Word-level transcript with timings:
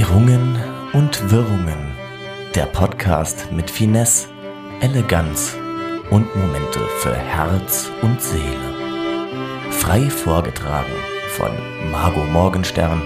Irrungen 0.00 0.58
und 0.94 1.30
Wirrungen. 1.30 1.92
Der 2.54 2.64
Podcast 2.64 3.52
mit 3.52 3.70
Finesse, 3.70 4.28
Eleganz 4.80 5.58
und 6.08 6.34
Momente 6.34 6.80
für 7.00 7.14
Herz 7.14 7.90
und 8.00 8.18
Seele. 8.18 8.40
Frei 9.70 10.08
vorgetragen 10.08 10.94
von 11.36 11.50
Margot 11.92 12.30
Morgenstern 12.30 13.02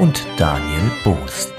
und 0.00 0.26
Daniel 0.36 0.90
Boost. 1.04 1.54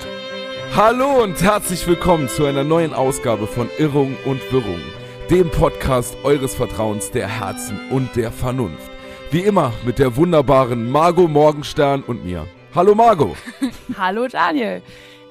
Hallo 0.75 1.23
und 1.23 1.41
herzlich 1.41 1.87
willkommen 1.87 2.27
zu 2.27 2.43
einer 2.43 2.65
neuen 2.65 2.93
Ausgabe 2.93 3.47
von 3.47 3.69
Irrung 3.77 4.17
und 4.25 4.41
Wirrung, 4.51 4.81
dem 5.29 5.49
Podcast 5.49 6.17
eures 6.23 6.55
Vertrauens 6.55 7.09
der 7.11 7.29
Herzen 7.29 7.79
und 7.89 8.17
der 8.17 8.33
Vernunft. 8.33 8.91
Wie 9.31 9.43
immer 9.43 9.71
mit 9.85 9.97
der 9.97 10.17
wunderbaren 10.17 10.91
Margot 10.91 11.31
Morgenstern 11.31 12.03
und 12.03 12.25
mir. 12.25 12.45
Hallo 12.77 12.93
Margot. 12.93 13.35
Hallo 13.97 14.27
Daniel. 14.27 14.83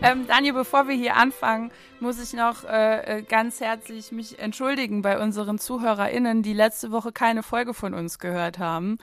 Ähm, 0.02 0.26
Daniel, 0.26 0.52
bevor 0.52 0.88
wir 0.88 0.96
hier 0.96 1.14
anfangen, 1.14 1.70
muss 2.00 2.20
ich 2.20 2.32
noch 2.32 2.64
äh, 2.64 3.18
äh, 3.18 3.22
ganz 3.22 3.60
herzlich 3.60 4.10
mich 4.10 4.40
entschuldigen 4.40 5.00
bei 5.00 5.22
unseren 5.22 5.60
ZuhörerInnen, 5.60 6.42
die 6.42 6.54
letzte 6.54 6.90
Woche 6.90 7.12
keine 7.12 7.44
Folge 7.44 7.72
von 7.72 7.94
uns 7.94 8.18
gehört 8.18 8.58
haben. 8.58 8.98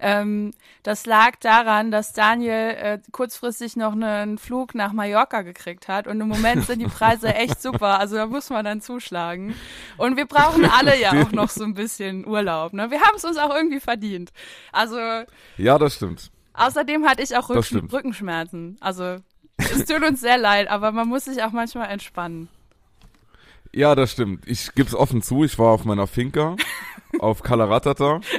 Ähm, 0.00 0.52
das 0.82 1.04
lag 1.04 1.36
daran, 1.40 1.90
dass 1.90 2.14
Daniel 2.14 2.70
äh, 2.80 2.98
kurzfristig 3.12 3.76
noch 3.76 3.92
einen 3.92 4.38
Flug 4.38 4.74
nach 4.74 4.94
Mallorca 4.94 5.42
gekriegt 5.42 5.86
hat 5.86 6.06
und 6.06 6.18
im 6.18 6.28
Moment 6.28 6.64
sind 6.64 6.78
die 6.78 6.86
Preise 6.86 7.34
echt 7.34 7.60
super. 7.60 8.00
Also 8.00 8.16
da 8.16 8.24
muss 8.24 8.48
man 8.48 8.64
dann 8.64 8.80
zuschlagen. 8.80 9.54
Und 9.98 10.16
wir 10.16 10.24
brauchen 10.24 10.64
alle 10.64 10.98
ja 10.98 11.10
auch 11.10 11.32
noch 11.32 11.50
so 11.50 11.64
ein 11.64 11.74
bisschen 11.74 12.26
Urlaub. 12.26 12.72
Ne? 12.72 12.90
Wir 12.90 13.02
haben 13.02 13.16
es 13.16 13.24
uns 13.26 13.36
auch 13.36 13.54
irgendwie 13.54 13.80
verdient. 13.80 14.32
Also 14.72 14.96
Ja, 15.58 15.76
das 15.78 15.96
stimmt. 15.96 16.31
Außerdem 16.54 17.04
hatte 17.06 17.22
ich 17.22 17.36
auch 17.36 17.48
Rücken. 17.48 17.88
Rückenschmerzen. 17.90 18.76
Also 18.80 19.16
es 19.58 19.84
tut 19.86 20.02
uns 20.02 20.20
sehr 20.20 20.38
leid, 20.38 20.68
aber 20.68 20.92
man 20.92 21.08
muss 21.08 21.24
sich 21.24 21.42
auch 21.42 21.52
manchmal 21.52 21.90
entspannen. 21.90 22.48
Ja, 23.74 23.94
das 23.94 24.12
stimmt. 24.12 24.46
Ich 24.46 24.74
gib's 24.74 24.94
offen 24.94 25.22
zu, 25.22 25.44
ich 25.44 25.58
war 25.58 25.68
auf 25.70 25.86
meiner 25.86 26.06
Finca 26.06 26.56
auf 27.20 27.42
Kalaratata. 27.42 28.20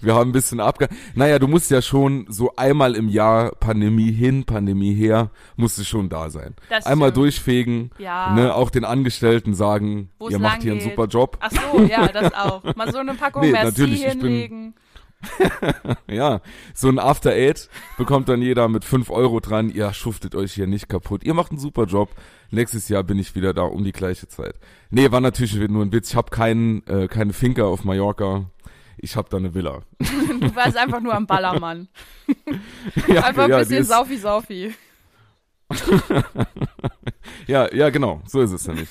Wir 0.00 0.14
haben 0.14 0.30
ein 0.30 0.32
bisschen 0.32 0.60
abge... 0.60 0.88
Naja, 1.14 1.38
du 1.38 1.48
musst 1.48 1.70
ja 1.70 1.82
schon 1.82 2.26
so 2.28 2.52
einmal 2.56 2.94
im 2.94 3.08
Jahr 3.08 3.50
Pandemie 3.52 4.12
hin, 4.12 4.44
Pandemie 4.44 4.94
her, 4.94 5.30
musst 5.56 5.78
du 5.78 5.84
schon 5.84 6.08
da 6.08 6.30
sein. 6.30 6.54
Das 6.68 6.86
einmal 6.86 7.08
stimmt. 7.08 7.16
durchfegen, 7.24 7.90
Ja. 7.98 8.32
ne, 8.34 8.54
auch 8.54 8.70
den 8.70 8.84
Angestellten 8.84 9.54
sagen, 9.54 10.10
Wo's 10.18 10.30
ihr 10.32 10.38
macht 10.38 10.62
hier 10.62 10.72
einen 10.72 10.80
geht. 10.80 10.90
super 10.90 11.06
Job. 11.06 11.38
Ach 11.40 11.50
so, 11.50 11.82
ja, 11.82 12.06
das 12.08 12.32
auch. 12.34 12.62
Mal 12.76 12.92
so 12.92 12.98
eine 12.98 13.14
Packung 13.18 13.42
Nee, 13.42 13.52
Merci 13.52 13.66
natürlich, 13.66 14.00
ich 14.04 14.12
bin- 14.12 14.20
hinlegen. 14.20 14.74
Ja, 16.08 16.40
so 16.74 16.88
ein 16.88 16.98
After 16.98 17.30
Eight 17.30 17.68
bekommt 17.96 18.28
dann 18.28 18.42
jeder 18.42 18.68
mit 18.68 18.84
5 18.84 19.10
Euro 19.10 19.40
dran. 19.40 19.70
Ihr 19.70 19.92
schuftet 19.92 20.34
euch 20.34 20.52
hier 20.52 20.66
nicht 20.66 20.88
kaputt. 20.88 21.24
Ihr 21.24 21.34
macht 21.34 21.50
einen 21.50 21.60
super 21.60 21.84
Job. 21.84 22.10
Nächstes 22.50 22.88
Jahr 22.88 23.02
bin 23.02 23.18
ich 23.18 23.34
wieder 23.34 23.52
da 23.52 23.62
um 23.62 23.84
die 23.84 23.92
gleiche 23.92 24.28
Zeit. 24.28 24.54
Nee, 24.90 25.10
war 25.10 25.20
natürlich 25.20 25.56
nur 25.68 25.84
ein 25.84 25.92
Witz. 25.92 26.10
Ich 26.10 26.16
habe 26.16 26.30
keinen, 26.30 26.86
äh, 26.86 27.08
keine 27.08 27.32
Finca 27.32 27.64
auf 27.64 27.84
Mallorca. 27.84 28.50
Ich 28.98 29.16
habe 29.16 29.28
da 29.28 29.36
eine 29.36 29.54
Villa. 29.54 29.82
Du 30.38 30.54
warst 30.54 30.76
einfach 30.76 31.00
nur 31.00 31.14
am 31.14 31.26
Ballermann. 31.26 31.88
ja, 33.08 33.24
Einfach 33.24 33.44
ein 33.44 33.50
ja, 33.50 33.58
bisschen 33.60 33.84
Saufi-Saufi. 33.84 34.74
Ja, 37.46 37.72
ja, 37.74 37.90
genau. 37.90 38.20
So 38.26 38.40
ist 38.40 38.52
es 38.52 38.66
nämlich. 38.66 38.88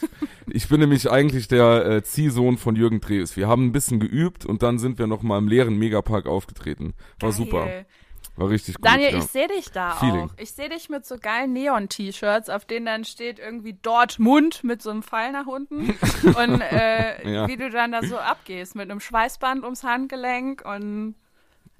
Ich 0.48 0.68
bin 0.70 0.80
nämlich 0.80 1.10
eigentlich 1.10 1.48
der 1.48 1.86
äh, 1.86 2.04
Ziehsohn 2.04 2.58
von 2.58 2.76
Jürgen 2.76 3.02
Drews. 3.02 3.36
Wir 3.36 3.48
haben 3.48 3.66
ein 3.66 3.72
bisschen 3.72 4.00
geübt 4.00 4.46
und 4.46 4.64
dann 4.64 4.78
sind 4.80 5.00
wir 5.00 5.08
noch 5.08 5.22
mal 5.24 5.38
im 5.38 5.48
leeren 5.48 5.78
Megapark 5.78 6.28
aufgetreten. 6.28 6.94
War 7.20 7.32
super. 7.32 7.66
Geil. 7.66 7.86
War 8.38 8.50
richtig 8.50 8.76
gut. 8.76 8.86
Daniel, 8.86 9.12
ja. 9.12 9.18
ich 9.20 9.24
sehe 9.26 9.48
dich 9.48 9.72
da 9.72 9.92
Feeling. 9.92 10.26
auch. 10.26 10.34
Ich 10.38 10.52
sehe 10.52 10.68
dich 10.68 10.90
mit 10.90 11.06
so 11.06 11.16
geilen 11.18 11.54
Neon-T-Shirts, 11.54 12.50
auf 12.50 12.66
denen 12.66 12.86
dann 12.86 13.06
steht 13.06 13.40
irgendwie 13.40 13.78
Dortmund 13.82 14.64
mit 14.64 14.82
so 14.82 14.90
einem 14.90 15.04
Pfeil 15.04 15.32
nach 15.32 15.48
unten. 15.48 15.96
Und 16.24 16.62
äh, 16.62 17.32
Ja. 17.34 17.48
wie 17.48 17.56
du 17.56 17.70
dann 17.70 17.94
da 17.94 18.04
so 18.04 18.18
abgehst, 18.18 18.76
mit 18.76 18.92
einem 18.92 19.00
Schweißband 19.00 19.64
ums 19.64 19.84
Handgelenk 19.84 20.64
und 20.66 21.16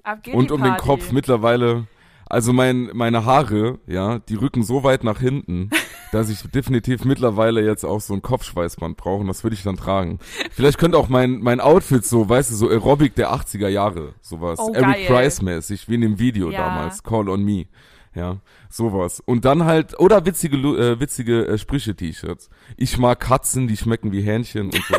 ab 0.04 0.24
geht 0.24 0.34
und 0.36 0.52
um 0.52 0.64
den. 0.64 0.78
Kopf 0.78 1.12
mittlerweile. 1.12 1.88
Also 2.28 2.54
mein, 2.54 2.90
meine 2.94 3.26
Haare, 3.26 3.80
ja, 3.86 4.20
die 4.20 4.36
rücken 4.36 4.64
so 4.64 4.84
weit 4.84 5.04
nach 5.04 5.20
hinten, 5.20 5.70
dass 6.16 6.30
ich 6.30 6.42
definitiv 6.50 7.04
mittlerweile 7.04 7.62
jetzt 7.62 7.84
auch 7.84 8.00
so 8.00 8.14
ein 8.14 8.22
Kopfschweißband 8.22 8.96
brauche 8.96 9.20
und 9.20 9.28
das 9.28 9.44
würde 9.44 9.54
ich 9.56 9.64
dann 9.64 9.76
tragen. 9.76 10.20
Vielleicht 10.52 10.78
könnte 10.78 10.98
auch 10.98 11.10
mein, 11.10 11.42
mein 11.42 11.60
Outfit 11.60 12.06
so, 12.06 12.30
weißt 12.30 12.52
du, 12.52 12.56
so 12.56 12.70
Aerobic 12.70 13.16
der 13.16 13.34
80er 13.34 13.68
Jahre, 13.68 14.14
sowas. 14.22 14.58
Oh, 14.60 14.72
Eric 14.74 14.96
geil. 14.96 15.06
Price 15.08 15.42
mäßig, 15.42 15.90
wie 15.90 15.96
in 15.96 16.02
dem 16.02 16.18
Video 16.18 16.50
Ja. 16.52 16.68
damals, 16.70 17.04
Call 17.04 17.28
on 17.28 17.44
Me. 17.44 17.66
Ja, 18.14 18.38
sowas. 18.70 19.20
Und 19.20 19.44
dann 19.44 19.66
halt, 19.66 20.00
oder 20.00 20.26
witzige, 20.26 20.56
äh, 20.56 21.00
witzige 21.02 21.48
äh, 21.48 21.58
Sprüche-T-Shirts. 21.58 22.50
Ich 22.78 22.98
mag 22.98 23.20
Katzen, 23.20 23.68
die 23.68 23.76
schmecken 23.76 24.14
wie 24.14 24.22
Hähnchen 24.22 24.68
und 24.68 24.86
so. 24.86 24.96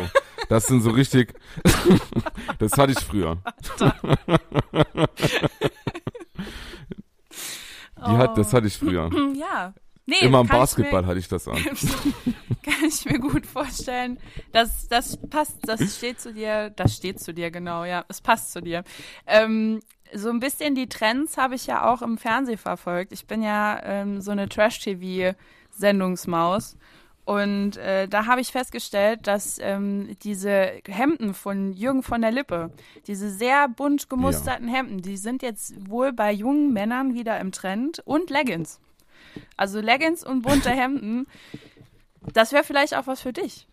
Das 0.49 0.67
sind 0.67 0.81
so 0.81 0.91
richtig, 0.91 1.33
das 2.59 2.73
hatte 2.73 2.91
ich 2.91 2.99
früher. 2.99 3.39
Die 8.05 8.15
hat, 8.15 8.37
das 8.37 8.53
hatte 8.53 8.67
ich 8.67 8.77
früher. 8.77 9.09
Ja. 9.35 9.73
Nee, 10.09 10.15
Immer 10.21 10.39
im 10.39 10.45
ich 10.45 10.51
Basketball 10.51 11.05
hatte 11.05 11.19
ich 11.19 11.27
das 11.27 11.49
an. 11.49 11.55
Mir, 11.61 11.73
kann 12.63 12.85
ich 12.87 13.03
mir 13.05 13.19
gut 13.19 13.45
vorstellen. 13.45 14.17
Das, 14.53 14.87
das 14.87 15.17
passt, 15.17 15.57
das 15.63 15.97
steht 15.97 16.21
zu 16.21 16.33
dir, 16.33 16.69
das 16.69 16.95
steht 16.95 17.19
zu 17.19 17.33
dir, 17.33 17.51
genau, 17.51 17.83
ja. 17.83 18.05
Es 18.07 18.21
passt 18.21 18.53
zu 18.53 18.61
dir. 18.61 18.85
Ähm, 19.25 19.81
so 20.13 20.29
ein 20.29 20.39
bisschen 20.39 20.75
die 20.75 20.87
Trends 20.87 21.35
habe 21.35 21.55
ich 21.55 21.67
ja 21.67 21.91
auch 21.91 22.01
im 22.01 22.17
Fernsehen 22.17 22.57
verfolgt. 22.57 23.11
Ich 23.11 23.27
bin 23.27 23.43
ja 23.43 23.81
ähm, 23.83 24.21
so 24.21 24.31
eine 24.31 24.47
Trash-TV-Sendungsmaus. 24.47 26.77
Und 27.25 27.75
äh, 27.75 28.07
da 28.07 28.27
habe 28.27 28.39
ich 28.39 28.53
festgestellt, 28.53 29.27
dass 29.27 29.59
ähm, 29.59 30.15
diese 30.23 30.71
Hemden 30.87 31.33
von 31.33 31.73
Jürgen 31.73 32.01
von 32.01 32.21
der 32.21 32.31
Lippe, 32.31 32.71
diese 33.07 33.29
sehr 33.29 33.67
bunt 33.67 34.09
gemusterten 34.09 34.69
Hemden, 34.69 35.01
die 35.01 35.17
sind 35.17 35.41
jetzt 35.41 35.89
wohl 35.89 36.13
bei 36.13 36.31
jungen 36.31 36.71
Männern 36.71 37.13
wieder 37.13 37.37
im 37.41 37.51
Trend 37.51 38.01
und 38.05 38.29
Leggings. 38.29 38.79
Also 39.55 39.79
Leggings 39.79 40.23
und 40.23 40.41
bunte 40.41 40.69
Hemden, 40.69 41.27
das 42.33 42.51
wäre 42.51 42.63
vielleicht 42.63 42.95
auch 42.95 43.07
was 43.07 43.21
für 43.21 43.33
dich. 43.33 43.67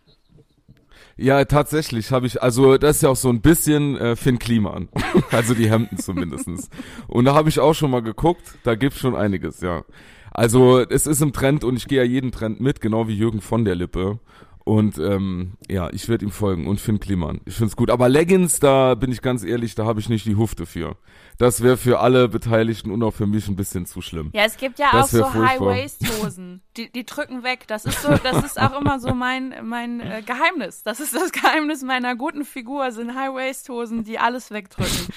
Ja, 1.17 1.45
tatsächlich 1.45 2.11
habe 2.11 2.27
ich, 2.27 2.41
also 2.41 2.77
das 2.77 2.97
ist 2.97 3.01
ja 3.03 3.09
auch 3.09 3.15
so 3.15 3.29
ein 3.29 3.41
bisschen 3.41 3.97
äh, 3.97 4.15
Finn 4.15 4.37
Kliman. 4.37 4.89
also 5.31 5.53
die 5.53 5.69
Hemden 5.69 5.97
zumindestens. 5.97 6.69
Und 7.07 7.25
da 7.25 7.33
habe 7.33 7.47
ich 7.47 7.59
auch 7.59 7.73
schon 7.73 7.91
mal 7.91 8.01
geguckt, 8.01 8.57
da 8.63 8.75
gibt's 8.75 8.99
schon 8.99 9.15
einiges, 9.15 9.61
ja. 9.61 9.83
Also 10.31 10.81
es 10.81 11.07
ist 11.07 11.21
im 11.21 11.31
Trend 11.31 11.63
und 11.63 11.77
ich 11.77 11.87
gehe 11.87 11.99
ja 11.99 12.03
jeden 12.03 12.33
Trend 12.33 12.59
mit, 12.59 12.81
genau 12.81 13.07
wie 13.07 13.15
Jürgen 13.15 13.39
von 13.39 13.63
der 13.63 13.75
Lippe. 13.75 14.19
Und 14.65 14.97
ähm, 14.97 15.53
ja, 15.69 15.91
ich 15.93 16.09
werde 16.09 16.25
ihm 16.25 16.31
folgen 16.31 16.65
und 16.65 16.81
Finn 16.81 16.99
Kliman. 16.99 17.39
Ich 17.45 17.53
find's 17.53 17.75
gut. 17.75 17.91
Aber 17.91 18.09
Leggings, 18.09 18.59
da 18.59 18.95
bin 18.95 19.11
ich 19.11 19.21
ganz 19.21 19.43
ehrlich, 19.43 19.75
da 19.75 19.85
habe 19.85 19.99
ich 19.99 20.09
nicht 20.09 20.25
die 20.25 20.37
Hufte 20.37 20.65
für. 20.65 20.97
Das 21.37 21.61
wäre 21.61 21.77
für 21.77 21.99
alle 21.99 22.27
Beteiligten 22.27 22.89
und 22.89 23.03
auch 23.03 23.13
für 23.13 23.27
mich 23.27 23.47
ein 23.47 23.55
bisschen 23.55 23.85
zu 23.85 24.01
schlimm. 24.01 24.31
Ja, 24.33 24.43
es 24.43 24.57
gibt 24.57 24.79
ja 24.79 24.87
Das 24.91 25.13
auch 25.13 25.31
so. 25.31 25.33
High-Waist-Hosen. 25.35 26.63
Die, 26.77 26.91
die 26.91 27.05
drücken 27.05 27.43
weg. 27.43 27.65
Das 27.67 27.85
ist 27.85 28.01
so, 28.01 28.09
das 28.23 28.43
ist 28.43 28.59
auch 28.59 28.81
immer 28.81 28.99
so 28.99 29.13
mein, 29.13 29.53
mein 29.63 29.99
äh, 29.99 30.23
Geheimnis. 30.25 30.81
Das 30.81 30.99
ist 30.99 31.13
das 31.13 31.31
Geheimnis 31.31 31.83
meiner 31.83 32.15
guten 32.15 32.43
Figur, 32.43 32.89
sind 32.91 33.13
High-Waist-Hosen, 33.13 34.03
die 34.03 34.17
alles 34.17 34.49
wegdrücken. 34.49 35.13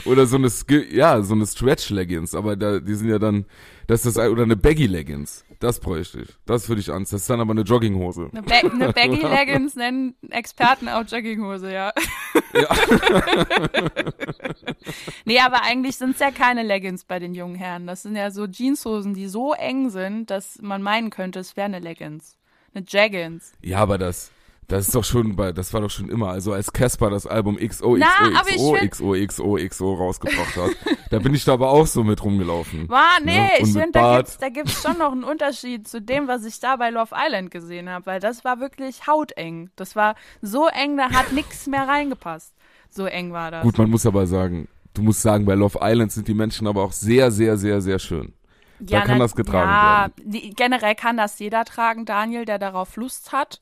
Oder 0.04 0.26
so 0.26 0.36
eine, 0.36 0.50
ja, 0.90 1.22
so 1.22 1.32
eine 1.34 1.46
Stretch-Leggings, 1.46 2.34
aber 2.34 2.54
da, 2.54 2.80
die 2.80 2.94
sind 2.94 3.08
ja 3.08 3.18
dann, 3.18 3.46
das 3.86 4.04
ist 4.04 4.18
das, 4.18 4.28
oder 4.28 4.42
eine 4.42 4.56
Baggy-Leggings. 4.56 5.45
Das 5.58 5.80
bräuchte 5.80 6.20
ich. 6.20 6.28
Das 6.44 6.68
würde 6.68 6.80
ich 6.80 6.90
anziehen. 6.90 7.16
Das 7.16 7.22
ist 7.22 7.30
dann 7.30 7.40
aber 7.40 7.52
eine 7.52 7.62
Jogginghose. 7.62 8.30
Eine, 8.32 8.42
ba 8.42 8.54
eine 8.56 8.92
Baggy-Leggings 8.92 9.74
nennen 9.76 10.14
Experten 10.30 10.88
auch 10.88 11.04
Jogginghose, 11.04 11.72
ja. 11.72 11.92
Ja. 12.52 12.68
nee, 15.24 15.40
aber 15.40 15.62
eigentlich 15.62 15.96
sind 15.96 16.10
es 16.10 16.20
ja 16.20 16.30
keine 16.30 16.62
Leggings 16.62 17.04
bei 17.04 17.18
den 17.18 17.34
jungen 17.34 17.54
Herren. 17.54 17.86
Das 17.86 18.02
sind 18.02 18.16
ja 18.16 18.30
so 18.30 18.46
Jeanshosen, 18.46 19.14
die 19.14 19.28
so 19.28 19.54
eng 19.54 19.90
sind, 19.90 20.30
dass 20.30 20.60
man 20.60 20.82
meinen 20.82 21.10
könnte, 21.10 21.40
es 21.40 21.56
wäre 21.56 21.66
eine 21.66 21.78
Leggings. 21.78 22.36
Eine 22.74 22.84
Jaggins. 22.86 23.52
Ja, 23.62 23.78
aber 23.78 23.96
das, 23.96 24.30
das 24.68 24.86
ist 24.86 24.94
doch 24.94 25.04
schon 25.04 25.36
bei, 25.36 25.52
das 25.52 25.72
war 25.72 25.80
doch 25.80 25.90
schon 25.90 26.08
immer, 26.08 26.28
also 26.30 26.52
als 26.52 26.72
Casper 26.72 27.10
das 27.10 27.26
Album 27.26 27.56
XO, 27.56 27.96
Na, 27.96 28.06
XO, 28.06 28.38
aber 28.38 28.48
ich 28.48 28.56
XO, 28.56 28.74
find- 28.74 28.90
XO, 28.92 29.14
XO, 29.56 29.56
XO 29.68 29.94
rausgebracht 29.94 30.56
hat, 30.56 30.70
da 31.10 31.18
bin 31.20 31.34
ich 31.34 31.44
da 31.44 31.52
aber 31.54 31.70
auch 31.70 31.86
so 31.86 32.02
mit 32.02 32.22
rumgelaufen. 32.24 32.88
War, 32.88 33.20
nee, 33.22 33.36
Ja, 33.36 33.42
und 33.60 33.66
ich 33.68 33.72
finde, 33.72 33.92
da 33.92 34.16
gibt's, 34.16 34.38
da 34.38 34.48
gibt's 34.48 34.82
schon 34.82 34.98
noch 34.98 35.12
einen 35.12 35.24
Unterschied 35.24 35.86
zu 35.86 36.00
dem, 36.02 36.26
was 36.28 36.44
ich 36.44 36.58
da 36.60 36.76
bei 36.76 36.90
Love 36.90 37.14
Island 37.16 37.50
gesehen 37.50 37.88
habe, 37.88 38.06
weil 38.06 38.20
das 38.20 38.44
war 38.44 38.58
wirklich 38.60 39.06
hauteng. 39.06 39.70
Das 39.76 39.94
war 39.94 40.14
so 40.42 40.66
eng, 40.68 40.96
da 40.96 41.10
hat 41.10 41.32
nix 41.32 41.66
mehr 41.66 41.86
reingepasst. 41.86 42.52
So 42.90 43.06
eng 43.06 43.32
war 43.32 43.50
das. 43.50 43.62
Gut, 43.62 43.78
man 43.78 43.90
muss 43.90 44.04
aber 44.06 44.26
sagen, 44.26 44.68
du 44.94 45.02
musst 45.02 45.22
sagen, 45.22 45.44
bei 45.44 45.54
Love 45.54 45.78
Island 45.82 46.10
sind 46.12 46.26
die 46.28 46.34
Menschen 46.34 46.66
aber 46.66 46.82
auch 46.82 46.92
sehr, 46.92 47.30
sehr, 47.30 47.56
sehr, 47.56 47.80
sehr 47.80 47.98
schön. 47.98 48.32
da 48.80 49.02
kann 49.02 49.18
na- 49.18 49.24
das 49.24 49.34
getragen 49.36 49.70
ja, 49.70 50.08
die, 50.24 50.50
generell 50.50 50.94
kann 50.94 51.16
das 51.16 51.38
jeder 51.38 51.64
tragen, 51.64 52.04
Daniel, 52.04 52.44
der 52.44 52.58
darauf 52.58 52.96
Lust 52.96 53.32
hat. 53.32 53.60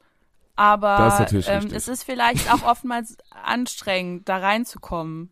Aber 0.56 1.26
ist 1.32 1.48
ähm, 1.48 1.68
es 1.72 1.88
ist 1.88 2.04
vielleicht 2.04 2.52
auch 2.52 2.62
oftmals 2.62 3.16
anstrengend, 3.30 4.28
da 4.28 4.38
reinzukommen. 4.38 5.30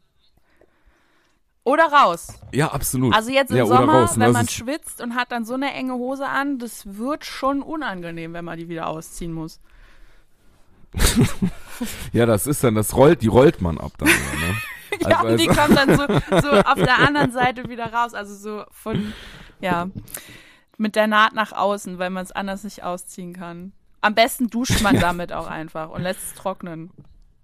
Oder 1.64 1.84
raus. 1.84 2.40
Ja, 2.52 2.72
absolut. 2.72 3.14
Also 3.14 3.30
jetzt 3.30 3.50
im 3.50 3.58
ja, 3.58 3.66
Sommer, 3.66 4.00
raus, 4.00 4.16
ne? 4.16 4.26
wenn 4.26 4.32
man 4.32 4.48
schwitzt 4.48 5.00
und 5.00 5.14
hat 5.14 5.30
dann 5.30 5.44
so 5.44 5.54
eine 5.54 5.72
enge 5.72 5.94
Hose 5.94 6.26
an, 6.26 6.58
das 6.58 6.96
wird 6.96 7.24
schon 7.24 7.62
unangenehm, 7.62 8.32
wenn 8.32 8.44
man 8.44 8.58
die 8.58 8.68
wieder 8.68 8.88
ausziehen 8.88 9.32
muss. 9.32 9.60
Ja, 12.12 12.26
das 12.26 12.46
ist 12.46 12.62
dann, 12.62 12.74
das 12.74 12.94
rollt, 12.94 13.22
die 13.22 13.28
rollt 13.28 13.60
man 13.60 13.78
ab 13.78 13.92
dann. 13.98 14.08
Ja, 14.08 14.14
ne? 14.14 14.56
Ja, 15.10 15.18
Also- 15.20 15.28
und 15.32 15.40
die 15.40 15.48
also- 15.48 15.60
kommen 15.60 15.74
dann 15.74 15.96
so, 15.96 16.40
so 16.48 16.50
auf 16.60 16.74
der 16.74 16.98
anderen 16.98 17.32
Seite 17.32 17.68
wieder 17.68 17.92
raus. 17.92 18.14
Also 18.14 18.34
so 18.34 18.64
von, 18.70 19.12
ja, 19.60 19.88
mit 20.76 20.94
der 20.96 21.06
Naht 21.06 21.32
nach 21.32 21.52
außen, 21.52 21.98
weil 21.98 22.10
man 22.10 22.22
es 22.22 22.30
anders 22.30 22.62
nicht 22.62 22.84
ausziehen 22.84 23.32
kann. 23.32 23.72
Am 24.02 24.14
besten 24.14 24.50
duscht 24.50 24.82
man 24.82 25.00
damit 25.00 25.32
auch 25.32 25.46
einfach 25.46 25.88
und 25.90 26.02
lässt 26.02 26.20
es 26.22 26.34
trocknen. 26.34 26.90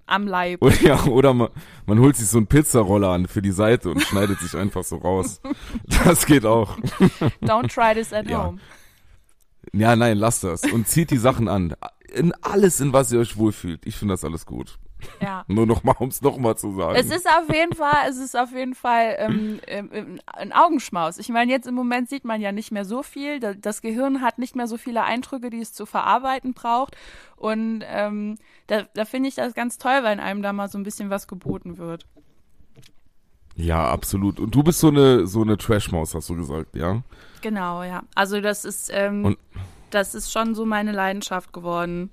Am 0.06 0.26
Leib. 0.26 0.62
Oder, 0.62 0.80
ja, 0.80 1.04
oder 1.04 1.34
man, 1.34 1.48
man 1.86 1.98
holt 1.98 2.16
sich 2.16 2.28
so 2.28 2.38
einen 2.38 2.46
Pizzaroller 2.46 3.10
an 3.10 3.26
für 3.26 3.42
die 3.42 3.50
Seite 3.52 3.90
und 3.90 4.02
schneidet 4.02 4.40
sich 4.40 4.54
einfach 4.56 4.82
so 4.84 4.96
raus. 4.96 5.40
Das 6.04 6.24
geht 6.26 6.46
auch. 6.46 6.78
Don't 7.42 7.68
try 7.72 7.94
this 7.94 8.12
at 8.12 8.28
Ja. 8.28 8.46
home. 8.46 8.58
Ja, 9.74 9.96
nein, 9.96 10.16
lasst 10.16 10.44
das. 10.44 10.62
Und 10.64 10.88
zieht 10.88 11.10
die 11.10 11.18
Sachen 11.18 11.46
an. 11.48 11.74
In 12.14 12.32
alles, 12.40 12.80
in 12.80 12.94
was 12.94 13.12
ihr 13.12 13.20
euch 13.20 13.36
wohlfühlt. 13.36 13.84
Ich 13.84 13.96
finde 13.96 14.14
das 14.14 14.24
alles 14.24 14.46
gut. 14.46 14.78
Ja. 15.20 15.44
Nur 15.48 15.66
noch 15.66 15.84
mal, 15.84 15.94
um 15.98 16.08
es 16.08 16.22
noch 16.22 16.36
mal 16.38 16.56
zu 16.56 16.72
sagen. 16.74 16.96
Es 16.96 17.06
ist 17.10 17.26
auf 17.28 17.48
jeden 17.52 17.74
Fall, 17.74 18.08
es 18.08 18.16
ist 18.18 18.36
auf 18.36 18.52
jeden 18.52 18.74
Fall 18.74 19.14
ähm, 19.18 19.60
ähm, 19.66 19.90
ähm, 19.92 20.20
ein 20.26 20.52
Augenschmaus. 20.52 21.18
Ich 21.18 21.28
meine, 21.28 21.50
jetzt 21.52 21.66
im 21.66 21.74
Moment 21.74 22.08
sieht 22.08 22.24
man 22.24 22.40
ja 22.40 22.52
nicht 22.52 22.72
mehr 22.72 22.84
so 22.84 23.02
viel. 23.02 23.40
Da- 23.40 23.54
Das 23.54 23.80
Gehirn 23.82 24.20
hat 24.22 24.38
nicht 24.38 24.56
mehr 24.56 24.66
so 24.66 24.76
viele 24.76 25.04
Eindrücke, 25.04 25.50
die 25.50 25.60
es 25.60 25.72
zu 25.72 25.86
verarbeiten 25.86 26.54
braucht. 26.54 26.96
Und 27.36 27.82
ähm, 27.86 28.38
da, 28.66 28.82
da 28.94 29.04
finde 29.04 29.28
ich 29.28 29.34
das 29.36 29.54
ganz 29.54 29.78
toll, 29.78 30.00
wenn 30.02 30.20
einem 30.20 30.42
da 30.42 30.52
mal 30.52 30.68
so 30.68 30.78
ein 30.78 30.82
bisschen 30.84 31.10
was 31.10 31.28
geboten 31.28 31.78
wird. 31.78 32.04
ja, 33.56 33.88
absolut. 33.90 34.38
Und 34.40 34.54
du 34.54 34.62
bist 34.62 34.78
so 34.80 34.88
eine, 34.88 35.26
so 35.26 35.42
eine 35.42 35.56
Trashmaus, 35.56 36.14
hast 36.14 36.28
du 36.28 36.36
gesagt, 36.36 36.76
ja? 36.76 37.02
Genau, 37.40 37.82
ja. 37.82 38.02
Also 38.14 38.40
das 38.40 38.64
ist, 38.64 38.90
ähm, 38.92 39.36
das 39.90 40.14
ist 40.14 40.32
schon 40.32 40.54
so 40.54 40.64
meine 40.66 40.92
Leidenschaft 40.92 41.52
geworden. 41.52 42.10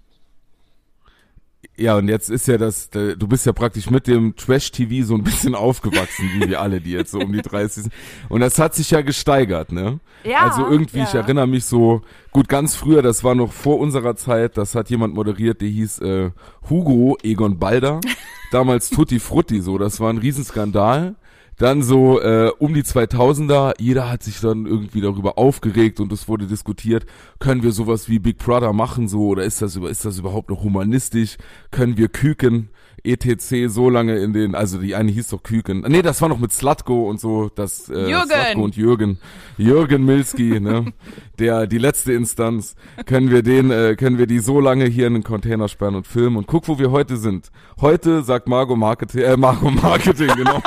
Ja, 1.77 1.97
und 1.97 2.07
jetzt 2.07 2.29
ist 2.29 2.47
ja 2.47 2.57
das, 2.57 2.89
du 2.89 3.27
bist 3.27 3.45
ja 3.45 3.53
praktisch 3.53 3.89
mit 3.89 4.07
dem 4.07 4.35
Trash-TV 4.35 5.05
so 5.05 5.15
ein 5.15 5.23
bisschen 5.23 5.55
aufgewachsen, 5.55 6.29
wie 6.35 6.49
wir 6.49 6.61
alle, 6.61 6.81
die 6.81 6.91
jetzt 6.91 7.11
so 7.11 7.19
um 7.19 7.31
die 7.31 7.41
30 7.41 7.83
sind. 7.83 7.93
Und 8.29 8.41
das 8.41 8.59
hat 8.59 8.75
sich 8.75 8.91
ja 8.91 9.01
gesteigert, 9.01 9.71
ne? 9.71 9.99
Ja, 10.23 10.47
Also 10.47 10.67
irgendwie, 10.67 11.01
ich 11.01 11.13
ja. 11.13 11.19
erinnere 11.21 11.47
mich 11.47 11.65
so, 11.65 12.01
gut, 12.31 12.47
ganz 12.47 12.75
früher, 12.75 13.01
das 13.01 13.23
war 13.23 13.35
noch 13.35 13.51
vor 13.51 13.79
unserer 13.79 14.15
Zeit, 14.15 14.57
das 14.57 14.75
hat 14.75 14.89
jemand 14.89 15.13
moderiert, 15.13 15.61
der 15.61 15.69
hieß 15.69 15.99
äh, 15.99 16.31
Hugo 16.69 17.17
Egon 17.23 17.59
Balder. 17.59 17.99
Damals 18.51 18.89
Tutti 18.89 19.19
Frutti, 19.19 19.61
so, 19.61 19.77
das 19.77 19.99
war 19.99 20.09
ein 20.11 20.17
Riesenskandal. 20.17 21.15
Dann 21.57 21.81
so 21.83 22.19
äh, 22.19 22.51
um 22.59 22.73
die 22.73 22.83
2000er, 22.83 23.73
jeder 23.79 24.09
hat 24.09 24.23
sich 24.23 24.41
dann 24.41 24.65
irgendwie 24.65 25.01
darüber 25.01 25.37
aufgeregt 25.37 25.99
und 25.99 26.11
es 26.11 26.27
wurde 26.27 26.47
diskutiert, 26.47 27.05
können 27.39 27.63
wir 27.63 27.71
sowas 27.71 28.09
wie 28.09 28.19
Big 28.19 28.37
Brother 28.37 28.73
machen 28.73 29.07
so 29.07 29.27
oder 29.27 29.43
ist 29.43 29.61
das 29.61 29.75
ist 29.77 30.03
das 30.03 30.19
überhaupt 30.19 30.49
noch 30.49 30.63
humanistisch? 30.63 31.37
Können 31.71 31.97
wir 31.97 32.09
Küken 32.09 32.69
etc. 33.05 33.67
so 33.67 33.89
lange 33.89 34.17
in 34.17 34.33
den 34.33 34.55
also 34.55 34.79
die 34.79 34.95
eine 34.95 35.11
hieß 35.11 35.29
doch 35.29 35.43
Küken. 35.43 35.83
Nee, 35.87 36.01
das 36.01 36.21
war 36.21 36.29
noch 36.29 36.39
mit 36.39 36.51
Slatko 36.51 37.09
und 37.09 37.19
so, 37.19 37.49
das 37.53 37.89
äh, 37.89 38.09
Jürgen. 38.09 38.27
Slatko 38.27 38.63
und 38.63 38.75
Jürgen. 38.75 39.19
Jürgen 39.57 40.05
Milski, 40.05 40.59
ne? 40.59 40.93
Der 41.39 41.67
die 41.67 41.77
letzte 41.77 42.13
Instanz. 42.13 42.75
Können 43.05 43.29
wir 43.29 43.43
den 43.43 43.71
äh, 43.71 43.95
können 43.95 44.17
wir 44.17 44.27
die 44.27 44.39
so 44.39 44.59
lange 44.59 44.85
hier 44.85 45.07
in 45.07 45.13
den 45.13 45.23
Container 45.23 45.67
sperren 45.67 45.95
und 45.95 46.07
filmen 46.07 46.37
und 46.37 46.47
guck, 46.47 46.67
wo 46.67 46.79
wir 46.79 46.91
heute 46.91 47.17
sind. 47.17 47.51
Heute 47.81 48.23
sagt 48.23 48.47
Margot 48.47 48.77
Marketing 48.77 49.21
äh, 49.21 49.37
Margot 49.37 49.73
Marketing, 49.81 50.29
genau. 50.35 50.59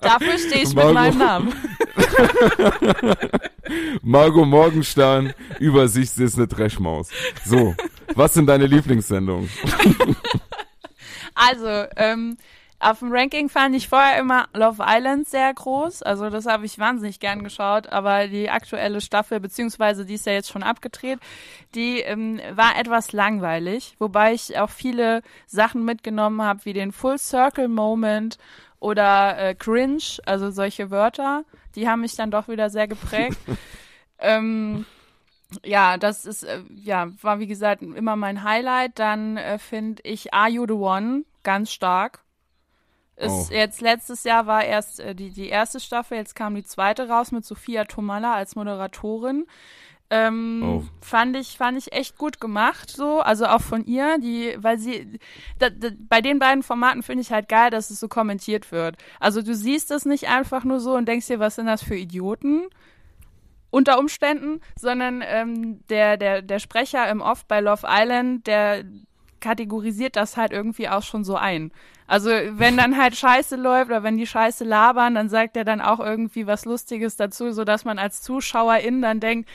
Dafür 0.00 0.38
stehe 0.38 0.62
ich 0.62 0.74
mit 0.74 0.76
Margot. 0.76 0.94
meinem 0.94 1.18
Namen. 1.18 1.52
Margot 4.02 4.46
Morgenstern, 4.46 5.32
Übersicht, 5.60 6.16
ist 6.18 6.36
eine 6.36 6.48
Trashmaus. 6.48 7.10
So, 7.44 7.74
was 8.14 8.34
sind 8.34 8.46
deine 8.46 8.66
Lieblingssendungen? 8.66 9.48
Also, 11.34 11.86
ähm, 11.96 12.36
auf 12.80 13.00
dem 13.00 13.10
Ranking 13.10 13.48
fand 13.48 13.74
ich 13.74 13.88
vorher 13.88 14.20
immer 14.20 14.46
Love 14.54 14.84
Island 14.86 15.28
sehr 15.28 15.52
groß. 15.52 16.02
Also 16.02 16.30
das 16.30 16.46
habe 16.46 16.64
ich 16.64 16.78
wahnsinnig 16.78 17.18
gern 17.18 17.42
geschaut. 17.42 17.88
Aber 17.88 18.28
die 18.28 18.50
aktuelle 18.50 19.00
Staffel, 19.00 19.40
beziehungsweise 19.40 20.04
die 20.04 20.14
ist 20.14 20.26
ja 20.26 20.32
jetzt 20.32 20.50
schon 20.50 20.62
abgedreht, 20.62 21.18
die 21.74 22.00
ähm, 22.00 22.40
war 22.52 22.78
etwas 22.78 23.12
langweilig. 23.12 23.96
Wobei 23.98 24.32
ich 24.32 24.58
auch 24.58 24.70
viele 24.70 25.22
Sachen 25.46 25.84
mitgenommen 25.84 26.40
habe, 26.40 26.64
wie 26.64 26.72
den 26.72 26.92
Full 26.92 27.18
Circle 27.18 27.66
Moment 27.66 28.38
oder 28.78 29.36
äh, 29.38 29.54
Cringe, 29.56 30.02
also 30.24 30.52
solche 30.52 30.92
Wörter. 30.92 31.44
Die 31.74 31.88
haben 31.88 32.02
mich 32.02 32.14
dann 32.14 32.30
doch 32.30 32.46
wieder 32.46 32.70
sehr 32.70 32.86
geprägt. 32.86 33.38
ähm, 34.20 34.86
ja, 35.64 35.96
das 35.96 36.24
ist, 36.26 36.42
äh, 36.44 36.62
ja, 36.74 37.08
war 37.22 37.38
wie 37.38 37.46
gesagt 37.46 37.82
immer 37.82 38.16
mein 38.16 38.42
Highlight. 38.44 38.98
Dann 38.98 39.36
äh, 39.36 39.58
finde 39.58 40.02
ich 40.04 40.34
Are 40.34 40.50
You 40.50 40.66
the 40.66 40.74
One 40.74 41.24
ganz 41.42 41.72
stark. 41.72 42.20
Ist 43.16 43.50
Oh. 43.50 43.54
jetzt 43.54 43.80
letztes 43.80 44.22
Jahr 44.24 44.46
war 44.46 44.64
erst 44.64 45.00
äh, 45.00 45.14
die, 45.14 45.30
die 45.30 45.48
erste 45.48 45.80
Staffel, 45.80 46.16
jetzt 46.18 46.36
kam 46.36 46.54
die 46.54 46.62
zweite 46.62 47.08
raus 47.08 47.32
mit 47.32 47.44
Sophia 47.44 47.84
Tomalla 47.84 48.34
als 48.34 48.54
Moderatorin. 48.56 49.46
Ähm, 50.10 50.62
Oh. 50.64 50.84
fand 51.02 51.36
ich 51.36 51.58
fand 51.58 51.76
ich 51.76 51.92
echt 51.92 52.16
gut 52.16 52.40
gemacht 52.40 52.88
so 52.88 53.20
also 53.20 53.44
auch 53.44 53.60
von 53.60 53.84
ihr 53.84 54.16
die 54.18 54.54
weil 54.56 54.78
sie 54.78 55.18
da, 55.58 55.68
da, 55.68 55.88
bei 56.08 56.22
den 56.22 56.38
beiden 56.38 56.62
Formaten 56.62 57.02
finde 57.02 57.20
ich 57.20 57.30
halt 57.30 57.46
geil 57.50 57.68
dass 57.68 57.90
es 57.90 58.00
so 58.00 58.08
kommentiert 58.08 58.72
wird 58.72 58.96
also 59.20 59.42
du 59.42 59.54
siehst 59.54 59.90
es 59.90 60.06
nicht 60.06 60.28
einfach 60.30 60.64
nur 60.64 60.80
so 60.80 60.94
und 60.94 61.06
denkst 61.06 61.26
dir 61.26 61.40
was 61.40 61.56
sind 61.56 61.66
das 61.66 61.82
für 61.84 61.94
Idioten 61.94 62.62
unter 63.70 63.98
Umständen, 63.98 64.60
sondern 64.76 65.22
ähm, 65.26 65.80
der, 65.88 66.16
der, 66.16 66.42
der 66.42 66.58
Sprecher 66.58 67.08
im 67.08 67.20
Off 67.20 67.44
bei 67.44 67.60
Love 67.60 67.86
Island, 67.88 68.46
der 68.46 68.84
kategorisiert 69.40 70.16
das 70.16 70.36
halt 70.36 70.52
irgendwie 70.52 70.88
auch 70.88 71.02
schon 71.02 71.24
so 71.24 71.36
ein. 71.36 71.70
Also 72.06 72.30
wenn 72.30 72.76
dann 72.76 72.96
halt 72.96 73.16
Scheiße 73.16 73.56
läuft 73.56 73.90
oder 73.90 74.02
wenn 74.02 74.16
die 74.16 74.26
Scheiße 74.26 74.64
labern, 74.64 75.14
dann 75.14 75.28
sagt 75.28 75.56
er 75.56 75.64
dann 75.64 75.80
auch 75.80 76.00
irgendwie 76.00 76.46
was 76.46 76.64
Lustiges 76.64 77.16
dazu, 77.16 77.52
so 77.52 77.64
dass 77.64 77.84
man 77.84 77.98
als 77.98 78.22
Zuschauerin 78.22 79.02
dann 79.02 79.20
denkt, 79.20 79.48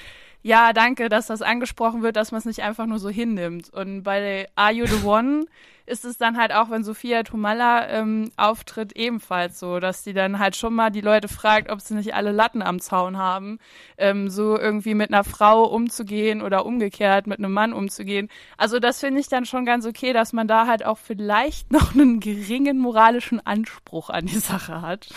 ja, 0.43 0.73
danke, 0.73 1.09
dass 1.09 1.27
das 1.27 1.41
angesprochen 1.41 2.03
wird, 2.03 2.15
dass 2.15 2.31
man 2.31 2.39
es 2.39 2.45
nicht 2.45 2.61
einfach 2.61 2.85
nur 2.85 2.99
so 2.99 3.09
hinnimmt. 3.09 3.69
Und 3.73 4.03
bei 4.03 4.47
Are 4.55 4.73
You 4.73 4.85
the 4.85 5.05
One 5.05 5.45
ist 5.85 6.05
es 6.05 6.17
dann 6.17 6.37
halt 6.37 6.53
auch, 6.53 6.69
wenn 6.69 6.83
Sophia 6.83 7.23
Tomalla 7.23 7.89
ähm, 7.89 8.31
auftritt, 8.37 8.95
ebenfalls 8.95 9.59
so, 9.59 9.79
dass 9.79 10.03
die 10.03 10.13
dann 10.13 10.39
halt 10.39 10.55
schon 10.55 10.73
mal 10.73 10.89
die 10.89 11.01
Leute 11.01 11.27
fragt, 11.27 11.69
ob 11.69 11.81
sie 11.81 11.95
nicht 11.95 12.13
alle 12.13 12.31
Latten 12.31 12.61
am 12.61 12.79
Zaun 12.79 13.17
haben, 13.17 13.59
ähm, 13.97 14.29
so 14.29 14.57
irgendwie 14.57 14.95
mit 14.95 15.13
einer 15.13 15.23
Frau 15.23 15.65
umzugehen 15.65 16.41
oder 16.41 16.65
umgekehrt 16.65 17.27
mit 17.27 17.39
einem 17.39 17.51
Mann 17.51 17.73
umzugehen. 17.73 18.29
Also 18.57 18.79
das 18.79 18.99
finde 18.99 19.19
ich 19.19 19.27
dann 19.27 19.45
schon 19.45 19.65
ganz 19.65 19.85
okay, 19.85 20.13
dass 20.13 20.31
man 20.31 20.47
da 20.47 20.67
halt 20.67 20.85
auch 20.85 20.97
vielleicht 20.97 21.71
noch 21.71 21.93
einen 21.93 22.19
geringen 22.19 22.79
moralischen 22.79 23.45
Anspruch 23.45 24.09
an 24.09 24.25
die 24.25 24.39
Sache 24.39 24.81
hat. 24.81 25.07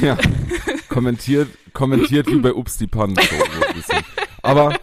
Ja, 0.00 0.16
kommentiert, 0.88 1.48
kommentiert 1.72 2.26
wie 2.28 2.38
bei 2.38 2.54
Ups 2.54 2.78
die 2.78 2.86
Pannen. 2.86 3.16
So, 3.16 3.82
so. 3.86 3.98
Aber 4.42 4.74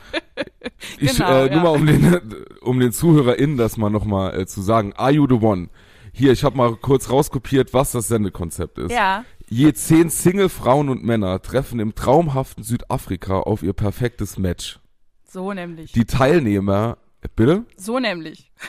ich, 1.00 1.18
Genau, 1.18 1.32
äh, 1.32 1.48
ja. 1.48 1.54
nur 1.54 1.64
mal 1.64 1.70
um 1.70 1.86
den, 1.86 2.22
um 2.62 2.80
den 2.80 2.92
ZuhörerInnen 2.92 3.58
das 3.58 3.78
mal 3.78 3.90
nochmal 3.90 4.40
äh, 4.40 4.46
zu 4.46 4.62
sagen. 4.62 4.94
Are 4.94 5.12
you 5.12 5.28
the 5.28 5.36
one? 5.36 5.70
Hier, 6.12 6.32
ich 6.32 6.44
habe 6.44 6.56
mal 6.58 6.76
kurz 6.76 7.10
rauskopiert, 7.10 7.74
was 7.74 7.92
das 7.92 8.08
Sendekonzept 8.08 8.78
ist. 8.78 8.92
Ja. 8.92 9.26
Je 9.50 9.74
zehn 9.74 10.10
Single-Frauen 10.10 10.90
und 10.90 11.04
Männer 11.04 11.42
treffen 11.42 11.80
im 11.80 11.96
traumhaften 11.96 12.64
Südafrika 12.64 13.40
auf 13.40 13.64
ihr 13.64 13.74
perfektes 13.74 14.38
Match. 14.38 14.80
So 15.28 15.54
nämlich. 15.54 15.92
Die 15.92 16.06
Teilnehmer, 16.06 16.98
äh, 17.22 17.28
bitte? 17.36 17.66
so 17.78 18.00
nämlich. 18.00 18.52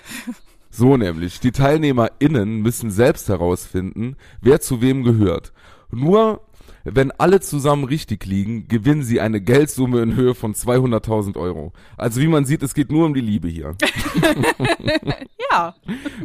So 0.76 0.96
nämlich, 0.96 1.38
die 1.38 1.52
TeilnehmerInnen 1.52 2.60
müssen 2.60 2.90
selbst 2.90 3.28
herausfinden, 3.28 4.16
wer 4.40 4.60
zu 4.60 4.80
wem 4.80 5.04
gehört. 5.04 5.52
Nur 5.92 6.40
wenn 6.84 7.10
alle 7.12 7.40
zusammen 7.40 7.84
richtig 7.84 8.26
liegen, 8.26 8.68
gewinnen 8.68 9.02
sie 9.02 9.20
eine 9.20 9.40
Geldsumme 9.40 10.02
in 10.02 10.14
Höhe 10.16 10.34
von 10.34 10.54
200.000 10.54 11.36
Euro. 11.38 11.72
Also 11.96 12.20
wie 12.20 12.26
man 12.28 12.44
sieht, 12.44 12.62
es 12.62 12.74
geht 12.74 12.90
nur 12.92 13.06
um 13.06 13.14
die 13.14 13.20
Liebe 13.20 13.48
hier. 13.48 13.76
Ja. 15.50 15.74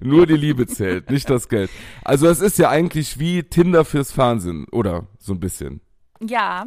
nur 0.02 0.26
die 0.26 0.36
Liebe 0.38 0.66
zählt, 0.66 1.12
nicht 1.12 1.30
das 1.30 1.50
Geld. 1.50 1.70
Also 2.04 2.26
es 2.28 2.40
ist 2.40 2.58
ja 2.58 2.70
eigentlich 2.70 3.20
wie 3.20 3.44
Tinder 3.44 3.86
fürs 3.86 4.12
Fernsehen, 4.12 4.66
oder? 4.72 5.06
So 5.20 5.34
ein 5.34 5.40
bisschen. 5.40 5.82
Ja. 6.20 6.66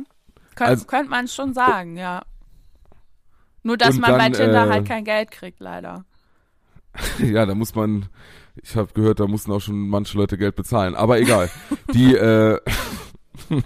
Könnt, 0.55 0.71
Also- 0.71 0.85
könnte 0.87 1.11
man 1.11 1.27
schon 1.29 1.55
sagen, 1.55 1.97
ja. 1.97 2.23
Nur, 3.65 3.77
dass 3.77 3.99
man 3.99 4.13
bei 4.13 4.19
dann, 4.19 4.33
Tinder 4.33 4.67
äh, 4.67 4.71
halt 4.71 4.87
kein 4.87 5.05
Geld 5.05 5.31
kriegt, 5.33 5.61
leider. 5.61 6.05
Ja, 7.19 7.47
da 7.47 7.55
muss 7.55 7.75
man, 7.75 8.07
ich 8.63 8.77
habe 8.77 8.93
gehört, 8.93 9.19
da 9.19 9.27
mussten 9.27 9.51
auch 9.51 9.61
schon 9.61 9.89
manche 9.89 10.17
Leute 10.17 10.37
Geld 10.39 10.55
bezahlen. 10.55 10.95
Aber 10.95 11.19
egal. 11.19 11.51
Die, 11.95 12.15
äh, 12.15 12.61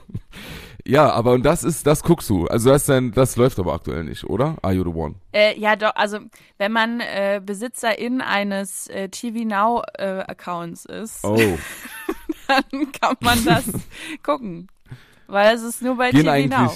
ja, 0.86 1.10
aber 1.10 1.32
und 1.32 1.42
das 1.44 1.64
ist, 1.64 1.86
das 1.86 2.02
guckst 2.02 2.28
du. 2.30 2.46
Also 2.46 2.70
das, 2.70 2.86
dann, 2.86 3.12
das 3.12 3.36
läuft 3.36 3.58
aber 3.58 3.74
aktuell 3.74 4.04
nicht, 4.04 4.24
oder? 4.24 4.56
Are 4.62 4.72
you 4.74 4.82
the 4.84 4.90
one? 4.96 5.14
Äh, 5.32 5.58
ja, 5.58 5.76
doch, 5.76 5.94
also 5.94 6.18
wenn 6.58 6.72
man 6.72 7.00
äh, 7.00 7.40
Besitzerin 7.44 8.20
eines 8.20 8.88
äh, 8.88 9.08
TV 9.08 9.44
Now 9.44 9.82
äh, 9.98 10.20
Accounts 10.26 10.84
ist, 10.84 11.24
Oh. 11.24 11.36
dann 12.48 12.92
kann 12.92 13.16
man 13.20 13.44
das 13.44 13.64
gucken. 14.22 14.68
Weil 15.26 15.56
es 15.56 15.62
ist 15.62 15.82
nur 15.82 15.96
bei 15.96 16.10
Gehen 16.12 16.24
TV 16.24 16.46
Now. 16.46 16.72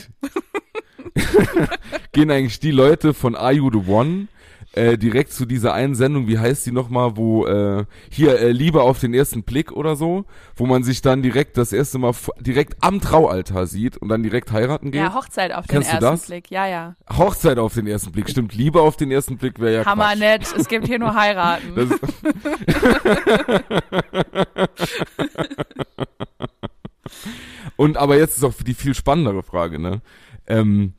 gehen 2.13 2.31
eigentlich 2.31 2.61
die 2.61 2.73
Leute 2.73 3.15
von 3.15 3.37
Are 3.37 3.53
You 3.53 3.71
the 3.71 3.89
One 3.91 4.27
äh, 4.73 4.97
direkt 4.97 5.33
zu 5.33 5.47
dieser 5.47 5.73
einen 5.75 5.95
Sendung, 5.95 6.29
wie 6.29 6.39
heißt 6.39 6.65
die 6.67 6.71
nochmal, 6.73 7.17
wo 7.17 7.47
äh, 7.47 7.85
hier 8.09 8.39
äh, 8.39 8.53
Liebe 8.53 8.83
auf 8.83 9.01
den 9.01 9.13
ersten 9.15 9.43
Blick 9.43 9.73
oder 9.73 9.97
so, 9.97 10.27
wo 10.55 10.67
man 10.67 10.85
sich 10.85 11.03
dann 11.03 11.23
direkt 11.23 11.57
das 11.57 11.73
erste 11.73 11.99
Mal 11.99 12.15
direkt 12.39 12.77
am 12.81 13.01
Traualtar 13.01 13.67
sieht 13.67 13.97
und 13.97 14.09
dann 14.09 14.23
direkt 14.23 14.53
heiraten 14.53 14.93
geht. 14.93 15.01
Ja, 15.01 15.15
Hochzeit 15.15 15.53
auf 15.53 15.67
Kennst 15.67 15.89
den 15.89 15.95
ersten 15.97 16.05
das? 16.05 16.27
Blick. 16.27 16.51
Ja, 16.51 16.67
ja. 16.67 16.95
Hochzeit 17.11 17.59
auf 17.59 17.75
den 17.75 17.87
ersten 17.89 18.13
Blick, 18.13 18.31
stimmt. 18.31 18.55
Liebe 18.55 18.81
auf 18.81 18.97
den 18.97 19.11
ersten 19.11 19.39
Blick 19.39 19.59
wäre 19.59 19.75
ja 19.75 19.85
Hammer 19.85 20.11
Quatsch. 20.11 20.19
nett. 20.19 20.55
Es 20.57 20.69
gibt 20.69 20.87
hier 20.87 20.99
nur 21.01 21.15
heiraten. 21.15 21.75
Das, 21.75 21.89
und 27.77 27.97
aber 27.97 28.17
jetzt 28.17 28.37
ist 28.37 28.45
auch 28.45 28.55
die 28.55 28.75
viel 28.75 28.95
spannendere 28.95 29.43
Frage, 29.43 29.79
ne? 29.79 30.01
Ähm, 30.47 30.95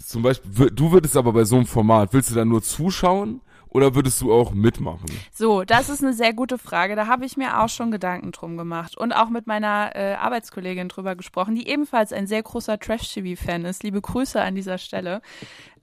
zum 0.00 0.22
Beispiel, 0.22 0.70
du 0.70 0.92
würdest 0.92 1.16
aber 1.16 1.32
bei 1.32 1.44
so 1.44 1.56
einem 1.56 1.66
Format, 1.66 2.12
willst 2.12 2.30
du 2.30 2.34
dann 2.34 2.48
nur 2.48 2.62
zuschauen 2.62 3.40
oder 3.68 3.94
würdest 3.94 4.20
du 4.20 4.32
auch 4.32 4.52
mitmachen? 4.52 5.06
So, 5.32 5.64
das 5.64 5.88
ist 5.88 6.02
eine 6.02 6.14
sehr 6.14 6.32
gute 6.32 6.58
Frage. 6.58 6.94
Da 6.94 7.08
habe 7.08 7.24
ich 7.24 7.36
mir 7.36 7.60
auch 7.60 7.68
schon 7.68 7.90
Gedanken 7.90 8.30
drum 8.30 8.56
gemacht 8.56 8.96
und 8.96 9.12
auch 9.12 9.30
mit 9.30 9.46
meiner 9.46 9.90
äh, 9.94 10.14
Arbeitskollegin 10.14 10.88
drüber 10.88 11.16
gesprochen, 11.16 11.56
die 11.56 11.68
ebenfalls 11.68 12.12
ein 12.12 12.28
sehr 12.28 12.42
großer 12.42 12.78
Trash-TV-Fan 12.78 13.64
ist. 13.64 13.82
Liebe 13.82 14.00
Grüße 14.00 14.40
an 14.40 14.54
dieser 14.54 14.78
Stelle. 14.78 15.22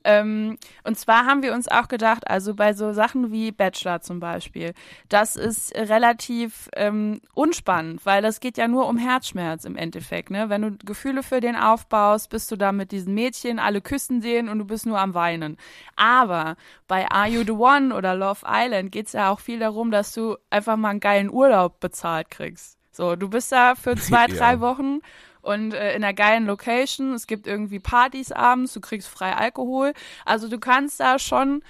Ähm, 0.03 0.58
und 0.84 0.98
zwar 0.98 1.25
haben 1.25 1.43
wir 1.43 1.53
uns 1.53 1.67
auch 1.67 1.88
gedacht, 1.88 2.27
also 2.29 2.55
bei 2.55 2.74
so 2.74 2.93
Sachen 2.93 3.31
wie 3.31 3.51
Bachelor 3.51 4.01
zum 4.01 4.20
Beispiel, 4.20 4.74
das 5.10 5.36
ist 5.36 5.75
relativ 5.75 6.70
ähm, 6.75 7.22
unspannend, 7.34 8.05
weil 8.05 8.22
das 8.22 8.39
geht 8.39 8.58
ja 8.58 8.67
nur 8.67 8.88
um 8.88 8.98
Herzschmerz 8.98 9.65
im 9.65 9.75
Endeffekt. 9.75 10.31
Ne? 10.31 10.50
Wenn 10.50 10.62
du 10.62 10.77
Gefühle 10.86 11.24
für 11.24 11.39
den 11.39 11.55
aufbaust, 11.55 12.29
bist 12.29 12.51
du 12.51 12.55
da 12.55 12.72
mit 12.72 12.91
diesen 12.91 13.13
Mädchen, 13.13 13.60
alle 13.60 13.81
küssen 13.81 14.22
den 14.22 14.50
und 14.50 14.60
du 14.60 14.65
bist 14.65 14.86
nur 14.86 15.00
am 15.00 15.13
Weinen. 15.13 15.58
Aber 15.96 16.55
bei 16.88 17.10
Are 17.10 17.27
You 17.27 17.43
the 17.43 17.51
One 17.51 17.93
oder 17.96 18.15
Love 18.15 18.46
Island 18.48 18.91
geht 18.91 19.08
es 19.08 19.13
ja 19.13 19.29
auch 19.29 19.39
viel 19.39 19.60
darum, 19.60 19.91
dass 19.91 20.13
du 20.13 20.38
einfach 20.50 20.77
mal 20.77 20.89
einen 20.89 21.00
geilen 21.00 21.29
Urlaub 21.29 21.79
bezahlt 21.79 22.29
kriegst. 22.29 22.77
So, 22.91 23.15
du 23.15 23.29
bist 23.29 23.51
da 23.51 23.75
für 23.75 23.96
zwei, 23.96 24.25
Ja. 24.29 24.36
drei 24.36 24.60
Wochen 24.60 25.00
und 25.41 25.74
äh, 25.74 25.95
in 25.95 26.03
einer 26.03 26.13
geilen 26.13 26.45
Location. 26.45 27.13
Es 27.13 27.27
gibt 27.27 27.48
irgendwie 27.48 27.79
Partys 27.79 28.31
abends, 28.31 28.74
du 28.74 28.79
kriegst 28.81 29.07
frei 29.07 29.33
Alkohol. 29.36 29.93
Also 30.25 30.48
du 30.48 30.60
kannst 30.60 31.00
da 31.00 31.17
schon, 31.19 31.63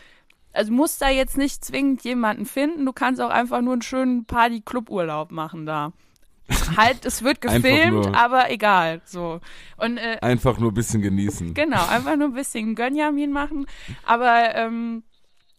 also 0.54 0.72
musst 0.72 1.02
da 1.02 1.10
jetzt 1.10 1.38
nicht 1.38 1.64
zwingend 1.64 2.04
jemanden 2.04 2.46
finden. 2.46 2.86
Du 2.86 2.94
kannst 2.94 3.22
auch 3.22 3.30
einfach 3.30 3.62
nur 3.62 3.74
einen 3.74 3.82
schönen 3.82 4.26
Party-Club-Urlaub 4.26 5.32
machen 5.32 5.66
da. 5.66 5.94
halt, 6.76 7.06
es 7.06 7.24
wird 7.24 7.40
gefilmt, 7.42 7.92
nur- 8.08 8.16
aber 8.16 8.52
egal. 8.52 9.02
So. 9.06 9.40
Und 9.78 9.98
äh, 9.98 10.18
Einfach 10.22 10.58
nur 10.60 10.72
ein 10.72 10.74
bisschen 10.76 11.02
genießen. 11.02 11.54
Genau, 11.54 11.88
einfach 11.88 12.18
nur 12.18 12.28
ein 12.28 12.34
bisschen 12.34 12.76
Gönjamin 12.76 13.32
machen. 13.32 13.66
Aber 14.06 14.54
ähm, 14.56 15.04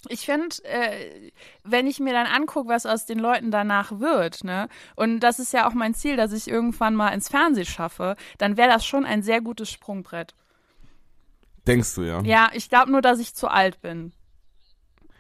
ich 0.09 0.27
finde, 0.27 0.57
äh, 0.65 1.31
wenn 1.65 1.87
ich 1.87 2.01
mir 2.01 2.13
dann 2.13 2.27
angucke, 2.27 2.69
was 2.69 2.87
aus 2.87 3.07
den 3.07 3.19
Leuten 3.19 3.51
danach 3.51 4.01
wird, 4.01 4.45
ne, 4.45 4.69
und 4.97 5.21
das 5.21 5.39
ist 5.39 5.53
ja 5.53 5.69
auch 5.69 5.75
mein 5.75 5.95
Ziel, 5.95 6.17
dass 6.17 6.33
ich 6.33 6.49
irgendwann 6.49 6.95
mal 6.95 7.11
ins 7.11 7.29
Fernsehen 7.29 7.67
schaffe, 7.67 8.17
dann 8.39 8.57
wäre 8.57 8.69
das 8.69 8.85
schon 8.85 9.05
ein 9.05 9.23
sehr 9.23 9.41
gutes 9.41 9.71
Sprungbrett. 9.71 10.35
Denkst 11.67 11.95
du, 11.95 12.03
ja? 12.03 12.21
Ja, 12.23 12.51
ich 12.53 12.69
glaube 12.69 12.91
nur, 12.91 13.03
dass 13.03 13.21
ich 13.21 13.35
zu 13.35 13.49
alt 13.49 13.81
bin. 13.81 14.13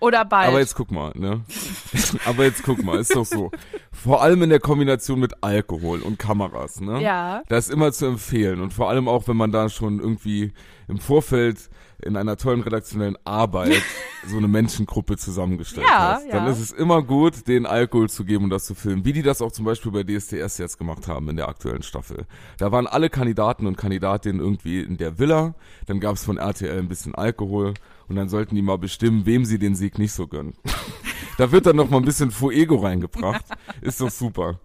Oder 0.01 0.25
bald. 0.25 0.49
Aber 0.49 0.59
jetzt 0.59 0.75
guck 0.75 0.91
mal, 0.91 1.12
ne? 1.15 1.45
Aber 2.25 2.43
jetzt 2.43 2.65
guck 2.65 2.83
mal, 2.83 2.99
ist 2.99 3.15
doch 3.15 3.25
so. 3.25 3.53
Vor 3.93 4.21
allem 4.21 4.43
in 4.43 4.51
der 4.51 4.59
Kombination 4.59 5.21
mit 5.21 5.45
Alkohol 5.45 6.03
und 6.03 6.19
Kameras, 6.19 6.81
ne? 6.81 7.01
Ja. 7.01 7.45
Das 7.49 7.69
ist 7.69 7.73
immer 7.73 7.93
zu 7.93 8.07
empfehlen. 8.07 8.61
Und 8.61 8.73
vor 8.73 8.91
allem 8.91 9.07
auch, 9.07 9.29
wenn 9.29 9.37
man 9.37 9.53
da 9.53 9.69
schon 9.69 10.01
irgendwie 10.01 10.53
im 10.89 10.99
Vorfeld 10.99 11.71
in 12.05 12.17
einer 12.17 12.37
tollen 12.37 12.61
redaktionellen 12.63 13.17
Arbeit 13.25 13.83
so 14.27 14.37
eine 14.37 14.49
Menschengruppe 14.49 15.17
zusammengestellt 15.17 15.87
Ja, 15.89 16.15
hast, 16.15 16.29
dann 16.33 16.47
ja. 16.47 16.51
ist 16.53 16.61
es 16.61 16.73
immer 16.73 17.03
gut, 17.03 17.49
den 17.49 17.67
Alkohol 17.67 18.09
zu 18.09 18.25
geben 18.25 18.45
und 18.45 18.51
das 18.51 18.65
zu 18.65 18.75
filmen. 18.75 19.05
Wie 19.05 19.13
die 19.13 19.23
das 19.23 19.43
auch 19.43 19.53
zum 19.53 19.65
Beispiel 19.65 19.93
bei 19.93 20.05
DSDS 20.05 20.59
jetzt 20.59 20.79
gemacht 20.79 21.09
haben 21.09 21.29
in 21.29 21.37
der 21.37 21.49
aktuellen 21.49 21.83
Staffel. 21.83 22.27
Da 22.59 22.73
waren 22.73 22.87
alle 22.87 23.11
Kandidaten 23.11 23.67
und 23.67 23.77
Kandidatinnen 23.77 24.41
irgendwie 24.41 24.81
in 24.81 24.97
der 24.97 25.19
Villa. 25.19 25.55
Dann 25.87 26.01
gab 26.01 26.17
es 26.17 26.25
von 26.25 26.37
RTL 26.39 26.79
ein 26.79 26.89
bisschen 26.89 27.15
Alkohol 27.15 27.75
und 28.09 28.17
dann 28.17 28.29
sollten 28.29 28.55
die 28.55 28.63
mal 28.63 28.79
bestimmen, 28.79 29.27
wem 29.27 29.45
sie 29.45 29.59
den 29.59 29.75
Sieg 29.75 29.99
nicht 29.99 30.13
so 30.13 30.27
gönnen. 30.27 30.55
da 31.39 31.51
wird 31.53 31.67
dann 31.67 31.77
noch 31.77 31.91
mal 31.91 31.99
ein 31.99 32.05
bisschen 32.05 32.31
Fuego 32.31 32.77
reingebracht. 32.77 33.45
Ist 33.81 34.01
doch 34.01 34.11
super. 34.11 34.61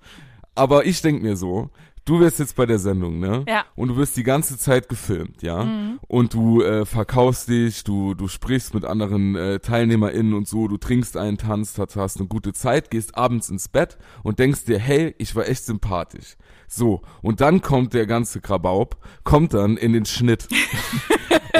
Aber 0.55 0.85
ich 0.85 1.01
denk 1.01 1.21
mir 1.21 1.37
so, 1.37 1.69
du 2.07 2.19
wirst 2.19 2.39
jetzt 2.39 2.55
bei 2.55 2.65
der 2.65 2.79
Sendung, 2.79 3.19
ne? 3.19 3.43
Ja. 3.47 3.65
Und 3.75 3.89
du 3.89 3.97
wirst 3.97 4.17
die 4.17 4.23
ganze 4.23 4.57
Zeit 4.57 4.89
gefilmt, 4.89 5.41
ja? 5.43 5.61
Und 6.07 6.33
du 6.33 6.61
äh, 6.61 6.85
verkaufst 6.85 7.49
dich, 7.49 7.83
du, 7.83 8.13
du 8.13 8.27
sprichst 8.27 8.73
mit 8.73 8.85
anderen 8.85 9.35
äh, 9.35 9.59
TeilnehmerInnen 9.59 10.33
und 10.33 10.47
so, 10.47 10.67
du 10.67 10.77
trinkst 10.77 11.17
einen, 11.17 11.37
tanzt, 11.37 11.77
hast, 11.77 11.95
hast 11.95 12.17
eine 12.17 12.27
gute 12.27 12.53
Zeit, 12.53 12.89
gehst 12.89 13.17
abends 13.17 13.49
ins 13.49 13.67
Bett 13.67 13.97
und 14.23 14.39
denkst 14.39 14.65
dir, 14.65 14.79
hey, 14.79 15.13
ich 15.17 15.35
war 15.35 15.47
echt 15.47 15.65
sympathisch. 15.65 16.37
So, 16.67 17.01
und 17.21 17.39
dann 17.41 17.61
kommt 17.61 17.93
der 17.93 18.05
ganze 18.05 18.41
Krabaub, 18.41 18.97
kommt 19.23 19.53
dann 19.53 19.77
in 19.77 19.93
den 19.93 20.05
Schnitt. 20.05 20.47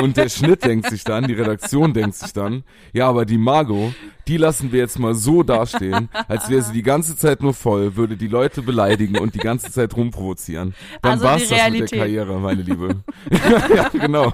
Und 0.02 0.18
der 0.18 0.30
Schnitt 0.30 0.64
denkt 0.64 0.90
sich 0.90 1.04
dann, 1.04 1.26
die 1.26 1.34
Redaktion 1.34 1.94
denkt 1.94 2.16
sich 2.16 2.32
dann, 2.32 2.64
ja, 2.94 3.08
aber 3.10 3.26
die 3.26 3.40
Margot, 3.40 3.94
die 4.28 4.38
lassen 4.38 4.72
wir 4.72 4.80
jetzt 4.80 5.00
mal 5.00 5.16
so 5.16 5.42
dastehen, 5.44 6.10
als 6.28 6.50
wäre 6.50 6.62
sie 6.62 6.74
die 6.74 6.84
ganze 6.84 7.16
Zeit 7.16 7.42
nur 7.42 7.54
voll, 7.54 7.96
würde 7.96 8.18
die 8.18 8.28
Leute 8.28 8.62
beleidigen 8.62 9.18
und 9.18 9.36
die 9.36 9.40
ganze 9.40 9.72
Zeit 9.72 9.96
rumprovozieren. 9.96 10.76
Dann 11.02 11.14
Also 11.14 11.24
war's 11.26 11.48
das 11.48 11.70
mit 11.72 11.92
der. 11.92 12.00
Karriere, 12.00 12.40
meine 12.40 12.62
Liebe. 12.62 12.98
ja, 13.76 13.90
genau. 13.90 14.34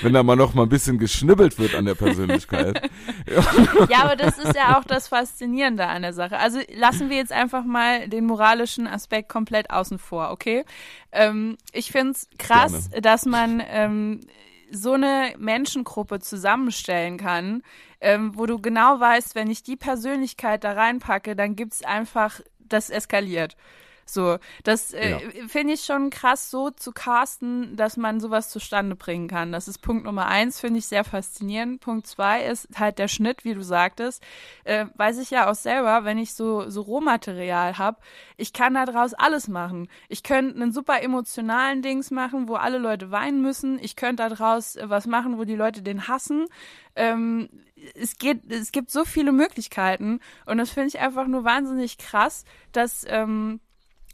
Wenn 0.00 0.12
da 0.12 0.22
mal 0.22 0.36
noch 0.36 0.54
mal 0.54 0.64
ein 0.64 0.68
bisschen 0.68 0.98
geschnibbelt 0.98 1.58
wird 1.58 1.74
an 1.74 1.84
der 1.84 1.94
Persönlichkeit. 1.94 2.90
Ja, 3.88 4.04
aber 4.04 4.16
das 4.16 4.38
ist 4.38 4.54
ja 4.56 4.78
auch 4.78 4.84
das 4.84 5.08
Faszinierende 5.08 5.86
an 5.86 6.02
der 6.02 6.12
Sache. 6.12 6.38
Also 6.38 6.58
lassen 6.74 7.10
wir 7.10 7.16
jetzt 7.16 7.32
einfach 7.32 7.64
mal 7.64 8.08
den 8.12 8.26
moralischen 8.26 8.86
Aspekt 8.86 9.28
komplett 9.28 9.70
außen 9.70 9.98
vor, 9.98 10.30
okay? 10.30 10.64
Ähm, 11.10 11.56
ich 11.72 11.90
find's 11.90 12.28
krass, 12.38 12.90
dass 13.00 13.26
man 13.26 13.62
ähm, 13.66 14.20
so 14.70 14.92
eine 14.92 15.34
Menschengruppe 15.38 16.20
zusammenstellen 16.20 17.18
kann, 17.18 17.62
ähm, 18.00 18.36
wo 18.36 18.46
du 18.46 18.58
genau 18.58 18.98
weißt, 18.98 19.34
wenn 19.34 19.50
ich 19.50 19.62
die 19.62 19.76
Persönlichkeit 19.76 20.64
da 20.64 20.72
reinpacke, 20.72 21.36
dann 21.36 21.56
gibt's 21.56 21.84
einfach, 21.84 22.40
das 22.58 22.88
eskaliert. 22.88 23.56
So, 24.12 24.36
das 24.62 24.92
äh, 24.92 25.10
Ja. 25.10 25.20
finde 25.48 25.72
ich 25.72 25.84
schon 25.84 26.10
krass, 26.10 26.50
so 26.50 26.70
zu 26.70 26.92
casten, 26.92 27.76
dass 27.76 27.96
man 27.96 28.20
sowas 28.20 28.50
zustande 28.50 28.94
bringen 28.94 29.26
kann. 29.26 29.52
Das 29.52 29.68
ist 29.68 29.78
Punkt 29.78 30.04
Nummer 30.04 30.26
eins, 30.26 30.60
finde 30.60 30.80
ich 30.80 30.86
sehr 30.86 31.04
faszinierend. 31.04 31.80
Punkt 31.80 32.06
zwei 32.06 32.44
ist 32.44 32.68
halt 32.78 32.98
der 32.98 33.08
Schnitt, 33.08 33.44
wie 33.44 33.54
du 33.54 33.62
sagtest. 33.62 34.22
Äh, 34.64 34.86
weiß 34.96 35.18
ich 35.18 35.30
ja 35.30 35.50
auch 35.50 35.54
selber, 35.54 36.04
wenn 36.04 36.18
ich 36.18 36.34
so, 36.34 36.68
so 36.68 36.82
Rohmaterial 36.82 37.78
habe, 37.78 38.00
ich 38.36 38.52
kann 38.52 38.74
daraus 38.74 39.14
alles 39.14 39.48
machen. 39.48 39.88
Ich 40.08 40.22
könnte 40.22 40.56
einen 40.60 40.72
super 40.72 41.02
emotionalen 41.02 41.80
Dings 41.80 42.10
machen, 42.10 42.48
wo 42.48 42.56
alle 42.56 42.78
Leute 42.78 43.10
weinen 43.10 43.40
müssen. 43.40 43.78
Ich 43.78 43.96
könnte 43.96 44.28
daraus 44.28 44.76
äh, 44.76 44.90
was 44.90 45.06
machen, 45.06 45.38
wo 45.38 45.44
die 45.44 45.56
Leute 45.56 45.80
den 45.80 46.06
hassen. 46.06 46.46
Ähm, 46.96 47.48
es 47.94 48.18
geht, 48.18 48.52
es 48.52 48.72
gibt 48.72 48.90
so 48.90 49.04
viele 49.04 49.32
Möglichkeiten 49.32 50.20
und 50.44 50.58
das 50.58 50.70
finde 50.70 50.88
ich 50.88 51.00
einfach 51.00 51.26
nur 51.26 51.44
wahnsinnig 51.44 51.96
krass, 51.98 52.44
dass 52.72 53.04
ähm, 53.08 53.60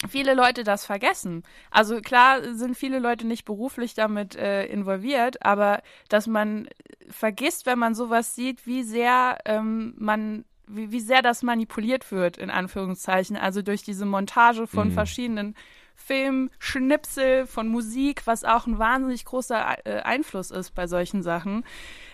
viele 0.07 0.35
Leute 0.35 0.64
das 0.64 0.85
vergessen. 0.85 1.43
Also 1.71 2.00
klar 2.00 2.55
sind 2.55 2.76
viele 2.76 2.99
Leute 2.99 3.26
nicht 3.26 3.45
beruflich 3.45 3.95
damit 3.95 4.37
äh, 4.37 4.67
involviert, 4.67 5.45
aber 5.45 5.83
dass 6.09 6.26
man 6.26 6.69
vergisst, 7.11 7.67
wenn 7.67 7.78
man 7.78 7.95
sowas 7.95 8.35
sieht, 8.35 8.67
wie 8.67 8.83
sehr 8.83 9.38
ähm, 9.45 9.95
man 9.99 10.45
wie, 10.69 10.93
wie 10.93 11.00
sehr 11.00 11.23
das 11.23 11.43
manipuliert 11.43 12.12
wird, 12.12 12.37
in 12.37 12.50
Anführungszeichen, 12.50 13.37
also 13.37 13.62
durch 13.62 13.83
diese 13.83 14.05
Montage 14.05 14.67
von 14.67 14.90
verschiedenen 14.93 15.55
Film, 15.95 16.50
Schnipsel, 16.59 17.47
von 17.47 17.69
Musik, 17.69 18.26
was 18.26 18.45
auch 18.45 18.67
ein 18.67 18.78
wahnsinnig 18.78 19.25
großer 19.25 19.85
äh, 19.85 20.00
Einfluss 20.00 20.50
ist 20.50 20.75
bei 20.75 20.87
solchen 20.87 21.23
Sachen. 21.23 21.64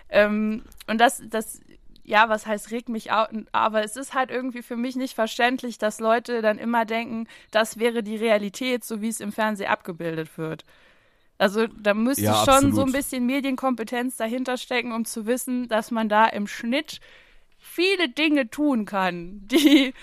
Ähm, 0.08 0.62
und 0.86 1.00
das, 1.00 1.22
das, 1.28 1.60
ja, 2.04 2.28
was 2.28 2.46
heißt, 2.46 2.70
regt 2.70 2.88
mich 2.88 3.12
auf, 3.12 3.28
aber 3.52 3.84
es 3.84 3.96
ist 3.96 4.14
halt 4.14 4.30
irgendwie 4.30 4.62
für 4.62 4.76
mich 4.76 4.96
nicht 4.96 5.14
verständlich, 5.14 5.78
dass 5.78 6.00
Leute 6.00 6.42
dann 6.42 6.58
immer 6.58 6.84
denken, 6.84 7.26
das 7.50 7.78
wäre 7.78 8.02
die 8.02 8.16
Realität, 8.16 8.84
so 8.84 9.00
wie 9.00 9.08
es 9.08 9.20
im 9.20 9.32
Fernsehen 9.32 9.70
abgebildet 9.70 10.36
wird. 10.38 10.64
Also 11.38 11.66
da 11.68 11.94
müsste 11.94 12.22
Ja, 12.22 12.34
schon 12.34 12.44
absolut. 12.44 12.74
so 12.74 12.82
ein 12.82 12.92
bisschen 12.92 13.26
Medienkompetenz 13.26 14.16
dahinter 14.16 14.56
stecken, 14.56 14.92
um 14.92 15.04
zu 15.04 15.26
wissen, 15.26 15.68
dass 15.68 15.90
man 15.90 16.08
da 16.08 16.26
im 16.26 16.46
Schnitt 16.46 17.00
viele 17.58 18.08
Dinge 18.08 18.50
tun 18.50 18.84
kann, 18.86 19.42
die 19.48 19.94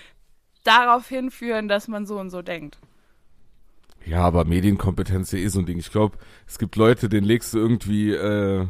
darauf 0.64 1.08
hinführen, 1.08 1.68
dass 1.68 1.88
man 1.88 2.06
so 2.06 2.18
und 2.20 2.30
so 2.30 2.42
denkt. 2.42 2.78
Ja, 4.04 4.20
aber 4.24 4.44
Medienkompetenz 4.44 5.28
ist 5.32 5.38
ja 5.38 5.44
eh 5.44 5.48
so 5.48 5.60
ein 5.60 5.66
Ding. 5.66 5.78
Ich 5.78 5.90
glaube, 5.90 6.18
es 6.46 6.58
gibt 6.58 6.76
Leute, 6.76 7.08
denen 7.08 7.26
legst 7.26 7.54
du 7.54 7.58
irgendwie 7.58 8.10
äh, 8.12 8.66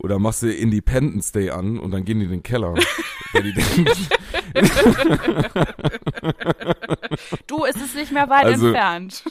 oder 0.00 0.18
machst 0.18 0.42
du 0.42 0.52
Independence 0.52 1.30
Day 1.32 1.50
an 1.50 1.78
und 1.78 1.90
dann 1.92 2.04
gehen 2.04 2.18
die 2.18 2.24
in 2.24 2.30
den 2.30 2.42
Keller. 2.42 2.74
die 3.34 3.52
du, 7.46 7.64
es 7.64 7.76
ist 7.76 7.94
nicht 7.94 8.12
mehr 8.12 8.28
weit 8.28 8.46
Also- 8.46 8.66
entfernt. 8.66 9.24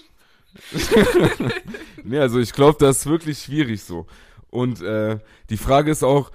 nee, 2.04 2.18
also 2.18 2.40
ich 2.40 2.54
glaube, 2.54 2.78
das 2.80 2.98
ist 3.00 3.06
wirklich 3.06 3.40
schwierig 3.40 3.84
so. 3.84 4.08
Und 4.50 4.82
äh, 4.82 5.20
die 5.50 5.58
Frage 5.58 5.92
ist 5.92 6.04
auch, 6.04 6.32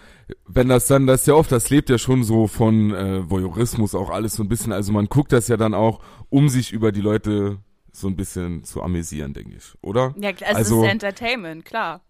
wenn 0.46 0.68
das 0.68 0.86
dann, 0.86 1.06
das 1.06 1.22
ist 1.22 1.26
ja 1.26 1.34
oft, 1.34 1.50
das 1.52 1.68
lebt 1.70 1.90
ja 1.90 1.98
schon 1.98 2.22
so 2.22 2.46
von 2.46 2.92
äh, 2.94 3.28
Voyeurismus 3.28 3.94
auch 3.94 4.10
alles 4.10 4.34
so 4.34 4.42
ein 4.44 4.48
bisschen. 4.48 4.72
Also 4.72 4.92
man 4.92 5.06
guckt 5.06 5.32
das 5.32 5.48
ja 5.48 5.56
dann 5.56 5.74
auch, 5.74 6.00
um 6.30 6.48
sich 6.48 6.72
über 6.72 6.92
die 6.92 7.00
Leute 7.00 7.58
so 7.92 8.06
ein 8.08 8.16
bisschen 8.16 8.62
zu 8.64 8.82
amüsieren, 8.82 9.34
denke 9.34 9.56
ich, 9.56 9.74
oder? 9.82 10.14
Ja, 10.16 10.30
es 10.30 10.42
Also- 10.56 10.84
ist 10.84 10.90
Entertainment, 10.90 11.64
klar. 11.64 12.00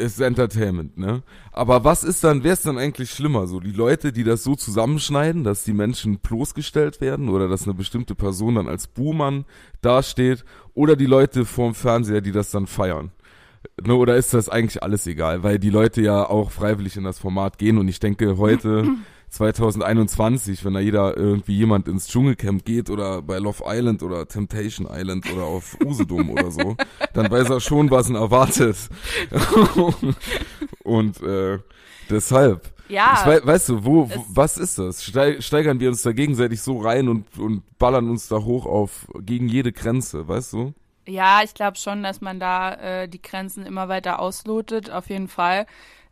Ist 0.00 0.20
Entertainment, 0.20 0.98
ne? 0.98 1.22
Aber 1.52 1.84
was 1.84 2.04
ist 2.04 2.24
dann, 2.24 2.42
wer 2.42 2.52
ist 2.52 2.66
dann 2.66 2.78
eigentlich 2.78 3.10
schlimmer? 3.10 3.46
So 3.46 3.60
die 3.60 3.72
Leute, 3.72 4.12
die 4.12 4.24
das 4.24 4.42
so 4.42 4.54
zusammenschneiden, 4.54 5.44
dass 5.44 5.64
die 5.64 5.72
Menschen 5.72 6.18
bloßgestellt 6.18 7.00
werden 7.00 7.28
oder 7.28 7.48
dass 7.48 7.64
eine 7.64 7.74
bestimmte 7.74 8.14
Person 8.14 8.56
dann 8.56 8.68
als 8.68 8.86
Buhmann 8.86 9.44
dasteht 9.80 10.44
oder 10.74 10.96
die 10.96 11.06
Leute 11.06 11.44
vorm 11.44 11.74
Fernseher, 11.74 12.20
die 12.20 12.32
das 12.32 12.50
dann 12.50 12.66
feiern? 12.66 13.12
Ne, 13.82 13.94
oder 13.94 14.16
ist 14.16 14.34
das 14.34 14.48
eigentlich 14.48 14.82
alles 14.82 15.06
egal? 15.06 15.42
Weil 15.42 15.58
die 15.58 15.70
Leute 15.70 16.00
ja 16.02 16.28
auch 16.28 16.50
freiwillig 16.50 16.96
in 16.96 17.04
das 17.04 17.18
Format 17.18 17.58
gehen 17.58 17.78
und 17.78 17.88
ich 17.88 18.00
denke 18.00 18.38
heute 18.38 18.84
2021, 19.30 20.64
wenn 20.64 20.74
da 20.74 20.80
jeder 20.80 21.16
irgendwie 21.16 21.56
jemand 21.56 21.86
ins 21.88 22.08
Dschungelcamp 22.08 22.64
geht 22.64 22.90
oder 22.90 23.22
bei 23.22 23.38
Love 23.38 23.62
Island 23.66 24.02
oder 24.02 24.26
Temptation 24.26 24.88
Island 24.90 25.32
oder 25.32 25.44
auf 25.44 25.76
Usedom 25.84 26.30
oder 26.30 26.50
so, 26.50 26.76
dann 27.14 27.30
weiß 27.30 27.48
er 27.50 27.60
schon, 27.60 27.90
was 27.90 28.08
ihn 28.10 28.16
erwartet. 28.16 28.76
und 30.84 31.22
äh, 31.22 31.58
deshalb. 32.10 32.72
Ja, 32.88 33.22
wei 33.24 33.40
weißt 33.44 33.68
du, 33.68 33.84
wo, 33.84 34.10
wo 34.10 34.24
was 34.28 34.58
ist 34.58 34.78
das? 34.78 35.04
Stei 35.04 35.40
steigern 35.40 35.78
wir 35.78 35.88
uns 35.90 36.02
da 36.02 36.10
gegenseitig 36.10 36.60
so 36.60 36.80
rein 36.80 37.08
und, 37.08 37.38
und 37.38 37.62
ballern 37.78 38.10
uns 38.10 38.26
da 38.26 38.38
hoch 38.38 38.66
auf 38.66 39.06
gegen 39.20 39.48
jede 39.48 39.70
Grenze, 39.70 40.26
weißt 40.26 40.54
du? 40.54 40.74
Ja, 41.06 41.42
ich 41.44 41.54
glaube 41.54 41.76
schon, 41.76 42.02
dass 42.02 42.20
man 42.20 42.40
da 42.40 42.74
äh, 42.74 43.08
die 43.08 43.22
Grenzen 43.22 43.64
immer 43.64 43.88
weiter 43.88 44.18
auslotet, 44.18 44.90
auf 44.90 45.08
jeden 45.08 45.28
Fall. 45.28 45.66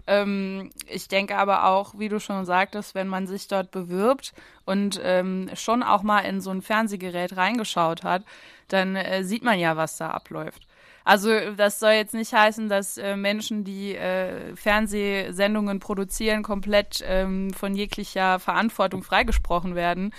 Ähm, 0.08 0.70
ich 0.86 1.06
denke 1.06 1.36
aber 1.36 1.64
auch, 1.64 1.98
wie 1.98 2.08
du 2.08 2.18
schon 2.18 2.46
sagtest, 2.46 2.94
wenn 2.94 3.08
man 3.08 3.26
sich 3.26 3.46
dort 3.46 3.70
bewirbt 3.70 4.32
und 4.64 4.98
ähm, 5.04 5.50
schon 5.54 5.82
auch 5.82 6.02
mal 6.02 6.20
in 6.20 6.40
so 6.40 6.50
ein 6.50 6.62
Fernsehgerät 6.62 7.36
reingeschaut 7.36 8.04
hat, 8.04 8.24
dann 8.68 8.96
äh, 8.96 9.22
sieht 9.22 9.44
man 9.44 9.58
ja, 9.58 9.76
was 9.76 9.98
da 9.98 10.08
abläuft. 10.10 10.66
Also 11.04 11.30
das 11.56 11.78
soll 11.78 11.92
jetzt 11.92 12.14
nicht 12.14 12.32
heißen, 12.32 12.70
dass 12.70 12.96
äh, 12.96 13.16
Menschen, 13.16 13.64
die 13.64 13.96
äh, 13.96 14.56
Fernsehsendungen 14.56 15.78
produzieren, 15.78 16.42
komplett 16.42 17.04
ähm, 17.06 17.50
von 17.52 17.74
jeglicher 17.74 18.38
Verantwortung 18.38 19.02
freigesprochen 19.02 19.74
werden. 19.74 20.14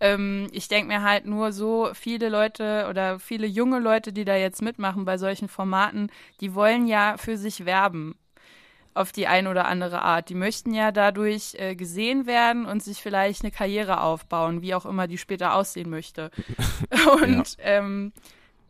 Ähm, 0.00 0.48
ich 0.52 0.68
denke 0.68 0.88
mir 0.88 1.02
halt 1.02 1.26
nur 1.26 1.52
so, 1.52 1.90
viele 1.92 2.30
Leute 2.30 2.86
oder 2.88 3.18
viele 3.18 3.46
junge 3.46 3.80
Leute, 3.80 4.14
die 4.14 4.24
da 4.24 4.34
jetzt 4.34 4.62
mitmachen 4.62 5.04
bei 5.04 5.18
solchen 5.18 5.48
Formaten, 5.48 6.10
die 6.40 6.54
wollen 6.54 6.86
ja 6.86 7.16
für 7.18 7.36
sich 7.36 7.66
werben 7.66 8.14
auf 8.96 9.12
die 9.12 9.26
eine 9.26 9.50
oder 9.50 9.66
andere 9.66 10.02
Art. 10.02 10.28
Die 10.30 10.34
möchten 10.34 10.72
ja 10.72 10.90
dadurch 10.90 11.54
äh, 11.58 11.74
gesehen 11.74 12.26
werden 12.26 12.64
und 12.66 12.82
sich 12.82 13.02
vielleicht 13.02 13.42
eine 13.42 13.50
Karriere 13.50 14.00
aufbauen, 14.00 14.62
wie 14.62 14.74
auch 14.74 14.86
immer 14.86 15.06
die 15.06 15.18
später 15.18 15.54
aussehen 15.54 15.90
möchte. 15.90 16.30
Und 17.22 17.56
ähm, 17.60 18.12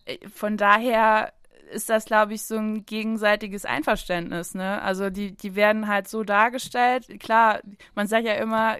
äh, 0.04 0.18
von 0.28 0.56
daher 0.56 1.32
ist 1.72 1.88
das, 1.88 2.04
glaube 2.04 2.34
ich, 2.34 2.42
so 2.42 2.56
ein 2.56 2.86
gegenseitiges 2.86 3.64
Einverständnis. 3.64 4.54
Ne? 4.54 4.82
Also 4.82 5.10
die, 5.10 5.36
die 5.36 5.54
werden 5.54 5.88
halt 5.88 6.08
so 6.08 6.22
dargestellt. 6.22 7.20
Klar, 7.20 7.60
man 7.94 8.06
sagt 8.06 8.26
ja 8.26 8.34
immer, 8.34 8.76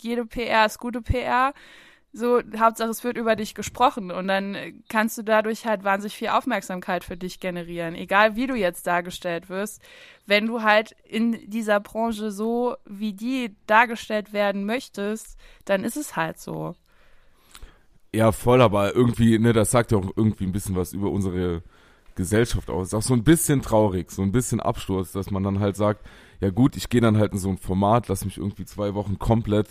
jede 0.00 0.24
PR 0.26 0.66
ist 0.66 0.78
gute 0.78 1.02
PR. 1.02 1.52
So, 2.18 2.40
Hauptsache 2.58 2.90
es 2.90 3.04
wird 3.04 3.16
über 3.16 3.36
dich 3.36 3.54
gesprochen 3.54 4.10
und 4.10 4.26
dann 4.26 4.56
kannst 4.88 5.16
du 5.18 5.22
dadurch 5.22 5.66
halt 5.66 5.84
wahnsinnig 5.84 6.16
viel 6.16 6.28
Aufmerksamkeit 6.28 7.04
für 7.04 7.16
dich 7.16 7.38
generieren. 7.38 7.94
Egal 7.94 8.34
wie 8.34 8.48
du 8.48 8.56
jetzt 8.56 8.88
dargestellt 8.88 9.48
wirst, 9.48 9.80
wenn 10.26 10.46
du 10.46 10.62
halt 10.62 10.96
in 11.04 11.48
dieser 11.48 11.78
Branche 11.78 12.32
so 12.32 12.74
wie 12.84 13.12
die 13.12 13.54
dargestellt 13.68 14.32
werden 14.32 14.64
möchtest, 14.64 15.38
dann 15.64 15.84
ist 15.84 15.96
es 15.96 16.16
halt 16.16 16.40
so. 16.40 16.74
Ja, 18.12 18.32
voll, 18.32 18.62
aber 18.62 18.96
irgendwie, 18.96 19.38
ne, 19.38 19.52
das 19.52 19.70
sagt 19.70 19.92
ja 19.92 19.98
auch 19.98 20.10
irgendwie 20.16 20.44
ein 20.44 20.52
bisschen 20.52 20.74
was 20.74 20.92
über 20.92 21.12
unsere 21.12 21.62
Gesellschaft 22.16 22.68
aus. 22.68 22.88
Ist 22.88 22.94
auch 22.94 23.02
so 23.02 23.14
ein 23.14 23.22
bisschen 23.22 23.62
traurig, 23.62 24.10
so 24.10 24.22
ein 24.22 24.32
bisschen 24.32 24.58
Absturz, 24.58 25.12
dass 25.12 25.30
man 25.30 25.44
dann 25.44 25.60
halt 25.60 25.76
sagt, 25.76 26.04
ja 26.40 26.50
gut, 26.50 26.76
ich 26.76 26.88
gehe 26.88 27.00
dann 27.00 27.16
halt 27.16 27.32
in 27.32 27.38
so 27.38 27.48
ein 27.48 27.58
Format, 27.58 28.08
lass 28.08 28.24
mich 28.24 28.38
irgendwie 28.38 28.64
zwei 28.64 28.94
Wochen 28.94 29.20
komplett 29.20 29.68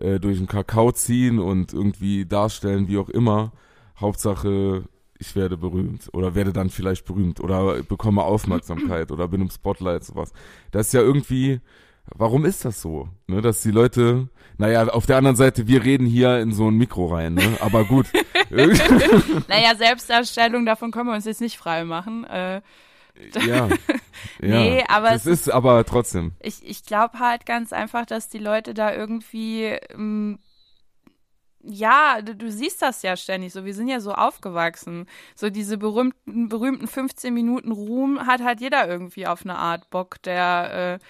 äh, 0.00 0.18
durch 0.18 0.38
den 0.38 0.46
Kakao 0.46 0.92
ziehen 0.92 1.38
und 1.38 1.72
irgendwie 1.72 2.26
darstellen, 2.26 2.88
wie 2.88 2.98
auch 2.98 3.08
immer. 3.08 3.52
Hauptsache, 3.98 4.84
ich 5.18 5.36
werde 5.36 5.56
berühmt 5.56 6.08
oder 6.12 6.34
werde 6.34 6.52
dann 6.52 6.70
vielleicht 6.70 7.04
berühmt 7.04 7.40
oder 7.40 7.82
bekomme 7.82 8.22
Aufmerksamkeit 8.22 9.12
oder 9.12 9.28
bin 9.28 9.40
im 9.42 9.50
Spotlight, 9.50 10.04
sowas. 10.04 10.32
Das 10.70 10.88
ist 10.88 10.92
ja 10.94 11.00
irgendwie, 11.00 11.60
warum 12.14 12.44
ist 12.44 12.64
das 12.64 12.80
so? 12.80 13.08
Ne, 13.26 13.40
dass 13.40 13.62
die 13.62 13.70
Leute, 13.70 14.28
naja, 14.58 14.88
auf 14.88 15.06
der 15.06 15.18
anderen 15.18 15.36
Seite, 15.36 15.68
wir 15.68 15.84
reden 15.84 16.06
hier 16.06 16.40
in 16.40 16.52
so 16.52 16.68
ein 16.68 16.76
Mikro 16.76 17.06
rein, 17.06 17.34
ne? 17.34 17.56
Aber 17.60 17.84
gut. 17.84 18.06
Naja, 19.48 19.74
Selbstdarstellung, 19.76 20.66
davon 20.66 20.90
können 20.90 21.08
wir 21.08 21.14
uns 21.14 21.24
jetzt 21.24 21.40
nicht 21.40 21.56
frei 21.56 21.84
machen. 21.84 22.24
Äh, 22.24 22.60
ja. 23.34 23.68
ja. 23.68 23.68
Nee, 24.40 24.84
aber 24.88 25.12
es 25.12 25.26
es 25.26 25.46
ist 25.46 25.48
aber 25.50 25.84
trotzdem. 25.84 26.32
ich, 26.40 26.66
ich 26.66 26.84
glaube 26.84 27.18
halt 27.18 27.46
ganz 27.46 27.72
einfach, 27.72 28.06
dass 28.06 28.28
die 28.28 28.38
Leute 28.38 28.74
da 28.74 28.94
irgendwie, 28.94 29.64
ähm, 29.90 30.38
ja, 31.62 32.20
du, 32.22 32.34
du 32.34 32.50
siehst 32.50 32.82
das 32.82 33.02
ja 33.02 33.16
ständig 33.16 33.52
so. 33.52 33.64
Wir 33.64 33.74
sind 33.74 33.88
ja 33.88 34.00
so 34.00 34.12
aufgewachsen. 34.12 35.06
So 35.36 35.48
diese 35.50 35.78
berühmten, 35.78 36.48
berühmten 36.48 36.88
15 36.88 37.32
Minuten 37.32 37.70
Ruhm 37.70 38.26
hat 38.26 38.42
halt 38.42 38.60
jeder 38.60 38.88
irgendwie 38.88 39.26
auf 39.26 39.42
eine 39.44 39.56
Art 39.56 39.88
Bock, 39.90 40.20
der, 40.22 40.98
äh, 41.00 41.04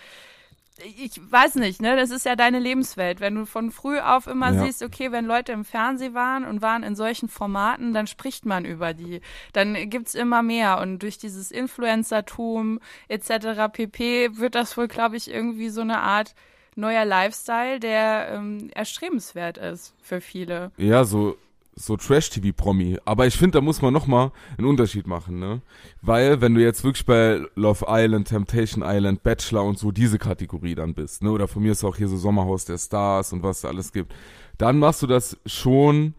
ich 0.79 1.21
weiß 1.31 1.57
nicht, 1.57 1.81
ne, 1.83 1.97
das 1.97 2.11
ist 2.11 2.25
ja 2.25 2.35
deine 2.35 2.59
Lebenswelt. 2.59 3.21
Wenn 3.21 3.35
du 3.35 3.47
von 3.47 3.71
früh 3.71 3.99
auf 3.99 4.27
immer 4.27 4.53
Ja. 4.53 4.65
siehst, 4.65 4.83
okay, 4.83 5.13
wenn 5.13 5.27
Leute 5.27 5.53
im 5.53 5.65
Fernsehen 5.65 6.15
waren 6.15 6.45
und 6.45 6.63
waren 6.63 6.83
in 6.83 6.97
solchen 6.97 7.29
Formaten, 7.29 7.93
dann 7.93 8.07
spricht 8.07 8.47
man 8.47 8.65
über 8.65 8.95
die. 8.95 9.21
Dann 9.53 9.91
gibt's 9.91 10.15
immer 10.15 10.43
mehr. 10.43 10.81
Und 10.81 11.03
durch 11.03 11.19
dieses 11.19 11.51
Influencertum 11.51 12.81
etc. 13.09 13.69
pp. 13.73 14.39
wird 14.39 14.55
das 14.55 14.77
wohl, 14.77 14.89
glaube 14.89 15.17
ich, 15.17 15.31
irgendwie 15.31 15.69
so 15.69 15.83
eine 15.83 16.01
Art 16.01 16.35
neuer 16.75 17.05
Lifestyle, 17.05 17.79
der 17.79 18.29
ähm, 18.33 18.71
erstrebenswert 18.75 19.59
ist 19.59 19.95
für 20.03 20.21
viele. 20.21 20.73
Ja, 20.79 21.05
so, 21.05 21.37
so 21.75 21.97
Trash-TV-Promi. 21.97 22.99
Aber 23.05 23.27
ich 23.27 23.37
finde, 23.37 23.59
da 23.59 23.61
muss 23.61 23.83
man 23.83 23.93
nochmal 23.93 24.31
einen 24.59 24.67
Unterschied 24.67 25.07
machen, 25.07 25.39
ne? 25.39 25.63
Weil, 26.01 26.41
wenn 26.41 26.55
du 26.55 26.63
jetzt 26.63 26.85
wirklich 26.85 27.07
bei 27.07 27.41
Love 27.55 27.87
Island, 27.89 28.29
Temptation 28.29 28.85
Island, 28.87 29.23
Bachelor 29.23 29.65
und 29.65 29.79
so 29.79 29.91
diese 29.91 30.19
Kategorie 30.19 30.75
dann 30.75 30.95
bist, 30.95 31.23
ne? 31.23 31.31
Oder 31.31 31.49
von 31.49 31.63
mir 31.63 31.73
ist 31.73 31.85
auch 31.85 31.97
hier 31.97 32.09
so 32.09 32.17
Sommerhaus 32.17 32.65
der 32.65 32.79
Stars 32.79 33.33
und 33.33 33.43
was 33.43 33.63
da 33.63 33.69
alles 33.69 33.93
gibt. 33.93 34.15
Dann 34.59 34.79
machst 34.79 35.03
du 35.03 35.07
das 35.07 35.39
schon, 35.47 36.15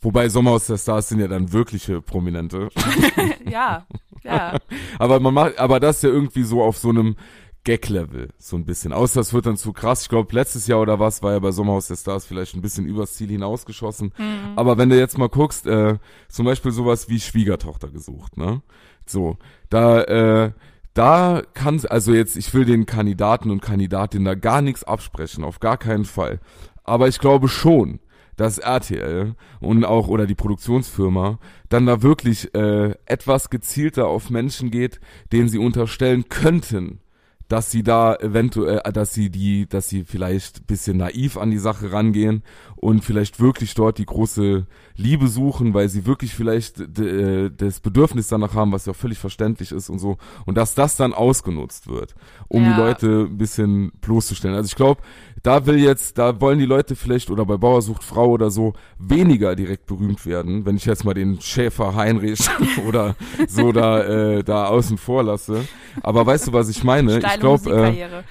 wobei 0.00 0.28
Sommerhaus 0.28 0.66
der 0.66 0.78
Stars 0.78 1.10
sind 1.10 1.20
ja 1.20 1.28
dann 1.28 1.52
wirkliche 1.52 2.00
Prominente. 2.00 2.68
ja, 3.50 3.86
ja. 4.22 4.56
Aber 4.98 5.20
man 5.20 5.34
macht, 5.34 5.58
aber 5.58 5.80
das 5.80 5.96
ist 5.96 6.02
ja 6.04 6.08
irgendwie 6.08 6.44
so 6.44 6.62
auf 6.62 6.78
so 6.78 6.88
einem 6.88 7.16
Gag-Level, 7.64 8.28
so 8.38 8.56
ein 8.56 8.66
bisschen. 8.66 8.92
Außer 8.92 9.20
es 9.20 9.32
wird 9.32 9.46
dann 9.46 9.56
zu 9.56 9.72
krass. 9.72 10.02
Ich 10.02 10.08
glaube, 10.10 10.34
letztes 10.34 10.66
Jahr 10.66 10.80
oder 10.80 11.00
was 11.00 11.22
war 11.22 11.32
ja 11.32 11.38
bei 11.38 11.50
Sommerhaus 11.50 11.88
der 11.88 11.96
Stars 11.96 12.26
vielleicht 12.26 12.54
ein 12.54 12.60
bisschen 12.60 12.84
übers 12.86 13.14
Ziel 13.14 13.30
hinausgeschossen. 13.30 14.12
Aber 14.54 14.76
wenn 14.76 14.90
du 14.90 14.98
jetzt 14.98 15.16
mal 15.16 15.30
guckst, 15.30 15.66
äh, 15.66 15.98
zum 16.28 16.44
Beispiel 16.44 16.72
sowas 16.72 17.08
wie 17.08 17.18
Schwiegertochter 17.18 17.88
gesucht, 17.88 18.36
ne? 18.36 18.62
So, 19.06 19.38
da, 19.70 20.02
äh, 20.02 20.52
da 20.92 21.42
kann, 21.54 21.80
also 21.88 22.12
jetzt, 22.12 22.36
ich 22.36 22.52
will 22.54 22.66
den 22.66 22.86
Kandidaten 22.86 23.50
und 23.50 23.62
Kandidatinnen 23.62 24.26
da 24.26 24.34
gar 24.34 24.60
nichts 24.60 24.84
absprechen, 24.84 25.42
auf 25.42 25.58
gar 25.58 25.78
keinen 25.78 26.04
Fall. 26.04 26.40
Aber 26.84 27.08
ich 27.08 27.18
glaube 27.18 27.48
schon, 27.48 27.98
dass 28.36 28.58
RTL 28.58 29.34
und 29.60 29.84
auch 29.84 30.08
oder 30.08 30.26
die 30.26 30.34
Produktionsfirma 30.34 31.38
dann 31.68 31.86
da 31.86 32.02
wirklich 32.02 32.54
äh, 32.54 32.94
etwas 33.06 33.48
gezielter 33.48 34.06
auf 34.06 34.30
Menschen 34.30 34.70
geht, 34.70 35.00
denen 35.32 35.48
sie 35.48 35.58
unterstellen 35.58 36.28
könnten, 36.28 37.00
dass 37.48 37.70
sie 37.70 37.82
da 37.82 38.14
eventuell, 38.16 38.80
äh, 38.84 38.92
dass 38.92 39.12
sie 39.12 39.30
die, 39.30 39.68
dass 39.68 39.88
sie 39.88 40.04
vielleicht 40.04 40.66
bisschen 40.66 40.96
naiv 40.96 41.36
an 41.36 41.50
die 41.50 41.58
Sache 41.58 41.92
rangehen 41.92 42.42
und 42.76 43.04
vielleicht 43.04 43.40
wirklich 43.40 43.74
dort 43.74 43.98
die 43.98 44.06
große 44.06 44.66
Liebe 44.96 45.28
suchen, 45.28 45.74
weil 45.74 45.88
sie 45.88 46.06
wirklich 46.06 46.34
vielleicht 46.34 46.80
äh, 46.98 47.50
das 47.50 47.80
Bedürfnis 47.80 48.28
danach 48.28 48.54
haben, 48.54 48.72
was 48.72 48.86
ja 48.86 48.92
völlig 48.92 49.18
verständlich 49.18 49.72
ist 49.72 49.90
und 49.90 49.98
so, 49.98 50.16
und 50.46 50.56
dass 50.56 50.74
das 50.74 50.96
dann 50.96 51.12
ausgenutzt 51.12 51.88
wird, 51.88 52.14
um 52.48 52.62
Ja. 52.64 52.74
die 52.74 52.80
Leute 52.80 53.26
ein 53.30 53.36
bisschen 53.38 53.92
bloßzustellen. 54.00 54.56
Also 54.56 54.68
ich 54.68 54.76
glaube, 54.76 55.02
da 55.42 55.66
will 55.66 55.78
jetzt, 55.78 56.16
da 56.16 56.40
wollen 56.40 56.58
die 56.58 56.64
Leute 56.66 56.96
vielleicht 56.96 57.30
oder 57.30 57.44
bei 57.44 57.56
Bauer 57.58 57.82
sucht 57.82 58.04
Frau 58.04 58.28
oder 58.30 58.50
so 58.50 58.72
weniger 58.98 59.54
direkt 59.56 59.86
berühmt 59.86 60.24
werden, 60.24 60.64
wenn 60.64 60.76
ich 60.76 60.86
jetzt 60.86 61.04
mal 61.04 61.12
den 61.14 61.40
Schäfer 61.40 61.94
Heinrich 61.94 62.40
oder 62.88 63.16
so 63.48 63.72
da 63.72 64.02
äh, 64.02 64.42
da 64.44 64.66
außen 64.66 64.96
vor 64.96 65.22
lasse. 65.24 65.64
Aber 66.02 66.24
weißt 66.26 66.48
du, 66.48 66.52
was 66.52 66.68
ich 66.68 66.82
meine? 66.84 67.18
Steile 67.36 67.54
ich 67.54 67.62
glaube, 67.62 67.70
äh, 67.70 67.90
Musikkarriere. 67.90 68.24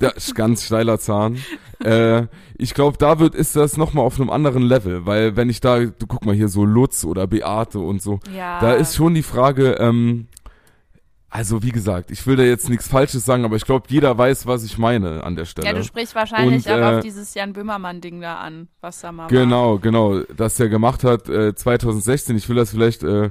ja, 0.00 0.08
ist 0.10 0.34
ganz 0.34 0.64
steiler 0.64 0.98
Zahn. 0.98 1.38
äh, 1.84 2.26
ich 2.56 2.74
glaube, 2.74 2.98
da 2.98 3.18
wird 3.18 3.34
ist 3.34 3.56
das 3.56 3.76
nochmal 3.76 4.04
auf 4.04 4.20
einem 4.20 4.30
anderen 4.30 4.62
Level, 4.62 5.06
weil 5.06 5.36
wenn 5.36 5.50
ich 5.50 5.60
da, 5.60 5.80
du 5.80 6.06
guck 6.06 6.24
mal 6.24 6.34
hier 6.34 6.48
so 6.48 6.64
Lutz 6.64 7.04
oder 7.04 7.26
Beate 7.26 7.78
und 7.78 8.00
so, 8.02 8.20
Ja. 8.34 8.60
da 8.60 8.72
ist 8.74 8.94
schon 8.96 9.14
die 9.14 9.22
Frage, 9.22 9.72
ähm, 9.78 10.28
also 11.34 11.62
wie 11.62 11.70
gesagt, 11.70 12.10
ich 12.10 12.26
will 12.26 12.36
da 12.36 12.42
jetzt 12.42 12.68
nichts 12.68 12.88
Falsches 12.88 13.24
sagen, 13.24 13.46
aber 13.46 13.56
ich 13.56 13.64
glaube, 13.64 13.86
jeder 13.88 14.16
weiß, 14.18 14.46
was 14.46 14.64
ich 14.64 14.76
meine 14.76 15.24
an 15.24 15.34
der 15.34 15.46
Stelle. 15.46 15.66
Ja, 15.66 15.72
du 15.72 15.82
sprichst 15.82 16.14
wahrscheinlich 16.14 16.66
Und, 16.66 16.72
auch 16.72 16.76
äh, 16.76 16.96
auf 16.96 17.00
dieses 17.00 17.32
Jan 17.32 17.54
Böhmermann-Ding 17.54 18.20
da 18.20 18.36
an, 18.36 18.68
was 18.82 19.00
da 19.00 19.12
mal 19.12 19.22
war. 19.22 19.28
Genau, 19.28 19.78
genau, 19.78 20.20
das 20.36 20.60
er 20.60 20.68
gemacht 20.68 21.04
hat 21.04 21.30
äh, 21.30 21.54
2016. 21.54 22.36
Ich 22.36 22.50
will 22.50 22.56
das 22.56 22.70
vielleicht 22.70 23.02
äh, 23.02 23.30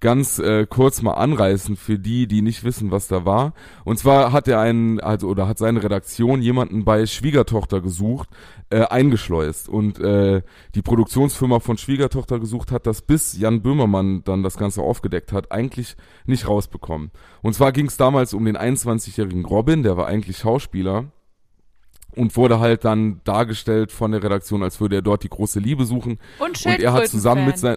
ganz 0.00 0.38
äh, 0.38 0.66
kurz 0.66 1.02
mal 1.02 1.12
anreißen 1.12 1.76
für 1.76 1.98
die, 1.98 2.26
die 2.26 2.42
nicht 2.42 2.64
wissen, 2.64 2.90
was 2.90 3.06
da 3.06 3.24
war. 3.24 3.52
Und 3.84 3.98
zwar 3.98 4.32
hat 4.32 4.48
er 4.48 4.58
einen, 4.60 4.98
also 4.98 5.28
oder 5.28 5.46
hat 5.46 5.58
seine 5.58 5.82
Redaktion 5.82 6.40
jemanden 6.40 6.84
bei 6.84 7.06
Schwiegertochter 7.06 7.80
gesucht, 7.80 8.28
äh, 8.70 8.82
eingeschleust 8.84 9.68
und 9.68 10.00
äh, 10.00 10.42
die 10.74 10.82
Produktionsfirma 10.82 11.60
von 11.60 11.76
Schwiegertochter 11.76 12.38
gesucht 12.38 12.72
hat, 12.72 12.86
das 12.86 13.02
bis 13.02 13.38
Jan 13.38 13.62
Böhmermann 13.62 14.24
dann 14.24 14.42
das 14.42 14.56
Ganze 14.56 14.80
aufgedeckt 14.80 15.32
hat, 15.32 15.52
eigentlich 15.52 15.96
nicht 16.24 16.48
rausbekommen. 16.48 17.10
Und 17.42 17.54
zwar 17.54 17.72
ging 17.72 17.86
es 17.86 17.96
damals 17.96 18.32
um 18.32 18.44
den 18.44 18.56
21-jährigen 18.56 19.44
Robin, 19.44 19.82
der 19.82 19.96
war 19.96 20.06
eigentlich 20.06 20.38
Schauspieler 20.38 21.12
und 22.14 22.36
wurde 22.36 22.58
halt 22.60 22.84
dann 22.84 23.20
dargestellt 23.24 23.92
von 23.92 24.12
der 24.12 24.22
Redaktion, 24.22 24.62
als 24.62 24.80
würde 24.80 24.96
er 24.96 25.02
dort 25.02 25.22
die 25.22 25.28
große 25.28 25.60
Liebe 25.60 25.84
suchen. 25.84 26.18
Und 26.38 26.64
Und 26.78 26.80
er 26.80 26.92
hat 26.92 27.08
zusammen 27.08 27.46
mit 27.46 27.58
sein 27.58 27.76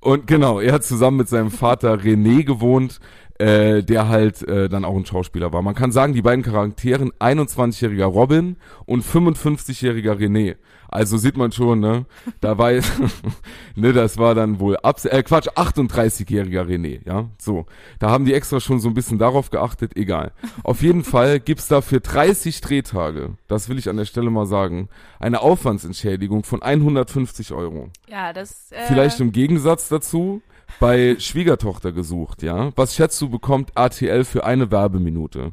und 0.00 0.26
genau, 0.26 0.60
er 0.60 0.72
hat 0.72 0.84
zusammen 0.84 1.18
mit 1.18 1.28
seinem 1.28 1.50
Vater 1.50 1.94
René 1.94 2.44
gewohnt, 2.44 3.00
äh, 3.40 3.82
der 3.82 4.08
halt 4.08 4.46
äh, 4.46 4.68
dann 4.68 4.84
auch 4.84 4.96
ein 4.96 5.06
Schauspieler 5.06 5.52
war. 5.52 5.62
Man 5.62 5.74
kann 5.74 5.92
sagen, 5.92 6.12
die 6.12 6.20
beiden 6.20 6.44
Charakteren, 6.44 7.10
21-jähriger 7.18 8.04
Robin 8.04 8.56
und 8.84 9.02
55-jähriger 9.02 10.14
René. 10.14 10.56
Also 10.88 11.16
sieht 11.16 11.36
man 11.36 11.50
schon, 11.52 11.80
ne? 11.80 12.04
Da 12.40 12.58
war 12.58 12.72
ne, 13.76 13.92
das 13.92 14.18
war 14.18 14.34
dann 14.34 14.60
wohl 14.60 14.76
abs 14.82 15.06
äh, 15.06 15.22
Quatsch, 15.22 15.48
38-jähriger 15.48 16.66
René, 16.66 17.00
ja? 17.06 17.30
So. 17.38 17.64
Da 17.98 18.10
haben 18.10 18.26
die 18.26 18.34
extra 18.34 18.60
schon 18.60 18.80
so 18.80 18.88
ein 18.88 18.94
bisschen 18.94 19.18
darauf 19.18 19.50
geachtet, 19.50 19.96
egal. 19.96 20.32
Auf 20.62 20.82
jeden 20.82 21.04
Fall 21.04 21.40
gibt's 21.40 21.68
da 21.68 21.80
für 21.80 22.00
30 22.00 22.60
Drehtage, 22.60 23.36
das 23.48 23.68
will 23.68 23.78
ich 23.78 23.88
an 23.88 23.96
der 23.96 24.04
Stelle 24.04 24.30
mal 24.30 24.46
sagen, 24.46 24.88
eine 25.18 25.40
Aufwandsentschädigung 25.40 26.42
von 26.42 26.60
150 26.60 27.52
Euro. 27.52 27.88
Ja, 28.08 28.32
das. 28.32 28.70
Äh, 28.72 28.86
Vielleicht 28.88 29.20
im 29.20 29.32
Gegensatz 29.32 29.88
dazu 29.88 30.42
bei 30.78 31.16
Schwiegertochter 31.18 31.92
gesucht, 31.92 32.42
ja? 32.42 32.70
Was 32.76 32.94
schätzt 32.94 33.20
du 33.20 33.28
bekommt 33.28 33.72
RTL 33.74 34.24
für 34.24 34.44
eine 34.44 34.70
Werbeminute? 34.70 35.52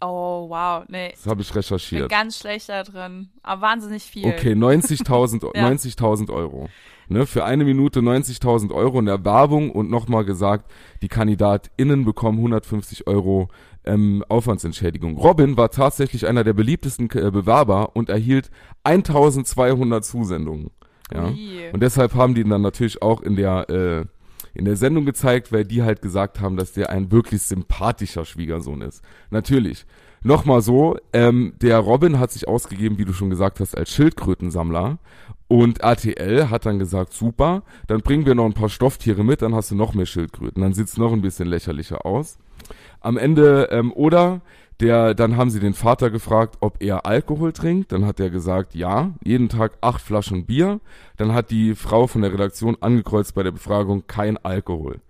Oh, 0.00 0.48
wow. 0.48 0.84
Nee. 0.88 1.10
Das 1.12 1.26
habe 1.26 1.40
ich 1.40 1.48
Ich 1.48 1.52
bin 1.54 1.58
recherchiert. 1.58 2.08
ganz 2.08 2.38
schlecht 2.38 2.68
da 2.68 2.82
drin. 2.84 3.30
Aber 3.42 3.62
wahnsinnig 3.62 4.04
viel. 4.04 4.26
Okay, 4.26 4.52
90.000 4.52 5.44
Ja. 5.56 5.68
90.000 5.68 6.32
Euro. 6.32 6.68
Ne, 7.10 7.24
für 7.24 7.44
eine 7.44 7.64
Minute 7.64 8.00
90.000 8.00 8.70
Euro 8.72 8.98
in 8.98 9.06
der 9.06 9.24
Werbung 9.24 9.70
und 9.72 9.90
nochmal 9.90 10.26
gesagt, 10.26 10.70
die 11.00 11.08
KandidatInnen 11.08 12.04
bekommen 12.04 12.36
150 12.38 13.06
Euro 13.06 13.48
ähm, 13.84 14.22
Aufwandsentschädigung. 14.28 15.16
Robin 15.16 15.56
war 15.56 15.70
tatsächlich 15.70 16.26
einer 16.26 16.44
der 16.44 16.52
beliebtesten 16.52 17.08
äh, 17.10 17.30
Bewerber 17.30 17.96
und 17.96 18.10
erhielt 18.10 18.50
1200 18.84 20.04
Zusendungen. 20.04 20.70
Ja. 21.12 21.32
Und 21.72 21.82
deshalb 21.82 22.14
haben 22.14 22.34
die 22.34 22.42
ihn 22.42 22.50
dann 22.50 22.60
natürlich 22.60 23.00
auch 23.00 23.22
in 23.22 23.36
der 23.36 23.70
äh, 23.70 24.04
in 24.58 24.64
der 24.64 24.76
Sendung 24.76 25.06
gezeigt, 25.06 25.52
weil 25.52 25.64
die 25.64 25.82
halt 25.82 26.02
gesagt 26.02 26.40
haben, 26.40 26.56
dass 26.56 26.72
der 26.72 26.90
ein 26.90 27.12
wirklich 27.12 27.42
sympathischer 27.42 28.24
Schwiegersohn 28.24 28.82
ist. 28.82 29.02
Natürlich. 29.30 29.86
Nochmal 30.24 30.62
so, 30.62 30.96
ähm, 31.12 31.52
der 31.62 31.78
Robin 31.78 32.18
hat 32.18 32.32
sich 32.32 32.48
ausgegeben, 32.48 32.98
wie 32.98 33.04
du 33.04 33.12
schon 33.12 33.30
gesagt 33.30 33.60
hast, 33.60 33.76
als 33.76 33.90
Schildkrötensammler. 33.90 34.98
Und 35.46 35.80
RTL 35.80 36.50
hat 36.50 36.66
dann 36.66 36.80
gesagt, 36.80 37.12
super, 37.12 37.62
dann 37.86 38.00
bringen 38.00 38.26
wir 38.26 38.34
noch 38.34 38.44
ein 38.44 38.52
paar 38.52 38.68
Stofftiere 38.68 39.24
mit, 39.24 39.42
dann 39.42 39.54
hast 39.54 39.70
du 39.70 39.76
noch 39.76 39.94
mehr 39.94 40.06
Schildkröten. 40.06 40.60
Dann 40.60 40.74
sieht's 40.74 40.96
noch 40.96 41.12
ein 41.12 41.22
bisschen 41.22 41.46
lächerlicher 41.46 42.04
aus. 42.04 42.36
Am 43.00 43.16
Ende, 43.16 43.68
ähm, 43.70 43.92
oder 43.92 44.40
der, 44.80 45.14
dann 45.14 45.36
haben 45.36 45.50
sie 45.50 45.60
den 45.60 45.74
Vater 45.74 46.10
gefragt, 46.10 46.56
ob 46.60 46.82
er 46.82 47.04
Alkohol 47.06 47.52
trinkt. 47.52 47.92
Dann 47.92 48.06
hat 48.06 48.20
er 48.20 48.30
gesagt, 48.30 48.74
ja, 48.74 49.12
jeden 49.24 49.48
Tag 49.48 49.78
acht 49.80 50.00
Flaschen 50.00 50.46
Bier. 50.46 50.80
Dann 51.16 51.34
hat 51.34 51.50
die 51.50 51.74
Frau 51.74 52.06
von 52.06 52.22
der 52.22 52.32
Redaktion 52.32 52.76
angekreuzt 52.80 53.34
bei 53.34 53.42
der 53.42 53.50
Befragung, 53.50 54.06
kein 54.06 54.36
Alkohol. 54.36 55.00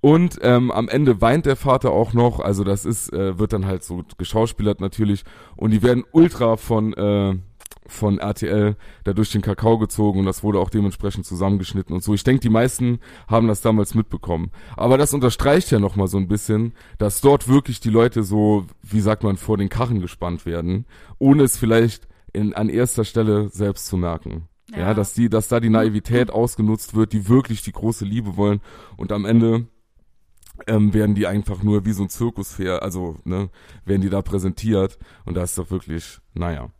Und 0.00 0.38
ähm, 0.42 0.70
am 0.70 0.88
Ende 0.88 1.22
weint 1.22 1.46
der 1.46 1.56
Vater 1.56 1.92
auch 1.92 2.12
noch, 2.12 2.38
also 2.38 2.62
das 2.62 2.84
ist, 2.84 3.10
äh, 3.14 3.38
wird 3.38 3.54
dann 3.54 3.64
halt 3.64 3.84
so 3.84 4.02
geschauspielert 4.18 4.80
natürlich. 4.80 5.24
Und 5.56 5.70
die 5.70 5.82
werden 5.82 6.04
ultra 6.12 6.56
von, 6.56 6.92
äh, 6.92 7.36
von 7.86 8.18
RTL 8.18 8.76
da 9.04 9.12
durch 9.12 9.30
den 9.32 9.42
Kakao 9.42 9.78
gezogen 9.78 10.20
und 10.20 10.26
das 10.26 10.42
wurde 10.42 10.58
auch 10.58 10.70
dementsprechend 10.70 11.26
zusammengeschnitten 11.26 11.94
und 11.94 12.02
so. 12.02 12.14
Ich 12.14 12.24
denke, 12.24 12.40
die 12.40 12.48
meisten 12.48 12.98
haben 13.28 13.46
das 13.48 13.60
damals 13.60 13.94
mitbekommen. 13.94 14.50
Aber 14.76 14.96
das 14.98 15.12
unterstreicht 15.14 15.70
ja 15.70 15.78
nochmal 15.78 16.08
so 16.08 16.16
ein 16.18 16.28
bisschen, 16.28 16.72
dass 16.98 17.20
dort 17.20 17.48
wirklich 17.48 17.80
die 17.80 17.90
Leute 17.90 18.22
so, 18.22 18.66
wie 18.82 19.00
sagt 19.00 19.22
man, 19.22 19.36
vor 19.36 19.56
den 19.58 19.68
Karren 19.68 20.00
gespannt 20.00 20.46
werden, 20.46 20.86
ohne 21.18 21.42
es 21.42 21.56
vielleicht 21.58 22.08
in, 22.32 22.54
an 22.54 22.68
erster 22.68 23.04
Stelle 23.04 23.48
selbst 23.50 23.86
zu 23.86 23.96
merken. 23.96 24.48
Ja, 24.70 24.78
Ja. 24.78 24.94
dass 24.94 25.12
die, 25.12 25.28
dass 25.28 25.48
da 25.48 25.60
die 25.60 25.68
Naivität 25.68 26.30
ausgenutzt 26.30 26.94
wird, 26.94 27.12
die 27.12 27.28
wirklich 27.28 27.62
die 27.62 27.72
große 27.72 28.04
Liebe 28.06 28.36
wollen 28.38 28.60
und 28.96 29.12
am 29.12 29.26
Ende 29.26 29.66
ähm, 30.66 30.94
werden 30.94 31.14
die 31.14 31.26
einfach 31.26 31.62
nur 31.62 31.84
wie 31.84 31.92
so 31.92 32.04
ein 32.04 32.08
Zirkusfair, 32.08 32.82
also 32.82 33.16
ne, 33.24 33.50
werden 33.84 34.00
die 34.02 34.08
da 34.08 34.22
präsentiert 34.22 34.98
und 35.26 35.34
da 35.34 35.42
ist 35.42 35.58
doch 35.58 35.70
wirklich, 35.70 36.18
naja. 36.32 36.70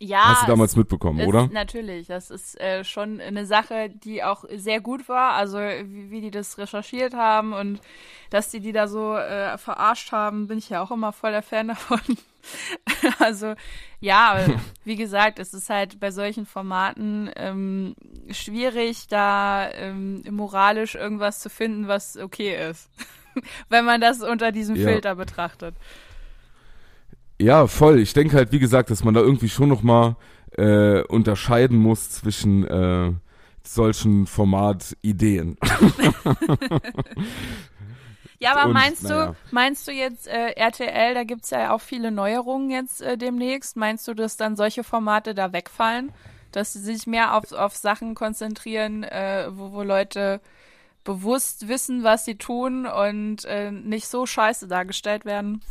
Ja, 0.00 0.24
Hast 0.24 0.42
du 0.42 0.46
damals 0.48 0.74
mitbekommen, 0.76 1.18
Das, 1.20 1.28
oder? 1.28 1.48
Natürlich, 1.52 2.08
das 2.08 2.30
ist 2.30 2.60
äh, 2.60 2.82
schon 2.84 3.20
eine 3.20 3.46
Sache, 3.46 3.90
die 3.90 4.24
auch 4.24 4.44
sehr 4.52 4.80
gut 4.80 5.08
war. 5.08 5.34
Also 5.34 5.58
wie, 5.58 6.10
wie 6.10 6.20
die 6.20 6.30
das 6.32 6.58
recherchiert 6.58 7.14
haben 7.14 7.52
und 7.52 7.80
dass 8.30 8.50
die 8.50 8.60
die 8.60 8.72
da 8.72 8.88
so 8.88 9.16
äh, 9.16 9.56
verarscht 9.56 10.10
haben, 10.10 10.48
bin 10.48 10.58
ich 10.58 10.68
ja 10.68 10.82
auch 10.82 10.90
immer 10.90 11.12
voll 11.12 11.30
der 11.30 11.42
Fan 11.42 11.68
davon. 11.68 12.00
also 13.20 13.54
ja, 14.00 14.38
wie 14.84 14.96
gesagt, 14.96 15.38
es 15.38 15.54
ist 15.54 15.70
halt 15.70 16.00
bei 16.00 16.10
solchen 16.10 16.44
Formaten 16.44 17.30
ähm, 17.36 17.94
schwierig, 18.30 19.06
da 19.08 19.70
ähm, 19.70 20.24
moralisch 20.30 20.96
irgendwas 20.96 21.38
zu 21.40 21.48
finden, 21.48 21.86
was 21.88 22.16
okay 22.16 22.68
ist. 22.68 22.90
Wenn 23.68 23.84
man 23.84 24.00
das 24.00 24.22
unter 24.22 24.50
diesem 24.52 24.76
Ja. 24.76 24.88
Filter 24.88 25.14
betrachtet. 25.14 25.76
Ja, 27.38 27.66
voll. 27.66 27.98
Ich 27.98 28.12
denke 28.12 28.36
halt, 28.36 28.52
wie 28.52 28.58
gesagt, 28.58 28.90
dass 28.90 29.04
man 29.04 29.14
da 29.14 29.20
irgendwie 29.20 29.48
schon 29.48 29.68
noch 29.68 29.82
mal 29.82 30.16
äh, 30.56 31.02
unterscheiden 31.02 31.78
muss 31.78 32.10
zwischen 32.10 32.66
äh, 32.66 33.12
solchen 33.62 34.26
Formatideen. 34.26 35.56
Ja, 38.40 38.52
aber 38.56 38.66
Und, 38.66 38.74
meinst 38.74 39.04
naja. 39.04 39.26
du, 39.26 39.36
meinst 39.52 39.88
du 39.88 39.92
jetzt 39.92 40.26
äh, 40.26 40.50
RTL, 40.50 41.14
da 41.14 41.24
gibt's 41.24 41.48
ja 41.48 41.72
auch 41.72 41.80
viele 41.80 42.10
Neuerungen 42.10 42.68
jetzt 42.68 43.00
äh, 43.00 43.16
demnächst, 43.16 43.76
meinst 43.76 44.06
du, 44.06 44.12
dass 44.12 44.36
dann 44.36 44.54
solche 44.54 44.84
Formate 44.84 45.34
da 45.34 45.54
wegfallen? 45.54 46.12
Dass 46.52 46.74
sie 46.74 46.80
sich 46.80 47.06
mehr 47.06 47.36
auf, 47.36 47.52
auf 47.52 47.74
Sachen 47.74 48.14
konzentrieren, 48.14 49.02
äh, 49.02 49.46
wo, 49.50 49.72
wo 49.72 49.82
Leute 49.82 50.42
bewusst 51.04 51.68
wissen, 51.68 52.02
was 52.02 52.26
sie 52.26 52.36
tun 52.36 52.86
und 52.86 53.46
äh, 53.46 53.70
nicht 53.70 54.08
so 54.08 54.26
scheiße 54.26 54.68
dargestellt 54.68 55.24
werden? 55.24 55.62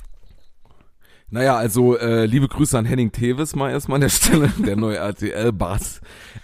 Naja, 1.34 1.56
also 1.56 1.98
äh, 1.98 2.28
liebe 2.28 2.48
Grüße 2.48 2.78
an 2.78 2.86
Henning 2.86 3.12
Tevis 3.12 3.56
mal 3.56 3.72
erstmal 3.72 3.96
an 3.96 4.02
der 4.02 4.10
Stelle, 4.10 4.54
der 4.60 4.76
neue 4.76 4.98
RTL-Bass. 4.98 6.00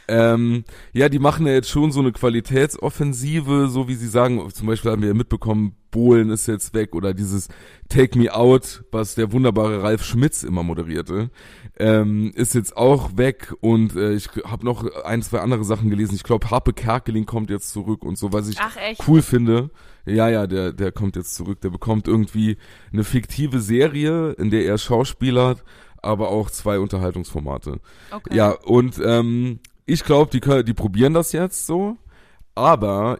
Ähm, 0.07 0.63
ja, 0.93 1.09
die 1.09 1.19
machen 1.19 1.45
ja 1.45 1.53
jetzt 1.53 1.69
schon 1.69 1.91
so 1.91 1.99
eine 1.99 2.11
Qualitätsoffensive, 2.11 3.67
so 3.67 3.87
wie 3.87 3.93
sie 3.93 4.07
sagen, 4.07 4.43
zum 4.51 4.65
Beispiel 4.65 4.89
haben 4.89 5.03
wir 5.03 5.09
ja 5.09 5.13
mitbekommen, 5.13 5.75
Bohlen 5.91 6.31
ist 6.31 6.47
jetzt 6.47 6.73
weg 6.73 6.95
oder 6.95 7.13
dieses 7.13 7.49
Take 7.87 8.17
Me 8.17 8.33
Out, 8.33 8.83
was 8.91 9.13
der 9.13 9.31
wunderbare 9.31 9.83
Ralf 9.83 10.03
Schmitz 10.03 10.41
immer 10.41 10.63
moderierte, 10.63 11.29
ähm, 11.79 12.31
ist 12.35 12.53
jetzt 12.55 12.75
auch 12.75 13.15
weg 13.17 13.53
und 13.61 13.95
äh, 13.95 14.13
ich 14.13 14.27
habe 14.45 14.65
noch 14.65 14.85
ein, 15.05 15.21
zwei 15.21 15.39
andere 15.39 15.63
Sachen 15.63 15.89
gelesen. 15.89 16.15
Ich 16.15 16.23
glaube, 16.23 16.49
Harpe 16.51 16.73
Kerkeling 16.73 17.25
kommt 17.25 17.49
jetzt 17.49 17.71
zurück 17.71 18.03
und 18.03 18.17
so, 18.17 18.33
was 18.33 18.49
ich 18.49 18.57
Ach 18.59 18.75
cool 19.07 19.21
finde. 19.21 19.69
Ja, 20.05 20.27
ja, 20.29 20.45
der, 20.45 20.73
der 20.73 20.91
kommt 20.91 21.15
jetzt 21.15 21.35
zurück. 21.35 21.61
Der 21.61 21.69
bekommt 21.69 22.07
irgendwie 22.07 22.57
eine 22.91 23.03
fiktive 23.03 23.59
Serie, 23.61 24.31
in 24.33 24.49
der 24.49 24.65
er 24.65 24.77
schauspielert, 24.77 25.63
aber 26.01 26.29
auch 26.29 26.49
zwei 26.49 26.79
Unterhaltungsformate. 26.79 27.79
Okay. 28.11 28.35
Ja, 28.35 28.51
und 28.51 28.99
ähm, 29.03 29.59
ich 29.85 30.03
glaube, 30.03 30.31
die, 30.31 30.39
können- 30.41 30.65
die 30.65 30.73
probieren 30.73 31.13
das 31.13 31.31
jetzt 31.31 31.65
so, 31.65 31.95
aber 32.55 33.19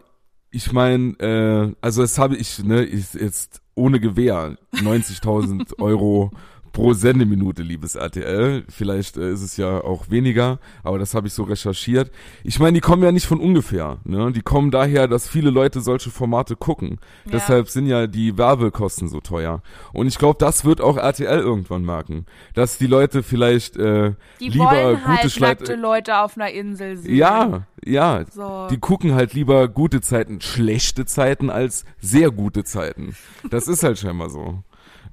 ich 0.51 0.71
meine, 0.71 1.13
äh, 1.19 1.75
also 1.81 2.01
das 2.01 2.17
habe 2.17 2.35
ich, 2.35 2.63
ne, 2.63 2.83
ich 2.83 3.13
jetzt 3.13 3.61
ohne 3.75 3.99
Gewehr 3.99 4.57
90.000 4.73 5.77
Euro 5.79 6.31
pro 6.79 6.93
Sendeminute, 6.93 7.61
liebes 7.61 7.95
RTL. 7.95 8.63
Vielleicht 8.69 9.17
äh, 9.17 9.33
ist 9.33 9.41
es 9.41 9.57
ja 9.57 9.81
auch 9.83 10.09
weniger, 10.09 10.59
aber 10.81 10.97
das 10.97 11.13
habe 11.13 11.27
ich 11.27 11.33
so 11.33 11.43
recherchiert. 11.43 12.09
Ich 12.45 12.57
meine, 12.59 12.75
die 12.75 12.79
kommen 12.79 13.03
ja 13.03 13.11
nicht 13.11 13.27
von 13.27 13.41
ungefähr. 13.41 13.97
Ne? 14.05 14.31
Die 14.31 14.41
kommen 14.41 14.71
daher, 14.71 15.09
dass 15.09 15.27
viele 15.27 15.49
Leute 15.49 15.81
solche 15.81 16.09
Formate 16.09 16.55
gucken. 16.55 16.99
Ja. 17.25 17.31
Deshalb 17.33 17.69
sind 17.69 17.87
ja 17.87 18.07
die 18.07 18.37
Werbekosten 18.37 19.09
so 19.09 19.19
teuer. 19.19 19.61
Und 19.91 20.07
ich 20.07 20.17
glaube, 20.17 20.37
das 20.39 20.63
wird 20.63 20.79
auch 20.79 20.95
RTL 20.95 21.39
irgendwann 21.39 21.83
merken, 21.83 22.25
dass 22.53 22.77
die 22.77 22.87
Leute 22.87 23.23
vielleicht 23.23 23.75
äh, 23.75 24.13
Die 24.39 24.47
lieber 24.47 24.71
wollen 24.71 24.95
gute 24.95 25.07
halt 25.09 25.39
nackte 25.41 25.75
Leute 25.75 26.17
auf 26.19 26.37
einer 26.37 26.49
Insel 26.49 26.95
sehen. 26.95 27.13
ja, 27.13 27.67
ja. 27.83 28.23
So. 28.33 28.67
Die 28.71 28.77
gucken 28.77 29.15
halt 29.15 29.33
lieber 29.33 29.67
gute 29.67 29.99
Zeiten, 29.99 30.39
schlechte 30.39 31.05
Zeiten 31.05 31.49
als 31.49 31.83
sehr 31.99 32.31
gute 32.31 32.63
Zeiten. 32.63 33.17
Das 33.49 33.67
ist 33.67 33.83
halt 33.83 33.99
scheinbar 33.99 34.29
so. 34.29 34.63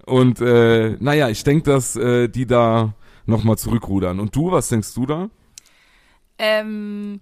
Und 0.07 0.41
äh, 0.41 0.97
naja, 1.01 1.29
ich 1.29 1.45
denke, 1.45 1.71
dass 1.71 1.97
äh, 1.97 2.29
die 2.29 2.47
da 2.47 2.95
nochmal 3.27 3.59
zurückrudern. 3.59 4.21
Und 4.21 4.35
du, 4.35 4.53
was 4.53 4.69
denkst 4.69 4.95
du 4.95 5.05
da? 5.05 5.29
Ähm, 6.39 7.21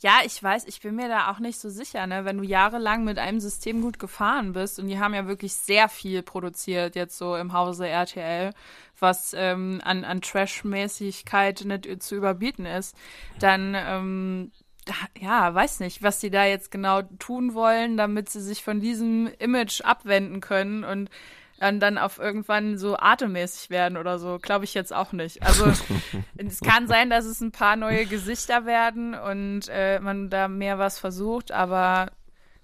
ja, 0.00 0.20
ich 0.24 0.40
weiß, 0.40 0.66
ich 0.66 0.80
bin 0.80 0.94
mir 0.94 1.08
da 1.08 1.30
auch 1.30 1.40
nicht 1.40 1.58
so 1.58 1.70
sicher, 1.70 2.06
ne? 2.06 2.24
Wenn 2.24 2.38
du 2.38 2.44
jahrelang 2.44 3.04
mit 3.04 3.18
einem 3.18 3.40
System 3.40 3.80
gut 3.80 3.98
gefahren 3.98 4.52
bist 4.52 4.78
und 4.78 4.86
die 4.86 5.00
haben 5.00 5.14
ja 5.14 5.26
wirklich 5.26 5.54
sehr 5.54 5.88
viel 5.88 6.22
produziert, 6.22 6.94
jetzt 6.94 7.18
so 7.18 7.34
im 7.34 7.52
Hause 7.52 7.88
RTL, 7.88 8.52
was 9.00 9.34
ähm, 9.36 9.80
an, 9.82 10.04
an 10.04 10.20
Trash-Mäßigkeit 10.20 11.64
nicht 11.64 12.02
zu 12.02 12.14
überbieten 12.16 12.66
ist, 12.66 12.94
dann 13.40 13.74
ähm, 13.76 14.52
ja, 15.18 15.52
weiß 15.54 15.80
nicht, 15.80 16.02
was 16.02 16.20
die 16.20 16.30
da 16.30 16.44
jetzt 16.44 16.70
genau 16.70 17.02
tun 17.18 17.54
wollen, 17.54 17.96
damit 17.96 18.28
sie 18.28 18.40
sich 18.40 18.62
von 18.62 18.80
diesem 18.80 19.28
Image 19.38 19.80
abwenden 19.82 20.40
können 20.40 20.84
und 20.84 21.10
dann, 21.58 21.80
dann 21.80 21.98
auf 21.98 22.18
irgendwann 22.18 22.78
so 22.78 22.96
atemmäßig 22.96 23.70
werden 23.70 23.96
oder 23.98 24.18
so, 24.18 24.38
glaube 24.40 24.64
ich 24.64 24.74
jetzt 24.74 24.92
auch 24.92 25.12
nicht. 25.12 25.42
Also 25.42 25.66
es 26.36 26.60
kann 26.60 26.86
sein, 26.86 27.10
dass 27.10 27.24
es 27.24 27.40
ein 27.40 27.52
paar 27.52 27.76
neue 27.76 28.06
Gesichter 28.06 28.64
werden 28.64 29.14
und 29.14 29.68
äh, 29.68 29.98
man 30.00 30.30
da 30.30 30.48
mehr 30.48 30.78
was 30.78 30.98
versucht, 30.98 31.52
aber 31.52 32.10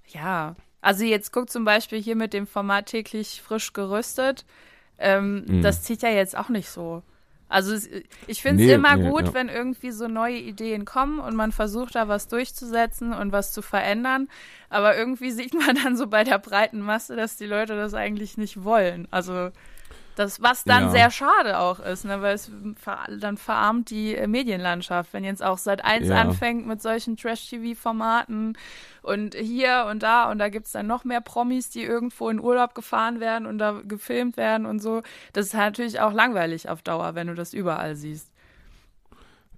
ja. 0.09 0.55
Also 0.81 1.05
jetzt 1.05 1.33
guck 1.33 1.51
zum 1.51 1.65
Beispiel 1.65 2.01
hier 2.01 2.15
mit 2.15 2.33
dem 2.35 2.47
Format 2.47 2.87
täglich 2.87 3.43
frisch 3.43 3.73
gerüstet. 3.73 4.45
Ähm, 4.99 5.45
Mhm. 5.47 5.63
Das 5.63 5.83
zieht 5.83 6.03
ja 6.03 6.11
jetzt 6.11 6.37
auch 6.37 6.49
nicht 6.51 6.69
so. 6.69 7.03
Also 7.55 7.77
ich 8.27 8.43
finde 8.43 8.65
es 8.65 8.67
Nee, 8.67 8.75
immer 8.75 8.97
nee, 8.97 9.09
gut, 9.11 9.27
ja. 9.27 9.35
wenn 9.35 9.49
irgendwie 9.49 9.93
so 9.93 10.09
neue 10.09 10.39
Ideen 10.39 10.85
kommen 10.85 11.21
und 11.21 11.37
man 11.37 11.53
versucht 11.53 11.95
da 11.95 12.09
was 12.09 12.27
durchzusetzen 12.27 13.13
und 13.13 13.31
was 13.31 13.53
zu 13.53 13.63
verändern. 13.63 14.29
Aber 14.71 14.97
irgendwie 14.97 15.31
sieht 15.31 15.55
man 15.55 15.77
dann 15.77 15.97
so 15.97 16.09
bei 16.09 16.25
der 16.25 16.41
breiten 16.41 16.81
Masse, 16.81 17.15
dass 17.15 17.37
die 17.37 17.47
Leute 17.47 17.77
das 17.77 17.95
eigentlich 17.95 18.37
nicht 18.37 18.65
wollen. 18.65 19.07
Also 19.13 19.53
das, 20.17 20.41
was 20.43 20.65
dann 20.65 20.85
Ja. 20.85 20.91
sehr 20.91 21.11
schade 21.11 21.59
auch 21.59 21.81
ist, 21.81 22.05
ne, 22.05 22.23
weil 22.23 22.35
es 22.35 22.51
ver 22.77 22.99
dann 23.19 23.37
verarmt 23.37 23.91
die 23.91 24.15
äh, 24.15 24.27
Medienlandschaft, 24.27 25.13
wenn 25.13 25.25
jetzt 25.25 25.43
auch 25.43 25.59
seit 25.59 25.85
eins 25.85 26.09
Ja. 26.09 26.21
anfängt 26.21 26.67
mit 26.67 26.81
solchen 26.83 27.17
Trash-TV-Formaten 27.17 28.57
und 29.03 29.35
hier 29.35 29.87
und 29.91 30.03
da 30.03 30.31
und 30.31 30.39
da 30.39 30.49
gibt's 30.49 30.73
dann 30.73 30.87
noch 30.87 31.05
mehr 31.05 31.21
Promis, 31.21 31.71
die 31.71 31.83
irgendwo 31.83 32.29
in 32.29 32.41
Urlaub 32.41 32.75
gefahren 32.75 33.21
werden 33.21 33.47
und 33.47 33.59
da 33.59 33.81
gefilmt 33.85 34.37
werden 34.37 34.67
und 34.67 34.81
so. 34.81 35.03
Das 35.33 35.47
ist 35.47 35.55
natürlich 35.55 36.01
auch 36.01 36.13
langweilig 36.13 36.69
auf 36.69 36.83
Dauer, 36.83 37.15
wenn 37.15 37.27
du 37.27 37.35
das 37.35 37.53
überall 37.53 37.97
siehst. 37.97 38.31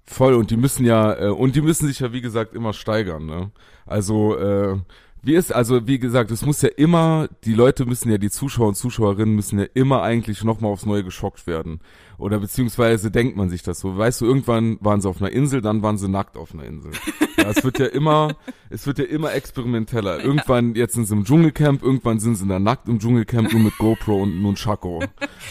Voll, 0.08 0.34
und 0.34 0.50
die 0.52 0.56
müssen 0.56 0.84
ja, 0.86 1.14
äh, 1.18 1.28
und 1.30 1.56
die 1.56 1.60
müssen 1.62 1.88
sich 1.88 1.98
ja, 1.98 2.12
wie 2.12 2.20
gesagt, 2.20 2.54
immer 2.54 2.72
steigern, 2.72 3.26
ne? 3.26 3.50
Also, 3.86 4.38
äh, 4.38 4.78
wie 5.26 5.34
ist, 5.34 5.52
also 5.52 5.86
wie 5.88 5.98
gesagt, 5.98 6.30
es 6.30 6.46
muss 6.46 6.62
ja 6.62 6.68
immer, 6.68 7.28
die 7.44 7.54
Leute 7.54 7.84
müssen 7.84 8.10
ja, 8.10 8.18
die 8.18 8.30
Zuschauer 8.30 8.68
und 8.68 8.76
Zuschauerinnen 8.76 9.34
müssen 9.34 9.58
ja 9.58 9.66
immer 9.74 10.02
eigentlich 10.02 10.44
nochmal 10.44 10.70
aufs 10.70 10.86
Neue 10.86 11.02
geschockt 11.02 11.46
werden. 11.46 11.80
Oder 12.18 12.38
beziehungsweise 12.38 13.10
denkt 13.10 13.36
man 13.36 13.50
sich 13.50 13.62
das 13.62 13.78
so. 13.80 13.96
Weißt 13.98 14.20
du, 14.22 14.24
irgendwann 14.26 14.78
waren 14.80 15.00
sie 15.02 15.08
auf 15.08 15.20
einer 15.20 15.30
Insel, 15.32 15.60
dann 15.60 15.82
waren 15.82 15.98
sie 15.98 16.08
nackt 16.08 16.36
auf 16.36 16.52
einer 16.54 16.64
Insel. 16.64 16.92
Ja, 17.38 17.50
es 17.50 17.62
wird 17.62 17.78
ja 17.78 17.84
immer, 17.86 18.34
es 18.70 18.86
wird 18.86 18.98
ja 18.98 19.04
immer 19.04 19.34
experimenteller. 19.34 20.24
Irgendwann, 20.24 20.74
jetzt 20.74 20.94
sind 20.94 21.04
sie 21.04 21.12
im 21.14 21.24
Dschungelcamp, 21.24 21.82
irgendwann 21.82 22.18
sind 22.18 22.34
sie 22.36 22.46
dann 22.48 22.62
nackt 22.62 22.88
im 22.88 22.98
Dschungelcamp, 22.98 23.52
nur 23.52 23.60
mit 23.60 23.76
GoPro 23.76 24.22
und 24.22 24.40
Nunchako. 24.40 25.04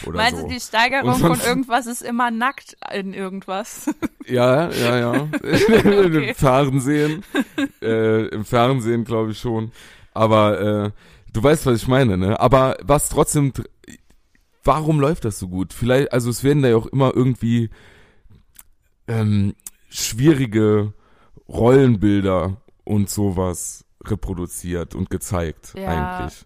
Oder 0.07 0.17
Meinst 0.17 0.39
so. 0.41 0.47
du, 0.47 0.53
die 0.53 0.59
Steigerung 0.59 1.09
Und 1.11 1.19
von 1.19 1.27
sonst- 1.35 1.47
irgendwas 1.47 1.85
ist 1.85 2.01
immer 2.01 2.31
nackt 2.31 2.75
in 2.91 3.13
irgendwas? 3.13 3.93
Ja, 4.27 4.71
ja, 4.71 4.97
ja. 4.97 5.27
Okay. 5.43 6.29
Im 6.29 6.35
Fernsehen. 6.35 7.23
Äh, 7.83 8.25
Im 8.29 8.43
Fernsehen 8.43 9.03
glaube 9.03 9.31
ich 9.31 9.37
schon. 9.39 9.71
Aber 10.15 10.59
äh, 10.59 10.91
du 11.31 11.43
weißt, 11.43 11.67
was 11.67 11.83
ich 11.83 11.87
meine, 11.87 12.17
ne? 12.17 12.39
Aber 12.39 12.75
was 12.81 13.09
trotzdem, 13.09 13.51
tr- 13.51 13.65
warum 14.65 14.99
läuft 14.99 15.23
das 15.25 15.39
so 15.39 15.47
gut? 15.47 15.71
Vielleicht, 15.73 16.11
also 16.11 16.29
es 16.29 16.43
werden 16.43 16.61
da 16.63 16.69
ja 16.69 16.75
auch 16.75 16.87
immer 16.87 17.15
irgendwie 17.15 17.69
ähm, 19.07 19.53
schwierige 19.89 20.93
Rollenbilder 21.47 22.57
und 22.83 23.09
sowas 23.09 23.85
reproduziert 24.03 24.95
und 24.95 25.09
gezeigt 25.09 25.73
Ja. 25.77 25.87
eigentlich. 25.87 26.45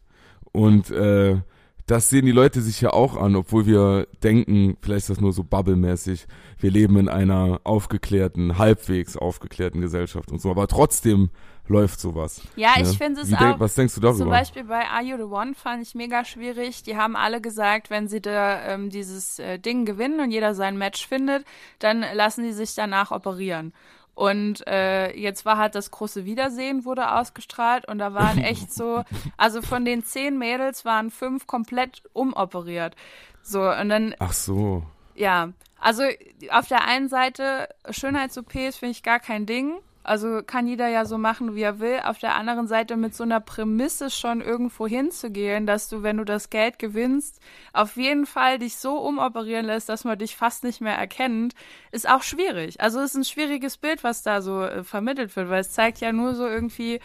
Und 0.51 0.91
äh, 0.91 1.41
das 1.85 2.09
sehen 2.09 2.25
die 2.25 2.31
Leute 2.31 2.61
sich 2.61 2.81
ja 2.81 2.91
auch 2.91 3.17
an, 3.17 3.35
obwohl 3.35 3.65
wir 3.65 4.07
denken, 4.21 4.77
vielleicht 4.81 5.03
ist 5.05 5.09
das 5.09 5.21
nur 5.21 5.33
so 5.33 5.43
bubblemäßig, 5.43 6.27
wir 6.59 6.69
leben 6.69 6.97
in 6.97 7.09
einer 7.09 7.61
aufgeklärten, 7.63 8.57
halbwegs 8.59 9.17
aufgeklärten 9.17 9.81
Gesellschaft 9.81 10.31
und 10.31 10.39
so, 10.39 10.51
aber 10.51 10.67
trotzdem 10.67 11.31
läuft 11.69 11.99
sowas. 11.99 12.41
Ja, 12.55 12.73
ne? 12.77 12.83
ich 12.83 12.97
finde 12.97 13.21
es 13.21 13.27
Wie 13.31 13.35
denk- 13.35 13.55
auch. 13.55 13.59
Was 13.59 13.75
denkst 13.75 13.95
du 13.95 14.01
Zum 14.01 14.17
darüber? 14.17 14.31
Beispiel 14.31 14.63
bei 14.65 14.85
Are 14.87 15.03
You 15.03 15.17
the 15.17 15.23
One 15.23 15.53
fand 15.53 15.81
ich 15.83 15.95
mega 15.95 16.25
schwierig. 16.25 16.83
Die 16.83 16.97
haben 16.97 17.15
alle 17.15 17.39
gesagt, 17.41 17.89
wenn 17.89 18.07
sie 18.07 18.21
da 18.21 18.61
ähm, 18.65 18.89
dieses 18.89 19.39
äh, 19.39 19.59
Ding 19.59 19.85
gewinnen 19.85 20.19
und 20.19 20.31
jeder 20.31 20.53
sein 20.55 20.77
Match 20.77 21.07
findet, 21.07 21.45
dann 21.79 22.03
lassen 22.13 22.43
die 22.43 22.51
sich 22.53 22.75
danach 22.75 23.11
operieren. 23.11 23.73
Und 24.15 24.67
äh, 24.67 25.15
jetzt 25.15 25.45
war 25.45 25.57
halt 25.57 25.75
das 25.75 25.91
große 25.91 26.25
Wiedersehen, 26.25 26.83
wurde 26.83 27.13
ausgestrahlt 27.13 27.87
und 27.87 27.99
da 27.99 28.13
waren 28.13 28.37
echt 28.43 28.73
so, 28.73 29.03
also 29.37 29.61
von 29.61 29.85
den 29.85 30.03
zehn 30.03 30.37
Mädels 30.37 30.83
waren 30.83 31.09
fünf 31.09 31.47
komplett 31.47 32.03
umoperiert. 32.11 32.95
So, 33.41 33.61
und 33.61 33.87
dann 33.87 34.15
Ach 34.19 34.33
so. 34.33 34.83
ja, 35.15 35.49
also 35.79 36.03
auf 36.51 36.67
der 36.67 36.83
einen 36.85 37.07
Seite 37.07 37.69
Schönheits-OPs 37.89 38.77
finde 38.77 38.91
ich 38.91 39.03
gar 39.03 39.19
kein 39.19 39.45
Ding. 39.45 39.75
Also 40.03 40.41
kann 40.43 40.65
jeder 40.67 40.87
ja 40.87 41.05
so 41.05 41.17
machen, 41.17 41.55
wie 41.55 41.61
er 41.61 41.79
will. 41.79 41.99
Auf 42.03 42.19
der 42.19 42.35
anderen 42.35 42.67
Seite 42.67 42.95
mit 42.97 43.13
so 43.13 43.23
einer 43.23 43.39
Prämisse 43.39 44.09
schon 44.09 44.41
irgendwo 44.41 44.87
hinzugehen, 44.87 45.65
dass 45.67 45.89
du, 45.89 46.03
wenn 46.03 46.17
du 46.17 46.23
das 46.23 46.49
Geld 46.49 46.79
gewinnst, 46.79 47.39
auf 47.73 47.95
jeden 47.97 48.25
Fall 48.25 48.59
dich 48.59 48.77
so 48.77 48.97
umoperieren 48.97 49.65
lässt, 49.65 49.89
dass 49.89 50.05
man 50.05 50.17
dich 50.17 50.35
fast 50.35 50.63
nicht 50.63 50.81
mehr 50.81 50.95
erkennt, 50.95 51.53
ist 51.91 52.09
auch 52.09 52.23
schwierig. 52.23 52.81
Also 52.81 52.99
es 52.99 53.11
ist 53.11 53.15
ein 53.15 53.23
schwieriges 53.25 53.77
Bild, 53.77 54.03
was 54.03 54.23
da 54.23 54.41
so 54.41 54.63
äh, 54.63 54.83
vermittelt 54.83 55.35
wird, 55.35 55.49
weil 55.49 55.61
es 55.61 55.71
zeigt 55.71 55.99
ja 55.99 56.11
nur 56.11 56.33
so 56.33 56.47
irgendwie, 56.47 56.99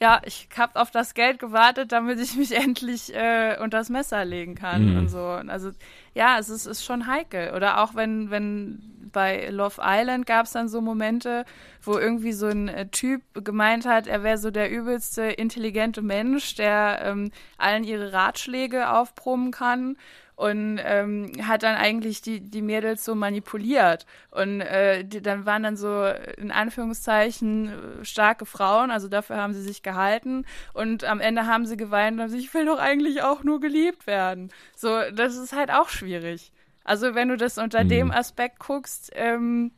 ja, 0.00 0.20
ich 0.24 0.48
habe 0.58 0.80
auf 0.80 0.90
das 0.90 1.14
Geld 1.14 1.38
gewartet, 1.38 1.92
damit 1.92 2.18
ich 2.18 2.34
mich 2.36 2.52
endlich 2.56 3.14
äh, 3.14 3.56
unter 3.62 3.78
das 3.78 3.88
Messer 3.88 4.24
legen 4.24 4.56
kann 4.56 4.90
Mhm. 4.92 4.98
und 4.98 5.08
so. 5.08 5.20
Also 5.24 5.70
ja, 6.14 6.38
es 6.38 6.48
ist, 6.50 6.66
ist 6.66 6.84
schon 6.84 7.06
heikel. 7.06 7.54
Oder 7.54 7.80
auch 7.82 7.94
wenn, 7.94 8.30
wenn 8.30 9.01
bei 9.12 9.48
Love 9.50 9.80
Island 9.82 10.26
gab 10.26 10.46
es 10.46 10.52
dann 10.52 10.68
so 10.68 10.80
Momente, 10.80 11.44
wo 11.82 11.98
irgendwie 11.98 12.32
so 12.32 12.46
ein 12.46 12.68
äh, 12.68 12.88
Typ 12.88 13.22
gemeint 13.44 13.86
hat, 13.86 14.06
er 14.06 14.22
wäre 14.22 14.38
so 14.38 14.50
der 14.50 14.70
übelste 14.70 15.22
intelligente 15.22 16.02
Mensch, 16.02 16.54
der 16.54 17.00
ähm, 17.04 17.30
allen 17.58 17.84
ihre 17.84 18.12
Ratschläge 18.12 18.90
aufbrummen 18.90 19.50
kann 19.50 19.96
und 20.42 20.80
ähm, 20.82 21.30
hat 21.42 21.62
dann 21.62 21.76
eigentlich 21.76 22.22
die, 22.22 22.40
die 22.40 22.62
Mädels 22.62 23.04
so 23.04 23.14
manipuliert. 23.14 24.06
Und 24.30 24.60
äh, 24.60 25.04
die, 25.04 25.22
dann 25.22 25.46
waren 25.46 25.62
dann 25.62 25.76
so 25.76 26.06
in 26.36 26.50
Anführungszeichen 26.50 27.68
äh, 27.68 28.04
starke 28.04 28.46
Frauen, 28.46 28.90
also 28.90 29.08
dafür 29.08 29.36
haben 29.36 29.52
sie 29.52 29.62
sich 29.62 29.82
gehalten. 29.82 30.44
Und 30.72 31.04
am 31.04 31.20
Ende 31.20 31.46
haben 31.46 31.66
sie 31.66 31.76
geweint 31.76 32.16
und 32.16 32.22
haben 32.22 32.30
sich, 32.30 32.46
ich 32.46 32.54
will 32.54 32.66
doch 32.66 32.78
eigentlich 32.78 33.22
auch 33.22 33.44
nur 33.44 33.60
geliebt 33.60 34.06
werden. 34.06 34.50
So, 34.74 35.00
das 35.14 35.36
ist 35.36 35.52
halt 35.52 35.70
auch 35.70 35.88
schwierig. 35.88 36.50
Also 36.84 37.14
wenn 37.14 37.28
du 37.28 37.36
das 37.36 37.58
unter 37.58 37.84
Mhm. 37.84 37.88
dem 37.88 38.10
Aspekt 38.10 38.58
guckst, 38.58 39.10
ähm, 39.14 39.72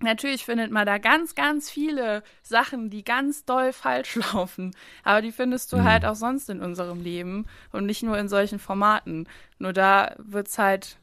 Natürlich 0.00 0.44
findet 0.44 0.70
man 0.70 0.84
da 0.84 0.98
ganz, 0.98 1.34
ganz 1.34 1.70
viele 1.70 2.22
Sachen, 2.42 2.90
die 2.90 3.02
ganz 3.02 3.46
doll 3.46 3.72
falsch 3.72 4.16
laufen. 4.34 4.76
Aber 5.04 5.22
die 5.22 5.32
findest 5.32 5.72
du 5.72 5.78
Mhm. 5.78 5.84
halt 5.84 6.04
auch 6.04 6.14
sonst 6.14 6.50
in 6.50 6.60
unserem 6.60 7.00
Leben 7.00 7.46
und 7.72 7.86
nicht 7.86 8.02
nur 8.02 8.18
in 8.18 8.28
solchen 8.28 8.58
Formaten. 8.58 9.26
Nur 9.58 9.72
da 9.72 10.14
wird's 10.18 10.58
halt 10.58 10.98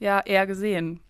ja 0.00 0.20
eher 0.20 0.46
gesehen. 0.46 1.00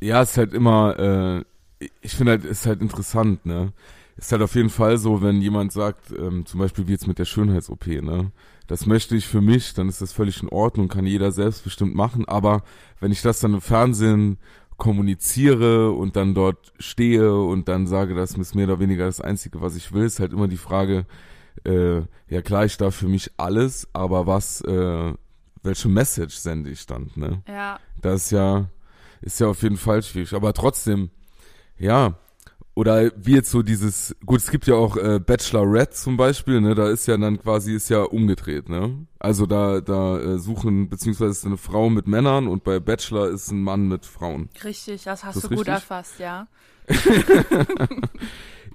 Ja, 0.00 0.22
ist 0.22 0.36
halt 0.36 0.54
immer, 0.54 1.44
äh, 1.80 1.86
ich 2.00 2.14
finde 2.14 2.32
halt, 2.32 2.44
ist 2.44 2.66
halt 2.66 2.80
interessant, 2.82 3.44
ne? 3.46 3.72
Ist 4.16 4.32
halt 4.32 4.42
auf 4.42 4.54
jeden 4.54 4.70
Fall 4.70 4.98
so, 4.98 5.22
wenn 5.22 5.40
jemand 5.40 5.72
sagt, 5.72 6.10
ähm, 6.12 6.44
zum 6.46 6.60
Beispiel 6.60 6.88
wie 6.88 6.92
jetzt 6.92 7.06
mit 7.06 7.18
der 7.18 7.24
Schönheits-OP, 7.24 7.86
ne? 7.86 8.32
Das 8.68 8.86
möchte 8.86 9.16
ich 9.16 9.26
für 9.26 9.40
mich, 9.40 9.74
dann 9.74 9.88
ist 9.88 10.00
das 10.00 10.12
völlig 10.12 10.42
in 10.42 10.48
Ordnung, 10.50 10.88
kann 10.88 11.06
jeder 11.06 11.32
selbstbestimmt 11.32 11.94
machen, 11.94 12.28
aber 12.28 12.62
wenn 13.00 13.10
ich 13.10 13.22
das 13.22 13.40
dann 13.40 13.54
im 13.54 13.60
Fernsehen 13.60 14.38
kommuniziere 14.76 15.90
und 15.90 16.14
dann 16.16 16.34
dort 16.34 16.72
stehe 16.78 17.34
und 17.34 17.66
dann 17.66 17.86
sage, 17.86 18.14
das 18.14 18.34
ist 18.34 18.54
mehr 18.54 18.66
oder 18.66 18.78
weniger 18.78 19.06
das 19.06 19.20
Einzige, 19.20 19.60
was 19.60 19.74
ich 19.74 19.92
will, 19.92 20.04
ist 20.04 20.20
halt 20.20 20.32
immer 20.32 20.48
die 20.48 20.58
Frage, 20.58 21.06
äh, 21.64 22.02
ja 22.28 22.42
klar, 22.42 22.66
ich 22.66 22.76
darf 22.76 22.94
für 22.94 23.08
mich 23.08 23.32
alles, 23.38 23.88
aber 23.92 24.26
was, 24.26 24.60
äh, 24.60 25.14
welche 25.62 25.88
Message 25.88 26.36
sende 26.36 26.70
ich 26.70 26.86
dann, 26.86 27.10
ne? 27.16 27.42
Ja. 27.48 27.80
Das 28.00 28.24
ist 28.24 28.30
ja, 28.30 28.68
ist 29.22 29.40
ja 29.40 29.48
auf 29.48 29.62
jeden 29.62 29.78
Fall 29.78 30.02
schwierig. 30.02 30.34
Aber 30.34 30.52
trotzdem, 30.52 31.10
ja, 31.78 32.18
oder 32.74 33.10
wie 33.16 33.34
jetzt 33.34 33.50
so 33.50 33.62
dieses, 33.62 34.14
gut, 34.24 34.38
es 34.38 34.50
gibt 34.50 34.66
ja 34.66 34.74
auch 34.74 34.96
äh, 34.96 35.18
Bachelorette 35.18 35.94
zum 35.94 36.16
Beispiel, 36.16 36.60
ne, 36.60 36.74
da 36.74 36.88
ist 36.88 37.06
ja 37.08 37.16
dann 37.16 37.40
quasi, 37.40 37.74
ist 37.74 37.88
ja 37.88 38.02
umgedreht, 38.02 38.68
ne? 38.68 39.06
Also 39.18 39.46
da, 39.46 39.80
da 39.80 40.18
äh, 40.20 40.38
suchen, 40.38 40.88
beziehungsweise 40.88 41.32
ist 41.32 41.44
eine 41.44 41.56
Frau 41.56 41.90
mit 41.90 42.06
Männern 42.06 42.46
und 42.46 42.62
bei 42.62 42.78
Bachelor 42.78 43.28
ist 43.30 43.50
ein 43.50 43.62
Mann 43.62 43.88
mit 43.88 44.06
Frauen. 44.06 44.48
Richtig, 44.62 45.02
das 45.02 45.24
hast 45.24 45.36
Ist 45.36 45.44
du 45.44 45.48
das 45.48 45.56
gut 45.58 45.66
richtig? 45.66 45.74
erfasst, 45.74 46.18
ja. 46.20 46.46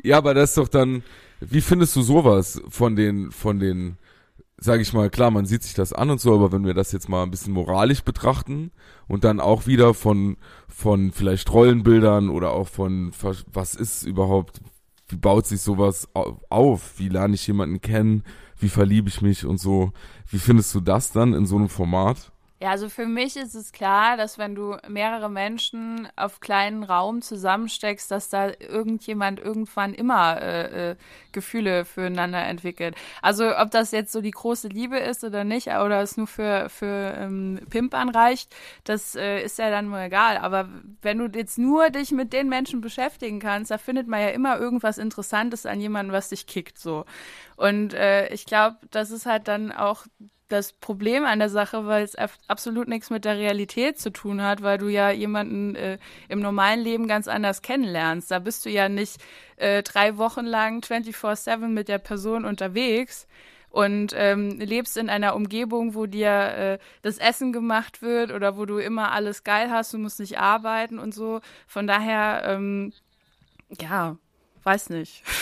Ja, 0.04 0.18
aber 0.18 0.34
das 0.34 0.50
ist 0.52 0.58
doch 0.58 0.68
dann, 0.68 1.04
wie 1.40 1.62
findest 1.62 1.96
du 1.96 2.02
sowas 2.02 2.62
von 2.70 2.96
den, 2.96 3.32
von 3.32 3.60
den, 3.60 3.98
sag 4.64 4.82
ich 4.82 4.94
mal, 4.94 5.10
klar, 5.10 5.32
man 5.32 5.46
sieht 5.46 5.64
sich 5.64 5.74
das 5.74 5.94
an 5.94 6.10
und 6.10 6.22
so, 6.22 6.34
aber 6.34 6.52
wenn 6.52 6.66
wir 6.66 6.74
das 6.74 6.92
jetzt 6.92 7.10
mal 7.10 7.24
ein 7.24 7.32
bisschen 7.32 7.54
moralisch 7.54 8.02
betrachten 8.04 8.72
und 9.08 9.24
dann 9.24 9.40
auch 9.40 9.68
wieder 9.68 9.94
von, 9.94 10.38
von 10.68 11.12
vielleicht 11.12 11.52
Rollenbildern 11.54 12.30
oder 12.30 12.52
auch 12.52 12.68
von, 12.68 13.12
was 13.52 13.76
ist 13.76 14.04
überhaupt, 14.04 14.62
wie 15.08 15.16
baut 15.18 15.46
sich 15.46 15.62
sowas 15.62 16.08
au- 16.16 16.40
auf, 16.50 16.98
wie 16.98 17.10
lerne 17.10 17.36
ich 17.36 17.48
jemanden 17.48 17.82
kennen, 17.82 18.24
wie 18.58 18.70
verliebe 18.70 19.10
ich 19.10 19.22
mich 19.22 19.46
und 19.46 19.60
so, 19.60 19.92
wie 20.30 20.40
findest 20.40 20.74
du 20.76 20.82
das 20.82 21.12
dann 21.12 21.34
in 21.34 21.46
so 21.46 21.56
einem 21.58 21.70
Format? 21.70 22.33
Ja, 22.64 22.70
also 22.70 22.88
für 22.88 23.08
mich 23.08 23.36
ist 23.36 23.56
es 23.56 23.74
klar, 23.74 24.16
dass 24.16 24.38
wenn 24.38 24.56
du 24.56 24.78
mehrere 24.88 25.30
Menschen 25.30 26.08
auf 26.16 26.40
kleinen 26.40 26.86
Raum 26.86 27.22
zusammensteckst, 27.22 28.10
dass 28.10 28.30
da 28.30 28.52
irgendjemand 28.58 29.42
irgendwann 29.42 29.94
immer 29.94 30.42
äh, 30.42 30.92
äh, 30.92 30.96
Gefühle 31.34 31.84
füreinander 31.84 32.42
entwickelt. 32.42 32.96
Also 33.22 33.54
ob 33.58 33.72
das 33.72 33.92
jetzt 33.92 34.14
so 34.14 34.22
die 34.22 34.32
große 34.32 34.70
Liebe 34.70 34.98
ist 34.98 35.26
oder 35.26 35.44
nicht, 35.44 35.68
oder 35.68 36.02
es 36.02 36.16
nur 36.16 36.26
für, 36.26 36.70
für 36.70 37.14
ähm, 37.18 37.60
Pimpern 37.70 38.08
reicht, 38.08 38.56
das 38.86 39.16
äh, 39.16 39.42
ist 39.44 39.60
ja 39.60 39.70
dann 39.70 39.90
mal 39.90 40.06
egal. 40.06 40.38
Aber 40.38 40.70
wenn 41.02 41.18
du 41.18 41.38
jetzt 41.38 41.58
nur 41.58 41.90
dich 41.90 42.12
mit 42.12 42.32
den 42.32 42.48
Menschen 42.48 42.80
beschäftigen 42.80 43.42
kannst, 43.42 43.72
da 43.72 43.78
findet 43.78 44.08
man 44.08 44.22
ja 44.22 44.30
immer 44.30 44.58
irgendwas 44.58 44.98
Interessantes 45.00 45.66
an 45.66 45.82
jemandem, 45.82 46.14
was 46.14 46.30
dich 46.30 46.48
kickt 46.48 46.80
so. 46.80 47.04
Und 47.58 47.94
äh, 47.94 48.30
ich 48.30 48.46
glaube, 48.46 48.78
das 48.90 49.12
ist 49.12 49.26
halt 49.26 49.50
dann 49.50 49.74
auch 49.74 50.06
das 50.54 50.72
Problem 50.74 51.26
an 51.26 51.40
der 51.40 51.50
Sache, 51.50 51.86
weil 51.88 52.04
es 52.04 52.16
ab- 52.16 52.32
absolut 52.48 52.88
nichts 52.88 53.10
mit 53.10 53.26
der 53.26 53.38
Realität 53.38 54.00
zu 54.00 54.12
tun 54.12 54.42
hat, 54.42 54.62
weil 54.62 54.78
du 54.78 54.88
ja 54.88 55.10
jemanden 55.12 55.76
äh, 55.76 55.98
im 56.30 56.40
normalen 56.40 56.80
Leben 56.80 57.08
ganz 57.08 57.28
anders 57.28 57.62
kennenlernst. 57.62 58.32
Da 58.32 58.40
bist 58.40 58.66
du 58.66 58.70
ja 58.70 58.88
nicht 58.88 59.18
äh, 59.58 59.84
drei 59.84 60.18
Wochen 60.18 60.46
lang 60.46 60.82
24-7 60.82 61.68
mit 61.68 61.88
der 61.90 61.98
Person 61.98 62.46
unterwegs 62.46 63.28
und 63.70 64.14
ähm, 64.16 64.60
lebst 64.60 64.98
in 64.98 65.10
einer 65.10 65.36
Umgebung, 65.36 65.96
wo 65.96 66.06
dir 66.06 66.30
äh, 66.30 66.78
das 67.02 67.18
Essen 67.18 67.52
gemacht 67.52 68.02
wird 68.04 68.32
oder 68.32 68.56
wo 68.56 68.66
du 68.66 68.78
immer 68.78 69.12
alles 69.12 69.44
geil 69.44 69.72
hast, 69.72 69.94
du 69.94 69.98
musst 69.98 70.20
nicht 70.20 70.38
arbeiten 70.40 71.00
und 71.00 71.14
so. 71.14 71.42
Von 71.68 71.88
daher, 71.88 72.44
ähm, 72.46 72.94
ja, 73.82 74.18
weiß 74.64 74.90
nicht. 74.92 75.24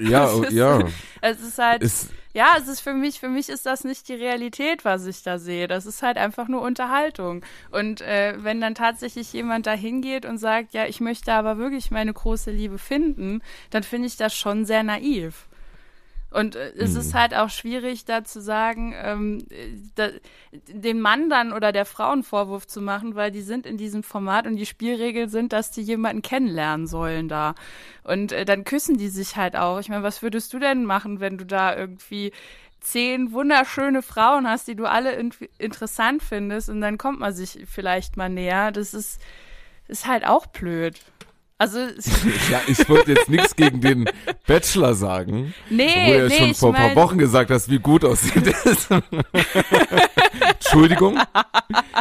Ja, 0.00 0.24
Es 0.32 0.38
ist- 0.40 0.52
ja, 0.52 0.78
Es 1.20 1.40
ist 1.40 1.58
halt. 1.58 1.82
ist, 1.82 2.10
Ja, 2.36 2.56
es 2.58 2.68
ist 2.68 2.80
für 2.80 2.92
mich, 2.92 3.18
für 3.18 3.30
mich 3.30 3.48
ist 3.48 3.64
das 3.64 3.82
nicht 3.84 4.08
die 4.08 4.14
Realität, 4.14 4.84
was 4.84 5.06
ich 5.06 5.22
da 5.22 5.38
sehe. 5.38 5.68
Das 5.68 5.86
ist 5.86 6.02
halt 6.02 6.18
einfach 6.18 6.48
nur 6.48 6.60
Unterhaltung. 6.60 7.42
Und 7.70 8.02
äh, 8.02 8.34
wenn 8.36 8.60
dann 8.60 8.74
tatsächlich 8.74 9.32
jemand 9.32 9.66
da 9.66 9.72
hingeht 9.72 10.26
und 10.26 10.36
sagt, 10.36 10.74
ja, 10.74 10.84
ich 10.84 11.00
möchte 11.00 11.32
aber 11.32 11.56
wirklich 11.56 11.90
meine 11.90 12.12
große 12.12 12.50
Liebe 12.50 12.76
finden, 12.76 13.40
dann 13.70 13.84
finde 13.84 14.08
ich 14.08 14.18
das 14.18 14.36
schon 14.36 14.66
sehr 14.66 14.82
naiv. 14.82 15.46
Und 16.30 16.56
äh, 16.56 16.72
es 16.76 16.94
ist 16.94 17.14
halt 17.14 17.34
auch 17.34 17.50
schwierig, 17.50 18.04
da 18.04 18.24
zu 18.24 18.40
sagen, 18.40 18.94
ähm, 19.00 19.38
äh, 19.48 19.76
da, 19.94 20.08
den 20.68 21.00
Mann 21.00 21.30
dann 21.30 21.52
oder 21.52 21.70
der 21.70 21.84
Frau 21.84 22.10
einen 22.10 22.24
Vorwurf 22.24 22.66
zu 22.66 22.80
machen, 22.80 23.14
weil 23.14 23.30
die 23.30 23.42
sind 23.42 23.64
in 23.64 23.76
diesem 23.76 24.02
Format 24.02 24.46
und 24.46 24.56
die 24.56 24.66
Spielregeln 24.66 25.28
sind, 25.28 25.52
dass 25.52 25.70
die 25.70 25.82
jemanden 25.82 26.22
kennenlernen 26.22 26.86
sollen 26.88 27.28
da. 27.28 27.54
Und 28.02 28.32
äh, 28.32 28.44
dann 28.44 28.64
küssen 28.64 28.98
die 28.98 29.08
sich 29.08 29.36
halt 29.36 29.56
auch. 29.56 29.78
Ich 29.78 29.88
meine, 29.88 30.02
was 30.02 30.20
würdest 30.20 30.52
du 30.52 30.58
denn 30.58 30.84
machen, 30.84 31.20
wenn 31.20 31.38
du 31.38 31.46
da 31.46 31.76
irgendwie 31.76 32.32
zehn 32.80 33.32
wunderschöne 33.32 34.02
Frauen 34.02 34.48
hast, 34.48 34.68
die 34.68 34.76
du 34.76 34.86
alle 34.86 35.12
in 35.12 35.32
interessant 35.58 36.22
findest 36.22 36.68
und 36.68 36.80
dann 36.80 36.98
kommt 36.98 37.20
man 37.20 37.34
sich 37.34 37.64
vielleicht 37.66 38.16
mal 38.16 38.28
näher? 38.28 38.72
Das 38.72 38.94
ist, 38.94 39.20
ist 39.86 40.06
halt 40.06 40.26
auch 40.26 40.46
blöd. 40.46 41.00
Also, 41.58 41.78
ja, 42.50 42.60
ich 42.66 42.86
wollte 42.88 43.12
jetzt 43.12 43.30
nichts 43.30 43.56
gegen 43.56 43.80
den 43.80 44.10
Bachelor 44.46 44.94
sagen. 44.94 45.54
nee, 45.70 45.88
Wo 45.88 46.12
du 46.12 46.18
ja 46.18 46.28
nee, 46.28 46.36
schon 46.38 46.54
vor 46.54 46.74
ein 46.74 46.94
paar 46.94 47.02
Wochen 47.04 47.16
gesagt 47.16 47.50
hast, 47.50 47.70
wie 47.70 47.78
gut 47.78 48.04
aussieht 48.04 48.46
es. 48.46 48.88
Entschuldigung. 50.40 51.18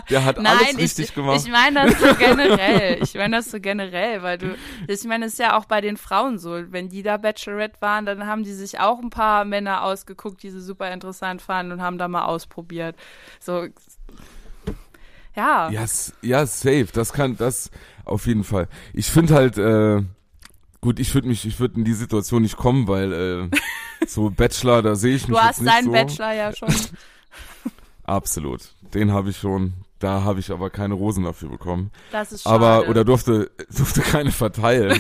Der 0.09 0.25
hat 0.25 0.37
Nein, 0.41 0.57
alles 0.59 0.77
richtig 0.77 1.05
ich, 1.09 1.15
gemacht. 1.15 1.39
ich 1.43 1.49
meine 1.51 1.85
das 1.89 1.99
so 1.99 2.15
generell. 2.15 3.01
Ich 3.01 3.13
meine 3.15 3.37
das 3.37 3.49
so 3.51 3.59
generell, 3.59 4.21
weil 4.23 4.37
du, 4.37 4.55
ich 4.87 5.03
meine, 5.05 5.25
es 5.25 5.33
ist 5.33 5.39
ja 5.39 5.57
auch 5.57 5.65
bei 5.65 5.81
den 5.81 5.97
Frauen 5.97 6.37
so. 6.37 6.61
Wenn 6.71 6.89
die 6.89 7.03
da 7.03 7.17
Bachelorette 7.17 7.79
waren, 7.81 8.05
dann 8.05 8.25
haben 8.27 8.43
die 8.43 8.53
sich 8.53 8.79
auch 8.79 8.99
ein 8.99 9.09
paar 9.09 9.45
Männer 9.45 9.83
ausgeguckt, 9.83 10.43
die 10.43 10.49
sie 10.49 10.61
super 10.61 10.91
interessant 10.91 11.41
fanden 11.41 11.71
und 11.73 11.81
haben 11.81 11.97
da 11.97 12.07
mal 12.07 12.25
ausprobiert. 12.25 12.95
So, 13.39 13.67
ja. 15.35 15.69
ja, 15.69 15.83
s- 15.83 16.13
ja, 16.21 16.45
safe. 16.45 16.87
Das 16.93 17.11
kann, 17.13 17.35
das 17.37 17.69
auf 18.05 18.27
jeden 18.27 18.43
Fall. 18.43 18.67
Ich 18.93 19.09
finde 19.09 19.33
halt, 19.33 19.57
äh, 19.57 20.01
gut, 20.81 20.99
ich 20.99 21.13
würde 21.13 21.27
mich, 21.27 21.45
ich 21.45 21.59
würde 21.59 21.75
in 21.77 21.83
die 21.83 21.93
Situation 21.93 22.43
nicht 22.43 22.57
kommen, 22.57 22.87
weil 22.87 23.13
äh, 23.51 23.57
so 24.07 24.29
Bachelor, 24.29 24.81
da 24.81 24.95
sehe 24.95 25.15
ich 25.15 25.27
mich 25.27 25.37
Du 25.37 25.43
hast 25.43 25.65
deinen 25.65 25.85
so. 25.85 25.91
Bachelor 25.91 26.33
ja 26.33 26.55
schon. 26.55 26.73
Absolut. 28.03 28.61
Den 28.93 29.11
habe 29.11 29.31
ich 29.31 29.37
schon. 29.37 29.73
Da 29.99 30.23
habe 30.23 30.39
ich 30.39 30.51
aber 30.51 30.69
keine 30.69 30.93
Rosen 30.93 31.23
dafür 31.23 31.49
bekommen. 31.49 31.91
Das 32.11 32.31
ist 32.31 32.43
schade. 32.43 32.55
Aber, 32.55 32.89
oder 32.89 33.03
durfte, 33.03 33.49
durfte 33.75 34.01
keine 34.01 34.31
verteilen. 34.31 34.99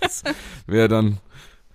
das 0.00 0.22
wäre 0.66 0.88
dann 0.88 1.18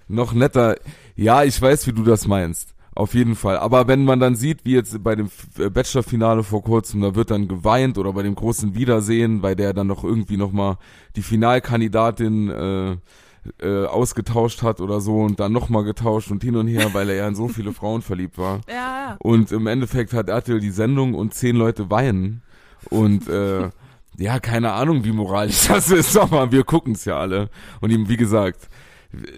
noch 0.08 0.34
netter. 0.34 0.78
Ja, 1.16 1.44
ich 1.44 1.62
weiß, 1.62 1.88
wie 1.88 1.94
du 1.94 2.04
das 2.04 2.26
meinst. 2.26 2.74
Auf 2.98 3.14
jeden 3.14 3.36
Fall. 3.36 3.60
Aber 3.60 3.88
wenn 3.88 4.06
man 4.06 4.20
dann 4.20 4.36
sieht, 4.36 4.66
wie 4.66 4.74
jetzt 4.74 5.04
bei 5.04 5.16
dem 5.16 5.30
äh, 5.60 5.70
Bachelor-Finale 5.70 6.42
vor 6.42 6.64
kurzem, 6.64 7.02
da 7.02 7.14
wird 7.14 7.30
dann 7.30 7.48
geweint 7.48 8.00
oder 8.00 8.12
bei 8.12 8.24
dem 8.24 8.34
großen 8.34 8.74
Wiedersehen, 8.74 9.40
bei 9.40 9.54
der 9.54 9.74
dann 9.74 9.86
noch 9.86 10.04
irgendwie 10.04 10.36
nochmal 10.36 10.78
die 11.16 11.22
Finalkandidatin 11.22 12.50
äh, 12.50 12.98
äh, 13.62 13.86
ausgetauscht 13.86 14.64
hat 14.64 14.82
oder 14.82 15.00
so 15.00 15.22
und 15.22 15.40
dann 15.40 15.52
nochmal 15.52 15.84
getauscht 15.84 16.32
und 16.32 16.44
hin 16.44 16.56
und 16.56 16.66
her, 16.66 16.92
weil 16.96 17.08
er 17.10 17.18
ja 17.18 17.28
in 17.28 17.36
so 17.36 17.48
viele 17.48 17.72
Frauen 17.72 18.02
verliebt 18.02 18.40
war. 18.40 18.62
ja, 18.68 18.74
ja. 18.74 19.18
Und 19.20 19.52
im 19.52 19.68
Endeffekt 19.68 20.14
hat 20.14 20.28
RTL 20.28 20.60
die 20.60 20.72
Sendung 20.72 21.14
und 21.14 21.36
zehn 21.36 21.56
Leute 21.56 21.92
weinen. 21.92 22.42
Und 22.90 23.30
äh, 23.30 23.70
ja, 24.18 24.40
keine 24.40 24.72
Ahnung, 24.72 25.04
wie 25.04 25.12
moralisch 25.12 25.68
das 25.68 25.92
ist, 25.92 26.18
aber 26.18 26.52
wir 26.52 26.64
gucken 26.64 26.94
es 26.94 27.06
ja 27.06 27.20
alle. 27.20 27.52
Und 27.80 27.92
ihm, 27.92 28.10
wie 28.10 28.18
gesagt, 28.18 28.70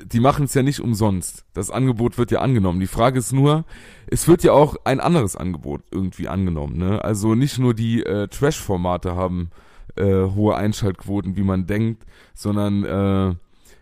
die 0.03 0.19
machen 0.19 0.45
es 0.45 0.53
ja 0.53 0.63
nicht 0.63 0.79
umsonst. 0.79 1.45
Das 1.53 1.69
Angebot 1.69 2.17
wird 2.17 2.31
ja 2.31 2.41
angenommen. 2.41 2.79
Die 2.79 2.87
Frage 2.87 3.19
ist 3.19 3.31
nur, 3.31 3.65
es 4.07 4.27
wird 4.27 4.43
ja 4.43 4.51
auch 4.51 4.75
ein 4.83 4.99
anderes 4.99 5.35
Angebot 5.35 5.81
irgendwie 5.91 6.27
angenommen. 6.27 6.77
Ne? 6.77 7.03
Also 7.03 7.35
nicht 7.35 7.59
nur 7.59 7.73
die 7.73 8.03
äh, 8.03 8.27
Trash-Formate 8.27 9.15
haben 9.15 9.51
äh, 9.95 10.23
hohe 10.23 10.55
Einschaltquoten, 10.55 11.35
wie 11.35 11.43
man 11.43 11.67
denkt, 11.67 12.05
sondern 12.33 12.83
äh, 12.83 13.35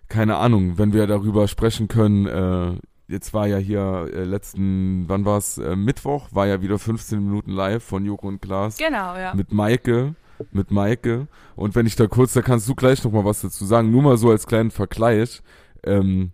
keine 0.10 0.38
Ahnung, 0.38 0.78
wenn 0.78 0.94
wir 0.94 1.08
darüber 1.08 1.48
sprechen 1.48 1.88
können, 1.88 2.26
äh, 2.28 2.80
jetzt 3.08 3.34
war 3.34 3.48
ja 3.48 3.58
hier 3.58 4.10
äh, 4.14 4.24
letzten, 4.24 5.06
wann 5.08 5.26
war's, 5.26 5.58
äh, 5.58 5.76
Mittwoch, 5.76 6.28
war 6.32 6.48
ja 6.48 6.62
wieder 6.62 6.80
15 6.80 7.24
Minuten 7.24 7.52
live 7.52 7.84
von 7.84 8.06
Joko 8.06 8.28
und 8.28 8.42
Klaas 8.42 8.78
Genau, 8.78 9.16
ja. 9.16 9.34
mit 9.34 9.52
Maike, 9.52 10.16
mit 10.52 10.72
Maike. 10.72 11.28
Und 11.56 11.76
wenn 11.76 11.86
ich 11.86 11.96
da 11.96 12.08
kurz, 12.08 12.34
da 12.34 12.42
kannst 12.42 12.68
du 12.68 12.76
gleich 12.76 13.04
noch 13.04 13.12
mal 13.12 13.26
was 13.26 13.42
dazu 13.42 13.66
sagen, 13.66 13.92
nur 13.92 14.02
mal 14.02 14.18
so 14.18 14.30
als 14.30 14.48
kleinen 14.48 14.72
Vergleich 14.72 15.42
ähm, 15.84 16.32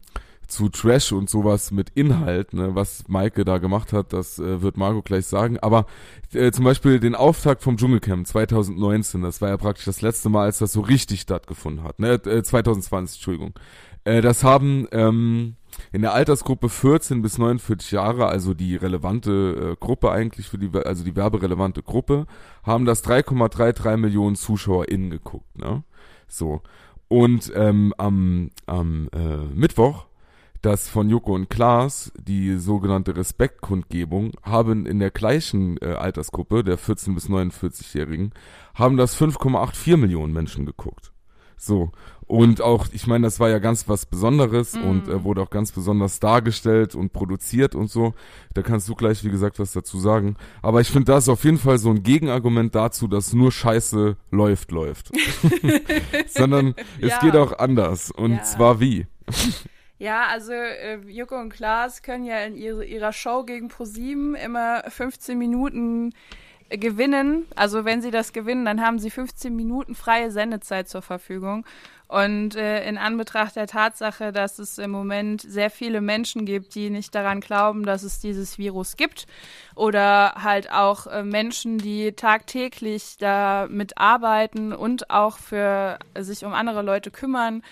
zu 0.48 0.70
Trash 0.70 1.12
und 1.12 1.30
sowas 1.30 1.72
mit 1.72 1.90
Inhalt, 1.96 2.54
ne, 2.54 2.76
was 2.76 3.08
Maike 3.08 3.44
da 3.44 3.58
gemacht 3.58 3.92
hat, 3.92 4.14
das 4.14 4.40
äh, 4.40 4.62
wird 4.62 4.78
Margot 4.78 5.06
gleich 5.06 5.26
sagen. 5.26 5.58
Aber 5.60 5.86
äh, 6.34 6.52
zum 6.52 6.66
Beispiel 6.66 7.00
den 7.00 7.16
Auftakt 7.16 7.64
vom 7.64 7.78
Dschungelcamp 7.78 8.28
2019, 8.28 9.22
das 9.22 9.42
war 9.42 9.50
ja 9.50 9.58
praktisch 9.58 9.86
das 9.86 10.02
letzte 10.02 10.30
Mal, 10.30 10.46
als 10.46 10.60
das 10.60 10.74
so 10.74 10.82
richtig 10.82 11.22
stattgefunden 11.22 11.84
hat, 11.84 12.00
ne, 12.00 12.14
äh, 12.26 12.44
2020, 12.44 13.18
Entschuldigung. 13.18 13.54
Äh, 14.04 14.22
das 14.22 14.44
haben 14.44 14.88
ähm, 14.92 15.56
in 15.92 16.02
der 16.02 16.14
Altersgruppe 16.14 16.70
14 16.70 17.22
bis 17.22 17.38
49 17.38 17.92
Jahre, 17.92 18.28
also 18.28 18.54
die 18.54 18.76
relevante 18.76 19.72
äh, 19.74 19.76
Gruppe 19.80 20.12
eigentlich 20.12 20.48
für 20.48 20.58
die, 20.58 20.70
also 20.86 21.04
die 21.04 21.16
werberelevante 21.16 21.82
Gruppe, 21.82 22.28
haben 22.64 22.86
das 22.86 23.04
3,33 23.04 23.98
Millionen 23.98 24.36
ZuschauerInnen 24.36 25.10
geguckt, 25.10 25.58
ne? 25.58 25.84
So. 26.28 26.62
Und 27.14 27.52
ähm, 27.56 27.94
am, 28.00 28.50
am 28.66 29.08
äh, 29.14 29.38
Mittwoch, 29.54 30.08
das 30.64 30.90
von 30.90 31.12
Joko 31.12 31.36
und 31.36 31.48
Klaas, 31.48 32.12
die 32.18 32.58
sogenannte 32.58 33.16
Respektkundgebung, 33.16 34.32
haben 34.42 34.88
in 34.88 34.98
der 34.98 35.12
gleichen 35.12 35.78
äh, 35.78 35.94
Altersgruppe, 35.94 36.64
der 36.64 36.80
14 36.80 37.14
bis 37.14 37.30
49-Jährigen, 37.30 38.32
haben 38.74 38.98
das 38.98 39.16
5,84 39.16 39.96
Millionen 39.98 40.34
Menschen 40.34 40.66
geguckt. 40.66 41.14
So. 41.56 41.92
Und 42.28 42.62
auch, 42.62 42.88
ich 42.94 43.06
meine, 43.08 43.26
das 43.28 43.40
war 43.40 43.50
ja 43.50 43.60
ganz 43.60 43.88
was 43.90 44.06
Besonderes 44.06 44.76
Mhm. 44.76 44.84
und 44.84 45.08
äh, 45.08 45.24
wurde 45.24 45.42
auch 45.42 45.50
ganz 45.50 45.72
besonders 45.72 46.20
dargestellt 46.20 46.96
und 46.96 47.14
produziert 47.14 47.76
und 47.76 47.90
so. 47.90 48.14
Da 48.54 48.62
kannst 48.62 48.88
du 48.90 48.96
gleich, 48.96 49.24
wie 49.24 49.30
gesagt, 49.30 49.60
was 49.60 49.74
dazu 49.74 50.00
sagen. 50.00 50.36
Aber 50.62 50.82
ich 50.82 50.90
finde, 50.90 51.12
das 51.12 51.26
ist 51.26 51.30
auf 51.30 51.44
jeden 51.44 51.58
Fall 51.58 51.78
so 51.78 51.90
ein 51.90 52.04
Gegenargument 52.04 52.74
dazu, 52.76 53.08
dass 53.08 53.34
nur 53.34 53.52
Scheiße 53.52 54.16
läuft, 54.32 54.72
läuft. 54.72 55.12
Sondern 56.28 56.76
es 57.02 57.12
Ja. 57.12 57.20
geht 57.20 57.36
auch 57.36 57.58
anders. 57.60 58.12
Und 58.12 58.34
Ja. 58.36 58.44
zwar 58.44 58.80
wie? 58.80 59.08
Ja, 60.00 60.26
also 60.32 60.52
äh, 60.52 60.98
Joko 61.08 61.40
und 61.40 61.50
Klaas 61.54 62.02
können 62.02 62.26
ja 62.26 62.40
in 62.40 62.56
ihre, 62.58 62.84
ihrer 62.84 63.14
Show 63.14 63.44
gegen 63.46 63.70
ProSieben 63.70 64.36
immer 64.36 64.84
15 64.90 65.38
Minuten 65.38 66.14
äh, 66.68 66.78
gewinnen. 66.78 67.46
Also 67.56 67.86
wenn 67.86 68.02
sie 68.02 68.12
das 68.12 68.34
gewinnen, 68.34 68.66
dann 68.66 68.82
haben 68.82 69.00
sie 69.00 69.10
15 69.10 69.56
Minuten 69.56 69.96
freie 69.96 70.30
Sendezeit 70.30 70.90
zur 70.90 71.04
Verfügung. 71.04 71.66
Und 72.08 72.56
äh, 72.56 72.88
in 72.88 72.98
Anbetracht 72.98 73.56
der 73.56 73.68
Tatsache, 73.68 74.32
dass 74.32 74.60
es 74.60 74.78
im 74.78 74.92
Moment 74.92 75.42
sehr 75.42 75.70
viele 75.70 76.02
Menschen 76.02 76.46
gibt, 76.46 76.76
die 76.76 76.90
nicht 76.90 77.16
daran 77.16 77.40
glauben, 77.40 77.86
dass 77.86 78.04
es 78.04 78.20
dieses 78.20 78.58
Virus 78.58 78.98
gibt, 78.98 79.26
oder 79.76 80.36
halt 80.44 80.72
auch 80.72 81.08
äh, 81.08 81.24
Menschen, 81.24 81.78
die 81.78 82.12
tagtäglich 82.12 83.18
damit 83.18 83.98
arbeiten 83.98 84.74
und 84.74 85.10
auch 85.10 85.38
für 85.38 85.98
sich 86.20 86.46
um 86.46 86.54
andere 86.54 86.82
Leute 86.82 87.10
kümmern, 87.10 87.64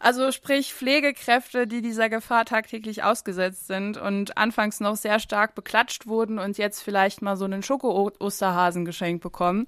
also 0.00 0.32
sprich 0.32 0.72
Pflegekräfte, 0.72 1.66
die 1.66 1.82
dieser 1.82 2.08
Gefahr 2.08 2.46
tagtäglich 2.46 3.04
ausgesetzt 3.04 3.66
sind 3.66 3.98
und 3.98 4.38
anfangs 4.38 4.80
noch 4.80 4.96
sehr 4.96 5.20
stark 5.20 5.54
beklatscht 5.54 6.06
wurden 6.06 6.38
und 6.38 6.56
jetzt 6.56 6.80
vielleicht 6.80 7.20
mal 7.20 7.36
so 7.36 7.44
einen 7.44 7.62
Schoko-Osterhasen 7.62 8.86
geschenkt 8.86 9.22
bekommen, 9.22 9.66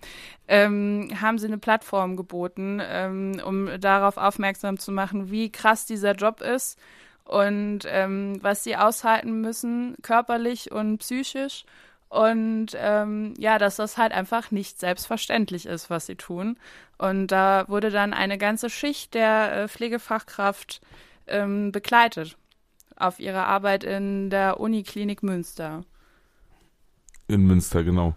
ähm, 0.48 1.10
haben 1.20 1.38
sie 1.38 1.48
eine 1.48 1.58
Plattform 1.58 2.16
geboten, 2.16 2.80
ähm, 2.82 3.42
um 3.44 3.68
darauf 3.78 4.16
aufmerksam 4.16 4.78
zu 4.78 4.90
machen, 4.90 5.30
wie 5.30 5.52
krass 5.52 5.84
dieser 5.84 6.14
Job 6.14 6.40
ist 6.40 6.78
und 7.24 7.80
ähm, 7.86 8.38
was 8.40 8.64
sie 8.64 8.76
aushalten 8.76 9.42
müssen, 9.42 9.96
körperlich 10.00 10.72
und 10.72 10.98
psychisch. 10.98 11.66
Und 12.12 12.76
ähm, 12.76 13.32
ja, 13.38 13.56
dass 13.56 13.76
das 13.76 13.96
halt 13.96 14.12
einfach 14.12 14.50
nicht 14.50 14.78
selbstverständlich 14.78 15.64
ist, 15.64 15.88
was 15.88 16.04
sie 16.04 16.14
tun. 16.14 16.58
Und 16.98 17.28
da 17.28 17.64
wurde 17.68 17.88
dann 17.88 18.12
eine 18.12 18.36
ganze 18.36 18.68
Schicht 18.68 19.14
der 19.14 19.52
äh, 19.52 19.68
Pflegefachkraft 19.68 20.82
ähm, 21.26 21.72
begleitet 21.72 22.36
auf 22.96 23.18
ihre 23.18 23.46
Arbeit 23.46 23.82
in 23.82 24.28
der 24.28 24.60
Uniklinik 24.60 25.22
Münster. 25.22 25.86
In 27.28 27.46
Münster, 27.46 27.82
genau. 27.82 28.14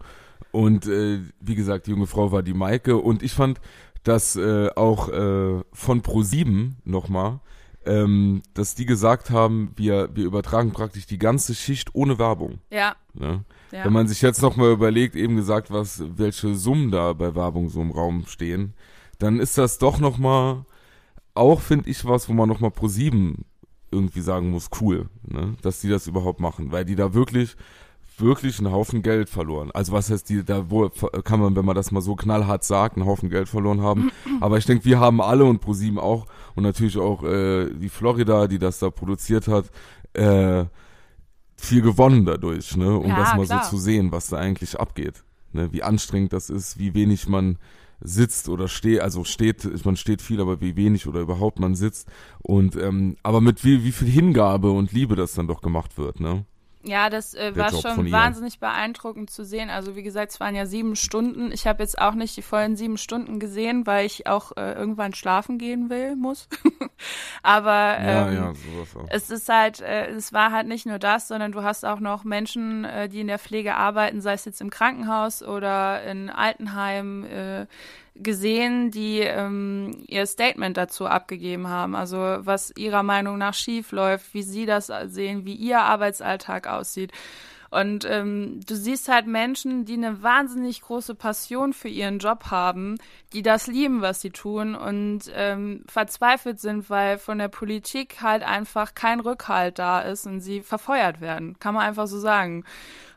Und 0.51 0.87
äh, 0.87 1.21
wie 1.39 1.55
gesagt, 1.55 1.87
die 1.87 1.91
junge 1.91 2.07
Frau 2.07 2.33
war 2.33 2.43
die 2.43 2.53
Maike. 2.53 2.97
Und 2.97 3.23
ich 3.23 3.31
fand, 3.31 3.61
dass 4.03 4.35
äh, 4.35 4.71
auch 4.75 5.07
äh, 5.07 5.63
von 5.71 6.01
Pro7 6.01 6.73
nochmal, 6.83 7.39
ähm, 7.85 8.43
dass 8.55 8.75
die 8.75 8.85
gesagt 8.85 9.29
haben, 9.29 9.71
wir, 9.77 10.13
wir 10.13 10.25
übertragen 10.25 10.73
praktisch 10.73 11.05
die 11.05 11.17
ganze 11.17 11.55
Schicht 11.55 11.95
ohne 11.95 12.19
Werbung. 12.19 12.59
Ja, 12.69 12.97
Ne? 13.17 13.45
Ja. 13.71 13.85
Wenn 13.85 13.93
man 13.93 14.07
sich 14.07 14.21
jetzt 14.21 14.41
nochmal 14.41 14.71
überlegt, 14.71 15.15
eben 15.15 15.35
gesagt, 15.35 15.71
was, 15.71 16.03
welche 16.17 16.55
Summen 16.55 16.91
da 16.91 17.13
bei 17.13 17.35
Werbung 17.35 17.69
so 17.69 17.81
im 17.81 17.91
Raum 17.91 18.25
stehen, 18.27 18.73
dann 19.19 19.39
ist 19.39 19.57
das 19.57 19.77
doch 19.77 19.99
nochmal, 19.99 20.65
auch 21.33 21.61
finde 21.61 21.89
ich 21.89 22.05
was, 22.05 22.29
wo 22.29 22.33
man 22.33 22.49
nochmal 22.49 22.71
pro 22.71 22.87
sieben 22.87 23.45
irgendwie 23.91 24.21
sagen 24.21 24.49
muss, 24.49 24.69
cool, 24.81 25.09
ne? 25.23 25.55
dass 25.61 25.81
die 25.81 25.89
das 25.89 26.07
überhaupt 26.07 26.39
machen, 26.39 26.71
weil 26.71 26.85
die 26.85 26.95
da 26.95 27.13
wirklich, 27.13 27.55
wirklich 28.17 28.59
einen 28.59 28.71
Haufen 28.71 29.01
Geld 29.01 29.29
verloren. 29.29 29.71
Also 29.73 29.93
was 29.93 30.09
heißt 30.09 30.29
die, 30.29 30.43
da 30.43 30.69
wo 30.69 30.89
kann 31.23 31.39
man, 31.39 31.55
wenn 31.55 31.65
man 31.65 31.75
das 31.75 31.91
mal 31.91 32.01
so 32.01 32.15
knallhart 32.15 32.63
sagt, 32.63 32.97
einen 32.97 33.05
Haufen 33.05 33.29
Geld 33.29 33.49
verloren 33.49 33.81
haben. 33.81 34.11
Aber 34.41 34.57
ich 34.57 34.65
denke, 34.65 34.85
wir 34.85 34.99
haben 34.99 35.21
alle 35.21 35.45
und 35.45 35.59
pro 35.59 35.73
sieben 35.73 35.99
auch 35.99 36.27
und 36.55 36.63
natürlich 36.63 36.97
auch 36.97 37.23
äh, 37.23 37.69
die 37.73 37.89
Florida, 37.89 38.47
die 38.47 38.59
das 38.59 38.79
da 38.79 38.89
produziert 38.89 39.47
hat, 39.47 39.65
äh, 40.13 40.65
viel 41.65 41.81
gewonnen 41.81 42.25
dadurch, 42.25 42.77
ne? 42.77 42.97
Um 42.97 43.07
Ja, 43.07 43.17
das 43.17 43.35
mal 43.35 43.45
klar. 43.45 43.63
so 43.63 43.71
zu 43.71 43.77
sehen, 43.77 44.11
was 44.11 44.27
da 44.27 44.37
eigentlich 44.37 44.79
abgeht. 44.79 45.23
Ne? 45.53 45.71
Wie 45.73 45.83
anstrengend 45.83 46.33
das 46.33 46.49
ist, 46.49 46.79
wie 46.79 46.93
wenig 46.93 47.27
man 47.27 47.57
sitzt 48.01 48.49
oder 48.49 48.67
steht, 48.67 48.99
also 49.01 49.23
steht, 49.23 49.85
man 49.85 49.95
steht 49.95 50.21
viel, 50.21 50.41
aber 50.41 50.61
wie 50.61 50.75
wenig 50.75 51.07
oder 51.07 51.21
überhaupt 51.21 51.59
man 51.59 51.75
sitzt. 51.75 52.07
Und 52.39 52.75
ähm, 52.75 53.15
aber 53.23 53.41
mit 53.41 53.63
wie, 53.63 53.83
wie 53.83 53.91
viel 53.91 54.07
Hingabe 54.09 54.71
und 54.71 54.91
Liebe 54.91 55.15
das 55.15 55.33
dann 55.33 55.47
doch 55.47 55.61
gemacht 55.61 55.97
wird, 55.97 56.19
ne? 56.19 56.45
Ja, 56.87 57.09
das 57.09 57.33
äh, 57.33 57.55
war 57.55 57.71
Job 57.71 57.81
schon 57.81 58.11
wahnsinnig 58.11 58.59
beeindruckend 58.59 59.31
zu 59.31 59.43
sehen. 59.43 59.69
Also 59.69 59.95
wie 59.95 60.03
gesagt, 60.03 60.31
es 60.31 60.39
waren 60.39 60.53
ja 60.55 60.65
sieben 60.67 60.95
Stunden. 60.95 61.51
Ich 61.51 61.65
habe 61.65 61.81
jetzt 61.81 61.99
auch 61.99 62.13
nicht 62.13 62.37
die 62.37 62.43
vollen 62.43 62.75
sieben 62.75 62.97
Stunden 62.97 63.39
gesehen, 63.39 63.87
weil 63.87 64.05
ich 64.05 64.27
auch 64.27 64.51
äh, 64.55 64.73
irgendwann 64.73 65.13
schlafen 65.13 65.57
gehen 65.57 65.89
will, 65.89 66.15
muss. 66.15 66.47
Aber 67.43 67.71
Ja, 67.71 68.27
ähm, 68.27 68.35
ja, 68.35 68.53
sowas 68.53 68.95
auch. 68.95 69.07
es 69.09 69.29
ist 69.31 69.49
halt, 69.49 69.81
äh, 69.81 70.09
es 70.11 70.31
war 70.31 70.51
halt 70.51 70.67
nicht 70.67 70.85
nur 70.85 70.99
das, 70.99 71.27
sondern 71.27 71.51
du 71.51 71.63
hast 71.63 71.85
auch 71.85 71.99
noch 71.99 72.23
Menschen, 72.23 72.85
äh, 72.85 73.09
die 73.09 73.21
in 73.21 73.27
der 73.27 73.39
Pflege 73.39 73.75
arbeiten, 73.75 74.21
sei 74.21 74.33
es 74.33 74.45
jetzt 74.45 74.61
im 74.61 74.69
Krankenhaus 74.69 75.41
oder 75.41 76.03
in 76.03 76.29
Altenheim, 76.29 77.23
äh, 77.25 77.65
gesehen, 78.15 78.91
die 78.91 79.19
ähm, 79.19 80.03
ihr 80.07 80.25
Statement 80.25 80.77
dazu 80.77 81.05
abgegeben 81.05 81.67
haben. 81.67 81.95
Also 81.95 82.17
was 82.17 82.71
ihrer 82.77 83.03
Meinung 83.03 83.37
nach 83.37 83.53
schief 83.53 83.91
läuft, 83.91 84.33
wie 84.33 84.43
sie 84.43 84.65
das 84.65 84.91
sehen, 85.07 85.45
wie 85.45 85.55
ihr 85.55 85.79
Arbeitsalltag 85.81 86.67
aussieht. 86.67 87.11
Und 87.71 88.05
ähm, 88.05 88.61
du 88.65 88.73
siehst 88.73 89.09
halt 89.09 89.27
Menschen, 89.27 89.83
die 89.83 89.95
eine 89.95 90.23
wahnsinnig 90.23 90.81
große 90.81 91.13
Passion 91.13 91.73
für 91.73 91.89
ihren 91.89 92.19
Job 92.19 92.45
haben, 92.49 92.95
die 93.33 93.41
das 93.41 93.67
lieben, 93.67 94.01
was 94.01 94.21
sie 94.21 94.29
tun 94.29 94.75
und 94.75 95.23
ähm, 95.33 95.83
verzweifelt 95.87 96.61
sind, 96.61 96.89
weil 96.89 97.17
von 97.17 97.37
der 97.37 97.49
Politik 97.49 98.21
halt 98.21 98.43
einfach 98.43 98.93
kein 98.93 99.19
Rückhalt 99.19 99.77
da 99.77 99.99
ist 99.99 100.25
und 100.25 100.39
sie 100.39 100.61
verfeuert 100.61 101.19
werden. 101.19 101.59
Kann 101.59 101.73
man 101.73 101.83
einfach 101.85 102.07
so 102.07 102.17
sagen. 102.17 102.63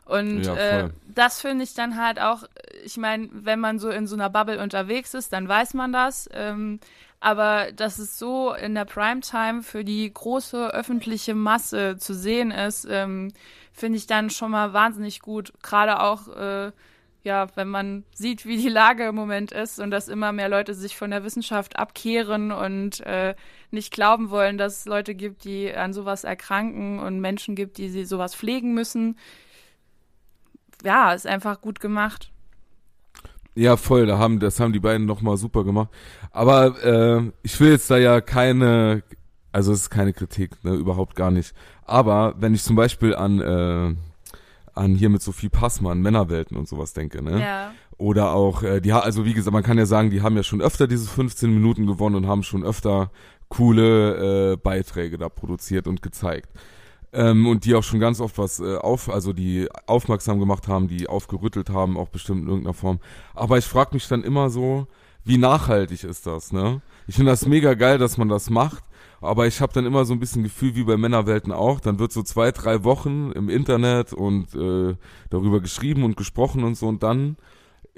Und 0.09 0.43
Ja, 0.43 0.55
äh, 0.55 0.89
das 1.07 1.39
finde 1.39 1.63
ich 1.63 1.75
dann 1.75 1.95
halt 2.01 2.19
auch, 2.19 2.43
ich 2.83 2.97
meine, 2.97 3.29
wenn 3.31 3.59
man 3.59 3.77
so 3.77 3.89
in 3.89 4.07
so 4.07 4.15
einer 4.15 4.29
Bubble 4.29 4.61
unterwegs 4.61 5.13
ist, 5.13 5.31
dann 5.31 5.47
weiß 5.47 5.75
man 5.75 5.93
das. 5.93 6.27
Ähm, 6.33 6.79
aber 7.19 7.71
dass 7.73 7.99
es 7.99 8.17
so 8.17 8.53
in 8.53 8.75
der 8.75 8.85
Primetime 8.85 9.61
für 9.61 9.83
die 9.83 10.11
große 10.11 10.73
öffentliche 10.73 11.35
Masse 11.35 11.97
zu 11.97 12.15
sehen 12.15 12.49
ist, 12.51 12.87
ähm, 12.89 13.31
finde 13.71 13.97
ich 13.97 14.07
dann 14.07 14.29
schon 14.29 14.51
mal 14.51 14.73
wahnsinnig 14.73 15.19
gut. 15.19 15.53
Gerade 15.61 15.99
auch, 16.01 16.27
äh, 16.29 16.71
ja, 17.23 17.47
wenn 17.55 17.67
man 17.67 18.03
sieht, 18.13 18.45
wie 18.45 18.57
die 18.57 18.69
Lage 18.69 19.05
im 19.07 19.15
Moment 19.15 19.51
ist 19.51 19.79
und 19.79 19.91
dass 19.91 20.07
immer 20.07 20.31
mehr 20.31 20.49
Leute 20.49 20.73
sich 20.73 20.95
von 20.97 21.11
der 21.11 21.23
Wissenschaft 21.23 21.77
abkehren 21.77 22.51
und 22.51 23.01
äh, 23.01 23.35
nicht 23.69 23.91
glauben 23.91 24.29
wollen, 24.31 24.57
dass 24.57 24.79
es 24.79 24.85
Leute 24.85 25.13
gibt, 25.13 25.43
die 25.43 25.71
an 25.71 25.93
sowas 25.93 26.23
erkranken 26.23 26.99
und 26.99 27.19
Menschen 27.19 27.55
gibt, 27.55 27.77
die 27.77 27.89
sie 27.89 28.05
sowas 28.05 28.33
pflegen 28.33 28.73
müssen. 28.73 29.17
Ja, 30.83 31.13
ist 31.13 31.27
einfach 31.27 31.61
gut 31.61 31.79
gemacht. 31.79 32.31
Ja, 33.55 33.75
voll, 33.75 34.05
da 34.05 34.17
haben, 34.17 34.39
das 34.39 34.59
haben 34.59 34.73
die 34.73 34.79
beiden 34.79 35.05
nochmal 35.05 35.37
super 35.37 35.63
gemacht. 35.63 35.89
Aber 36.31 36.83
äh, 36.83 37.31
ich 37.43 37.59
will 37.59 37.71
jetzt 37.71 37.89
da 37.91 37.97
ja 37.97 38.21
keine, 38.21 39.03
also 39.51 39.73
es 39.73 39.81
ist 39.81 39.89
keine 39.89 40.13
Kritik, 40.13 40.63
ne, 40.63 40.73
überhaupt 40.75 41.15
gar 41.15 41.31
nicht. 41.31 41.53
Aber 41.85 42.35
wenn 42.37 42.53
ich 42.53 42.63
zum 42.63 42.75
Beispiel 42.75 43.15
an, 43.15 43.41
äh, 43.41 43.95
an 44.75 44.95
hier 44.95 45.09
mit 45.09 45.21
Sophie 45.21 45.49
Passmann, 45.49 46.01
Männerwelten 46.01 46.55
und 46.55 46.69
sowas 46.69 46.93
denke, 46.93 47.21
ne? 47.21 47.41
Ja. 47.41 47.71
Oder 47.97 48.31
auch, 48.31 48.63
äh, 48.63 48.79
die 48.79 48.93
also 48.93 49.25
wie 49.25 49.33
gesagt, 49.33 49.51
man 49.51 49.63
kann 49.63 49.77
ja 49.77 49.85
sagen, 49.85 50.09
die 50.09 50.21
haben 50.21 50.37
ja 50.37 50.43
schon 50.43 50.61
öfter 50.61 50.87
diese 50.87 51.09
15 51.09 51.53
Minuten 51.53 51.85
gewonnen 51.85 52.15
und 52.15 52.27
haben 52.27 52.43
schon 52.43 52.63
öfter 52.63 53.11
coole 53.49 54.53
äh, 54.53 54.55
Beiträge 54.55 55.17
da 55.17 55.27
produziert 55.27 55.85
und 55.87 56.01
gezeigt. 56.01 56.49
Ähm, 57.11 57.47
und 57.47 57.65
die 57.65 57.73
auch 57.73 57.83
schon 57.83 57.99
ganz 57.99 58.21
oft 58.21 58.37
was 58.37 58.59
äh, 58.59 58.75
auf, 58.75 59.09
also 59.09 59.33
die 59.33 59.67
aufmerksam 59.87 60.39
gemacht 60.39 60.67
haben, 60.67 60.87
die 60.87 61.07
aufgerüttelt 61.07 61.69
haben, 61.71 61.97
auch 61.97 62.09
bestimmt 62.09 62.43
in 62.43 62.47
irgendeiner 62.47 62.75
Form. 62.75 62.99
Aber 63.33 63.57
ich 63.57 63.65
frage 63.65 63.91
mich 63.93 64.07
dann 64.07 64.23
immer 64.23 64.49
so, 64.49 64.87
wie 65.23 65.37
nachhaltig 65.37 66.03
ist 66.03 66.27
das, 66.27 66.51
ne? 66.51 66.81
Ich 67.07 67.15
finde 67.15 67.31
das 67.31 67.45
mega 67.47 67.73
geil, 67.73 67.97
dass 67.97 68.17
man 68.17 68.29
das 68.29 68.49
macht, 68.51 68.83
aber 69.21 69.47
ich 69.47 69.59
habe 69.61 69.73
dann 69.73 69.85
immer 69.85 70.05
so 70.05 70.13
ein 70.13 70.19
bisschen 70.19 70.43
Gefühl, 70.43 70.75
wie 70.75 70.83
bei 70.83 70.97
Männerwelten 70.97 71.51
auch, 71.51 71.79
dann 71.79 71.99
wird 71.99 72.11
so 72.11 72.21
zwei, 72.21 72.51
drei 72.51 72.83
Wochen 72.83 73.31
im 73.31 73.49
Internet 73.49 74.13
und 74.13 74.53
äh, 74.55 74.95
darüber 75.29 75.59
geschrieben 75.59 76.03
und 76.03 76.15
gesprochen 76.15 76.63
und 76.63 76.75
so 76.75 76.87
und 76.87 77.01
dann 77.03 77.37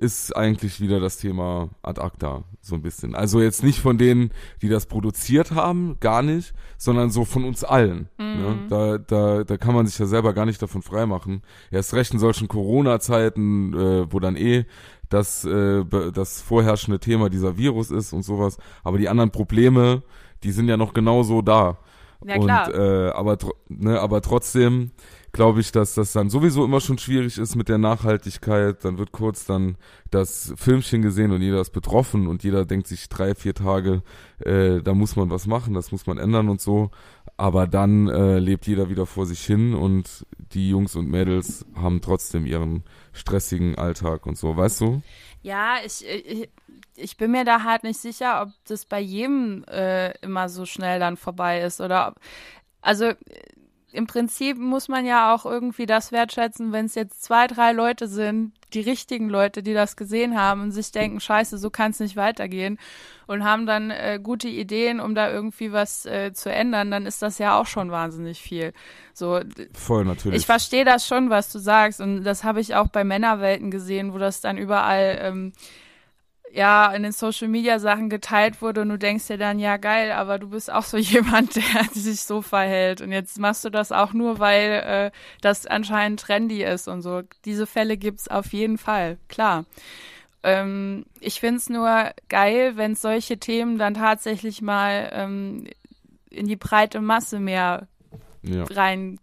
ist 0.02 0.36
eigentlich 0.36 0.82
wieder 0.82 1.00
das 1.00 1.18
Thema 1.18 1.70
ad 1.84 2.02
acta, 2.02 2.44
so 2.60 2.74
ein 2.74 2.82
bisschen. 2.82 3.14
Also 3.14 3.40
jetzt 3.40 3.64
nicht 3.64 3.80
von 3.80 4.00
denen, 4.00 4.32
die 4.64 4.68
das 4.68 4.88
produziert 4.88 5.52
haben, 5.52 5.98
gar 6.00 6.24
nicht, 6.24 6.54
sondern 6.78 7.12
so 7.12 7.24
von 7.24 7.44
uns 7.44 7.64
allen. 7.64 8.10
Ne? 8.18 8.60
Da, 8.68 8.98
da, 8.98 9.44
da 9.44 9.58
kann 9.58 9.76
man 9.76 9.86
sich 9.86 10.00
ja 10.00 10.08
selber 10.08 10.34
gar 10.34 10.48
nicht 10.48 10.60
davon 10.60 10.82
freimachen. 10.82 11.44
Erst 11.70 11.94
recht 11.94 12.14
in 12.14 12.20
solchen 12.20 12.48
Corona-Zeiten, 12.48 13.74
äh, 13.74 14.12
wo 14.12 14.20
dann 14.20 14.36
eh 14.36 14.66
das, 15.10 15.46
äh, 15.46 15.86
das 15.86 16.42
vorherrschende 16.42 17.00
Thema 17.00 17.30
dieser 17.30 17.58
Virus 17.58 17.92
ist 17.92 18.12
und 18.12 18.24
sowas. 18.24 18.58
Aber 18.84 18.98
die 18.98 19.08
anderen 19.08 19.30
Probleme, 19.30 20.02
die 20.44 20.52
sind 20.52 20.68
ja 20.68 20.78
noch 20.78 20.94
genauso 20.94 21.44
da. 21.44 21.78
Ja, 22.26 22.40
klar. 22.40 22.68
Und, 22.68 22.74
äh, 22.74 23.10
aber, 23.12 23.38
ne, 23.70 24.00
aber 24.00 24.22
trotzdem 24.22 24.92
glaube 25.32 25.62
ich, 25.62 25.72
dass 25.72 25.94
das 25.94 26.12
dann 26.12 26.30
sowieso 26.30 26.66
immer 26.66 26.82
schon 26.82 26.98
schwierig 26.98 27.38
ist 27.38 27.56
mit 27.56 27.70
der 27.70 27.78
Nachhaltigkeit. 27.78 28.84
Dann 28.84 28.98
wird 28.98 29.12
kurz 29.12 29.46
dann 29.46 29.78
das 30.10 30.54
Filmchen 30.58 31.02
gesehen 31.02 31.32
und 31.32 31.42
jeder 31.42 31.62
ist 31.62 31.72
betroffen 31.72 32.28
und 32.28 32.44
jeder 32.44 32.66
denkt 32.66 32.88
sich 32.88 33.08
drei, 33.08 33.34
vier 33.34 33.54
Tage, 33.54 34.04
äh, 34.40 34.82
da 34.82 34.94
muss 34.94 35.16
man 35.16 35.30
was 35.30 35.48
machen, 35.48 35.74
das 35.74 35.92
muss 35.92 36.06
man 36.06 36.18
ändern 36.18 36.50
und 36.50 36.60
so. 36.60 36.92
Aber 37.38 37.66
dann 37.66 38.08
äh, 38.10 38.40
lebt 38.40 38.68
jeder 38.68 38.90
wieder 38.90 39.06
vor 39.06 39.26
sich 39.26 39.44
hin 39.46 39.74
und 39.74 40.26
die 40.54 40.70
Jungs 40.70 40.96
und 40.96 41.10
Mädels 41.10 41.66
haben 41.76 42.02
trotzdem 42.02 42.46
ihren 42.46 42.84
stressigen 43.14 43.76
Alltag 43.76 44.26
und 44.26 44.38
so, 44.38 44.58
weißt 44.58 44.82
du? 44.82 45.02
Ja, 45.42 45.78
ich, 45.86 46.06
ich, 46.06 46.50
ich 46.96 47.18
bin 47.18 47.32
mir 47.32 47.46
da 47.46 47.64
halt 47.64 47.84
nicht 47.84 48.00
sicher, 48.00 48.42
ob 48.44 48.50
das 48.68 48.86
bei 48.86 49.00
jedem 49.00 49.64
äh, 49.64 50.12
immer 50.20 50.50
so 50.50 50.66
schnell 50.66 51.00
dann 51.00 51.18
vorbei 51.18 51.62
ist 51.62 51.80
oder 51.80 52.10
ob, 52.10 52.16
also 52.82 53.14
im 53.94 54.08
Prinzip 54.08 54.58
muss 54.58 54.88
man 54.88 55.06
ja 55.06 55.34
auch 55.34 55.46
irgendwie 55.46 55.86
das 55.86 56.12
wertschätzen, 56.12 56.72
wenn 56.72 56.86
es 56.86 56.96
jetzt 56.96 57.24
zwei, 57.24 57.48
drei 57.48 57.72
Leute 57.72 58.08
sind, 58.08 58.54
die 58.74 58.82
richtigen 58.82 59.30
Leute, 59.30 59.64
die 59.64 59.74
das 59.74 59.98
gesehen 59.98 60.40
haben 60.40 60.62
und 60.62 60.72
sich 60.72 60.92
denken, 60.92 61.20
scheiße, 61.20 61.58
so 61.58 61.70
kann 61.70 61.92
es 61.92 62.00
nicht 62.00 62.16
weitergehen 62.16 62.80
und 63.28 63.44
haben 63.44 63.66
dann 63.66 63.92
äh, 63.92 64.20
gute 64.22 64.48
Ideen, 64.48 65.00
um 65.00 65.16
da 65.16 65.30
irgendwie 65.30 65.72
was 65.72 66.06
äh, 66.06 66.32
zu 66.34 66.52
ändern, 66.52 66.92
dann 66.92 67.06
ist 67.06 67.22
das 67.22 67.38
ja 67.38 67.60
auch 67.60 67.66
schon 67.66 67.92
wahnsinnig 67.92 68.42
viel. 68.42 68.74
So, 69.14 69.42
Voll, 69.74 70.06
natürlich. 70.06 70.40
Ich 70.40 70.46
verstehe 70.46 70.86
das 70.86 71.06
schon, 71.06 71.30
was 71.30 71.52
du 71.52 71.60
sagst 71.60 72.00
und 72.00 72.24
das 72.24 72.44
habe 72.44 72.62
ich 72.62 72.76
auch 72.76 72.88
bei 72.88 73.04
Männerwelten 73.04 73.72
gesehen, 73.72 74.14
wo 74.14 74.18
das 74.18 74.42
dann 74.42 74.58
überall 74.58 75.20
ähm, 75.22 75.54
ja 76.54 76.92
in 76.92 77.04
den 77.04 77.12
Social 77.12 77.48
Media 77.48 77.80
Sachen 77.80 78.10
geteilt 78.10 78.62
wurde 78.62 78.82
und 78.82 78.90
du 78.90 78.98
denkst 78.98 79.28
dir 79.28 79.38
dann, 79.38 79.60
ja 79.60 79.78
geil, 79.78 80.12
aber 80.12 80.40
du 80.40 80.50
bist 80.50 80.72
auch 80.72 80.84
so 80.84 80.98
jemand, 80.98 81.56
der 81.56 81.84
sich 81.94 82.22
so 82.22 82.42
verhält 82.42 83.02
und 83.02 83.12
jetzt 83.12 83.40
machst 83.40 83.66
du 83.66 83.70
das 83.70 83.92
auch 83.92 84.14
nur, 84.14 84.40
weil 84.40 84.72
äh, 84.86 85.12
das 85.42 85.66
anscheinend 85.66 86.20
trendy 86.20 86.64
ist 86.64 86.88
und 86.88 87.02
so. 87.02 87.22
Diese 87.46 87.68
Fälle 87.68 87.98
gibt's 87.98 88.28
auf 88.28 88.54
jeden 88.54 88.78
Fall, 88.78 89.18
klar. 89.28 89.66
Ähm, 90.44 91.06
ich 91.20 91.40
find's 91.40 91.70
nur 91.70 92.12
geil, 92.30 92.74
wenn 92.76 92.96
solche 92.96 93.38
Themen 93.38 93.78
dann 93.78 93.94
tatsächlich 93.94 94.62
mal 94.62 95.10
ähm, 95.14 95.68
in 96.30 96.48
die 96.48 96.56
breite 96.56 97.00
Masse 97.00 97.40
mehr 97.40 97.88
ja. 98.42 98.64
rein 98.64 99.20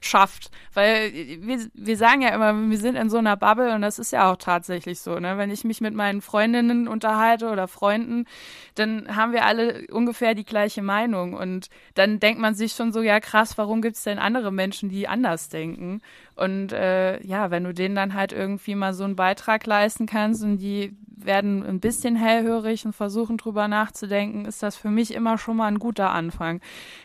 schafft. 0.00 0.50
Weil 0.74 1.12
wir, 1.12 1.66
wir 1.74 1.96
sagen 1.96 2.22
ja 2.22 2.30
immer, 2.30 2.54
wir 2.68 2.78
sind 2.78 2.96
in 2.96 3.10
so 3.10 3.18
einer 3.18 3.36
Bubble 3.36 3.74
und 3.74 3.82
das 3.82 3.98
ist 3.98 4.12
ja 4.12 4.30
auch 4.30 4.36
tatsächlich 4.36 5.00
so. 5.00 5.18
Ne? 5.18 5.38
Wenn 5.38 5.50
ich 5.50 5.64
mich 5.64 5.80
mit 5.80 5.94
meinen 5.94 6.20
Freundinnen 6.20 6.88
unterhalte 6.88 7.48
oder 7.48 7.68
Freunden, 7.68 8.26
dann 8.74 9.16
haben 9.16 9.32
wir 9.32 9.44
alle 9.44 9.86
ungefähr 9.90 10.34
die 10.34 10.44
gleiche 10.44 10.82
Meinung. 10.82 11.34
Und 11.34 11.68
dann 11.94 12.20
denkt 12.20 12.40
man 12.40 12.54
sich 12.54 12.72
schon 12.72 12.92
so, 12.92 13.02
ja 13.02 13.20
krass, 13.20 13.56
warum 13.58 13.82
gibt 13.82 13.96
es 13.96 14.04
denn 14.04 14.18
andere 14.18 14.52
Menschen, 14.52 14.88
die 14.88 15.08
anders 15.08 15.48
denken? 15.48 16.00
Und 16.34 16.72
äh, 16.72 17.22
ja, 17.24 17.50
wenn 17.50 17.64
du 17.64 17.72
denen 17.72 17.94
dann 17.94 18.14
halt 18.14 18.32
irgendwie 18.32 18.74
mal 18.74 18.92
so 18.92 19.04
einen 19.04 19.16
Beitrag 19.16 19.66
leisten 19.66 20.06
kannst 20.06 20.44
und 20.44 20.58
die 20.58 20.94
werden 21.16 21.64
ein 21.64 21.80
bisschen 21.80 22.14
hellhörig 22.16 22.84
und 22.84 22.92
versuchen 22.92 23.38
drüber 23.38 23.68
nachzudenken, 23.68 24.44
ist 24.44 24.62
das 24.62 24.76
für 24.76 24.90
mich 24.90 25.14
immer 25.14 25.38
schon 25.38 25.56
mal 25.56 25.66
ein 25.66 25.78
guter 25.78 26.10
Anfang. 26.10 26.60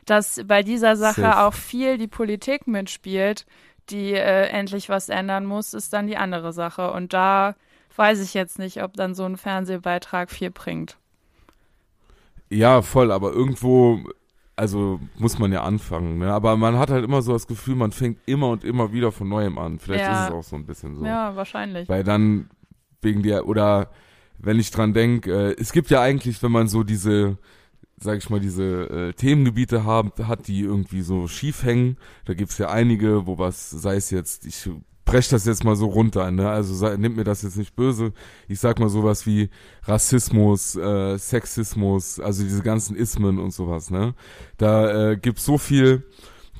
Dass 0.05 0.41
bei 0.45 0.63
dieser 0.63 0.95
Sache 0.95 1.21
Safe. 1.21 1.39
auch 1.43 1.53
viel 1.53 1.97
die 1.97 2.07
Politik 2.07 2.67
mitspielt, 2.67 3.45
die 3.89 4.13
äh, 4.13 4.47
endlich 4.47 4.89
was 4.89 5.09
ändern 5.09 5.45
muss, 5.45 5.73
ist 5.73 5.93
dann 5.93 6.07
die 6.07 6.17
andere 6.17 6.53
Sache. 6.53 6.91
Und 6.91 7.13
da 7.13 7.55
weiß 7.95 8.21
ich 8.21 8.33
jetzt 8.33 8.59
nicht, 8.59 8.83
ob 8.83 8.93
dann 8.93 9.15
so 9.15 9.23
ein 9.23 9.37
Fernsehbeitrag 9.37 10.29
viel 10.29 10.51
bringt. 10.51 10.97
Ja, 12.49 12.81
voll, 12.81 13.11
aber 13.11 13.31
irgendwo 13.31 14.03
also 14.61 14.99
muss 15.17 15.39
man 15.39 15.51
ja 15.51 15.63
anfangen, 15.63 16.19
ne? 16.19 16.31
Aber 16.31 16.55
man 16.55 16.77
hat 16.77 16.91
halt 16.91 17.03
immer 17.03 17.23
so 17.23 17.33
das 17.33 17.47
Gefühl, 17.47 17.75
man 17.75 17.91
fängt 17.91 18.19
immer 18.27 18.49
und 18.49 18.63
immer 18.63 18.93
wieder 18.93 19.11
von 19.11 19.27
neuem 19.27 19.57
an. 19.57 19.79
Vielleicht 19.79 20.03
ja. 20.03 20.25
ist 20.25 20.29
es 20.29 20.35
auch 20.35 20.43
so 20.43 20.55
ein 20.55 20.67
bisschen 20.67 20.95
so. 20.95 21.03
Ja, 21.03 21.35
wahrscheinlich. 21.35 21.89
Weil 21.89 22.03
dann 22.03 22.49
wegen 23.01 23.23
der, 23.23 23.47
oder 23.47 23.89
wenn 24.37 24.59
ich 24.59 24.71
dran 24.71 24.93
denke, 24.93 25.31
äh, 25.31 25.55
es 25.59 25.71
gibt 25.71 25.89
ja 25.89 26.01
eigentlich, 26.01 26.41
wenn 26.43 26.51
man 26.51 26.67
so 26.67 26.83
diese, 26.83 27.37
sag 27.97 28.17
ich 28.17 28.29
mal, 28.29 28.39
diese 28.39 28.63
äh, 28.89 29.13
Themengebiete 29.13 29.83
haben, 29.83 30.11
hat, 30.27 30.47
die 30.47 30.61
irgendwie 30.61 31.01
so 31.01 31.27
schief 31.27 31.63
hängen, 31.63 31.97
da 32.25 32.33
gibt's 32.33 32.57
ja 32.57 32.69
einige, 32.69 33.27
wo 33.27 33.37
was, 33.37 33.69
sei 33.69 33.95
es 33.95 34.09
jetzt, 34.09 34.45
ich 34.45 34.69
brech 35.05 35.27
das 35.29 35.45
jetzt 35.45 35.63
mal 35.63 35.75
so 35.75 35.87
runter, 35.87 36.31
ne? 36.31 36.49
Also 36.49 36.73
sei, 36.73 36.95
nimmt 36.95 37.17
mir 37.17 37.23
das 37.23 37.41
jetzt 37.41 37.57
nicht 37.57 37.75
böse. 37.75 38.13
Ich 38.47 38.59
sag 38.59 38.79
mal 38.79 38.89
sowas 38.89 39.25
wie 39.25 39.49
Rassismus, 39.83 40.75
äh, 40.75 41.17
Sexismus, 41.17 42.19
also 42.19 42.43
diese 42.43 42.61
ganzen 42.61 42.95
Ismen 42.95 43.39
und 43.39 43.51
sowas, 43.51 43.89
ne? 43.89 44.13
Da 44.57 45.11
äh, 45.11 45.17
gibt's 45.17 45.45
so 45.45 45.57
viel, 45.57 46.03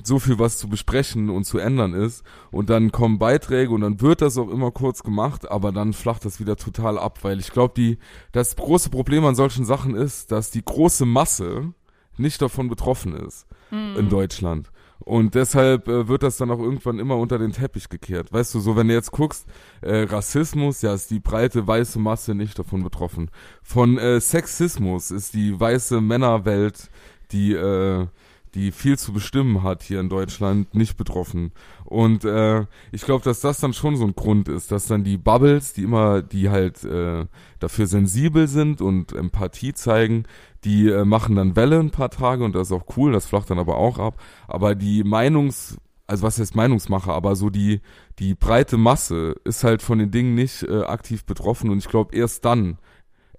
so 0.02 0.18
viel 0.18 0.38
was 0.38 0.58
zu 0.58 0.68
besprechen 0.68 1.30
und 1.30 1.44
zu 1.44 1.58
ändern 1.58 1.94
ist. 1.94 2.24
Und 2.50 2.70
dann 2.70 2.92
kommen 2.92 3.18
Beiträge 3.18 3.70
und 3.70 3.82
dann 3.82 4.00
wird 4.00 4.20
das 4.20 4.38
auch 4.38 4.48
immer 4.48 4.70
kurz 4.70 5.02
gemacht, 5.02 5.50
aber 5.50 5.72
dann 5.72 5.92
flacht 5.92 6.24
das 6.24 6.40
wieder 6.40 6.56
total 6.56 6.98
ab, 6.98 7.20
weil 7.22 7.38
ich 7.38 7.52
glaube, 7.52 7.74
die, 7.76 7.98
das 8.32 8.56
große 8.56 8.90
Problem 8.90 9.24
an 9.24 9.34
solchen 9.34 9.64
Sachen 9.64 9.94
ist, 9.94 10.32
dass 10.32 10.50
die 10.50 10.64
große 10.64 11.06
Masse 11.06 11.72
nicht 12.16 12.42
davon 12.42 12.68
betroffen 12.68 13.14
ist 13.14 13.46
mhm. 13.70 13.96
in 13.96 14.08
Deutschland. 14.08 14.70
Und 15.04 15.34
deshalb 15.34 15.88
äh, 15.88 16.06
wird 16.06 16.22
das 16.22 16.36
dann 16.36 16.50
auch 16.50 16.60
irgendwann 16.60 17.00
immer 17.00 17.16
unter 17.16 17.38
den 17.38 17.52
Teppich 17.52 17.88
gekehrt. 17.88 18.32
Weißt 18.32 18.54
du, 18.54 18.60
so 18.60 18.76
wenn 18.76 18.88
du 18.88 18.94
jetzt 18.94 19.10
guckst, 19.10 19.46
äh, 19.80 20.02
Rassismus, 20.02 20.82
ja, 20.82 20.94
ist 20.94 21.10
die 21.10 21.18
breite 21.18 21.66
weiße 21.66 21.98
Masse 21.98 22.34
nicht 22.34 22.58
davon 22.58 22.84
betroffen. 22.84 23.30
Von 23.62 23.98
äh, 23.98 24.20
Sexismus 24.20 25.10
ist 25.10 25.34
die 25.34 25.58
weiße 25.58 26.00
Männerwelt, 26.00 26.88
die 27.32 27.52
äh, 27.52 28.06
die 28.54 28.70
viel 28.70 28.98
zu 28.98 29.12
bestimmen 29.12 29.62
hat 29.62 29.82
hier 29.82 30.00
in 30.00 30.08
Deutschland, 30.08 30.74
nicht 30.74 30.96
betroffen. 30.96 31.52
Und 31.84 32.24
äh, 32.24 32.66
ich 32.90 33.02
glaube, 33.02 33.24
dass 33.24 33.40
das 33.40 33.60
dann 33.60 33.72
schon 33.72 33.96
so 33.96 34.04
ein 34.04 34.14
Grund 34.14 34.48
ist, 34.48 34.70
dass 34.70 34.86
dann 34.86 35.04
die 35.04 35.16
Bubbles, 35.16 35.72
die 35.72 35.84
immer, 35.84 36.22
die 36.22 36.50
halt 36.50 36.84
äh, 36.84 37.26
dafür 37.58 37.86
sensibel 37.86 38.48
sind 38.48 38.80
und 38.82 39.12
Empathie 39.12 39.72
zeigen, 39.72 40.24
die 40.64 40.88
äh, 40.88 41.04
machen 41.04 41.36
dann 41.36 41.56
Welle 41.56 41.80
ein 41.80 41.90
paar 41.90 42.10
Tage 42.10 42.44
und 42.44 42.54
das 42.54 42.68
ist 42.68 42.72
auch 42.72 42.96
cool, 42.96 43.12
das 43.12 43.26
flacht 43.26 43.50
dann 43.50 43.58
aber 43.58 43.76
auch 43.76 43.98
ab. 43.98 44.20
Aber 44.48 44.74
die 44.74 45.02
Meinungs, 45.02 45.78
also 46.06 46.22
was 46.22 46.38
heißt 46.38 46.54
Meinungsmacher, 46.54 47.14
aber 47.14 47.36
so 47.36 47.48
die, 47.48 47.80
die 48.18 48.34
breite 48.34 48.76
Masse 48.76 49.34
ist 49.44 49.64
halt 49.64 49.80
von 49.80 49.98
den 49.98 50.10
Dingen 50.10 50.34
nicht 50.34 50.62
äh, 50.64 50.82
aktiv 50.82 51.24
betroffen 51.24 51.70
und 51.70 51.78
ich 51.78 51.88
glaube 51.88 52.14
erst 52.14 52.44
dann 52.44 52.78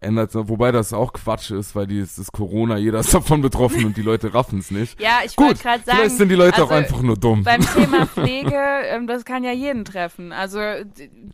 ändert, 0.03 0.31
wobei 0.33 0.71
das 0.71 0.93
auch 0.93 1.13
Quatsch 1.13 1.51
ist, 1.51 1.75
weil 1.75 1.87
die, 1.87 1.99
es 1.99 2.17
ist 2.17 2.31
Corona, 2.31 2.77
jeder 2.77 2.99
ist 2.99 3.13
davon 3.13 3.41
betroffen 3.41 3.85
und 3.85 3.97
die 3.97 4.01
Leute 4.01 4.33
raffen 4.33 4.59
es 4.59 4.71
nicht. 4.71 4.99
Ja, 5.03 5.19
ich 5.25 5.37
wollte 5.37 5.61
gerade 5.61 5.83
sagen. 5.83 5.97
Vielleicht 5.97 6.17
sind 6.17 6.29
die 6.29 6.35
Leute 6.35 6.61
also, 6.61 6.67
auch 6.67 6.71
einfach 6.71 7.01
nur 7.01 7.17
dumm. 7.17 7.43
Beim 7.43 7.61
Thema 7.73 8.05
Pflege, 8.05 8.55
ähm, 8.85 9.05
das 9.05 9.25
kann 9.25 9.43
ja 9.43 9.51
jeden 9.51 9.83
treffen. 9.83 10.31
Also 10.31 10.59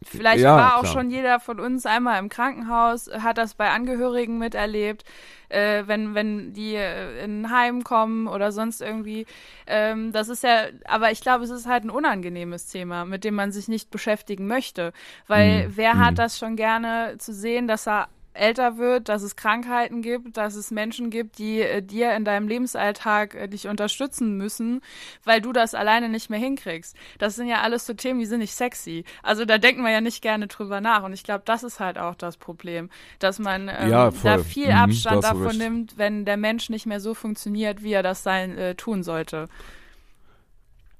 vielleicht 0.03 0.41
ja, 0.41 0.55
war 0.55 0.77
auch 0.77 0.81
klar. 0.81 0.93
schon 0.93 1.11
jeder 1.11 1.39
von 1.39 1.59
uns 1.59 1.85
einmal 1.85 2.17
im 2.19 2.29
Krankenhaus, 2.29 3.09
hat 3.11 3.37
das 3.37 3.53
bei 3.53 3.69
Angehörigen 3.69 4.39
miterlebt. 4.39 5.03
Äh, 5.49 5.87
wenn, 5.87 6.13
wenn 6.13 6.53
die 6.53 6.75
äh, 6.75 7.23
in 7.23 7.41
ein 7.41 7.51
Heim 7.51 7.83
kommen 7.83 8.27
oder 8.27 8.51
sonst 8.51 8.81
irgendwie. 8.81 9.25
Ähm, 9.65 10.11
das 10.11 10.29
ist 10.29 10.43
ja, 10.43 10.65
aber 10.85 11.11
ich 11.11 11.21
glaube, 11.21 11.43
es 11.43 11.49
ist 11.49 11.67
halt 11.67 11.83
ein 11.83 11.89
unangenehmes 11.89 12.67
Thema, 12.67 13.03
mit 13.03 13.23
dem 13.23 13.33
man 13.33 13.51
sich 13.51 13.67
nicht 13.67 13.89
beschäftigen 13.89 14.45
möchte. 14.45 14.93
Weil 15.25 15.67
mhm. 15.67 15.71
wer 15.75 15.97
hat 15.97 16.11
mhm. 16.11 16.15
das 16.17 16.37
schon 16.37 16.55
gerne 16.55 17.15
zu 17.17 17.33
sehen, 17.33 17.67
dass 17.67 17.87
er 17.87 18.09
älter 18.33 18.77
wird, 18.77 19.09
dass 19.09 19.21
es 19.21 19.35
Krankheiten 19.35 20.01
gibt, 20.01 20.37
dass 20.37 20.55
es 20.55 20.71
Menschen 20.71 21.09
gibt, 21.09 21.37
die 21.37 21.61
äh, 21.61 21.81
dir 21.81 22.15
in 22.15 22.25
deinem 22.25 22.47
Lebensalltag 22.47 23.35
äh, 23.35 23.47
dich 23.47 23.67
unterstützen 23.67 24.37
müssen, 24.37 24.81
weil 25.23 25.41
du 25.41 25.51
das 25.51 25.73
alleine 25.73 26.09
nicht 26.09 26.29
mehr 26.29 26.39
hinkriegst. 26.39 26.95
Das 27.17 27.35
sind 27.35 27.47
ja 27.47 27.61
alles 27.61 27.85
so 27.85 27.93
Themen, 27.93 28.19
die 28.19 28.25
sind 28.25 28.39
nicht 28.39 28.53
sexy. 28.53 29.03
Also 29.23 29.45
da 29.45 29.57
denken 29.57 29.83
wir 29.83 29.91
ja 29.91 30.01
nicht 30.01 30.21
gerne 30.21 30.47
drüber 30.47 30.81
nach. 30.81 31.03
Und 31.03 31.13
ich 31.13 31.23
glaube, 31.23 31.43
das 31.45 31.63
ist 31.63 31.79
halt 31.79 31.97
auch 31.97 32.15
das 32.15 32.37
Problem, 32.37 32.89
dass 33.19 33.39
man 33.39 33.69
ähm, 33.69 33.89
ja, 33.89 34.11
da 34.23 34.39
viel 34.39 34.67
mhm, 34.67 34.73
Abstand 34.73 35.23
davon 35.23 35.47
recht. 35.47 35.59
nimmt, 35.59 35.97
wenn 35.97 36.25
der 36.25 36.37
Mensch 36.37 36.69
nicht 36.69 36.85
mehr 36.85 36.99
so 36.99 37.13
funktioniert, 37.13 37.83
wie 37.83 37.93
er 37.93 38.03
das 38.03 38.23
sein 38.23 38.57
äh, 38.57 38.75
tun 38.75 39.03
sollte. 39.03 39.47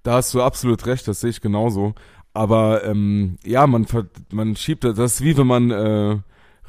Da 0.04 0.14
hast 0.14 0.34
du 0.34 0.42
absolut 0.42 0.86
recht, 0.86 1.08
das 1.08 1.22
sehe 1.22 1.30
ich 1.30 1.42
genauso. 1.42 1.94
Aber 2.34 2.84
ähm, 2.86 3.38
ja, 3.44 3.68
man, 3.68 3.86
man 4.32 4.56
schiebt 4.56 4.84
das, 4.84 4.96
das 4.96 5.14
ist 5.16 5.24
wie 5.24 5.38
wenn 5.38 5.48
man 5.48 5.72
äh, 5.72 6.18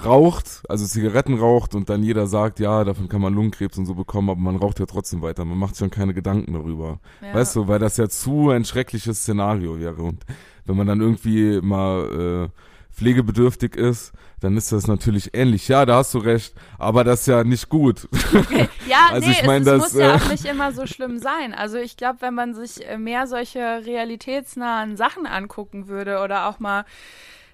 raucht, 0.04 0.62
also 0.68 0.86
Zigaretten 0.86 1.38
raucht 1.38 1.74
und 1.74 1.90
dann 1.90 2.02
jeder 2.02 2.26
sagt, 2.26 2.60
ja, 2.60 2.84
davon 2.84 3.08
kann 3.08 3.20
man 3.20 3.34
Lungenkrebs 3.34 3.78
und 3.78 3.86
so 3.86 3.94
bekommen, 3.94 4.30
aber 4.30 4.40
man 4.40 4.56
raucht 4.56 4.78
ja 4.80 4.86
trotzdem 4.86 5.22
weiter. 5.22 5.44
Man 5.44 5.58
macht 5.58 5.76
schon 5.76 5.90
keine 5.90 6.14
Gedanken 6.14 6.52
darüber. 6.52 7.00
Ja. 7.20 7.34
Weißt 7.34 7.56
du, 7.56 7.68
weil 7.68 7.78
das 7.78 7.96
ja 7.96 8.08
zu 8.08 8.50
ein 8.50 8.64
schreckliches 8.64 9.20
Szenario 9.20 9.78
wäre. 9.78 10.02
Und 10.02 10.24
wenn 10.64 10.76
man 10.76 10.86
dann 10.86 11.00
irgendwie 11.00 11.60
mal 11.60 12.48
äh, 12.50 12.94
pflegebedürftig 12.94 13.76
ist, 13.76 14.12
dann 14.40 14.56
ist 14.56 14.72
das 14.72 14.86
natürlich 14.86 15.34
ähnlich. 15.34 15.68
Ja, 15.68 15.84
da 15.84 15.96
hast 15.96 16.14
du 16.14 16.18
recht, 16.18 16.54
aber 16.78 17.04
das 17.04 17.20
ist 17.20 17.26
ja 17.26 17.44
nicht 17.44 17.68
gut. 17.68 18.08
Ja, 18.86 19.08
also 19.10 19.28
nee, 19.28 19.34
ich 19.38 19.46
mein, 19.46 19.62
es, 19.62 19.66
das, 19.66 19.78
muss 19.78 19.94
ja 19.94 20.12
äh, 20.12 20.16
auch 20.16 20.28
nicht 20.30 20.44
immer 20.46 20.72
so 20.72 20.86
schlimm 20.86 21.18
sein. 21.18 21.52
Also 21.54 21.76
ich 21.76 21.96
glaube, 21.96 22.22
wenn 22.22 22.34
man 22.34 22.54
sich 22.54 22.86
äh, 22.86 22.96
mehr 22.96 23.26
solche 23.26 23.60
realitätsnahen 23.60 24.96
Sachen 24.96 25.26
angucken 25.26 25.88
würde 25.88 26.20
oder 26.20 26.48
auch 26.48 26.58
mal 26.58 26.84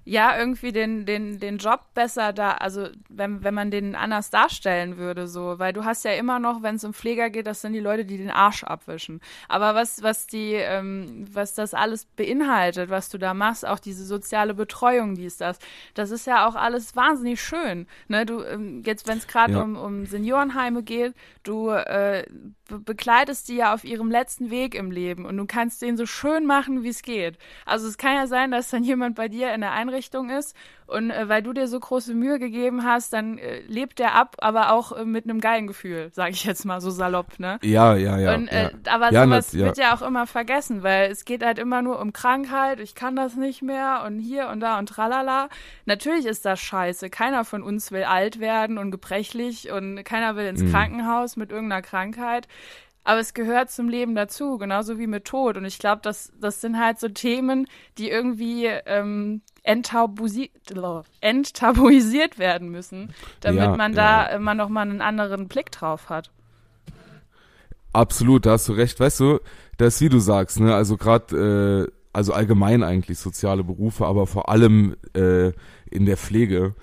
ja, 0.08 0.38
irgendwie 0.38 0.70
den, 0.70 1.04
den, 1.04 1.40
den 1.40 1.58
Job 1.58 1.80
besser 1.92 2.32
da, 2.32 2.52
also 2.52 2.86
wenn, 3.08 3.42
wenn 3.42 3.54
man 3.54 3.72
den 3.72 3.96
anders 3.96 4.30
darstellen 4.30 4.98
würde, 4.98 5.26
so, 5.26 5.58
weil 5.58 5.72
du 5.72 5.84
hast 5.84 6.04
ja 6.04 6.12
immer 6.12 6.38
noch, 6.38 6.62
wenn 6.62 6.76
es 6.76 6.84
um 6.84 6.94
Pfleger 6.94 7.28
geht, 7.28 7.48
das 7.48 7.60
sind 7.60 7.72
die 7.72 7.80
Leute, 7.80 8.04
die 8.04 8.16
den 8.16 8.30
Arsch 8.30 8.62
abwischen. 8.62 9.20
Aber 9.48 9.74
was, 9.74 10.04
was 10.04 10.28
die, 10.28 10.52
ähm, 10.52 11.26
was 11.32 11.54
das 11.54 11.74
alles 11.74 12.04
beinhaltet, 12.04 12.88
was 12.88 13.08
du 13.08 13.18
da 13.18 13.34
machst, 13.34 13.66
auch 13.66 13.80
diese 13.80 14.04
soziale 14.04 14.54
Betreuung, 14.54 15.16
die 15.16 15.24
ist 15.24 15.40
das, 15.40 15.58
das 15.94 16.12
ist 16.12 16.24
ja 16.24 16.46
auch 16.46 16.54
alles 16.54 16.94
wahnsinnig 16.94 17.42
schön. 17.42 17.88
Ne? 18.06 18.24
Du, 18.24 18.44
ähm, 18.44 18.82
jetzt, 18.86 19.08
wenn 19.08 19.18
es 19.18 19.26
gerade 19.26 19.54
ja. 19.54 19.62
um, 19.62 19.74
um 19.74 20.06
Seniorenheime 20.06 20.84
geht, 20.84 21.14
du 21.42 21.70
äh, 21.70 22.24
be 22.68 22.78
begleitest 22.78 23.48
die 23.48 23.56
ja 23.56 23.74
auf 23.74 23.84
ihrem 23.84 24.10
letzten 24.10 24.50
Weg 24.50 24.74
im 24.74 24.90
Leben 24.90 25.24
und 25.24 25.36
du 25.36 25.46
kannst 25.46 25.82
denen 25.82 25.96
so 25.96 26.06
schön 26.06 26.46
machen, 26.46 26.84
wie 26.84 26.88
es 26.88 27.02
geht. 27.02 27.38
Also 27.64 27.88
es 27.88 27.98
kann 27.98 28.14
ja 28.14 28.26
sein, 28.28 28.52
dass 28.52 28.70
dann 28.70 28.84
jemand 28.84 29.16
bei 29.16 29.28
dir 29.28 29.52
in 29.52 29.60
der 29.60 29.72
Einrichtung 29.72 29.95
Einrichtung 29.96 30.30
ist. 30.30 30.54
Und 30.86 31.10
äh, 31.10 31.28
weil 31.28 31.42
du 31.42 31.52
dir 31.52 31.66
so 31.66 31.80
große 31.80 32.14
Mühe 32.14 32.38
gegeben 32.38 32.84
hast, 32.84 33.12
dann 33.12 33.38
äh, 33.38 33.60
lebt 33.66 33.98
der 33.98 34.14
ab, 34.14 34.36
aber 34.38 34.72
auch 34.72 34.92
äh, 34.92 35.04
mit 35.04 35.24
einem 35.24 35.40
geilen 35.40 35.66
Gefühl, 35.66 36.10
sage 36.12 36.30
ich 36.30 36.44
jetzt 36.44 36.64
mal 36.64 36.80
so 36.80 36.90
salopp, 36.90 37.40
ne? 37.40 37.58
Ja, 37.62 37.96
ja, 37.96 38.18
ja. 38.18 38.34
Und, 38.34 38.46
äh, 38.48 38.64
ja. 38.64 38.70
Aber 38.94 39.12
ja, 39.12 39.24
sowas 39.24 39.52
ja. 39.52 39.66
wird 39.66 39.78
ja 39.78 39.96
auch 39.96 40.02
immer 40.02 40.28
vergessen, 40.28 40.84
weil 40.84 41.10
es 41.10 41.24
geht 41.24 41.44
halt 41.44 41.58
immer 41.58 41.82
nur 41.82 41.98
um 41.98 42.12
Krankheit, 42.12 42.78
ich 42.78 42.94
kann 42.94 43.16
das 43.16 43.34
nicht 43.34 43.62
mehr 43.62 44.04
und 44.06 44.20
hier 44.20 44.48
und 44.48 44.60
da 44.60 44.78
und 44.78 44.88
tralala. 44.88 45.48
Natürlich 45.86 46.26
ist 46.26 46.44
das 46.44 46.60
scheiße. 46.60 47.10
Keiner 47.10 47.44
von 47.44 47.62
uns 47.64 47.90
will 47.90 48.04
alt 48.04 48.38
werden 48.38 48.78
und 48.78 48.92
gebrechlich 48.92 49.72
und 49.72 50.04
keiner 50.04 50.36
will 50.36 50.46
ins 50.46 50.62
mhm. 50.62 50.70
Krankenhaus 50.70 51.36
mit 51.36 51.50
irgendeiner 51.50 51.82
Krankheit. 51.82 52.46
Aber 53.06 53.20
es 53.20 53.34
gehört 53.34 53.70
zum 53.70 53.88
Leben 53.88 54.16
dazu, 54.16 54.58
genauso 54.58 54.98
wie 54.98 55.06
mit 55.06 55.26
Tod. 55.26 55.56
Und 55.56 55.64
ich 55.64 55.78
glaube, 55.78 56.00
das, 56.02 56.32
das 56.40 56.60
sind 56.60 56.76
halt 56.76 56.98
so 56.98 57.08
Themen, 57.08 57.68
die 57.98 58.10
irgendwie 58.10 58.66
ähm, 58.66 59.42
enttabuisiert, 59.62 60.50
enttabuisiert 61.20 62.40
werden 62.40 62.68
müssen, 62.68 63.14
damit 63.40 63.60
ja, 63.60 63.76
man 63.76 63.92
da 63.92 64.24
ja. 64.28 64.34
immer 64.34 64.54
noch 64.54 64.68
mal 64.68 64.82
einen 64.82 65.02
anderen 65.02 65.46
Blick 65.46 65.70
drauf 65.70 66.10
hat. 66.10 66.32
Absolut, 67.92 68.44
da 68.44 68.50
hast 68.52 68.66
du 68.66 68.72
recht. 68.72 68.98
Weißt 68.98 69.20
du, 69.20 69.38
das 69.76 69.94
ist 69.94 70.00
wie 70.00 70.08
du 70.08 70.18
sagst, 70.18 70.58
ne? 70.58 70.74
Also 70.74 70.96
gerade, 70.96 71.86
äh, 71.86 71.92
also 72.12 72.32
allgemein 72.32 72.82
eigentlich 72.82 73.20
soziale 73.20 73.62
Berufe, 73.62 74.04
aber 74.04 74.26
vor 74.26 74.48
allem 74.48 74.96
äh, 75.14 75.52
in 75.92 76.06
der 76.06 76.16
Pflege 76.16 76.74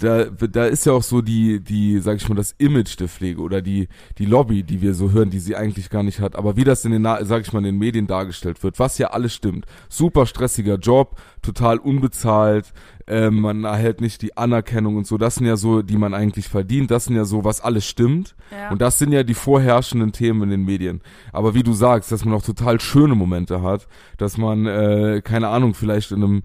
da, 0.00 0.24
da 0.24 0.64
ist 0.64 0.86
ja 0.86 0.92
auch 0.92 1.02
so 1.02 1.20
die, 1.20 1.60
die, 1.60 1.98
sag 2.00 2.16
ich 2.16 2.28
mal, 2.28 2.34
das 2.34 2.54
Image 2.58 2.98
der 2.98 3.08
Pflege 3.08 3.40
oder 3.40 3.60
die, 3.62 3.88
die 4.18 4.24
Lobby, 4.24 4.62
die 4.62 4.80
wir 4.80 4.94
so 4.94 5.10
hören, 5.10 5.30
die 5.30 5.40
sie 5.40 5.56
eigentlich 5.56 5.90
gar 5.90 6.02
nicht 6.02 6.20
hat. 6.20 6.36
Aber 6.36 6.56
wie 6.56 6.64
das 6.64 6.84
in 6.84 6.92
den, 6.92 7.04
sag 7.04 7.42
ich 7.42 7.52
mal, 7.52 7.60
in 7.60 7.64
den 7.66 7.78
Medien 7.78 8.06
dargestellt 8.06 8.62
wird, 8.62 8.78
was 8.78 8.98
ja 8.98 9.08
alles 9.08 9.34
stimmt. 9.34 9.66
Super 9.88 10.26
stressiger 10.26 10.76
Job, 10.76 11.20
total 11.42 11.78
unbezahlt, 11.78 12.72
äh, 13.06 13.30
man 13.30 13.64
erhält 13.64 14.00
nicht 14.00 14.22
die 14.22 14.36
Anerkennung 14.36 14.96
und 14.96 15.06
so. 15.06 15.18
Das 15.18 15.34
sind 15.34 15.46
ja 15.46 15.56
so, 15.56 15.82
die 15.82 15.96
man 15.96 16.14
eigentlich 16.14 16.48
verdient. 16.48 16.90
Das 16.90 17.06
sind 17.06 17.16
ja 17.16 17.24
so, 17.24 17.44
was 17.44 17.60
alles 17.60 17.84
stimmt. 17.86 18.36
Ja. 18.52 18.70
Und 18.70 18.80
das 18.80 18.98
sind 18.98 19.12
ja 19.12 19.24
die 19.24 19.34
vorherrschenden 19.34 20.12
Themen 20.12 20.44
in 20.44 20.50
den 20.50 20.64
Medien. 20.64 21.00
Aber 21.32 21.54
wie 21.54 21.64
du 21.64 21.72
sagst, 21.72 22.12
dass 22.12 22.24
man 22.24 22.34
auch 22.34 22.42
total 22.42 22.80
schöne 22.80 23.16
Momente 23.16 23.62
hat, 23.62 23.88
dass 24.16 24.38
man, 24.38 24.66
äh, 24.66 25.22
keine 25.24 25.48
Ahnung, 25.48 25.74
vielleicht 25.74 26.12
in 26.12 26.22
einem 26.22 26.42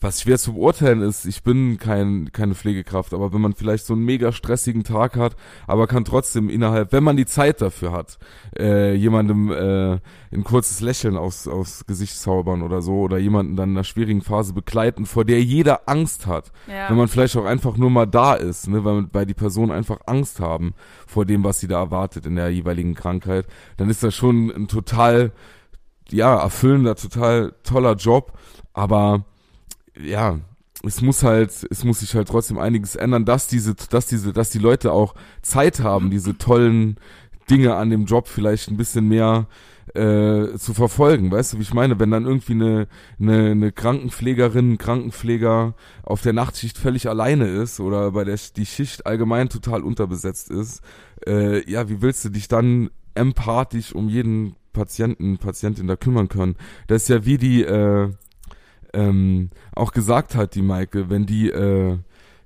was 0.00 0.22
schwer 0.22 0.38
zu 0.38 0.54
beurteilen 0.54 1.02
ist, 1.02 1.24
ich 1.24 1.44
bin 1.44 1.78
kein, 1.78 2.32
keine 2.32 2.56
Pflegekraft, 2.56 3.14
aber 3.14 3.32
wenn 3.32 3.40
man 3.40 3.54
vielleicht 3.54 3.86
so 3.86 3.94
einen 3.94 4.04
mega 4.04 4.32
stressigen 4.32 4.82
Tag 4.82 5.16
hat, 5.16 5.36
aber 5.68 5.86
kann 5.86 6.04
trotzdem 6.04 6.48
innerhalb, 6.50 6.92
wenn 6.92 7.04
man 7.04 7.16
die 7.16 7.26
Zeit 7.26 7.60
dafür 7.60 7.92
hat, 7.92 8.18
äh, 8.58 8.94
jemandem 8.94 9.52
äh, 9.52 10.00
ein 10.32 10.42
kurzes 10.42 10.80
Lächeln 10.80 11.16
aufs, 11.16 11.46
aufs 11.46 11.86
Gesicht 11.86 12.18
zaubern 12.18 12.62
oder 12.62 12.82
so 12.82 13.02
oder 13.02 13.18
jemanden 13.18 13.54
dann 13.54 13.70
in 13.70 13.76
einer 13.76 13.84
schwierigen 13.84 14.22
Phase 14.22 14.52
begleiten, 14.52 15.06
vor 15.06 15.24
der 15.24 15.42
jeder 15.42 15.88
Angst 15.88 16.26
hat. 16.26 16.50
Ja. 16.66 16.90
Wenn 16.90 16.96
man 16.96 17.06
vielleicht 17.06 17.36
auch 17.36 17.44
einfach 17.44 17.76
nur 17.76 17.90
mal 17.90 18.06
da 18.06 18.34
ist, 18.34 18.66
ne, 18.66 18.84
weil, 18.84 19.06
weil 19.12 19.26
die 19.26 19.34
Personen 19.34 19.70
einfach 19.70 19.98
Angst 20.06 20.40
haben 20.40 20.74
vor 21.06 21.24
dem, 21.24 21.44
was 21.44 21.60
sie 21.60 21.68
da 21.68 21.78
erwartet 21.78 22.26
in 22.26 22.34
der 22.34 22.48
jeweiligen 22.48 22.96
Krankheit, 22.96 23.46
dann 23.76 23.88
ist 23.88 24.02
das 24.02 24.12
schon 24.12 24.50
ein 24.50 24.66
total, 24.66 25.30
ja, 26.10 26.36
erfüllender, 26.36 26.96
total 26.96 27.54
toller 27.62 27.94
Job, 27.94 28.32
aber 28.72 29.24
ja, 30.00 30.38
es 30.84 31.00
muss 31.00 31.22
halt, 31.22 31.50
es 31.70 31.84
muss 31.84 32.00
sich 32.00 32.14
halt 32.14 32.28
trotzdem 32.28 32.58
einiges 32.58 32.96
ändern, 32.96 33.24
dass 33.24 33.48
diese, 33.48 33.74
dass 33.74 34.06
diese, 34.06 34.32
dass 34.32 34.50
die 34.50 34.58
Leute 34.58 34.92
auch 34.92 35.14
Zeit 35.42 35.80
haben, 35.80 36.10
diese 36.10 36.38
tollen 36.38 36.98
Dinge 37.50 37.74
an 37.74 37.90
dem 37.90 38.04
Job 38.04 38.28
vielleicht 38.28 38.70
ein 38.70 38.76
bisschen 38.76 39.08
mehr 39.08 39.46
äh, 39.94 40.56
zu 40.56 40.74
verfolgen. 40.74 41.30
Weißt 41.30 41.52
du, 41.52 41.58
wie 41.58 41.62
ich 41.62 41.74
meine? 41.74 41.98
Wenn 41.98 42.10
dann 42.10 42.26
irgendwie 42.26 42.52
eine, 42.52 42.88
eine, 43.18 43.50
eine 43.50 43.72
Krankenpflegerin, 43.72 44.78
Krankenpfleger 44.78 45.74
auf 46.02 46.22
der 46.22 46.32
Nachtschicht 46.32 46.78
völlig 46.78 47.08
alleine 47.08 47.48
ist 47.48 47.80
oder 47.80 48.12
bei 48.12 48.24
der 48.24 48.38
die 48.56 48.66
Schicht 48.66 49.06
allgemein 49.06 49.48
total 49.48 49.82
unterbesetzt 49.82 50.50
ist, 50.50 50.82
äh, 51.26 51.68
ja, 51.68 51.88
wie 51.88 52.02
willst 52.02 52.24
du 52.24 52.28
dich 52.28 52.48
dann 52.48 52.90
empathisch 53.14 53.94
um 53.94 54.08
jeden 54.08 54.54
Patienten, 54.72 55.38
Patientin 55.38 55.88
da 55.88 55.96
kümmern 55.96 56.28
können? 56.28 56.56
Das 56.86 57.02
ist 57.02 57.08
ja 57.08 57.24
wie 57.24 57.38
die, 57.38 57.62
äh, 57.62 58.10
ähm, 58.92 59.50
auch 59.74 59.92
gesagt 59.92 60.34
hat, 60.34 60.54
die 60.54 60.62
Maike, 60.62 61.10
wenn 61.10 61.26
die, 61.26 61.50
äh, 61.50 61.98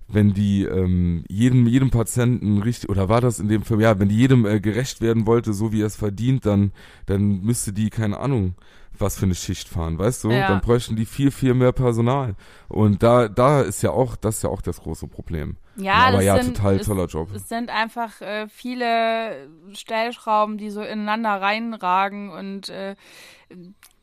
wenn 0.08 0.34
die 0.34 0.64
ähm, 0.64 1.24
jedem, 1.28 1.66
jedem 1.66 1.90
Patienten 1.90 2.62
richtig, 2.62 2.90
oder 2.90 3.08
war 3.08 3.20
das 3.20 3.38
in 3.38 3.48
dem 3.48 3.62
Film, 3.62 3.80
ja, 3.80 3.98
wenn 3.98 4.08
die 4.08 4.16
jedem 4.16 4.46
äh, 4.46 4.60
gerecht 4.60 5.00
werden 5.00 5.26
wollte, 5.26 5.52
so 5.52 5.72
wie 5.72 5.82
er 5.82 5.86
es 5.86 5.96
verdient, 5.96 6.46
dann, 6.46 6.72
dann 7.06 7.40
müsste 7.42 7.72
die, 7.72 7.90
keine 7.90 8.18
Ahnung, 8.18 8.54
was 8.98 9.18
für 9.18 9.24
eine 9.24 9.34
Schicht 9.34 9.68
fahren, 9.68 9.98
weißt 9.98 10.24
du? 10.24 10.30
Ja. 10.30 10.48
Dann 10.48 10.60
bräuchten 10.60 10.96
die 10.96 11.06
viel, 11.06 11.30
viel 11.30 11.54
mehr 11.54 11.72
Personal. 11.72 12.34
Und 12.68 13.02
da, 13.02 13.28
da 13.28 13.62
ist 13.62 13.82
ja 13.82 13.90
auch, 13.90 14.16
das 14.16 14.36
ist 14.36 14.42
ja 14.42 14.50
auch 14.50 14.62
das 14.62 14.80
große 14.80 15.08
Problem. 15.08 15.56
Ja, 15.76 15.94
aber 15.94 16.22
ja, 16.22 16.40
sind, 16.42 16.56
total 16.56 16.78
toller 16.80 17.06
Job. 17.06 17.30
Es 17.34 17.48
sind 17.48 17.70
einfach 17.70 18.20
äh, 18.20 18.46
viele 18.48 19.48
Stellschrauben, 19.72 20.58
die 20.58 20.70
so 20.70 20.82
ineinander 20.82 21.40
reinragen 21.40 22.30
und 22.30 22.68
äh, 22.68 22.94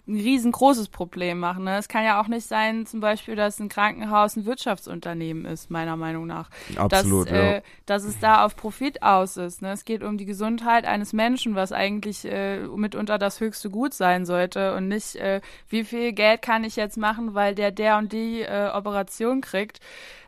ein 0.10 0.20
riesengroßes 0.20 0.90
Problem 0.90 1.40
machen. 1.40 1.64
Ne? 1.66 1.78
Es 1.78 1.88
kann 1.88 2.04
ja 2.04 2.20
auch 2.22 2.28
nicht 2.28 2.48
sein, 2.48 2.86
zum 2.86 3.00
Beispiel, 3.00 3.36
dass 3.36 3.60
ein 3.60 3.70
Krankenhaus 3.70 4.36
ein 4.36 4.46
Wirtschaftsunternehmen 4.46 5.46
ist, 5.46 5.70
meiner 5.70 5.96
Meinung 5.96 6.28
nach. 6.28 6.50
Absolut, 6.76 7.28
dass, 7.28 7.36
ja. 7.36 7.52
äh, 7.52 7.62
dass 7.86 8.04
es 8.04 8.20
da 8.20 8.44
auf 8.44 8.56
Profit 8.56 9.04
aus 9.04 9.38
ist. 9.38 9.62
Ne? 9.62 9.72
Es 9.72 9.86
geht 9.86 10.04
um 10.04 10.18
die 10.18 10.26
Gesundheit 10.26 10.86
eines 10.86 11.14
Menschen, 11.14 11.56
was 11.56 11.72
eigentlich 11.72 12.26
äh, 12.26 12.60
mitunter 12.68 13.18
das 13.18 13.40
höchste 13.40 13.70
Gut 13.70 13.94
sein 13.94 14.26
sollte 14.26 14.76
und 14.76 14.88
nicht, 14.88 15.16
äh, 15.16 15.42
wie 15.70 15.84
viel 15.84 16.14
Geld 16.14 16.42
kann 16.42 16.64
ich 16.64 16.76
jetzt 16.76 16.98
machen, 16.98 17.36
weil 17.36 17.56
der 17.56 17.72
der 17.72 17.98
und 17.98 18.12
die 18.12 18.42
äh, 18.42 18.70
Operation 18.74 19.42
kriegt. 19.42 19.80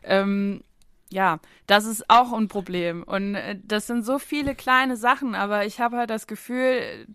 Ähm, 0.04 0.62
ja, 1.10 1.40
das 1.66 1.84
ist 1.84 2.08
auch 2.08 2.32
ein 2.32 2.48
Problem. 2.48 3.02
Und 3.02 3.34
äh, 3.34 3.58
das 3.62 3.86
sind 3.86 4.04
so 4.04 4.18
viele 4.18 4.54
kleine 4.54 4.96
Sachen, 4.96 5.34
aber 5.34 5.66
ich 5.66 5.80
habe 5.80 5.98
halt 5.98 6.10
das 6.10 6.26
Gefühl, 6.26 7.06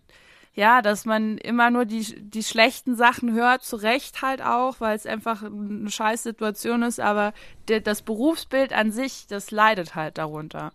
ja, 0.58 0.82
dass 0.82 1.04
man 1.04 1.38
immer 1.38 1.70
nur 1.70 1.84
die, 1.84 2.04
die 2.20 2.42
schlechten 2.42 2.96
Sachen 2.96 3.32
hört, 3.32 3.62
zu 3.62 3.76
Recht 3.76 4.22
halt 4.22 4.42
auch, 4.42 4.80
weil 4.80 4.96
es 4.96 5.06
einfach 5.06 5.44
eine 5.44 5.88
scheiß 5.88 6.24
Situation 6.24 6.82
ist, 6.82 6.98
aber 6.98 7.32
de, 7.68 7.80
das 7.80 8.02
Berufsbild 8.02 8.72
an 8.72 8.90
sich, 8.90 9.28
das 9.28 9.52
leidet 9.52 9.94
halt 9.94 10.18
darunter. 10.18 10.72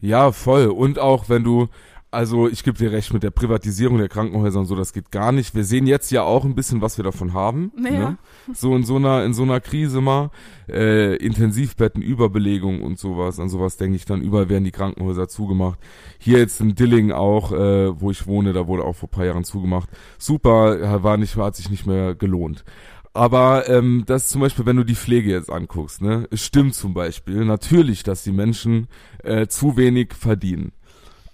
Ja, 0.00 0.32
voll. 0.32 0.68
Und 0.68 0.98
auch 0.98 1.28
wenn 1.28 1.44
du, 1.44 1.68
also 2.14 2.48
ich 2.48 2.64
gebe 2.64 2.78
dir 2.78 2.92
recht 2.92 3.12
mit 3.12 3.22
der 3.22 3.30
Privatisierung 3.30 3.98
der 3.98 4.08
Krankenhäuser 4.08 4.60
und 4.60 4.66
so, 4.66 4.74
das 4.74 4.92
geht 4.92 5.10
gar 5.10 5.32
nicht. 5.32 5.54
Wir 5.54 5.64
sehen 5.64 5.86
jetzt 5.86 6.10
ja 6.10 6.22
auch 6.22 6.44
ein 6.44 6.54
bisschen, 6.54 6.80
was 6.80 6.96
wir 6.96 7.04
davon 7.04 7.32
haben. 7.32 7.72
Ja. 7.76 7.90
Ne? 7.90 8.18
So 8.54 8.74
in 8.74 8.84
so 8.84 8.96
einer 8.96 9.24
in 9.24 9.34
so 9.34 9.42
einer 9.42 9.60
Krise 9.60 10.00
mal 10.00 10.30
äh, 10.68 11.16
Intensivbetten, 11.16 12.02
Überbelegung 12.02 12.82
und 12.82 12.98
sowas. 12.98 13.40
An 13.40 13.48
sowas 13.48 13.76
denke 13.76 13.96
ich 13.96 14.04
dann. 14.04 14.22
Überall 14.22 14.48
werden 14.48 14.64
die 14.64 14.70
Krankenhäuser 14.70 15.28
zugemacht. 15.28 15.78
Hier 16.18 16.38
jetzt 16.38 16.60
in 16.60 16.74
Dilling 16.74 17.12
auch, 17.12 17.52
äh, 17.52 18.00
wo 18.00 18.10
ich 18.10 18.26
wohne, 18.26 18.52
da 18.52 18.66
wurde 18.66 18.84
auch 18.84 18.94
vor 18.94 19.10
paar 19.10 19.26
Jahren 19.26 19.44
zugemacht. 19.44 19.88
Super, 20.18 21.02
war 21.02 21.16
nicht, 21.16 21.36
hat 21.36 21.56
sich 21.56 21.70
nicht 21.70 21.86
mehr 21.86 22.14
gelohnt. 22.14 22.64
Aber 23.16 23.68
ähm, 23.68 24.02
das 24.06 24.26
zum 24.26 24.40
Beispiel, 24.40 24.66
wenn 24.66 24.76
du 24.76 24.84
die 24.84 24.96
Pflege 24.96 25.30
jetzt 25.30 25.50
anguckst, 25.50 26.02
ne, 26.02 26.26
es 26.32 26.44
stimmt 26.44 26.74
zum 26.74 26.94
Beispiel 26.94 27.44
natürlich, 27.44 28.02
dass 28.02 28.24
die 28.24 28.32
Menschen 28.32 28.88
äh, 29.22 29.46
zu 29.46 29.76
wenig 29.76 30.14
verdienen. 30.14 30.72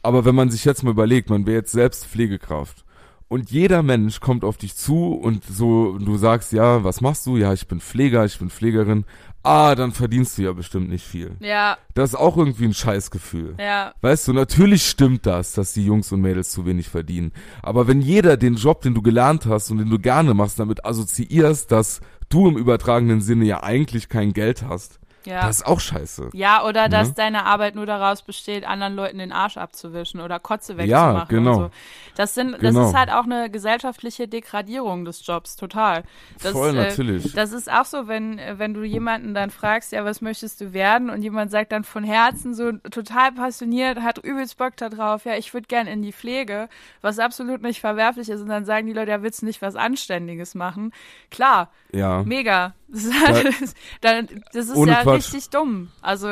Aber 0.03 0.25
wenn 0.25 0.35
man 0.35 0.51
sich 0.51 0.65
jetzt 0.65 0.83
mal 0.83 0.91
überlegt, 0.91 1.31
man 1.31 1.47
wäre 1.47 1.59
jetzt 1.59 1.73
selbst 1.73 2.07
Pflegekraft 2.07 2.85
und 3.31 3.53
jeder 3.53 3.85
Mensch 3.85 4.19
kommt 4.19 4.45
auf 4.45 4.57
dich 4.57 4.75
zu 4.75 5.13
und 5.13 5.45
so, 5.45 5.99
du 5.99 6.17
sagst, 6.17 6.53
ja, 6.53 6.83
was 6.83 7.01
machst 7.01 7.27
du? 7.27 7.37
Ja, 7.37 7.53
ich 7.53 7.69
bin 7.69 7.81
Pfleger, 7.81 8.25
ich 8.25 8.39
bin 8.39 8.51
Pflegerin. 8.51 9.05
Ah, 9.45 9.77
dann 9.77 9.93
verdienst 9.93 10.37
du 10.37 10.43
ja 10.43 10.53
bestimmt 10.53 10.91
nicht 10.91 11.07
viel. 11.07 11.37
Ja. 11.39 11.79
Das 11.95 12.11
ist 12.11 12.17
auch 12.17 12.37
irgendwie 12.37 12.65
ein 12.65 12.75
Scheißgefühl. 12.75 13.55
Ja. 13.61 13.95
Weißt 14.01 14.27
du, 14.27 14.33
natürlich 14.33 14.85
stimmt 14.85 15.27
das, 15.27 15.53
dass 15.53 15.73
die 15.73 15.85
Jungs 15.85 16.11
und 16.11 16.23
Mädels 16.23 16.51
zu 16.51 16.67
wenig 16.67 16.89
verdienen. 16.89 17.31
Aber 17.63 17.87
wenn 17.87 18.01
jeder 18.01 18.37
den 18.37 18.57
Job, 18.57 18.83
den 18.83 18.95
du 18.95 19.01
gelernt 19.01 19.47
hast 19.47 19.71
und 19.71 19.79
den 19.79 19.91
du 19.91 20.01
gerne 20.01 20.35
machst, 20.35 20.59
damit 20.59 20.85
assoziierst, 20.85 21.71
dass 21.71 22.01
du 22.31 22.49
im 22.49 22.57
übertragenen 22.57 23.21
Sinne 23.21 23.45
ja 23.45 23.63
eigentlich 23.63 24.09
kein 24.09 24.33
Geld 24.33 24.65
hast, 24.65 24.99
Ja. 25.27 25.47
Das 25.47 25.59
ist 25.59 25.67
auch 25.67 25.81
scheiße. 25.81 26.31
Ja, 26.33 26.65
oder 26.65 26.89
dass 26.89 27.09
Ne? 27.09 27.15
deine 27.15 27.45
Arbeit 27.45 27.75
nur 27.75 27.87
daraus 27.87 28.23
besteht, 28.23 28.65
anderen 28.67 28.95
Leuten 28.95 29.19
den 29.19 29.33
Arsch 29.33 29.57
abzuwischen 29.57 30.21
oder 30.21 30.39
Kotze 30.41 30.73
Ja, 30.75 30.79
wegzumachen 30.79 31.29
genau. 31.29 31.51
und 31.51 31.57
so. 31.65 31.71
Das 32.17 32.35
sind, 32.35 32.53
das 32.55 32.61
Genau. 32.75 32.89
ist 32.89 32.95
halt 32.97 33.11
auch 33.11 33.25
eine 33.25 33.51
gesellschaftliche 33.51 34.29
Degradierung 34.29 35.05
des 35.05 35.27
Jobs, 35.27 35.57
total. 35.57 36.05
Das, 36.43 36.53
Voll, 36.53 36.71
äh, 36.71 36.73
natürlich. 36.89 37.33
Das 37.35 37.53
ist 37.53 37.71
auch 37.71 37.85
so, 37.85 38.09
wenn, 38.09 38.39
äh, 38.39 38.59
wenn 38.59 38.75
du 38.75 38.83
jemanden 38.83 39.35
dann 39.35 39.51
fragst, 39.51 39.93
ja, 39.93 40.05
was 40.05 40.21
möchtest 40.21 40.61
du 40.61 40.73
werden? 40.73 41.11
Und 41.11 41.23
jemand 41.23 41.51
sagt 41.51 41.73
dann 41.73 41.85
von 41.85 42.05
Herzen 42.05 42.55
so 42.55 42.73
total 42.91 43.33
passioniert, 43.33 44.01
hat 44.01 44.19
übelst 44.19 44.57
Bock 44.59 44.77
da 44.77 44.89
drauf, 44.89 45.25
ja, 45.25 45.35
ich 45.37 45.53
würde 45.55 45.67
gern 45.67 45.87
in 45.87 46.03
die 46.03 46.13
Pflege, 46.13 46.69
was 47.01 47.19
absolut 47.19 47.63
nicht 47.63 47.81
verwerflich 47.81 48.29
ist. 48.29 48.41
Und 48.41 48.49
dann 48.49 48.65
sagen 48.65 48.87
die 48.87 48.93
Leute, 48.93 49.11
ja, 49.11 49.23
willst 49.23 49.43
du 49.43 49.47
nicht 49.47 49.63
was 49.63 49.77
Anständiges 49.77 50.55
machen? 50.55 50.93
Klar, 51.31 51.71
Ja. 51.93 52.23
mega. 52.25 52.75
Das 52.93 53.05
ist, 53.05 53.15
halt, 53.27 53.55
dann, 54.01 54.29
das 54.53 54.69
ist 54.69 54.77
ja 54.77 55.03
Quatsch. 55.03 55.17
richtig 55.33 55.51
dumm. 55.51 55.89
Also, 56.03 56.29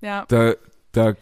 ja. 0.00 0.24
da, 0.28 0.54
da, 0.92 1.14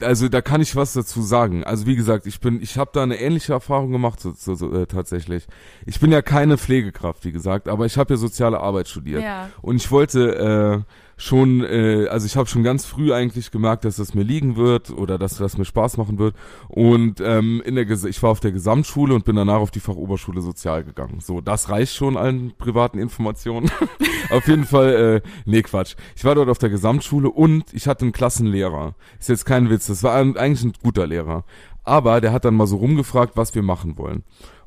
also 0.00 0.28
da 0.28 0.40
kann 0.42 0.60
ich 0.60 0.74
was 0.76 0.92
dazu 0.94 1.22
sagen. 1.22 1.64
Also 1.64 1.86
wie 1.86 1.96
gesagt, 1.96 2.26
ich 2.26 2.40
bin, 2.40 2.60
ich 2.60 2.78
habe 2.78 2.90
da 2.92 3.02
eine 3.02 3.20
ähnliche 3.20 3.52
Erfahrung 3.52 3.92
gemacht 3.92 4.20
so, 4.20 4.32
so, 4.32 4.54
so, 4.54 4.72
äh, 4.72 4.86
tatsächlich. 4.86 5.46
Ich 5.84 6.00
bin 6.00 6.10
ja 6.12 6.22
keine 6.22 6.58
Pflegekraft, 6.58 7.24
wie 7.24 7.32
gesagt, 7.32 7.68
aber 7.68 7.86
ich 7.86 7.98
habe 7.98 8.14
ja 8.14 8.18
soziale 8.18 8.60
Arbeit 8.60 8.88
studiert 8.88 9.22
Ja. 9.22 9.50
und 9.62 9.76
ich 9.76 9.90
wollte 9.90 10.84
äh, 10.86 10.92
schon, 11.16 11.64
äh, 11.64 12.06
also 12.10 12.26
ich 12.26 12.36
habe 12.36 12.48
schon 12.48 12.62
ganz 12.62 12.84
früh 12.84 13.12
eigentlich 13.12 13.50
gemerkt, 13.50 13.84
dass 13.84 13.96
das 13.96 14.14
mir 14.14 14.22
liegen 14.22 14.56
wird 14.56 14.90
oder 14.90 15.18
dass 15.18 15.38
das 15.38 15.56
mir 15.56 15.64
Spaß 15.64 15.96
machen 15.96 16.18
wird. 16.18 16.36
Und 16.68 17.20
ähm, 17.20 17.62
in 17.64 17.74
der, 17.74 17.86
Ges- 17.86 18.06
ich 18.06 18.22
war 18.22 18.30
auf 18.30 18.40
der 18.40 18.52
Gesamtschule 18.52 19.14
und 19.14 19.24
bin 19.24 19.36
danach 19.36 19.56
auf 19.60 19.70
die 19.70 19.80
Fachoberschule 19.80 20.42
Sozial 20.42 20.84
gegangen. 20.84 21.20
So, 21.20 21.40
das 21.40 21.70
reicht 21.70 21.94
schon 21.94 22.16
allen 22.16 22.52
privaten 22.58 22.98
Informationen. 22.98 23.70
auf 24.30 24.46
jeden 24.46 24.64
Fall, 24.64 25.22
äh, 25.24 25.28
nee 25.46 25.62
Quatsch. 25.62 25.94
Ich 26.16 26.24
war 26.24 26.34
dort 26.34 26.50
auf 26.50 26.58
der 26.58 26.70
Gesamtschule 26.70 27.30
und 27.30 27.72
ich 27.72 27.88
hatte 27.88 28.02
einen 28.02 28.12
Klassenlehrer. 28.12 28.94
Ist 29.18 29.30
jetzt 29.30 29.46
kein 29.46 29.70
Witz, 29.70 29.86
das 29.86 30.02
war 30.02 30.14
eigentlich 30.14 30.64
ein 30.64 30.74
guter 30.82 31.06
Lehrer. 31.06 31.44
Aber 31.82 32.20
der 32.20 32.32
hat 32.32 32.44
dann 32.44 32.56
mal 32.56 32.66
so 32.66 32.76
rumgefragt, 32.76 33.36
was 33.36 33.54
wir 33.54 33.62
machen 33.62 33.96
wollen. 33.96 34.24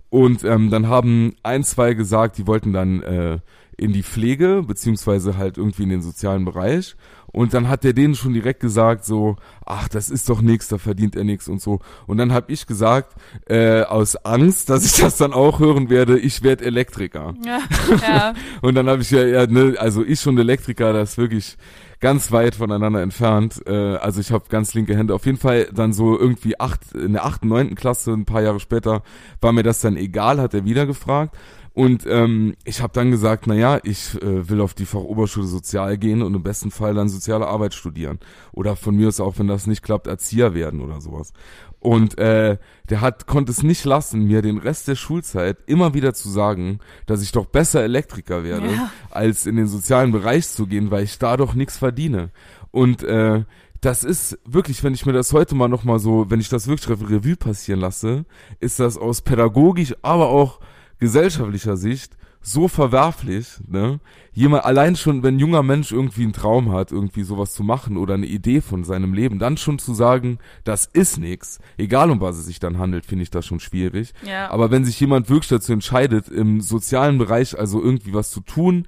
Und 0.09 0.43
ähm, 0.43 0.71
dann 0.71 0.87
haben 0.87 1.35
ein, 1.43 1.63
zwei 1.63 1.93
gesagt, 1.93 2.39
die 2.39 2.47
wollten 2.47 2.73
dann 2.73 3.03
äh, 3.03 3.37
in 3.79 3.93
die 3.93 4.03
Pflege, 4.03 4.63
beziehungsweise 4.65 5.37
halt 5.37 5.57
irgendwie 5.57 5.83
in 5.83 5.89
den 5.89 6.01
sozialen 6.01 6.45
Bereich. 6.45 6.95
Und 7.31 7.53
dann 7.53 7.69
hat 7.69 7.83
der 7.83 7.93
denen 7.93 8.15
schon 8.15 8.33
direkt 8.33 8.59
gesagt, 8.59 9.05
so, 9.05 9.35
ach, 9.65 9.87
das 9.87 10.09
ist 10.09 10.29
doch 10.29 10.41
nix, 10.41 10.67
da 10.67 10.77
verdient 10.77 11.15
er 11.15 11.23
nix 11.23 11.47
und 11.47 11.61
so. 11.61 11.79
Und 12.07 12.17
dann 12.17 12.33
habe 12.33 12.51
ich 12.51 12.65
gesagt, 12.65 13.13
äh, 13.47 13.83
aus 13.83 14.15
Angst, 14.25 14.69
dass 14.69 14.83
ich 14.83 14.99
das 14.99 15.17
dann 15.17 15.33
auch 15.33 15.59
hören 15.59 15.89
werde, 15.89 16.17
ich 16.17 16.41
werde 16.43 16.65
Elektriker. 16.65 17.35
Ja, 17.45 17.59
ja. 18.01 18.33
Und 18.61 18.75
dann 18.75 18.87
habe 18.87 19.01
ich 19.01 19.09
ja, 19.09 19.25
ja 19.25 19.47
ne, 19.47 19.75
also 19.79 20.03
ich 20.03 20.25
und 20.27 20.37
Elektriker, 20.37 20.93
das 20.93 21.11
ist 21.11 21.17
wirklich 21.17 21.57
ganz 21.99 22.31
weit 22.31 22.55
voneinander 22.55 23.01
entfernt. 23.01 23.61
Äh, 23.65 23.95
also 23.95 24.21
ich 24.21 24.31
habe 24.31 24.45
ganz 24.49 24.73
linke 24.73 24.95
Hände. 24.95 25.13
Auf 25.15 25.25
jeden 25.25 25.37
Fall 25.37 25.67
dann 25.73 25.93
so 25.93 26.17
irgendwie 26.17 26.59
acht, 26.59 26.93
in 26.93 27.13
der 27.13 27.25
achten, 27.25 27.47
neunten 27.47 27.75
Klasse, 27.75 28.11
ein 28.13 28.25
paar 28.25 28.41
Jahre 28.41 28.59
später, 28.59 29.03
war 29.41 29.51
mir 29.51 29.63
das 29.63 29.81
dann 29.81 29.97
egal, 29.97 30.39
hat 30.39 30.53
er 30.53 30.65
wieder 30.65 30.85
gefragt. 30.85 31.35
Und 31.79 32.05
ähm, 32.07 32.55
ich 32.65 32.81
habe 32.81 32.91
dann 32.91 33.09
gesagt, 33.09 33.47
na 33.47 33.53
ja, 33.55 33.79
ich 33.83 34.21
äh, 34.21 34.49
will 34.49 34.59
auf 34.59 34.73
die 34.73 34.85
Fachoberschule 34.85 35.47
Sozial 35.47 35.97
gehen 35.97 36.21
und 36.21 36.33
im 36.35 36.43
besten 36.43 36.71
Fall 36.71 36.93
dann 36.93 37.07
soziale 37.07 37.47
Arbeit 37.47 37.73
studieren. 37.73 38.19
Oder 38.51 38.75
von 38.75 38.97
mir 38.97 39.07
aus 39.07 39.21
auch, 39.21 39.39
wenn 39.39 39.47
das 39.47 39.65
nicht 39.65 39.81
klappt, 39.81 40.05
Erzieher 40.05 40.53
werden 40.53 40.81
oder 40.81 40.99
sowas. 40.99 41.31
Und 41.79 42.17
äh, 42.17 42.57
der 42.89 42.99
hat 42.99 43.27
konnte 43.27 43.53
es 43.53 43.63
nicht 43.63 43.85
lassen, 43.85 44.25
mir 44.25 44.41
den 44.41 44.57
Rest 44.57 44.89
der 44.89 44.95
Schulzeit 44.95 45.59
immer 45.67 45.93
wieder 45.93 46.13
zu 46.13 46.27
sagen, 46.27 46.79
dass 47.05 47.21
ich 47.21 47.31
doch 47.31 47.45
besser 47.45 47.81
Elektriker 47.81 48.43
werde, 48.43 48.73
Ja. 48.73 48.91
als 49.09 49.45
in 49.45 49.55
den 49.55 49.67
sozialen 49.67 50.11
Bereich 50.11 50.49
zu 50.49 50.67
gehen, 50.67 50.91
weil 50.91 51.05
ich 51.05 51.17
da 51.17 51.37
doch 51.37 51.53
nichts 51.53 51.77
verdiene. 51.77 52.31
Und 52.71 53.03
äh, 53.03 53.45
das 53.79 54.03
ist 54.03 54.37
wirklich, 54.43 54.83
wenn 54.83 54.93
ich 54.93 55.05
mir 55.05 55.13
das 55.13 55.31
heute 55.31 55.55
mal 55.55 55.69
nochmal 55.69 55.99
so, 55.99 56.29
wenn 56.29 56.41
ich 56.41 56.49
das 56.49 56.67
wirklich 56.67 56.89
Revue 56.89 57.37
passieren 57.37 57.79
lasse, 57.79 58.25
ist 58.59 58.81
das 58.81 58.97
aus 58.97 59.21
pädagogisch, 59.21 59.95
aber 60.01 60.27
auch 60.27 60.59
gesellschaftlicher 60.99 61.77
Sicht 61.77 62.17
so 62.41 62.67
verwerflich, 62.67 63.47
ne? 63.67 63.99
Jemand, 64.31 64.63
allein 64.63 64.95
schon, 64.95 65.23
wenn 65.23 65.35
ein 65.35 65.39
junger 65.39 65.63
Mensch 65.63 65.91
irgendwie 65.91 66.23
einen 66.23 66.33
Traum 66.33 66.71
hat, 66.71 66.91
irgendwie 66.91 67.23
sowas 67.23 67.53
zu 67.53 67.63
machen 67.63 67.97
oder 67.97 68.13
eine 68.13 68.27
Idee 68.27 68.61
von 68.61 68.85
seinem 68.85 69.13
Leben, 69.13 69.39
dann 69.39 69.57
schon 69.57 69.77
zu 69.77 69.93
sagen, 69.93 70.39
das 70.63 70.85
ist 70.85 71.17
nix, 71.17 71.59
egal 71.77 72.09
um 72.09 72.21
was 72.21 72.37
es 72.37 72.45
sich 72.45 72.59
dann 72.59 72.77
handelt, 72.77 73.05
finde 73.05 73.23
ich 73.23 73.29
das 73.29 73.45
schon 73.45 73.59
schwierig. 73.59 74.13
Ja. 74.25 74.49
Aber 74.51 74.71
wenn 74.71 74.85
sich 74.85 74.97
jemand 74.99 75.29
wirklich 75.29 75.49
dazu 75.49 75.73
entscheidet, 75.73 76.29
im 76.29 76.61
sozialen 76.61 77.17
Bereich 77.17 77.59
also 77.59 77.83
irgendwie 77.83 78.13
was 78.13 78.31
zu 78.31 78.39
tun, 78.39 78.87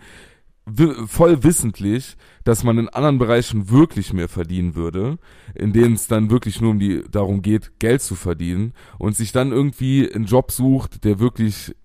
voll 1.07 1.43
wissentlich, 1.43 2.16
dass 2.43 2.64
man 2.64 2.78
in 2.78 2.89
anderen 2.89 3.18
Bereichen 3.18 3.70
wirklich 3.70 4.14
mehr 4.14 4.30
verdienen 4.30 4.76
würde, 4.76 5.18
in 5.55 5.74
denen 5.74 5.95
es 5.95 6.07
dann 6.07 6.30
wirklich 6.30 6.62
nur 6.62 6.72
um 6.72 6.80
die 6.80 7.03
darum 7.09 7.41
geht, 7.41 7.80
Geld 7.80 8.01
zu 8.01 8.16
verdienen 8.16 8.74
und 8.97 9.16
sich 9.16 9.32
dann 9.32 9.51
irgendwie 9.51 10.09
einen 10.12 10.26
Job 10.26 10.51
sucht, 10.51 11.03
der 11.03 11.20
wirklich 11.20 11.76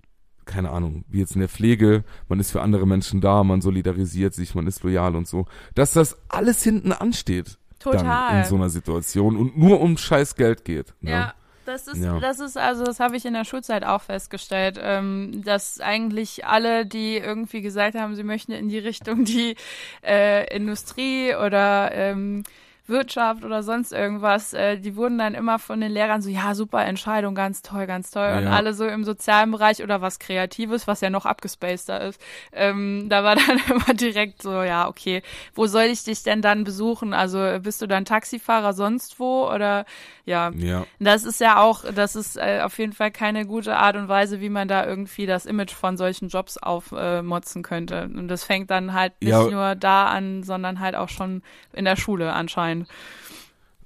keine 0.47 0.70
Ahnung, 0.70 1.05
wie 1.09 1.18
jetzt 1.18 1.34
in 1.34 1.40
der 1.40 1.49
Pflege, 1.49 2.05
man 2.28 2.40
ist 2.40 2.51
für 2.53 2.62
andere 2.62 2.86
Menschen 2.86 3.20
da, 3.20 3.44
man 3.44 3.61
solidarisiert 3.61 4.32
sich, 4.32 4.55
man 4.55 4.66
ist 4.66 4.82
loyal 4.82 5.14
und 5.16 5.28
so, 5.28 5.47
dass 5.74 5.92
das 5.92 6.16
alles 6.28 6.62
hinten 6.62 6.92
ansteht. 6.92 7.59
Dann 7.84 7.92
Total. 7.99 8.38
in 8.38 8.44
so 8.47 8.57
einer 8.57 8.68
Situation 8.70 9.36
und 9.36 9.59
nur 9.59 9.80
um 9.80 9.97
scheiß 9.97 10.34
Geld 10.34 10.64
geht. 10.64 10.94
Ne? 11.01 11.11
Ja, 11.11 11.34
das 11.66 11.86
ist, 11.88 12.03
Ja. 12.03 12.18
das 12.18 12.40
ist, 12.40 12.57
also 12.57 12.84
das 12.84 12.99
habe 13.01 13.16
ich 13.16 13.24
in 13.26 13.34
der 13.34 13.44
Schulzeit 13.44 13.84
auch 13.84 14.03
festgestellt, 14.03 14.78
ähm, 14.80 15.42
dass 15.44 15.80
eigentlich 15.80 16.47
alle, 16.47 16.86
die 16.86 17.16
irgendwie 17.16 17.61
gesagt 17.61 17.97
haben, 17.97 18.14
sie 18.16 18.22
möchten 18.24 18.53
in 18.53 18.68
die 18.68 18.78
Richtung 18.78 19.24
die 19.24 19.57
äh, 20.05 20.53
Industrie 20.55 21.34
oder 21.34 21.90
ähm, 21.92 22.44
Wirtschaft 22.89 23.45
oder 23.45 23.62
sonst 23.62 23.93
irgendwas, 23.93 24.53
äh, 24.53 24.78
die 24.78 24.97
wurden 24.97 25.18
dann 25.18 25.34
immer 25.34 25.59
von 25.59 25.80
den 25.80 25.91
Lehrern 25.93 26.22
so, 26.22 26.28
ja, 26.30 26.55
super 26.55 26.84
Entscheidung, 26.84 27.34
ganz 27.34 27.62
toll, 27.62 27.87
ganz 27.87 28.11
toll. 28.11 28.32
Und 28.37 28.45
Ja. 28.45 28.51
alle 28.51 28.74
so 28.74 28.87
im 28.87 29.05
sozialen 29.05 29.51
Bereich 29.51 29.82
oder 29.82 30.01
was 30.01 30.18
Kreatives, 30.18 30.87
was 30.87 31.01
ja 31.01 31.11
noch 31.11 31.26
abgespaceder 31.26 32.01
ist, 32.03 32.20
ähm, 32.53 33.07
da 33.09 33.24
war 33.24 33.37
dann 33.37 33.61
immer 33.68 33.95
direkt 33.95 34.43
so, 34.43 34.62
ja, 34.62 34.89
okay, 34.89 35.22
wo 35.55 35.66
soll 35.66 35.84
ich 35.84 36.05
dich 36.05 36.22
denn 36.22 36.43
dann 36.43 36.64
besuchen? 36.64 37.14
Also 37.14 37.39
bist 37.62 37.80
du 37.82 37.87
dann 37.87 38.05
Taxifahrer 38.05 38.72
sonst 38.72 39.18
wo 39.18 39.49
oder 39.51 39.84
ja, 40.24 40.51
Ja. 40.57 40.84
das 40.99 41.24
ist 41.24 41.41
ja 41.41 41.61
auch, 41.61 41.84
das 41.95 42.16
ist 42.16 42.37
äh, 42.37 42.61
auf 42.64 42.78
jeden 42.78 42.93
Fall 42.93 43.12
keine 43.12 43.47
gute 43.47 43.76
Art 43.76 43.95
und 43.97 44.09
Weise, 44.09 44.41
wie 44.41 44.49
man 44.49 44.66
da 44.66 44.84
irgendwie 44.84 45.24
das 45.26 45.47
Image 45.47 45.72
von 45.72 45.97
solchen 45.97 46.28
Jobs 46.28 46.59
aufmotzen 46.59 47.62
könnte. 47.62 48.11
Und 48.12 48.26
das 48.28 48.43
fängt 48.43 48.70
dann 48.70 48.93
halt 48.93 49.12
nicht 49.20 49.30
Ja. 49.30 49.49
nur 49.49 49.74
da 49.76 50.07
an, 50.09 50.43
sondern 50.43 50.80
halt 50.80 50.97
auch 50.97 51.09
schon 51.09 51.43
in 51.72 51.84
der 51.84 51.95
Schule 51.97 52.32
anscheinend. 52.32 52.76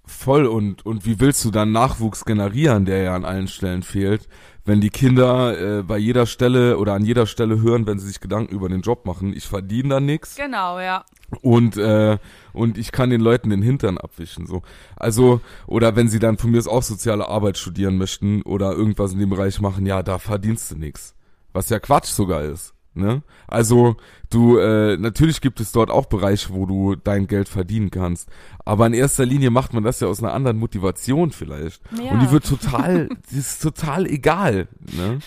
Voll 0.04 0.46
und, 0.46 0.84
und 0.84 1.06
wie 1.06 1.20
willst 1.20 1.44
du 1.44 1.52
dann 1.52 1.70
Nachwuchs 1.70 2.24
generieren, 2.24 2.84
der 2.84 3.02
ja 3.02 3.14
an 3.14 3.24
allen 3.24 3.46
Stellen 3.46 3.84
fehlt, 3.84 4.28
wenn 4.64 4.80
die 4.80 4.90
Kinder 4.90 5.78
äh, 5.78 5.82
bei 5.82 5.98
jeder 5.98 6.26
Stelle 6.26 6.78
oder 6.78 6.94
an 6.94 7.04
jeder 7.04 7.26
Stelle 7.26 7.60
hören, 7.62 7.86
wenn 7.86 7.98
sie 7.98 8.08
sich 8.08 8.20
Gedanken 8.20 8.54
über 8.54 8.68
den 8.68 8.80
Job 8.80 9.06
machen, 9.06 9.32
ich 9.34 9.46
verdiene 9.46 9.88
da 9.90 10.00
nix 10.00 10.36
Genau, 10.36 10.80
ja. 10.80 11.04
und 11.42 11.76
äh, 11.76 12.18
und 12.52 12.76
ich 12.76 12.90
kann 12.90 13.10
den 13.10 13.20
Leuten 13.20 13.50
den 13.50 13.62
Hintern 13.62 13.98
abwischen 13.98 14.46
so. 14.46 14.62
Also 14.96 15.40
oder 15.66 15.94
wenn 15.94 16.08
sie 16.08 16.18
dann 16.18 16.38
von 16.38 16.50
mir 16.50 16.58
aus 16.58 16.68
auch 16.68 16.82
soziale 16.82 17.28
Arbeit 17.28 17.56
studieren 17.56 17.96
möchten 17.96 18.42
oder 18.42 18.72
irgendwas 18.72 19.12
in 19.12 19.20
dem 19.20 19.30
Bereich 19.30 19.60
machen, 19.60 19.86
ja, 19.86 20.02
da 20.02 20.18
verdienst 20.18 20.72
du 20.72 20.76
nix. 20.76 21.14
Was 21.52 21.68
ja 21.68 21.78
Quatsch 21.78 22.08
sogar 22.08 22.42
ist. 22.42 22.74
Ne? 22.92 23.22
Also 23.46 23.96
du, 24.30 24.58
äh, 24.58 24.96
natürlich 24.96 25.40
gibt 25.40 25.60
es 25.60 25.70
dort 25.72 25.90
auch 25.90 26.06
Bereiche, 26.06 26.52
wo 26.52 26.66
du 26.66 26.96
dein 26.96 27.26
Geld 27.26 27.48
verdienen 27.48 27.90
kannst. 27.90 28.28
Aber 28.64 28.86
in 28.86 28.94
erster 28.94 29.24
Linie 29.24 29.50
macht 29.50 29.72
man 29.72 29.84
das 29.84 30.00
ja 30.00 30.08
aus 30.08 30.22
einer 30.22 30.32
anderen 30.32 30.58
Motivation 30.58 31.30
vielleicht. 31.30 31.82
Ja. 31.92 32.10
Und 32.10 32.20
die 32.20 32.30
wird 32.30 32.44
total, 32.44 33.08
die 33.30 33.38
ist 33.38 33.62
total 33.62 34.06
egal. 34.06 34.68
Ne? 34.96 35.20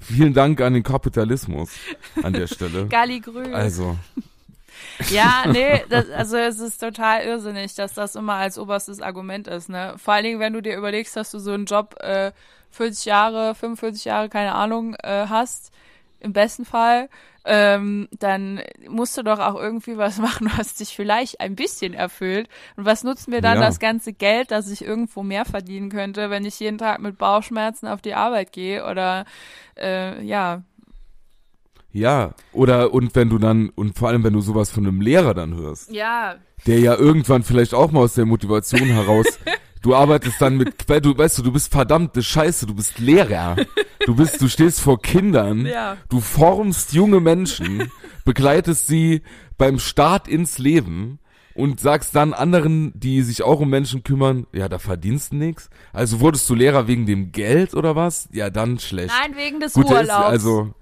Vielen 0.00 0.34
Dank 0.34 0.60
an 0.60 0.74
den 0.74 0.82
Kapitalismus 0.82 1.70
an 2.22 2.32
der 2.32 2.48
Stelle. 2.48 2.86
Galli 2.88 3.20
grün. 3.20 3.54
Also, 3.54 3.96
Ja, 5.10 5.44
nee, 5.50 5.84
das, 5.88 6.10
also 6.10 6.36
es 6.36 6.58
ist 6.60 6.78
total 6.78 7.24
irrsinnig, 7.24 7.74
dass 7.74 7.94
das 7.94 8.16
immer 8.16 8.34
als 8.34 8.58
oberstes 8.58 9.00
Argument 9.00 9.48
ist, 9.48 9.68
ne? 9.68 9.94
Vor 9.98 10.14
allen 10.14 10.24
Dingen, 10.24 10.40
wenn 10.40 10.52
du 10.52 10.62
dir 10.62 10.76
überlegst, 10.76 11.16
dass 11.16 11.30
du 11.30 11.38
so 11.38 11.52
einen 11.52 11.66
Job 11.66 11.96
äh, 12.00 12.32
40 12.70 13.04
Jahre, 13.04 13.54
45 13.54 14.04
Jahre, 14.04 14.28
keine 14.28 14.54
Ahnung, 14.54 14.94
äh, 15.02 15.26
hast, 15.28 15.72
im 16.24 16.32
besten 16.32 16.64
Fall, 16.64 17.08
ähm, 17.44 18.08
dann 18.18 18.62
musst 18.88 19.16
du 19.18 19.22
doch 19.22 19.38
auch 19.38 19.54
irgendwie 19.54 19.96
was 19.98 20.18
machen, 20.28 20.50
was 20.56 20.74
dich 20.74 20.96
vielleicht 20.96 21.40
ein 21.40 21.54
bisschen 21.54 21.94
erfüllt. 21.94 22.48
Und 22.76 22.86
was 22.86 23.04
nutzt 23.04 23.28
mir 23.28 23.40
dann 23.42 23.56
Ja. 23.60 23.66
das 23.66 23.78
ganze 23.78 24.12
Geld, 24.12 24.50
dass 24.50 24.70
ich 24.70 24.82
irgendwo 24.84 25.22
mehr 25.22 25.44
verdienen 25.44 25.90
könnte, 25.90 26.30
wenn 26.30 26.44
ich 26.44 26.58
jeden 26.58 26.78
Tag 26.78 27.00
mit 27.00 27.18
Bauchschmerzen 27.18 27.86
auf 27.86 28.00
die 28.00 28.14
Arbeit 28.14 28.52
gehe 28.52 28.84
oder 28.90 29.24
äh, 29.78 30.24
ja, 30.24 30.62
ja, 31.92 32.34
oder 32.52 32.92
und 32.92 33.14
wenn 33.14 33.30
du 33.30 33.38
dann, 33.38 33.68
und 33.76 33.96
vor 33.96 34.08
allem 34.08 34.24
wenn 34.24 34.32
du 34.32 34.40
sowas 34.40 34.68
von 34.68 34.84
einem 34.84 35.00
Lehrer 35.00 35.32
dann 35.32 35.54
hörst, 35.54 35.92
ja, 35.92 36.34
der 36.66 36.80
ja 36.80 36.96
irgendwann 36.96 37.44
vielleicht 37.44 37.72
auch 37.72 37.92
mal 37.92 38.00
aus 38.00 38.14
der 38.14 38.26
Motivation 38.26 38.88
heraus, 38.88 39.38
du 39.82 39.94
arbeitest 39.94 40.40
dann 40.42 40.56
mit, 40.56 40.74
weil 40.88 41.00
du, 41.00 41.16
weißt 41.16 41.38
du, 41.38 41.42
du 41.42 41.52
bist 41.52 41.70
verdammte 41.70 42.20
Scheiße, 42.20 42.66
du 42.66 42.74
bist 42.74 42.98
Lehrer. 42.98 43.54
Du 44.06 44.14
bist, 44.14 44.40
du 44.40 44.48
stehst 44.48 44.80
vor 44.80 45.00
Kindern, 45.00 45.66
Ja. 45.66 45.96
du 46.08 46.20
formst 46.20 46.92
junge 46.92 47.20
Menschen, 47.20 47.90
begleitest 48.24 48.86
sie 48.86 49.22
beim 49.56 49.78
Start 49.78 50.28
ins 50.28 50.58
Leben 50.58 51.18
und 51.54 51.80
sagst 51.80 52.14
dann 52.16 52.32
anderen, 52.34 52.92
die 52.98 53.22
sich 53.22 53.42
auch 53.42 53.60
um 53.60 53.70
Menschen 53.70 54.02
kümmern, 54.02 54.46
ja, 54.52 54.68
da 54.68 54.78
verdienst 54.78 55.32
du 55.32 55.36
nix. 55.36 55.70
Also 55.92 56.20
wurdest 56.20 56.48
du 56.50 56.54
Lehrer 56.54 56.86
wegen 56.88 57.06
dem 57.06 57.32
Geld 57.32 57.74
oder 57.74 57.94
was? 57.96 58.28
Ja, 58.32 58.50
dann 58.50 58.78
schlecht. 58.78 59.14
Nein, 59.22 59.36
wegen 59.36 59.60
des 59.60 59.72
Gut, 59.74 59.86
Urlaubs. 59.86 60.10
also, 60.10 60.74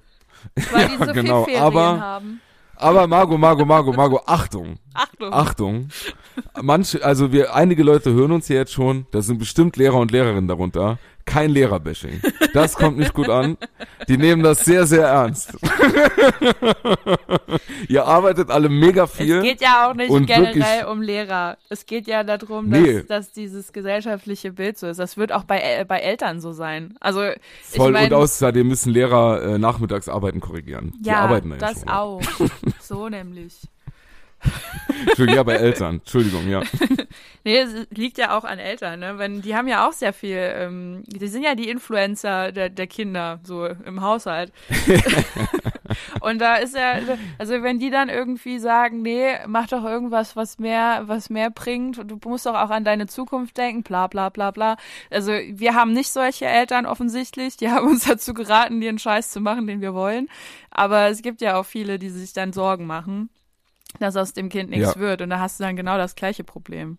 weil 0.73 0.89
die 0.89 0.95
ja, 1.01 1.07
so 1.07 1.13
genau, 1.13 1.45
viel 1.45 1.55
Ferien 1.55 1.63
aber- 1.67 2.01
haben. 2.01 2.41
aber 2.77 3.07
Margot, 3.07 3.39
Margot, 3.39 3.67
Margot, 3.67 3.95
Margot, 3.97 4.23
Achtung. 4.27 4.77
Achtung. 4.95 5.33
Achtung. 5.33 5.89
Manche, 6.61 7.05
also 7.05 7.31
wir, 7.33 7.55
einige 7.55 7.83
Leute 7.83 8.13
hören 8.13 8.33
uns 8.33 8.47
hier 8.47 8.57
jetzt 8.57 8.73
schon, 8.73 9.07
da 9.11 9.21
sind 9.23 9.39
bestimmt 9.39 9.77
Lehrer 9.77 9.97
und 9.99 10.11
Lehrerinnen 10.11 10.49
darunter. 10.49 10.99
Kein 11.25 11.51
Lehrerbashing. 11.51 12.21
Das 12.53 12.75
kommt 12.75 12.99
nicht 12.99 13.15
gut 13.15 13.29
an. 13.29 13.57
Die 14.09 14.17
nehmen 14.17 14.43
das 14.43 14.65
sehr, 14.65 14.87
sehr 14.87 15.07
ernst. 15.07 15.57
Ihr 17.89 18.05
arbeitet 18.05 18.51
alle 18.51 18.69
mega 18.69 19.07
viel. 19.07 19.39
Es 19.39 19.43
geht 19.45 19.61
ja 19.61 19.89
auch 19.91 19.95
nicht 19.95 20.09
generell 20.27 20.55
wirklich- 20.55 20.87
um 20.87 21.03
Lehrer. 21.03 21.59
Es 21.69 21.87
geht 21.87 22.07
ja 22.07 22.25
darum, 22.25 22.69
Nee. 22.69 22.99
dass, 22.99 23.07
dass 23.07 23.33
dieses 23.33 23.73
gesellschaftliche 23.73 24.53
Bild 24.53 24.79
so 24.79 24.87
ist. 24.89 24.99
Das 24.99 25.17
wird 25.17 25.33
auch 25.33 25.45
bei, 25.45 25.61
äh, 25.61 25.85
bei 25.87 25.99
Eltern 26.01 26.41
so 26.41 26.53
sein. 26.53 26.95
Also 27.01 27.21
Voll 27.63 27.89
ich 27.89 27.93
mein, 27.93 28.07
und 28.07 28.15
außerdem 28.15 28.67
müssen 28.67 28.93
Lehrer 28.93 29.43
äh, 29.43 29.59
Nachmittagsarbeiten 29.59 30.41
korrigieren. 30.41 30.93
Die 31.01 31.09
ja, 31.09 31.21
arbeiten 31.21 31.51
da 31.51 31.57
ja 31.57 31.61
das 31.61 31.87
auch. 31.87 32.21
So 32.81 33.09
nämlich. 33.09 33.55
Entschuldigung, 35.07 35.37
ja, 35.37 35.43
bei 35.43 35.55
Eltern. 35.55 35.95
Entschuldigung, 35.97 36.49
ja. 36.49 36.63
Nee, 37.45 37.59
es 37.59 37.89
liegt 37.91 38.19
ja 38.19 38.39
auch 38.39 38.45
an 38.45 38.61
Eltern, 38.61 39.01
ne? 39.01 39.19
Wenn, 39.19 39.43
die 39.43 39.57
haben 39.57 39.67
ja 39.67 39.89
auch 39.89 39.93
sehr 39.93 40.13
viel, 40.13 40.39
ähm, 40.39 41.03
die 41.09 41.27
sind 41.27 41.43
ja 41.43 41.57
die 41.57 41.69
Influencer 41.69 42.53
der, 42.53 42.69
der 42.69 42.87
Kinder, 42.87 43.41
so 43.43 43.67
im 43.67 44.01
Haushalt. 44.01 44.53
Und 46.21 46.41
da 46.41 46.57
ist 46.57 46.77
ja, 46.77 47.01
also 47.39 47.63
wenn 47.63 47.81
die 47.81 47.91
dann 47.91 48.09
irgendwie 48.09 48.61
sagen, 48.61 49.03
nee, 49.03 49.35
mach 49.49 49.67
doch 49.67 49.85
irgendwas, 49.85 50.37
was 50.37 50.61
mehr, 50.61 51.03
was 51.07 51.31
mehr 51.31 51.51
bringt, 51.51 52.01
du 52.09 52.19
musst 52.25 52.47
doch 52.47 52.55
auch 52.55 52.71
an 52.71 52.85
deine 52.85 53.09
Zukunft 53.09 53.57
denken, 53.57 53.83
bla 53.83 54.07
bla 54.07 54.29
bla 54.29 54.53
bla. 54.53 54.77
Also 55.11 55.33
wir 55.33 55.75
haben 55.75 55.93
nicht 55.93 56.13
solche 56.13 56.47
Eltern 56.47 56.87
offensichtlich, 56.87 57.57
die 57.57 57.71
haben 57.73 57.89
uns 57.89 58.05
dazu 58.05 58.35
geraten, 58.35 58.81
den 58.81 59.01
Scheiß 59.01 59.31
zu 59.31 59.41
machen, 59.41 59.67
den 59.67 59.81
wir 59.81 59.95
wollen. 59.95 60.29
Aber 60.71 61.09
es 61.09 61.23
gibt 61.23 61.41
ja 61.41 61.57
auch 61.59 61.67
viele, 61.67 61.99
die 61.99 62.11
sich 62.11 62.33
dann 62.33 62.53
Sorgen 62.53 62.87
machen, 62.87 63.31
dass 64.01 64.17
aus 64.17 64.33
dem 64.33 64.49
Kind 64.49 64.71
nichts 64.71 64.95
Ja. 64.95 65.01
wird. 65.01 65.23
Und 65.23 65.31
da 65.31 65.39
hast 65.41 65.61
du 65.61 65.65
dann 65.65 65.77
genau 65.77 65.97
das 65.97 66.15
gleiche 66.15 66.45
Problem. 66.45 66.99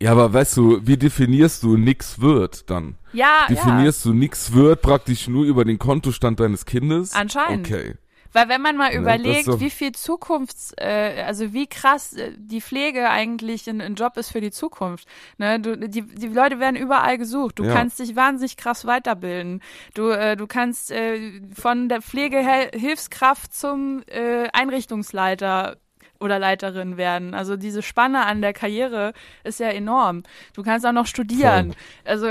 Ja, 0.00 0.10
aber 0.12 0.32
weißt 0.32 0.56
du, 0.56 0.84
wie 0.84 0.96
definierst 0.96 1.62
du 1.62 1.76
nix 1.76 2.20
wird 2.20 2.68
dann? 2.70 2.96
Ja, 3.12 3.46
ja. 3.48 3.54
Definierst 3.54 4.04
du 4.04 4.12
nix 4.12 4.52
wird 4.52 4.82
praktisch 4.82 5.28
nur 5.28 5.44
über 5.44 5.64
den 5.64 5.78
Kontostand 5.78 6.40
deines 6.40 6.66
Kindes? 6.66 7.12
Anscheinend. 7.12 7.68
Okay. 7.68 7.94
Weil 8.32 8.48
wenn 8.48 8.62
man 8.62 8.76
mal 8.76 8.92
überlegt, 8.94 9.48
doch- 9.48 9.60
wie 9.60 9.70
viel 9.70 9.92
Zukunfts, 9.92 10.72
äh, 10.78 11.22
also 11.26 11.52
wie 11.52 11.66
krass 11.66 12.14
äh, 12.14 12.32
die 12.36 12.60
Pflege 12.60 13.10
eigentlich 13.10 13.68
ein, 13.68 13.80
ein 13.80 13.94
Job 13.94 14.16
ist 14.16 14.30
für 14.30 14.40
die 14.40 14.50
Zukunft. 14.50 15.06
Ne? 15.38 15.60
Du, 15.60 15.76
die, 15.76 16.02
die 16.02 16.28
Leute 16.28 16.58
werden 16.60 16.76
überall 16.76 17.18
gesucht. 17.18 17.58
Du 17.58 17.64
Ja. 17.64 17.74
kannst 17.74 17.98
dich 17.98 18.16
wahnsinnig 18.16 18.56
krass 18.56 18.86
weiterbilden. 18.86 19.62
Du, 19.94 20.08
äh, 20.10 20.36
du 20.36 20.46
kannst 20.46 20.90
äh, 20.90 21.40
von 21.54 21.88
der 21.88 22.00
Pflegehilfskraft 22.02 23.54
zum 23.54 24.02
äh, 24.06 24.48
Einrichtungsleiter 24.52 25.76
oder 26.22 26.38
Leiterin 26.38 26.96
werden. 26.96 27.34
Also 27.34 27.56
diese 27.56 27.82
Spanne 27.82 28.24
an 28.24 28.40
der 28.40 28.52
Karriere 28.52 29.12
ist 29.44 29.60
ja 29.60 29.68
enorm. 29.68 30.22
Du 30.54 30.62
kannst 30.62 30.86
auch 30.86 30.92
noch 30.92 31.06
studieren. 31.06 31.74
Also 32.04 32.26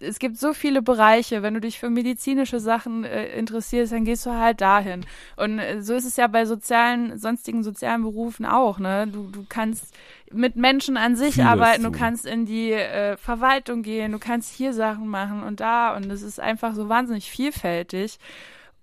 es 0.00 0.18
gibt 0.18 0.38
so 0.38 0.52
viele 0.52 0.82
Bereiche. 0.82 1.42
Wenn 1.42 1.54
du 1.54 1.60
dich 1.60 1.78
für 1.78 1.90
medizinische 1.90 2.60
Sachen 2.60 3.04
äh, 3.04 3.28
interessierst, 3.38 3.92
dann 3.92 4.04
gehst 4.04 4.26
du 4.26 4.32
halt 4.32 4.60
dahin. 4.60 5.04
Und 5.36 5.58
äh, 5.58 5.80
so 5.82 5.94
ist 5.94 6.04
es 6.04 6.16
ja 6.16 6.26
bei 6.26 6.44
sozialen, 6.44 7.18
sonstigen 7.18 7.62
sozialen 7.62 8.02
Berufen 8.02 8.46
auch. 8.46 8.78
Ne? 8.78 9.06
Du, 9.06 9.28
du 9.30 9.44
kannst 9.48 9.94
mit 10.32 10.56
Menschen 10.56 10.96
an 10.96 11.16
sich 11.16 11.34
Vieles 11.34 11.48
arbeiten, 11.48 11.84
du 11.84 11.92
kannst 11.92 12.26
in 12.26 12.46
die 12.46 12.72
äh, 12.72 13.16
Verwaltung 13.16 13.82
gehen, 13.82 14.12
du 14.12 14.18
kannst 14.18 14.52
hier 14.52 14.72
Sachen 14.72 15.06
machen 15.08 15.42
und 15.42 15.60
da. 15.60 15.96
Und 15.96 16.10
es 16.10 16.22
ist 16.22 16.40
einfach 16.40 16.74
so 16.74 16.88
wahnsinnig 16.88 17.30
vielfältig. 17.30 18.18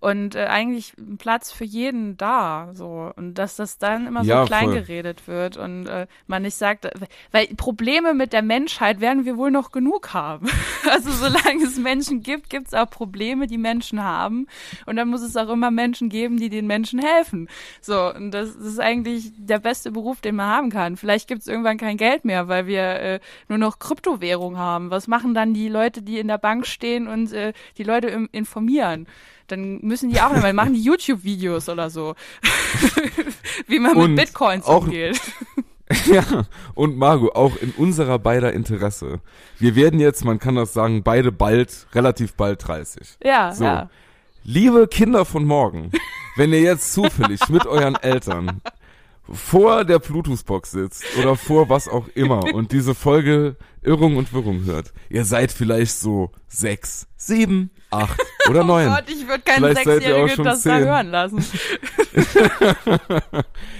Und 0.03 0.35
äh, 0.35 0.47
eigentlich 0.47 0.97
ein 0.97 1.17
Platz 1.17 1.53
für 1.53 1.63
jeden 1.63 2.17
da, 2.17 2.71
so. 2.73 3.13
Und 3.15 3.35
dass 3.35 3.55
das 3.55 3.77
dann 3.77 4.05
immer 4.05 4.21
Ja, 4.23 4.41
so 4.41 4.47
klein 4.47 4.65
voll. 4.65 4.73
geredet 4.81 5.29
wird 5.29 5.55
und 5.55 5.87
äh, 5.87 6.07
man 6.27 6.41
nicht 6.41 6.55
sagt, 6.55 6.89
weil 7.31 7.47
Probleme 7.55 8.13
mit 8.13 8.33
der 8.33 8.41
Menschheit 8.41 8.99
werden 8.99 9.23
wir 9.23 9.37
wohl 9.37 9.49
noch 9.49 9.71
genug 9.71 10.13
haben. 10.13 10.49
Also 10.91 11.11
solange 11.11 11.63
es 11.63 11.79
Menschen 11.79 12.21
gibt, 12.21 12.49
gibt 12.49 12.67
es 12.67 12.73
auch 12.73 12.89
Probleme, 12.89 13.47
die 13.47 13.57
Menschen 13.57 14.03
haben. 14.03 14.47
Und 14.85 14.97
dann 14.97 15.07
muss 15.07 15.21
es 15.21 15.37
auch 15.37 15.47
immer 15.49 15.71
Menschen 15.71 16.09
geben, 16.09 16.35
die 16.35 16.49
den 16.49 16.67
Menschen 16.67 16.99
helfen. 16.99 17.47
So, 17.79 18.13
und 18.13 18.31
das, 18.31 18.53
ist 18.53 18.81
eigentlich 18.81 19.31
der 19.37 19.59
beste 19.59 19.91
Beruf, 19.91 20.19
den 20.19 20.35
man 20.35 20.47
haben 20.47 20.69
kann. 20.69 20.97
Vielleicht 20.97 21.29
gibt 21.29 21.41
es 21.41 21.47
irgendwann 21.47 21.77
kein 21.77 21.95
Geld 21.95 22.25
mehr, 22.25 22.49
weil 22.49 22.67
wir 22.67 22.83
äh, 22.83 23.19
nur 23.47 23.57
noch 23.57 23.79
Kryptowährung 23.79 24.57
haben. 24.57 24.91
Was 24.91 25.07
machen 25.07 25.33
dann 25.33 25.53
die 25.53 25.69
Leute, 25.69 26.01
die 26.01 26.19
in 26.19 26.27
der 26.27 26.37
Bank 26.37 26.67
stehen 26.67 27.07
und 27.07 27.31
äh, 27.31 27.53
die 27.77 27.83
Leute 27.83 28.27
informieren? 28.33 29.07
Dann 29.47 29.79
müssen 29.81 30.09
die 30.09 30.21
auch 30.21 30.31
noch 30.33 30.41
mal 30.41 30.53
machen 30.53 30.73
die 30.73 30.81
YouTube-Videos 30.83 31.69
oder 31.69 31.89
so. 31.89 32.15
Wie 33.67 33.79
man 33.79 33.95
Und 33.95 34.13
mit 34.15 34.25
Bitcoins 34.27 34.65
auch- 34.65 34.83
umgeht. 34.85 35.19
Ja, 36.05 36.23
und 36.73 36.97
Margot, 36.97 37.35
auch 37.35 37.55
in 37.57 37.71
unserer 37.71 38.17
beider 38.17 38.51
Interesse. 38.51 39.19
Wir 39.59 39.75
werden 39.75 39.99
jetzt, 39.99 40.25
man 40.25 40.39
kann 40.39 40.55
das 40.55 40.73
sagen, 40.73 41.03
beide 41.03 41.31
bald, 41.31 41.85
relativ 41.93 42.33
bald 42.33 42.65
30. 42.67 43.17
Ja, 43.23 43.51
So. 43.51 43.63
ja. 43.65 43.89
Liebe 44.43 44.87
Kinder 44.87 45.23
von 45.23 45.45
morgen, 45.45 45.91
wenn 46.35 46.51
ihr 46.51 46.61
jetzt 46.61 46.93
zufällig 46.93 47.47
mit 47.49 47.67
euren 47.67 47.95
Eltern 47.95 48.61
vor 49.31 49.85
der 49.85 49.99
Bluetooth-Box 49.99 50.71
sitzt 50.71 51.03
oder 51.17 51.35
vor 51.35 51.69
was 51.69 51.87
auch 51.87 52.07
immer 52.15 52.53
und 52.53 52.71
diese 52.71 52.93
Folge 52.93 53.55
Irrung 53.81 54.17
und 54.17 54.33
Wirrung 54.33 54.65
hört, 54.65 54.93
ihr 55.09 55.25
seid 55.25 55.51
vielleicht 55.51 55.97
so 55.97 56.31
sechs, 56.47 57.07
sieben, 57.15 57.69
acht 57.89 58.19
oder 58.49 58.63
neun. 58.63 58.87
Oh 58.89 58.95
Gott, 58.95 59.05
ich 59.07 59.27
würde 59.27 59.43
keinen 59.43 59.75
Sechsjährigen 59.75 60.43
das 60.43 60.63
da 60.63 60.77
hören 60.77 61.07
lassen. 61.07 61.43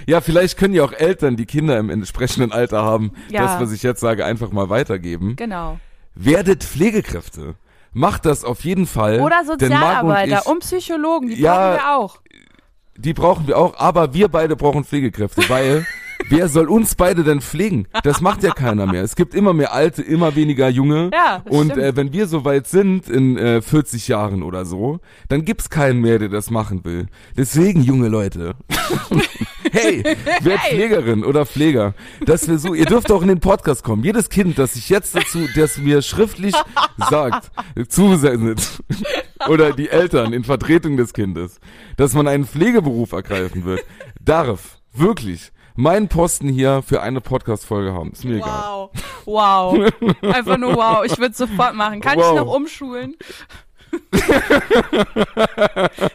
Ja, 0.05 0.19
vielleicht 0.21 0.57
können 0.57 0.73
ja 0.73 0.83
auch 0.83 0.91
Eltern, 0.91 1.37
die 1.37 1.45
Kinder 1.45 1.77
im 1.77 1.89
entsprechenden 1.89 2.51
Alter 2.51 2.83
haben, 2.83 3.13
Ja. 3.29 3.43
das, 3.43 3.61
was 3.61 3.71
ich 3.71 3.83
jetzt 3.83 4.01
sage, 4.01 4.25
einfach 4.25 4.51
mal 4.51 4.69
weitergeben. 4.69 5.35
Genau. 5.37 5.79
Werdet 6.13 6.63
Pflegekräfte. 6.63 7.55
Macht 7.93 8.25
das 8.25 8.43
auf 8.43 8.63
jeden 8.65 8.87
Fall. 8.87 9.21
Oder 9.21 9.45
Sozialarbeiter 9.45 10.41
ich, 10.43 10.45
und 10.47 10.59
Psychologen, 10.59 11.29
die 11.29 11.35
Ja, 11.39 11.53
brauchen 11.55 11.77
wir 11.77 11.95
auch. 11.95 12.21
Die 12.95 13.13
brauchen 13.13 13.47
wir 13.47 13.57
auch, 13.57 13.77
aber 13.77 14.13
wir 14.13 14.27
beide 14.27 14.55
brauchen 14.55 14.83
Pflegekräfte, 14.83 15.49
weil 15.49 15.85
wer 16.29 16.47
soll 16.47 16.69
uns 16.69 16.95
beide 16.95 17.23
denn 17.23 17.41
pflegen? 17.41 17.87
Das 18.03 18.21
macht 18.21 18.43
ja 18.43 18.51
keiner 18.51 18.85
mehr. 18.85 19.03
Es 19.03 19.15
gibt 19.15 19.35
immer 19.35 19.53
mehr 19.53 19.73
Alte, 19.73 20.01
immer 20.01 20.35
weniger 20.35 20.69
Junge. 20.69 21.09
Ja, 21.13 21.41
das 21.45 21.53
Und 21.53 21.77
äh, 21.77 21.95
wenn 21.95 22.13
wir 22.13 22.27
so 22.27 22.45
weit 22.45 22.67
sind, 22.67 23.09
in 23.09 23.37
äh, 23.37 23.61
40 23.61 24.07
Jahren 24.07 24.43
oder 24.43 24.65
so, 24.65 24.99
dann 25.29 25.45
gibt's 25.45 25.69
keinen 25.69 26.01
mehr, 26.01 26.19
der 26.19 26.29
das 26.29 26.49
machen 26.49 26.83
will. 26.85 27.07
Deswegen, 27.37 27.81
junge 27.81 28.07
Leute. 28.07 28.55
hey, 29.71 30.03
wer 30.41 30.57
Hey. 30.57 30.75
Pflegerin 30.75 31.23
oder 31.23 31.45
Pfleger, 31.45 31.93
dass 32.25 32.47
wir 32.47 32.57
so, 32.57 32.73
ihr 32.73 32.85
dürft 32.85 33.11
auch 33.11 33.21
in 33.21 33.27
den 33.27 33.39
Podcast 33.39 33.83
kommen. 33.83 34.03
Jedes 34.03 34.29
Kind, 34.29 34.57
das 34.57 34.73
sich 34.73 34.89
jetzt 34.89 35.15
dazu, 35.15 35.39
das 35.55 35.77
mir 35.77 36.01
schriftlich 36.01 36.53
sagt, 37.09 37.51
zusendet, 37.89 38.83
oder 39.49 39.73
die 39.73 39.89
Eltern 39.89 40.33
in 40.33 40.43
Vertretung 40.43 40.97
des 40.97 41.13
Kindes, 41.13 41.59
dass 41.97 42.13
man 42.13 42.27
einen 42.27 42.45
Pflegeberuf 42.45 43.11
ergreifen 43.11 43.65
wird, 43.65 43.83
darf 44.19 44.79
wirklich 44.93 45.51
meinen 45.75 46.07
Posten 46.07 46.49
hier 46.49 46.81
für 46.81 47.01
eine 47.01 47.21
Podcast-Folge 47.21 47.93
haben. 47.93 48.11
Ist 48.11 48.25
mir 48.25 48.37
egal. 48.37 48.89
Wow. 49.25 49.71
Wow. 49.81 49.91
Einfach 50.33 50.57
nur 50.57 50.75
wow. 50.75 51.03
Ich 51.05 51.17
würde 51.17 51.33
sofort 51.35 51.75
machen. 51.75 52.01
Kann 52.01 52.17
Wow. 52.17 52.33
ich 52.33 52.39
noch 52.39 52.53
umschulen? 52.53 53.15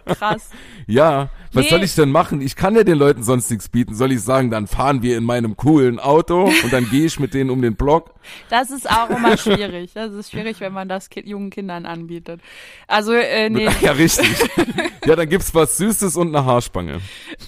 Krass. 0.06 0.50
Ja, 0.86 1.28
was 1.52 1.64
Nee. 1.64 1.70
soll 1.70 1.82
ich 1.84 1.94
denn 1.94 2.10
machen? 2.10 2.40
Ich 2.40 2.56
kann 2.56 2.74
ja 2.74 2.82
den 2.82 2.98
Leuten 2.98 3.22
sonst 3.22 3.50
nichts 3.50 3.68
bieten. 3.68 3.94
Soll 3.94 4.12
ich 4.12 4.20
sagen, 4.22 4.50
dann 4.50 4.66
fahren 4.66 5.02
wir 5.02 5.16
in 5.16 5.24
meinem 5.24 5.56
coolen 5.56 5.98
Auto 6.00 6.44
und 6.44 6.72
dann 6.72 6.88
gehe 6.90 7.06
ich 7.06 7.20
mit 7.20 7.34
denen 7.34 7.50
um 7.50 7.62
den 7.62 7.76
Block? 7.76 8.14
Das 8.50 8.70
ist 8.70 8.88
auch 8.90 9.10
immer 9.10 9.36
schwierig. 9.36 9.92
Das 9.94 10.12
ist 10.12 10.30
schwierig, 10.30 10.60
wenn 10.60 10.72
man 10.72 10.88
das 10.88 11.08
ki 11.08 11.20
jungen 11.24 11.50
Kindern 11.50 11.86
anbietet. 11.86 12.40
Also, 12.86 13.12
äh, 13.12 13.48
nee. 13.48 13.68
Ja, 13.80 13.92
richtig. 13.92 14.28
ja, 15.06 15.14
dann 15.16 15.28
gibt's 15.28 15.54
was 15.54 15.76
Süßes 15.78 16.16
und 16.16 16.34
eine 16.34 16.44
Haarspange. 16.44 17.00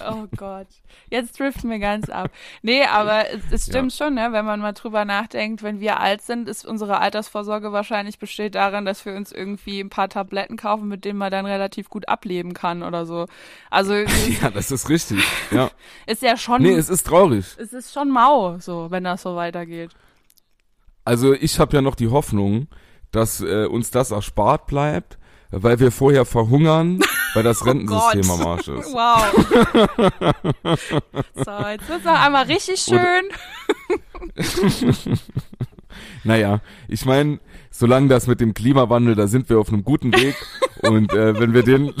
Oh 0.09 0.25
Gott. 0.35 0.67
Jetzt 1.11 1.37
driften 1.37 1.69
wir 1.69 1.79
ganz 1.79 2.09
ab. 2.09 2.31
Nee, 2.61 2.85
aber 2.85 3.29
es, 3.29 3.41
es 3.51 3.65
stimmt 3.65 3.91
schon, 3.91 4.13
ne? 4.13 4.29
wenn 4.31 4.45
man 4.45 4.61
mal 4.61 4.71
drüber 4.71 5.03
nachdenkt, 5.03 5.61
wenn 5.61 5.81
wir 5.81 5.99
alt 5.99 6.21
sind, 6.21 6.47
ist 6.47 6.65
unsere 6.65 6.99
Altersvorsorge 6.99 7.73
wahrscheinlich 7.73 8.17
besteht 8.17 8.55
darin, 8.55 8.85
dass 8.85 9.05
wir 9.05 9.13
uns 9.13 9.33
irgendwie 9.33 9.81
ein 9.81 9.89
paar 9.89 10.07
Tabletten 10.07 10.55
kaufen, 10.55 10.87
mit 10.87 11.03
denen 11.03 11.19
man 11.19 11.29
dann 11.29 11.45
relativ 11.45 11.89
gut 11.89 12.07
ableben 12.07 12.53
kann 12.53 12.81
oder 12.81 13.05
so. 13.05 13.25
Also 13.69 13.93
Ja, 14.41 14.49
das 14.51 14.71
ist 14.71 14.87
richtig. 14.87 15.21
Ja. 15.51 15.69
ist 16.07 16.21
ja 16.21 16.37
schon, 16.37 16.61
Nee, 16.61 16.75
es 16.75 16.87
ist 16.87 17.05
traurig. 17.05 17.45
es 17.57 17.73
ist 17.73 17.93
schon 17.93 18.09
mau, 18.09 18.57
so, 18.59 18.89
wenn 18.89 19.03
das 19.03 19.21
so 19.21 19.35
weitergeht. 19.35 19.91
Also 21.03 21.33
ich 21.33 21.59
habe 21.59 21.75
ja 21.75 21.81
noch 21.81 21.95
die 21.95 22.07
Hoffnung, 22.07 22.67
dass 23.11 23.41
äh, 23.41 23.65
uns 23.65 23.91
das 23.91 24.11
erspart 24.11 24.65
bleibt, 24.65 25.17
weil 25.51 25.79
wir 25.79 25.91
vorher 25.91 26.25
verhungern 26.25 26.99
weil 27.33 27.43
das 27.43 27.65
Rentensystem 27.65 28.21
Gott. 28.21 28.39
am 28.39 28.47
Arsch 28.47 28.67
ist. 28.67 28.93
Wow. 28.93 29.23
so, 31.35 31.67
jetzt 31.69 31.89
wird's 31.89 32.05
noch 32.05 32.19
einmal 32.19 32.45
richtig 32.45 32.79
schön. 32.79 33.23
Naja, 36.23 36.61
ich 36.87 37.05
meine, 37.05 37.39
solange 37.71 38.07
das 38.07 38.27
mit 38.27 38.41
dem 38.41 38.53
Klimawandel, 38.53 39.15
da 39.15 39.27
sind 39.27 39.49
wir 39.49 39.59
auf 39.59 39.69
einem 39.69 39.83
guten 39.83 40.13
Weg. 40.13 40.35
und 40.83 41.11
äh, 41.13 41.39
wenn 41.39 41.53
wir 41.53 41.63
den, 41.63 41.93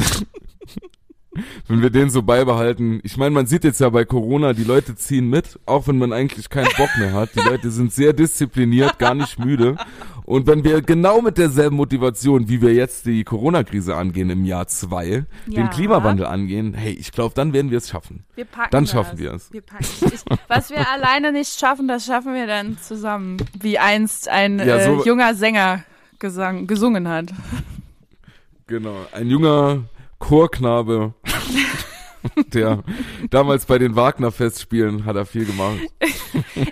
wenn 1.67 1.81
wir 1.81 1.89
den 1.89 2.11
so 2.11 2.21
beibehalten, 2.21 2.99
ich 3.03 3.17
meine, 3.17 3.31
man 3.31 3.47
sieht 3.47 3.63
jetzt 3.63 3.79
ja 3.79 3.89
bei 3.89 4.05
Corona, 4.05 4.53
die 4.53 4.63
Leute 4.63 4.95
ziehen 4.95 5.27
mit, 5.29 5.59
auch 5.65 5.87
wenn 5.87 5.97
man 5.97 6.13
eigentlich 6.13 6.49
keinen 6.49 6.69
Bock 6.77 6.89
mehr 6.99 7.13
hat. 7.13 7.31
Die 7.35 7.39
Leute 7.39 7.71
sind 7.71 7.91
sehr 7.91 8.13
diszipliniert, 8.13 8.99
gar 8.99 9.15
nicht 9.15 9.39
müde. 9.39 9.75
Und 10.31 10.47
wenn 10.47 10.63
wir 10.63 10.81
genau 10.81 11.21
mit 11.21 11.37
derselben 11.37 11.75
Motivation, 11.75 12.47
wie 12.47 12.61
wir 12.61 12.73
jetzt 12.73 13.05
die 13.05 13.25
Corona-Krise 13.25 13.97
angehen 13.97 14.29
im 14.29 14.45
Jahr 14.45 14.65
zwei, 14.67 15.25
Ja. 15.47 15.55
den 15.61 15.69
Klimawandel 15.69 16.25
angehen, 16.25 16.73
hey, 16.73 16.93
ich 16.93 17.11
glaube, 17.11 17.35
dann 17.35 17.51
werden 17.51 17.69
wir 17.69 17.79
es 17.79 17.89
schaffen. 17.89 18.23
Wir 18.35 18.45
packen 18.45 18.69
Dann 18.71 18.85
das. 18.85 18.93
schaffen 18.93 19.19
wir 19.19 19.33
es. 19.33 19.51
Wir 19.51 19.59
packen 19.61 19.83
ich, 19.99 20.21
Was 20.47 20.69
wir 20.69 20.89
alleine 20.89 21.33
nicht 21.33 21.59
schaffen, 21.59 21.89
das 21.89 22.05
schaffen 22.05 22.33
wir 22.33 22.47
dann 22.47 22.77
zusammen. 22.77 23.37
Wie 23.59 23.77
einst 23.77 24.29
ein 24.29 24.59
Ja, 24.59 24.77
äh, 24.77 24.85
so- 24.85 25.03
junger 25.03 25.35
Sänger 25.35 25.83
gesang, 26.17 26.65
gesungen 26.65 27.09
hat. 27.09 27.25
Genau, 28.67 28.95
ein 29.11 29.27
junger 29.27 29.83
Chorknabe, 30.19 31.13
der 32.53 32.83
damals 33.29 33.65
bei 33.65 33.77
den 33.77 33.95
Wagner-Festspielen 33.95 35.05
hat 35.05 35.15
er 35.15 35.25
viel 35.25 35.45
gemacht. 35.45 35.79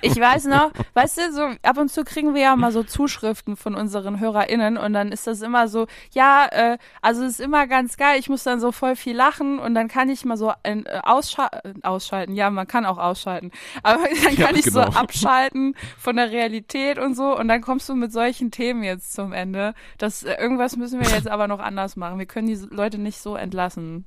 Ich 0.01 0.19
weiß 0.19 0.45
noch, 0.45 0.71
weißt 0.93 1.17
du, 1.17 1.33
so 1.33 1.41
ab 1.63 1.77
und 1.77 1.89
zu 1.91 2.03
kriegen 2.03 2.33
wir 2.33 2.41
ja 2.41 2.55
mal 2.55 2.71
so 2.71 2.83
Zuschriften 2.83 3.55
von 3.55 3.75
unseren 3.75 4.19
HörerInnen 4.19 4.77
und 4.77 4.93
dann 4.93 5.11
ist 5.11 5.27
das 5.27 5.41
immer 5.41 5.67
so, 5.67 5.87
ja, 6.13 6.47
äh, 6.51 6.77
also 7.01 7.23
es 7.23 7.33
ist 7.33 7.39
immer 7.39 7.67
ganz 7.67 7.97
geil, 7.97 8.19
ich 8.19 8.29
muss 8.29 8.43
dann 8.43 8.59
so 8.59 8.71
voll 8.71 8.95
viel 8.95 9.15
lachen 9.15 9.59
und 9.59 9.75
dann 9.75 9.87
kann 9.87 10.09
ich 10.09 10.25
mal 10.25 10.37
so 10.37 10.51
ein, 10.63 10.85
äh, 10.85 10.99
ausscha 11.03 11.49
ausschalten, 11.83 12.35
ja, 12.35 12.49
man 12.49 12.67
kann 12.67 12.85
auch 12.85 12.97
ausschalten, 12.97 13.51
aber 13.83 14.03
dann 14.23 14.35
Ja, 14.35 14.47
kann 14.47 14.55
ich 14.55 14.65
so 14.65 14.81
genau. 14.81 14.93
abschalten 14.97 15.75
von 15.97 16.15
der 16.15 16.31
Realität 16.31 16.99
und 16.99 17.15
so 17.15 17.37
und 17.37 17.47
dann 17.47 17.61
kommst 17.61 17.87
du 17.89 17.95
mit 17.95 18.11
solchen 18.11 18.51
Themen 18.51 18.83
jetzt 18.83 19.13
zum 19.13 19.33
Ende. 19.33 19.73
Das, 19.97 20.23
äh, 20.23 20.35
irgendwas 20.35 20.75
müssen 20.77 20.99
wir 20.99 21.09
jetzt 21.09 21.27
aber 21.27 21.47
noch 21.47 21.59
anders 21.59 21.95
machen. 21.95 22.19
Wir 22.19 22.25
können 22.25 22.47
die 22.47 22.55
Leute 22.69 22.97
nicht 22.97 23.19
so 23.21 23.35
entlassen. 23.35 24.05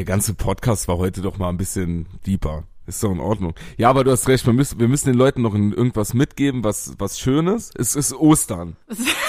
Der 0.00 0.06
ganze 0.06 0.32
Podcast 0.32 0.88
war 0.88 0.96
heute 0.96 1.20
doch 1.20 1.36
mal 1.36 1.50
ein 1.50 1.58
bisschen 1.58 2.06
deeper. 2.24 2.64
Ist 2.86 3.04
doch 3.04 3.12
in 3.12 3.20
Ordnung. 3.20 3.52
Ja, 3.76 3.90
aber 3.90 4.02
du 4.02 4.10
hast 4.10 4.28
recht, 4.28 4.46
wir 4.46 4.54
müssen, 4.54 4.80
wir 4.80 4.88
müssen 4.88 5.08
den 5.08 5.14
Leuten 5.14 5.42
noch 5.42 5.52
irgendwas 5.54 6.14
mitgeben, 6.14 6.64
was, 6.64 6.94
was 6.96 7.20
Schönes. 7.20 7.70
Es 7.76 7.96
ist 7.96 8.14
Ostern. 8.14 8.76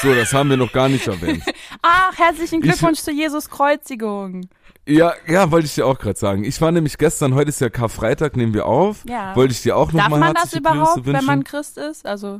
So, 0.02 0.16
das 0.16 0.32
haben 0.32 0.50
wir 0.50 0.56
noch 0.56 0.72
gar 0.72 0.88
nicht 0.88 1.06
erwähnt. 1.10 1.44
Ach, 1.82 2.18
herzlichen 2.18 2.62
Ich- 2.62 2.70
Glückwunsch 2.70 3.00
zu 3.02 3.12
Jesus 3.12 3.50
Kreuzigung. 3.50 4.48
Ja, 4.88 5.12
ja, 5.28 5.52
wollte 5.52 5.66
ich 5.66 5.76
dir 5.76 5.86
auch 5.86 6.00
gerade 6.00 6.18
sagen. 6.18 6.46
Ich 6.46 6.62
war 6.62 6.72
nämlich 6.72 6.98
gestern, 6.98 7.36
heute 7.36 7.50
ist 7.50 7.60
ja 7.60 7.70
Karfreitag, 7.70 8.38
nehmen 8.38 8.54
wir 8.54 8.66
auf. 8.66 9.04
Ja. 9.06 9.36
Wollte 9.36 9.52
ich 9.52 9.62
dir 9.62 9.76
auch 9.76 9.92
noch 9.92 10.00
Darf 10.00 10.10
mal 10.10 10.22
man 10.22 10.34
das 10.36 10.44
herzliche 10.44 10.64
Grüße 10.64 10.78
überhaupt, 10.78 11.06
wenn 11.06 11.26
man 11.26 11.44
Christ 11.44 11.78
ist? 11.78 12.06
Also 12.06 12.40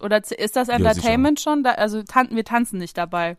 oder 0.00 0.20
ist 0.36 0.56
das 0.56 0.68
Entertainment 0.68 1.38
schon? 1.38 1.62
Da, 1.62 1.74
also 1.74 2.02
tan 2.02 2.28
wir 2.32 2.44
tanzen 2.44 2.78
nicht 2.78 2.98
dabei, 2.98 3.36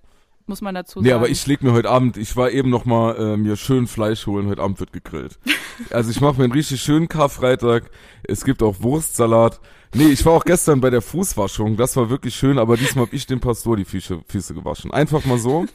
muss 0.49 0.61
man 0.61 0.75
dazu 0.75 0.99
sagen. 0.99 1.05
Nee, 1.05 1.13
aber 1.13 1.29
ich 1.29 1.47
leg 1.47 1.63
mir 1.63 1.71
heute 1.71 1.89
Abend, 1.89 2.17
ich 2.17 2.35
war 2.35 2.51
eben 2.51 2.69
noch 2.69 2.83
mal 2.83 3.15
äh, 3.15 3.37
mir 3.37 3.55
schön 3.55 3.87
Fleisch 3.87 4.27
holen, 4.27 4.47
heute 4.47 4.61
Abend 4.61 4.79
wird 4.79 4.91
gegrillt. 4.91 5.39
Also 5.91 6.11
ich 6.11 6.19
mache 6.19 6.35
mir 6.37 6.43
einen 6.43 6.51
richtig 6.51 6.81
schönen 6.81 7.07
Karfreitag. 7.07 7.89
Es 8.23 8.43
gibt 8.43 8.61
auch 8.63 8.81
Wurstsalat. 8.81 9.61
Nee, 9.93 10.07
ich 10.07 10.25
war 10.25 10.33
auch 10.33 10.43
gestern 10.43 10.81
bei 10.81 10.89
der 10.89 11.01
Fußwaschung, 11.01 11.77
das 11.77 11.95
war 11.95 12.09
wirklich 12.09 12.35
schön, 12.35 12.59
aber 12.59 12.75
diesmal 12.75 13.05
hab 13.05 13.13
ich 13.13 13.27
dem 13.27 13.39
Pastor 13.39 13.77
die 13.77 13.85
Füße, 13.85 14.19
Füße 14.27 14.53
gewaschen. 14.53 14.91
Einfach 14.91 15.23
mal 15.23 15.37
so. 15.37 15.67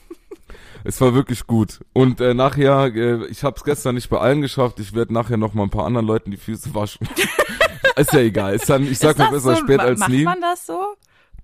Es 0.85 1.01
war 1.01 1.15
wirklich 1.15 1.47
gut. 1.47 1.81
Und 1.95 2.21
äh, 2.21 2.35
nachher, 2.35 2.95
äh, 2.95 3.25
ich 3.29 3.43
habe 3.45 3.57
es 3.57 3.65
gestern 3.65 3.95
nicht 3.95 4.11
bei 4.11 4.19
allen 4.19 4.43
geschafft, 4.43 4.79
ich 4.79 4.93
werde 4.93 5.15
nachher 5.15 5.39
noch 5.39 5.55
mal 5.55 5.63
ein 5.63 5.71
paar 5.71 5.87
anderen 5.87 6.07
Leuten 6.07 6.31
die 6.31 6.37
Füße 6.37 6.75
waschen. 6.75 7.09
ist 7.97 8.13
ja 8.13 8.21
egal, 8.21 8.55
ist 8.55 8.69
dann, 8.69 8.83
ich 8.87 8.99
sag 8.99 9.13
ist 9.13 9.19
mal 9.19 9.31
besser 9.31 9.57
so, 9.57 9.63
spät 9.63 9.81
als 9.81 10.01
macht 10.01 10.11
nie. 10.11 10.25
man 10.25 10.43
das 10.43 10.67
so? 10.67 10.79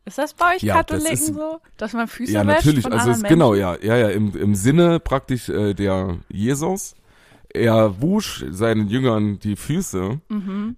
Ist 0.05 0.19
das 0.19 0.35
bei 0.35 0.57
euch 0.57 0.63
Ja, 0.63 0.83
das 0.83 0.87
Katholiken 1.05 1.13
ist- 1.13 1.27
so, 1.35 1.61
dass 1.77 1.93
man 1.93 2.09
Füße 2.09 2.33
Ja, 2.33 2.43
natürlich. 2.45 2.83
von 2.83 2.93
Also 2.93 3.11
anderen 3.13 3.29
genau, 3.29 3.55
ja, 3.55 3.77
ja, 3.83 3.97
ja. 3.97 4.09
Im, 4.09 4.35
im 4.37 4.55
Sinne 4.55 4.99
praktisch 5.01 5.49
äh, 5.49 5.75
der 5.75 6.17
Jesus. 6.29 6.95
Er 7.53 8.01
wusch 8.01 8.45
seinen 8.51 8.87
Jüngern 8.87 9.41
die 9.41 9.57
Füße, 9.57 10.21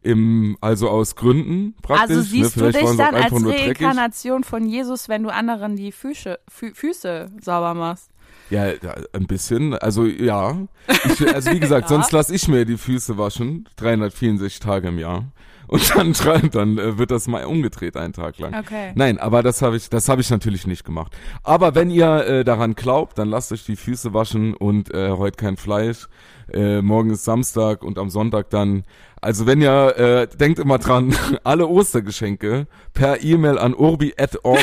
im, 0.02 0.56
also 0.62 0.88
aus 0.88 1.16
Gründen 1.16 1.74
praktisch. 1.82 2.08
Mhm. 2.08 2.16
Also 2.16 2.30
siehst 2.30 2.56
ne? 2.56 2.62
du 2.72 2.72
dich 2.72 2.96
dann 2.96 3.14
als. 3.14 3.32
Reinkarnation 3.44 4.42
von 4.42 4.64
Jesus, 4.66 5.10
wenn 5.10 5.22
du 5.22 5.28
anderen 5.28 5.76
die 5.76 5.92
Füße, 5.92 6.38
Fü 6.48 6.72
Füße 6.74 7.30
sauber 7.42 7.74
machst? 7.74 8.08
Ja, 8.48 8.64
ein 9.12 9.26
bisschen. 9.26 9.74
Also 9.74 10.06
ja. 10.06 10.56
Ich, 11.04 11.34
also 11.34 11.50
wie 11.52 11.60
gesagt, 11.60 11.90
Ja. 11.90 11.96
sonst 11.96 12.10
lass 12.12 12.30
ich 12.30 12.48
mir 12.48 12.64
die 12.64 12.78
Füße 12.78 13.18
waschen, 13.18 13.68
364 13.76 14.58
Tage 14.60 14.88
im 14.88 14.98
Jahr. 14.98 15.26
Und 15.72 15.96
dann, 15.96 16.50
dann 16.50 16.76
äh, 16.78 16.98
wird 16.98 17.10
das 17.10 17.26
mal 17.28 17.46
umgedreht 17.46 17.96
einen 17.96 18.12
Tag 18.12 18.38
lang. 18.38 18.54
Okay. 18.54 18.92
Nein, 18.94 19.18
aber 19.18 19.42
das 19.42 19.62
habe 19.62 19.76
ich, 19.76 19.88
das 19.88 20.06
habe 20.10 20.20
ich 20.20 20.28
natürlich 20.28 20.66
nicht 20.66 20.84
gemacht. 20.84 21.16
Aber 21.42 21.74
wenn 21.74 21.88
ihr 21.88 22.26
äh, 22.26 22.44
daran 22.44 22.74
glaubt, 22.74 23.16
dann 23.18 23.28
lasst 23.30 23.52
euch 23.52 23.64
die 23.64 23.76
Füße 23.76 24.12
waschen 24.12 24.52
und 24.52 24.92
äh, 24.92 25.12
heute 25.12 25.38
kein 25.38 25.56
Fleisch. 25.56 26.08
Äh, 26.52 26.82
morgen 26.82 27.08
ist 27.08 27.24
Samstag 27.24 27.82
und 27.82 27.98
am 27.98 28.10
Sonntag 28.10 28.50
dann. 28.50 28.84
Also 29.22 29.46
wenn 29.46 29.62
ihr 29.62 29.96
äh, 29.96 30.26
denkt 30.36 30.58
immer 30.58 30.76
dran, 30.78 31.16
alle 31.44 31.66
Ostergeschenke 31.66 32.66
per 32.92 33.22
E-Mail 33.22 33.56
an 33.58 33.72
urbi 33.72 34.12
at 34.18 34.44
orbi. 34.44 34.60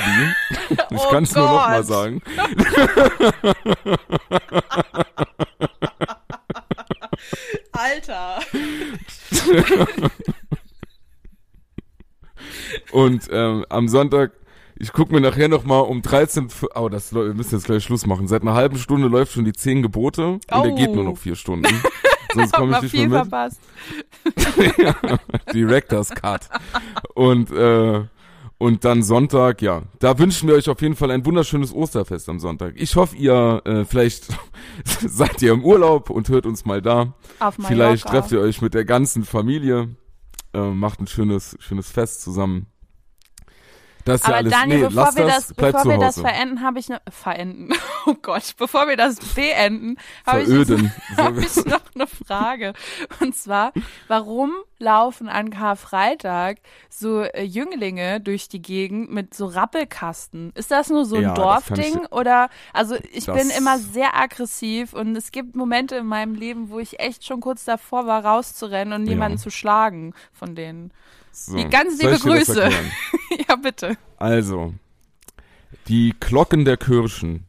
ich 0.69 0.77
Oh 0.91 1.09
kann 1.09 1.23
es 1.23 1.33
nur 1.33 1.45
noch 1.45 1.67
mal 1.67 1.77
Gott. 1.83 1.87
sagen. 1.87 2.21
Alter. 7.71 8.39
Und 12.91 13.27
ähm, 13.31 13.65
am 13.69 13.87
Sonntag, 13.87 14.31
ich 14.77 14.93
gucke 14.93 15.13
mir 15.13 15.21
nachher 15.21 15.47
noch 15.47 15.63
mal 15.65 15.79
um 15.79 16.01
13, 16.01 16.47
F- 16.47 16.65
oh, 16.75 16.89
das 16.89 17.13
wir 17.13 17.33
müssen 17.33 17.55
jetzt 17.55 17.65
gleich 17.65 17.83
Schluss 17.83 18.05
machen. 18.05 18.27
Seit 18.27 18.41
einer 18.41 18.53
halben 18.53 18.77
Stunde 18.77 19.07
läuft 19.07 19.33
schon 19.33 19.45
die 19.45 19.53
zehn 19.53 19.81
Gebote 19.81 20.25
und 20.33 20.43
der 20.51 20.71
Oh. 20.71 20.75
geht 20.75 20.93
nur 20.93 21.03
noch 21.03 21.17
vier 21.17 21.35
Stunden. 21.35 21.67
Sonst 22.33 22.53
komme 22.53 22.75
ich 22.75 22.81
nicht 22.83 22.91
viel 22.91 23.07
mehr 23.07 23.25
mit. 23.25 23.29
verpasst. 23.29 23.59
Director's 25.53 26.09
Cut. 26.11 26.47
Und, 27.15 27.51
äh, 27.51 28.03
und 28.57 28.85
dann 28.85 29.03
Sonntag, 29.03 29.61
ja. 29.61 29.83
Da 29.99 30.17
wünschen 30.19 30.47
wir 30.47 30.55
euch 30.55 30.69
auf 30.69 30.81
jeden 30.81 30.95
Fall 30.95 31.11
ein 31.11 31.25
wunderschönes 31.25 31.73
Osterfest 31.73 32.29
am 32.29 32.39
Sonntag. 32.39 32.73
Ich 32.75 32.95
hoffe, 32.95 33.15
ihr, 33.15 33.61
äh, 33.65 33.85
vielleicht 33.85 34.27
seid 34.85 35.41
ihr 35.41 35.53
im 35.53 35.63
Urlaub 35.63 36.09
und 36.09 36.29
hört 36.29 36.45
uns 36.45 36.65
mal 36.65 36.81
da. 36.81 37.13
Auf 37.39 37.57
Mallorca. 37.57 37.67
Vielleicht 37.67 38.07
trefft 38.07 38.31
ihr 38.31 38.41
euch 38.41 38.61
mit 38.61 38.73
der 38.73 38.85
ganzen 38.85 39.23
Familie, 39.23 39.95
äh, 40.53 40.59
macht 40.71 40.99
ein 40.99 41.07
schönes, 41.07 41.55
schönes 41.59 41.89
Fest 41.89 42.21
zusammen. 42.21 42.67
Das 44.09 44.21
ist 44.21 44.27
ja 44.27 44.33
Aber 44.33 44.37
alles, 44.37 44.53
Daniel, 44.53 44.79
nee, 44.79 44.85
bevor 44.87 45.15
wir 45.15 45.25
das, 45.25 45.47
das, 45.47 45.53
bevor 45.53 45.85
wir 45.85 45.97
das 45.97 46.19
verenden, 46.19 46.61
habe 46.61 46.79
ich 46.79 46.89
noch 46.89 46.99
verenden. 47.09 47.69
Oh 48.05 48.15
Gott, 48.23 48.55
bevor 48.57 48.87
wir 48.87 48.97
das 48.97 49.17
beenden, 49.35 49.97
habe 50.25 50.41
ich, 50.41 50.49
hab 51.17 51.37
ich 51.37 51.65
noch 51.65 51.81
eine 51.93 52.07
Frage. 52.07 52.73
Und 53.19 53.35
zwar, 53.35 53.71
warum 54.07 54.51
laufen 54.79 55.29
an 55.29 55.51
Karfreitag 55.51 56.57
so 56.89 57.21
äh, 57.21 57.43
Jünglinge 57.43 58.19
durch 58.19 58.47
die 58.47 58.61
Gegend 58.63 59.11
mit 59.11 59.33
so 59.35 59.45
Rappelkasten? 59.45 60.51
Ist 60.55 60.71
das 60.71 60.89
nur 60.89 61.05
so 61.05 61.17
ein 61.17 61.21
Ja, 61.23 61.29
ich 61.33 61.35
Dorfding 61.35 62.05
oder? 62.07 62.49
Also 62.73 62.95
ich 63.11 63.27
bin 63.27 63.49
immer 63.51 63.77
sehr 63.77 64.17
aggressiv 64.17 64.93
und 64.93 65.15
es 65.15 65.31
gibt 65.31 65.55
Momente 65.55 65.97
in 65.97 66.07
meinem 66.07 66.33
Leben, 66.33 66.69
wo 66.71 66.79
ich 66.79 66.99
echt 66.99 67.25
schon 67.25 67.41
kurz 67.41 67.65
davor 67.65 68.07
war, 68.07 68.25
rauszurennen 68.25 68.93
und 68.93 69.05
Ja. 69.05 69.11
jemanden 69.11 69.37
zu 69.37 69.51
schlagen 69.51 70.13
von 70.31 70.55
denen. 70.55 70.91
So, 71.31 71.55
Die 71.57 71.65
ganz 71.69 72.01
liebe 72.01 72.17
Grüße. 72.17 72.69
ja 73.47 73.55
bitte. 73.55 73.97
Also, 74.17 74.73
die 75.87 76.13
Glocken 76.19 76.65
der 76.65 76.77
Kirchen, 76.77 77.45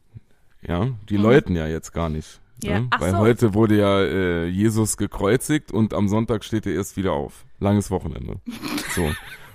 ja, 0.65 0.87
die 1.09 1.17
Mhm. 1.17 1.23
läuten 1.23 1.55
ja 1.55 1.67
jetzt 1.67 1.91
gar 1.93 2.09
nicht. 2.09 2.39
Ja, 2.63 2.79
Ne? 2.81 2.89
Weil 2.99 3.11
so. 3.11 3.17
heute 3.17 3.53
wurde 3.55 3.77
ja 3.77 3.99
äh, 4.01 4.45
Jesus 4.47 4.95
gekreuzigt 4.97 5.71
und 5.71 5.93
am 5.93 6.07
Sonntag 6.07 6.43
steht 6.43 6.65
er 6.67 6.73
erst 6.73 6.95
wieder 6.95 7.13
auf. 7.13 7.45
Langes 7.59 7.89
Wochenende. 7.91 8.37
So. 8.95 9.09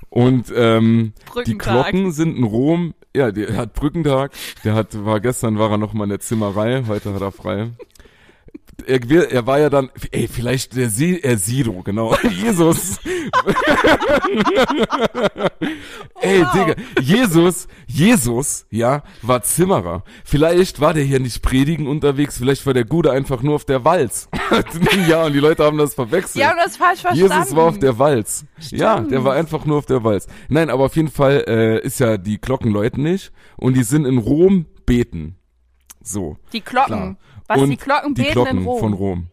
Und 0.08 0.50
ähm, 0.56 1.12
die. 1.46 1.58
Glocken 1.58 2.10
sind 2.10 2.36
in 2.38 2.44
Rom, 2.44 2.94
ja, 3.14 3.30
der 3.32 3.54
hat 3.56 3.74
Brückentag, 3.74 4.32
der 4.64 4.72
hat, 4.74 5.04
war 5.04 5.20
gestern 5.20 5.58
war 5.58 5.70
er 5.72 5.76
noch 5.78 5.92
mal 5.92 6.04
in 6.04 6.10
der 6.10 6.20
Zimmerei, 6.20 6.84
heute 6.86 7.12
hat 7.12 7.20
er 7.20 7.32
frei. 7.32 7.68
Er, 8.86 9.00
er 9.32 9.46
war 9.46 9.58
ja 9.58 9.70
dann, 9.70 9.90
ey, 10.10 10.28
vielleicht 10.28 10.76
der 10.76 10.90
Si, 10.90 11.16
äh, 11.16 11.36
Sido, 11.36 11.82
genau, 11.82 12.14
Jesus. 12.22 12.98
ey, 16.20 16.42
wow. 16.42 16.52
Digga, 16.52 16.74
Jesus, 17.00 17.68
Jesus, 17.86 18.66
ja, 18.70 19.02
war 19.22 19.42
Zimmerer. 19.42 20.04
Vielleicht 20.24 20.80
war 20.80 20.94
der 20.94 21.04
hier 21.04 21.20
nicht 21.20 21.42
predigen 21.42 21.86
unterwegs, 21.86 22.36
vielleicht 22.38 22.66
war 22.66 22.74
der 22.74 22.84
Gute 22.84 23.10
einfach 23.12 23.42
nur 23.42 23.54
auf 23.54 23.64
der 23.64 23.84
Walz. 23.84 24.28
ja, 25.08 25.24
und 25.24 25.32
die 25.32 25.40
Leute 25.40 25.64
haben 25.64 25.78
das 25.78 25.94
verwechselt. 25.94 26.44
Haben 26.44 26.58
das 26.62 26.76
falsch 26.76 27.00
verstanden. 27.00 27.34
Jesus 27.34 27.56
war 27.56 27.64
auf 27.64 27.78
der 27.78 27.98
Walz. 27.98 28.44
Ja, 28.70 29.00
der 29.00 29.24
war 29.24 29.34
einfach 29.34 29.64
nur 29.64 29.78
auf 29.78 29.86
der 29.86 30.04
Walz. 30.04 30.26
Nein, 30.48 30.70
aber 30.70 30.84
auf 30.84 30.96
jeden 30.96 31.10
Fall 31.10 31.44
äh, 31.48 31.80
ist 31.80 31.98
ja 31.98 32.18
die 32.18 32.40
Glocken 32.40 32.70
läuten 32.70 33.02
nicht 33.02 33.32
und 33.56 33.74
die 33.74 33.82
sind 33.82 34.04
in 34.04 34.18
Rom 34.18 34.66
beten. 34.84 35.36
So. 36.02 36.36
Die 36.52 36.60
Glocken. 36.60 36.86
Klar. 36.86 37.16
Was, 37.48 37.60
Und 37.60 37.70
die 37.70 37.76
Glocken 37.76 38.14
die 38.14 38.22
beten 38.22 38.34
Glocken 38.34 38.64
Rom? 38.64 38.80
von 38.80 38.92
Rom. 38.92 39.26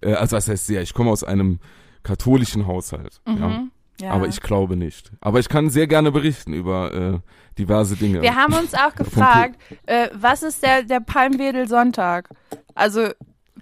äh, 0.02 0.14
also 0.14 0.36
was 0.36 0.48
heißt 0.48 0.66
sehr, 0.66 0.82
ich 0.82 0.94
komme 0.94 1.12
aus 1.12 1.24
einem 1.24 1.60
katholischen 2.04 2.68
Haushalt. 2.68 3.22
Mhm. 3.26 3.38
Ja. 3.38 3.64
Aber 4.04 4.28
ich 4.28 4.42
glaube 4.42 4.76
nicht. 4.76 5.12
Aber 5.22 5.40
ich 5.40 5.48
kann 5.50 5.70
sehr 5.70 5.88
gerne 5.88 6.12
berichten 6.12 6.54
über 6.54 6.94
äh, 6.94 7.20
diverse 7.58 7.96
Dinge. 7.96 8.22
Wir 8.22 8.36
haben 8.36 8.54
uns 8.54 8.74
auch 8.74 8.94
gefragt, 8.96 9.56
äh, 9.86 10.10
was 10.14 10.44
ist 10.44 10.64
der, 10.64 10.84
der 10.84 11.00
Palmwedel 11.00 11.68
Sonntag? 11.68 12.30
Also 12.74 13.10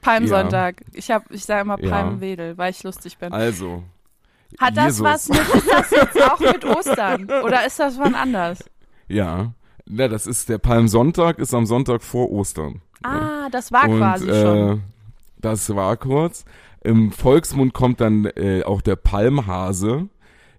Palmsonntag. 0.02 0.84
Ich 0.94 1.12
hab, 1.12 1.30
ich 1.32 1.46
sage 1.46 1.62
immer 1.62 1.82
Ja. 1.82 1.90
Palmwedel, 1.90 2.58
weil 2.58 2.72
ich 2.72 2.84
lustig 2.84 3.18
bin. 3.18 3.32
also, 3.32 3.84
Hat 4.60 4.76
das 4.76 5.00
Jesus. 5.00 5.04
was 5.04 5.30
mit, 5.30 5.40
ist 5.40 5.72
das 5.72 5.92
jetzt 5.92 6.22
auch 6.22 6.40
mit 6.40 6.66
Ostern? 6.66 7.30
Oder 7.44 7.66
ist 7.66 7.80
das 7.80 7.98
wann 7.98 8.16
anders? 8.16 8.64
ja. 9.08 9.54
Ja, 9.86 10.08
das 10.08 10.28
ist 10.28 10.48
der 10.48 10.60
Palmsonntag, 10.60 11.40
ist 11.40 11.54
am 11.54 11.66
Sonntag 11.66 12.04
vor 12.04 12.32
Ostern. 12.32 12.82
Ah, 13.04 13.50
das 13.52 13.72
war 13.74 13.90
Und, 13.90 13.98
quasi 13.98 14.30
äh, 14.30 14.42
schon. 14.42 14.84
Das 15.38 15.76
war 15.76 15.98
kurz. 15.98 16.46
Im 16.82 17.12
Volksmund 17.12 17.74
kommt 17.74 18.00
dann 18.00 18.26
äh, 18.26 18.64
auch 18.64 18.82
der 18.82 18.96
Palmhase, 18.96 20.08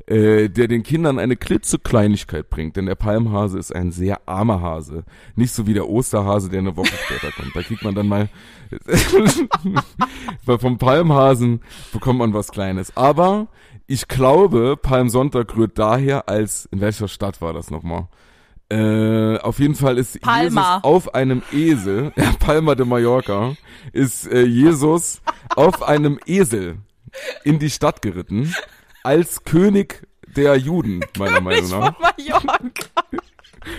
äh, 0.07 0.49
der 0.49 0.69
den 0.69 0.83
Kindern 0.83 1.19
eine 1.19 1.37
klitzekleinigkeit 1.37 2.51
bringt. 2.51 2.77
Denn 2.77 2.87
der 2.87 2.95
Palmhase 2.95 3.59
ist 3.59 3.75
ein 3.75 3.93
sehr 3.93 4.29
armer 4.29 4.61
Hase. 4.61 5.05
Nicht 5.37 5.53
so 5.53 5.67
wie 5.67 5.75
der 5.75 5.89
Osterhase, 5.89 6.51
der 6.51 6.61
eine 6.61 6.77
Woche 6.77 6.95
später 7.07 7.33
kommt. 7.33 7.55
Da 7.55 7.63
kriegt 7.63 7.83
man 7.83 7.95
dann 7.95 8.09
mal 8.09 8.29
weil 10.45 10.59
vom 10.59 10.79
Palmhasen 10.79 11.61
bekommt 11.93 12.19
man 12.19 12.35
was 12.35 12.51
Kleines. 12.51 12.97
Aber 12.97 13.49
ich 13.87 14.09
glaube, 14.09 14.77
Palmsonntag 14.81 15.57
rührt 15.57 15.79
daher, 15.79 16.29
als 16.29 16.67
in 16.67 16.81
welcher 16.81 17.09
Stadt 17.09 17.41
war 17.41 17.53
das 17.53 17.71
nochmal? 17.71 18.09
Äh, 18.71 19.39
auf 19.39 19.59
jeden 19.59 19.75
Fall 19.75 19.99
ist 19.99 20.21
Palma. 20.23 20.43
Jesus 20.43 20.85
auf 20.85 21.15
einem 21.15 21.43
Esel, 21.53 22.13
ja, 22.17 22.33
Palma 22.39 22.75
de 22.75 22.87
Mallorca, 22.87 23.55
ist 23.93 24.27
äh, 24.27 24.45
Jesus 24.45 25.21
auf 25.55 25.83
einem 25.83 26.19
Esel 26.27 26.79
in 27.45 27.59
die 27.59 27.71
Stadt 27.71 28.01
geritten, 28.01 28.55
als 29.05 29.45
König 29.45 30.03
der 30.37 30.57
Juden, 30.57 31.05
meiner 31.19 31.41
Meinung 31.41 31.65
Ich 31.65 31.71
nach. 31.71 31.95
von 31.95 32.03
Mallorca. 32.03 33.05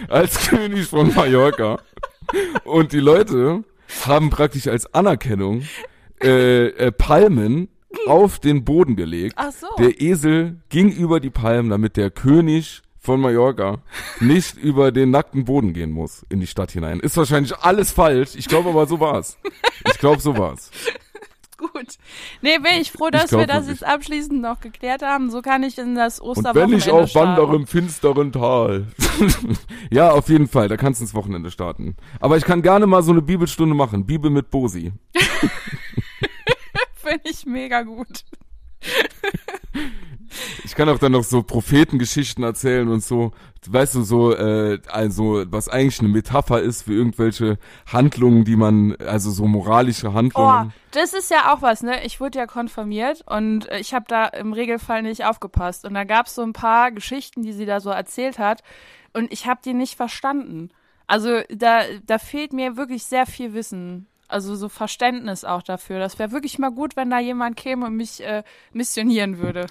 Als 0.08 0.48
König 0.48 0.88
von 0.88 1.14
Mallorca. 1.14 1.80
Und 2.64 2.92
die 2.94 3.00
Leute 3.00 3.64
haben 4.06 4.30
praktisch 4.30 4.68
als 4.68 4.92
Anerkennung 4.94 5.64
äh, 6.24 6.68
äh, 6.68 6.92
Palmen 6.92 7.68
auf 8.08 8.40
den 8.40 8.66
Boden 8.66 8.96
gelegt. 8.96 9.34
Ach 9.38 9.52
so. 9.52 9.68
Der 9.78 10.02
Esel 10.02 10.58
ging 10.70 10.92
über 10.92 11.20
die 11.20 11.30
Palmen, 11.30 11.70
damit 11.70 11.98
der 11.98 12.10
König 12.10 12.82
von 13.00 13.22
Mallorca 13.22 13.84
nicht 14.20 14.58
über 14.58 14.92
den 14.92 15.12
nackten 15.12 15.46
Boden 15.46 15.74
gehen 15.74 15.92
muss 15.92 16.26
in 16.30 16.40
die 16.40 16.48
Stadt 16.48 16.72
hinein. 16.72 17.00
Ist 17.00 17.16
wahrscheinlich 17.18 17.56
alles 17.58 17.92
falsch. 17.92 18.32
Ich 18.36 18.48
glaube 18.48 18.70
aber 18.70 18.88
so 18.88 19.00
war's. 19.00 19.38
Ich 19.88 20.00
glaube 20.00 20.22
so 20.22 20.36
war's. 20.38 20.72
Gut. 21.58 21.98
Nee, 22.42 22.58
bin 22.58 22.82
ich 22.82 22.92
froh, 22.92 23.10
dass 23.10 23.30
glaub 23.30 23.42
wir 23.42 23.48
das 23.48 23.68
jetzt 23.68 23.84
abschließend 23.84 24.42
noch 24.42 24.60
geklärt 24.60 25.02
haben. 25.02 25.30
So 25.32 25.42
kann 25.42 25.64
ich 25.64 25.78
in 25.78 25.96
das 25.96 26.20
Und 26.20 26.30
Osterwochenende 26.30 26.72
wenn 26.72 26.78
ich 26.80 26.90
auch 26.92 27.08
starten. 27.08 27.30
wandere 27.30 27.56
im 27.56 27.68
finsteren 27.68 28.32
Tal. 28.32 28.88
ja, 29.92 30.12
auf 30.12 30.28
jeden 30.30 30.48
Fall. 30.48 30.68
Da 30.68 30.78
kannst 30.78 31.00
du 31.00 31.06
ins 31.06 31.14
Wochenende 31.14 31.52
starten. 31.52 31.96
Aber 32.20 32.38
ich 32.38 32.44
kann 32.44 32.62
gerne 32.62 32.88
mal 32.88 33.04
so 33.04 33.12
eine 33.12 33.22
Bibelstunde 33.22 33.76
machen. 33.76 34.06
Bibel 34.06 34.30
mit 34.32 34.52
Bosi. 34.52 34.92
Finde 36.96 37.22
ich 37.24 37.46
mega 37.46 37.84
gut. 37.84 38.26
Ich 40.64 40.76
kann 40.76 40.90
auch 40.90 41.00
dann 41.00 41.12
noch 41.14 41.24
so 41.24 41.44
Prophetengeschichten 41.44 42.44
erzählen 42.44 42.88
und 42.90 43.04
so, 43.04 43.32
weißt 43.68 43.96
du, 43.96 44.04
so, 44.04 44.34
äh, 44.36 44.80
also, 44.88 45.44
was 45.48 45.70
eigentlich 45.70 46.00
eine 46.00 46.10
Metapher 46.10 46.62
ist 46.62 46.84
für 46.84 46.94
irgendwelche 46.94 47.58
Handlungen, 47.92 48.44
die 48.46 48.56
man, 48.56 48.96
also 48.98 49.32
so 49.32 49.46
moralische 49.48 50.08
Oh, 50.10 50.14
Handlungen. 50.14 50.74
das 50.92 51.14
ist 51.14 51.32
ja 51.32 51.54
auch 51.54 51.62
was, 51.62 51.82
ne? 51.84 52.04
Ich 52.06 52.20
wurde 52.20 52.40
ja 52.40 52.48
konfirmiert 52.48 53.24
und 53.28 53.68
äh, 53.70 53.80
ich 53.80 53.94
habe 53.94 54.06
da 54.08 54.26
im 54.26 54.54
Regelfall 54.54 55.02
nicht 55.02 55.26
aufgepasst. 55.26 55.86
Und 55.86 55.94
da 55.94 56.04
gab 56.04 56.28
es 56.28 56.36
so 56.36 56.44
ein 56.44 56.54
paar 56.54 56.92
Geschichten, 56.92 57.42
die 57.44 57.54
sie 57.54 57.66
da 57.66 57.80
so 57.80 57.90
erzählt 57.90 58.40
hat. 58.40 58.62
Und 59.14 59.32
ich 59.32 59.48
habe 59.48 59.62
die 59.64 59.74
nicht 59.74 59.96
verstanden. 59.96 60.70
Also 61.08 61.42
da, 61.50 61.82
da 62.06 62.18
fehlt 62.18 62.52
mir 62.54 62.78
wirklich 62.78 63.06
sehr 63.06 63.26
viel 63.26 63.54
Wissen. 63.54 64.08
Also 64.28 64.56
so 64.56 64.70
Verständnis 64.70 65.44
auch 65.44 65.62
dafür. 65.62 66.00
Das 66.00 66.18
wäre 66.20 66.32
wirklich 66.32 66.58
mal 66.60 66.72
gut, 66.72 66.96
wenn 66.96 67.10
da 67.10 67.20
jemand 67.20 67.58
käme 67.58 67.86
und 67.86 67.96
mich 67.96 68.24
äh, 68.24 68.44
missionieren 68.74 69.38
würde. 69.38 69.68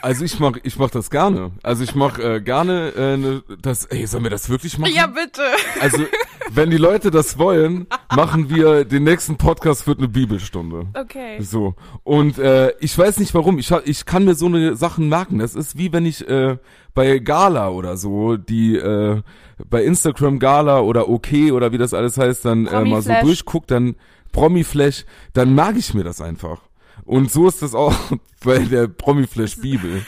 Also 0.00 0.24
ich 0.24 0.38
mach, 0.38 0.52
ich 0.62 0.78
mach 0.78 0.90
das 0.90 1.10
gerne. 1.10 1.50
Also 1.62 1.82
ich 1.82 1.94
mach 1.94 2.18
äh, 2.18 2.40
gerne 2.40 2.92
äh, 2.96 3.16
ne, 3.16 3.42
das, 3.60 3.84
ey, 3.86 4.06
sollen 4.06 4.22
wir 4.22 4.30
das 4.30 4.48
wirklich 4.48 4.78
machen? 4.78 4.94
Ja, 4.94 5.06
bitte. 5.06 5.42
Also, 5.80 6.04
wenn 6.50 6.70
die 6.70 6.76
Leute 6.76 7.10
das 7.10 7.38
wollen, 7.38 7.86
machen 8.14 8.48
wir 8.48 8.84
den 8.84 9.04
nächsten 9.04 9.36
Podcast 9.36 9.84
für 9.84 9.96
eine 9.96 10.08
Bibelstunde. 10.08 10.86
Okay. 10.94 11.40
So. 11.42 11.74
Und 12.04 12.38
äh, 12.38 12.72
ich 12.78 12.96
weiß 12.96 13.18
nicht 13.18 13.34
warum. 13.34 13.58
Ich, 13.58 13.70
ich 13.84 14.06
kann 14.06 14.24
mir 14.24 14.34
so 14.34 14.46
eine 14.46 14.76
Sachen 14.76 15.08
merken. 15.08 15.40
Das 15.40 15.54
ist 15.54 15.76
wie 15.76 15.92
wenn 15.92 16.06
ich 16.06 16.26
äh, 16.28 16.58
bei 16.94 17.18
Gala 17.18 17.70
oder 17.70 17.96
so, 17.96 18.36
die 18.36 18.76
äh, 18.76 19.22
bei 19.68 19.84
Instagram 19.84 20.38
Gala 20.38 20.80
oder 20.80 21.08
OK 21.08 21.28
oder 21.52 21.72
wie 21.72 21.78
das 21.78 21.94
alles 21.94 22.18
heißt, 22.18 22.44
dann 22.44 22.66
äh, 22.66 22.70
mal 22.84 23.02
so 23.02 23.08
Promiflash. 23.10 23.22
durchguck, 23.22 23.66
dann 23.66 23.96
Promiflash, 24.32 25.04
dann 25.32 25.54
mag 25.54 25.76
ich 25.76 25.94
mir 25.94 26.04
das 26.04 26.20
einfach. 26.20 26.60
Und 27.04 27.30
so 27.30 27.48
ist 27.48 27.62
das 27.62 27.74
auch 27.74 27.94
bei 28.44 28.58
der 28.58 28.88
Promiflash 28.88 29.56
Bibel. 29.56 30.02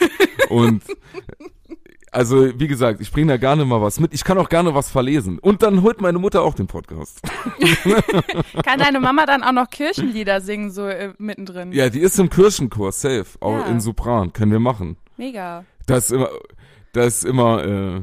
Und 0.49 0.83
also, 2.13 2.59
wie 2.59 2.67
gesagt, 2.67 2.99
ich 2.99 3.09
bringe 3.11 3.31
da 3.31 3.37
gerne 3.37 3.63
mal 3.63 3.81
was 3.81 3.99
mit. 4.01 4.13
Ich 4.13 4.25
kann 4.25 4.37
auch 4.37 4.49
gerne 4.49 4.75
was 4.75 4.91
verlesen. 4.91 5.39
Und 5.39 5.63
dann 5.63 5.81
holt 5.81 6.01
meine 6.01 6.19
Mutter 6.19 6.41
auch 6.41 6.53
den 6.53 6.67
Podcast. 6.67 7.21
Kann 8.65 8.79
deine 8.79 8.99
Mama 8.99 9.25
dann 9.25 9.43
auch 9.43 9.53
noch 9.53 9.69
Kirchenlieder 9.69 10.41
singen, 10.41 10.71
so 10.71 10.87
äh, 10.87 11.13
mittendrin? 11.19 11.71
Ja, 11.71 11.89
die 11.89 12.01
ist 12.01 12.19
im 12.19 12.29
Kirchenchor, 12.29 12.91
safe. 12.91 13.27
Auch 13.39 13.59
Ja. 13.59 13.65
in 13.67 13.79
Sopran. 13.79 14.33
Können 14.33 14.51
wir 14.51 14.59
machen. 14.59 14.97
Mega. 15.15 15.63
Das 15.85 16.05
ist 16.05 16.11
immer, 16.11 16.29
das 16.91 17.07
ist 17.19 17.23
immer, 17.25 17.63
äh, 17.63 18.01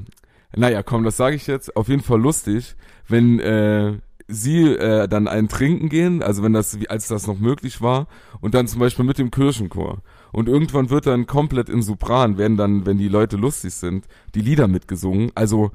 naja, 0.57 0.83
komm, 0.83 1.05
das 1.05 1.17
sage 1.17 1.37
ich 1.37 1.47
jetzt. 1.47 1.77
Auf 1.77 1.89
jeden 1.89 2.03
Fall 2.03 2.21
lustig, 2.21 2.77
wenn 3.07 3.39
äh, 3.41 3.99
sie 4.29 4.63
äh, 4.65 5.09
dann 5.09 5.27
einen 5.27 5.49
trinken 5.49 5.89
gehen, 5.89 6.23
also 6.23 6.43
wenn 6.43 6.53
das, 6.53 6.79
als 6.89 7.09
das 7.09 7.27
noch 7.27 7.39
möglich 7.39 7.81
war, 7.81 8.07
und 8.41 8.55
dann 8.55 8.67
zum 8.67 8.81
Beispiel 8.81 9.05
mit 9.05 9.19
dem 9.19 9.31
Kirchenchor. 9.31 10.03
Und 10.33 10.49
irgendwann 10.49 10.91
wird 10.91 11.07
dann 11.07 11.27
komplett 11.27 11.69
in 11.69 11.83
Sopran, 11.83 12.37
werden 12.37 12.57
dann, 12.59 12.85
wenn 12.85 12.99
die 12.99 13.09
Leute 13.09 13.37
lustig 13.37 13.75
sind, 13.75 14.07
die 14.35 14.43
Lieder 14.43 14.69
mitgesungen. 14.69 15.33
Also 15.35 15.71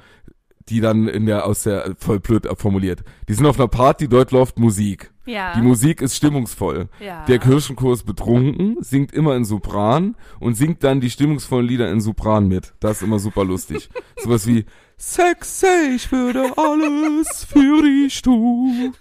die 0.70 0.82
dann 0.82 1.08
in 1.08 1.26
der, 1.26 1.46
aus 1.46 1.64
der, 1.64 1.96
voll 1.98 2.20
blöd 2.20 2.48
formuliert. 2.58 3.04
Die 3.28 3.34
sind 3.34 3.46
auf 3.46 3.60
einer 3.60 3.68
Party, 3.68 4.08
dort 4.08 4.32
läuft 4.32 4.60
Musik. 4.60 5.12
Ja. 5.26 5.54
Die 5.56 5.62
Musik 5.62 6.02
ist 6.02 6.16
stimmungsvoll. 6.16 6.90
Ja. 7.00 7.26
Der 7.26 7.40
Kirchenchor 7.40 7.94
ist 7.94 8.04
betrunken, 8.04 8.78
singt 8.82 9.14
immer 9.14 9.36
in 9.36 9.46
Sopran 9.46 10.16
und 10.40 10.56
singt 10.56 10.84
dann 10.84 11.00
die 11.00 11.10
stimmungsvollen 11.10 11.68
Lieder 11.68 11.90
in 11.90 12.02
Sopran 12.02 12.48
mit. 12.48 12.74
Das 12.80 12.98
ist 12.98 13.04
immer 13.04 13.20
super 13.20 13.46
lustig. 13.46 13.90
Sowas 14.18 14.46
wie 14.48 14.66
Sex, 14.98 15.64
ich 15.94 16.12
würde 16.12 16.52
alles 16.58 17.46
für 17.46 17.82
dich 17.82 18.22
tun. 18.22 18.94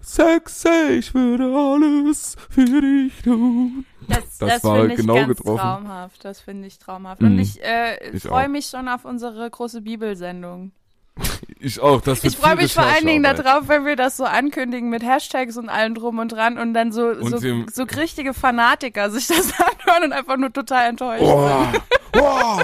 Sex, 0.00 0.64
ich 0.90 1.14
würde 1.14 1.44
alles 1.44 2.36
für 2.50 2.64
dich 2.64 3.22
tun. 3.22 3.84
Das, 4.08 4.38
Das 4.38 4.48
das, 4.54 4.64
war 4.64 4.86
genau 4.88 5.26
getroffen. 5.26 5.58
traumhaft. 5.58 6.24
Das 6.24 6.40
finde 6.40 6.66
ich 6.68 6.78
traumhaft. 6.78 7.20
Mhm. 7.22 7.28
Und 7.32 7.38
ich, 7.38 7.62
äh, 7.62 8.10
Ich 8.12 8.22
freue 8.22 8.48
mich 8.48 8.66
schon 8.66 8.88
auf 8.88 9.04
unsere 9.04 9.48
große 9.50 9.82
Bibelsendung. 9.82 10.72
Ich 11.58 11.80
auch, 11.80 12.02
das 12.02 12.22
wird 12.22 12.34
Ich 12.34 12.38
freue 12.38 12.54
mich 12.56 12.74
vor 12.74 12.82
allen 12.84 13.06
Dingen 13.06 13.22
darauf, 13.22 13.66
wenn 13.68 13.86
wir 13.86 13.96
das 13.96 14.18
so 14.18 14.24
ankündigen 14.24 14.90
mit 14.90 15.02
Hashtags 15.02 15.56
und 15.56 15.70
allem 15.70 15.94
drum 15.94 16.18
und 16.18 16.28
dran 16.32 16.58
und 16.58 16.74
dann 16.74 16.92
so, 16.92 17.06
Und 17.06 17.30
so, 17.30 17.38
dem- 17.38 17.66
so 17.72 17.84
richtige 17.84 18.34
Fanatiker 18.34 19.10
sich 19.10 19.26
das 19.28 19.52
anhören 19.58 20.04
und 20.04 20.12
einfach 20.12 20.36
nur 20.36 20.52
total 20.52 20.90
enttäuscht 20.90 21.22
Oh, 21.24 21.48
sind. 21.72 21.82
oh. 22.20 22.60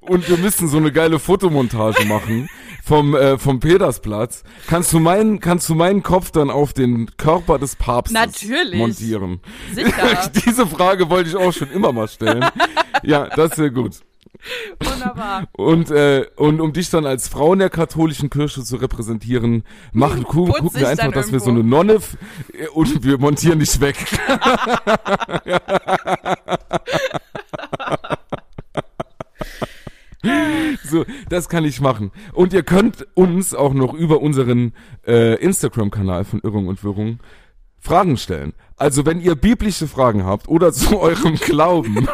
Und 0.00 0.28
wir 0.28 0.36
müssen 0.36 0.68
so 0.68 0.76
eine 0.76 0.92
geile 0.92 1.18
Fotomontage 1.18 2.04
machen 2.04 2.48
vom 2.82 3.14
äh, 3.14 3.38
vom 3.38 3.60
Petersplatz. 3.60 4.42
Kannst 4.66 4.92
du 4.92 4.98
meinen 4.98 5.40
kannst 5.40 5.68
du 5.68 5.74
meinen 5.74 6.02
Kopf 6.02 6.32
dann 6.32 6.50
auf 6.50 6.72
den 6.72 7.16
Körper 7.16 7.58
des 7.58 7.76
Papstes 7.76 8.14
Natürlich. 8.14 8.78
montieren? 8.78 9.40
Sicher. 9.72 10.30
Diese 10.46 10.66
Frage 10.66 11.08
wollte 11.08 11.30
ich 11.30 11.36
auch 11.36 11.52
schon 11.52 11.70
immer 11.70 11.92
mal 11.92 12.08
stellen. 12.08 12.44
ja, 13.04 13.28
das 13.28 13.56
wäre 13.56 13.70
gut. 13.70 14.00
Wunderbar. 14.80 15.44
Und 15.52 15.92
äh, 15.92 16.26
und 16.34 16.60
um 16.60 16.72
dich 16.72 16.90
dann 16.90 17.06
als 17.06 17.28
Frau 17.28 17.52
in 17.52 17.60
der 17.60 17.70
katholischen 17.70 18.28
Kirche 18.28 18.64
zu 18.64 18.76
repräsentieren, 18.76 19.62
machen 19.92 20.24
gu 20.24 20.46
Putz 20.46 20.58
gucken 20.58 20.80
wir 20.80 20.88
einfach, 20.88 21.12
dass 21.12 21.30
wir 21.30 21.38
so 21.38 21.50
irgendwo. 21.50 21.78
eine 21.78 21.92
Nonne 21.92 22.00
äh, 22.52 22.66
und 22.68 23.04
wir 23.04 23.18
montieren 23.18 23.60
dich 23.60 23.80
weg. 23.80 23.96
So, 30.84 31.04
das 31.28 31.48
kann 31.48 31.64
ich 31.64 31.80
machen. 31.80 32.10
Und 32.32 32.52
ihr 32.52 32.62
könnt 32.62 33.06
uns 33.14 33.54
auch 33.54 33.74
noch 33.74 33.94
über 33.94 34.20
unseren 34.20 34.72
äh, 35.06 35.34
Instagram-Kanal 35.36 36.24
von 36.24 36.40
Irrung 36.40 36.66
und 36.68 36.82
Wirrung 36.82 37.18
Fragen 37.78 38.16
stellen. 38.16 38.52
Also 38.76 39.04
wenn 39.06 39.20
ihr 39.20 39.34
biblische 39.34 39.88
Fragen 39.88 40.24
habt 40.24 40.48
oder 40.48 40.72
zu 40.72 41.00
eurem 41.00 41.34
Glauben, 41.34 42.08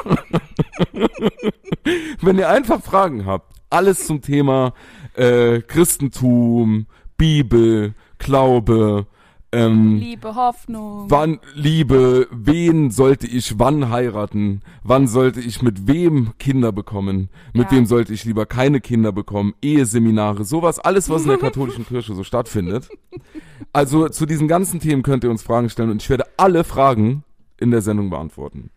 wenn 2.23 2.39
ihr 2.39 2.49
einfach 2.49 2.83
Fragen 2.83 3.27
habt, 3.27 3.55
alles 3.71 4.07
zum 4.07 4.23
Thema 4.23 4.73
äh, 5.15 5.61
Christentum, 5.61 6.87
Bibel, 7.19 7.95
Glaube, 8.19 9.07
ähm, 9.53 9.97
Liebe, 9.97 10.35
Hoffnung. 10.35 11.11
Wann, 11.11 11.41
Liebe, 11.55 12.27
wen 12.31 12.91
sollte 12.91 13.27
ich 13.27 13.59
wann 13.59 13.89
heiraten? 13.91 14.63
Wann 14.83 15.09
sollte 15.09 15.41
ich 15.41 15.63
mit 15.63 15.87
wem 15.87 16.33
Kinder 16.39 16.71
bekommen? 16.73 17.31
Mit 17.55 17.71
Ja. 17.71 17.79
wem 17.79 17.87
sollte 17.87 18.13
ich 18.13 18.25
lieber 18.25 18.45
keine 18.47 18.81
Kinder 18.81 19.11
bekommen? 19.13 19.55
Eheseminare, 19.63 20.45
sowas, 20.45 20.79
alles, 20.79 21.09
was 21.09 21.23
in 21.23 21.29
der 21.29 21.39
katholischen 21.39 21.87
Kirche 21.87 22.15
so 22.15 22.25
stattfindet. 22.25 22.89
Also 23.73 24.09
zu 24.09 24.27
diesen 24.27 24.49
ganzen 24.49 24.81
Themen 24.81 25.03
könnt 25.03 25.25
ihr 25.25 25.31
uns 25.31 25.43
Fragen 25.43 25.71
stellen 25.71 25.91
und 25.91 26.03
ich 26.03 26.11
werde 26.11 26.25
alle 26.37 26.63
Fragen 26.65 27.25
in 27.59 27.71
der 27.71 27.81
Sendung 27.83 28.11
beantworten. 28.11 28.71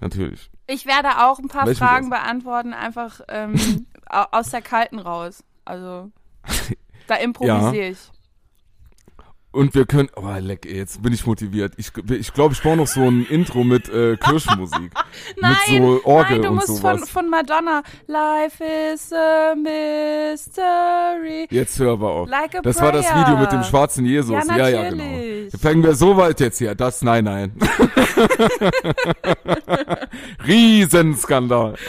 Natürlich. 0.00 0.50
Ich 0.66 0.84
werde 0.86 1.24
auch 1.24 1.38
ein 1.38 1.48
paar 1.48 1.66
Welchen 1.66 1.78
Fragen 1.78 2.10
beantworten, 2.10 2.72
einfach 2.74 3.20
ähm, 3.28 3.54
au- 4.08 4.26
aus 4.30 4.50
der 4.50 4.60
Kalten 4.62 4.98
raus. 4.98 5.42
Also 5.64 6.10
da 7.08 7.16
improvisiere 7.16 7.88
ich. 7.88 7.98
Und 9.58 9.74
wir 9.74 9.86
können, 9.86 10.08
oh 10.14 10.22
leck, 10.38 10.66
ey, 10.66 10.76
jetzt 10.76 11.02
bin 11.02 11.12
ich 11.12 11.26
motiviert. 11.26 11.72
Ich 11.78 11.92
glaube, 11.92 12.14
ich, 12.14 12.32
glaub, 12.32 12.52
ich 12.52 12.62
brauche 12.62 12.76
noch 12.76 12.86
so 12.86 13.00
ein 13.00 13.26
Intro 13.26 13.64
mit 13.64 13.88
äh, 13.88 14.16
Kirchenmusik. 14.16 14.92
Nein, 15.40 15.56
mit 15.68 15.82
so 15.82 16.00
Orgel 16.04 16.36
nein, 16.36 16.42
du 16.42 16.48
und 16.50 16.54
musst 16.54 16.68
sowas. 16.68 17.00
von, 17.00 17.08
von 17.08 17.28
Madonna. 17.28 17.82
Life 18.06 18.62
is 18.62 19.12
a 19.12 19.56
mystery. 19.56 21.48
Jetzt 21.50 21.76
hör 21.80 21.94
aber 21.94 22.08
auf. 22.08 22.28
Like 22.28 22.62
das 22.62 22.80
war 22.80 22.92
das 22.92 23.08
prayer. 23.08 23.26
Video 23.26 23.36
mit 23.36 23.50
dem 23.50 23.64
schwarzen 23.64 24.06
Jesus. 24.06 24.46
Ja, 24.46 24.56
Ja, 24.58 24.68
ja, 24.68 24.90
genau. 24.90 25.50
Fangen 25.60 25.82
wir 25.82 25.96
so 25.96 26.16
weit 26.16 26.38
jetzt 26.38 26.58
hier. 26.58 26.76
Das, 26.76 27.02
nein, 27.02 27.24
nein. 27.24 27.50
Riesenskandal. 30.46 31.74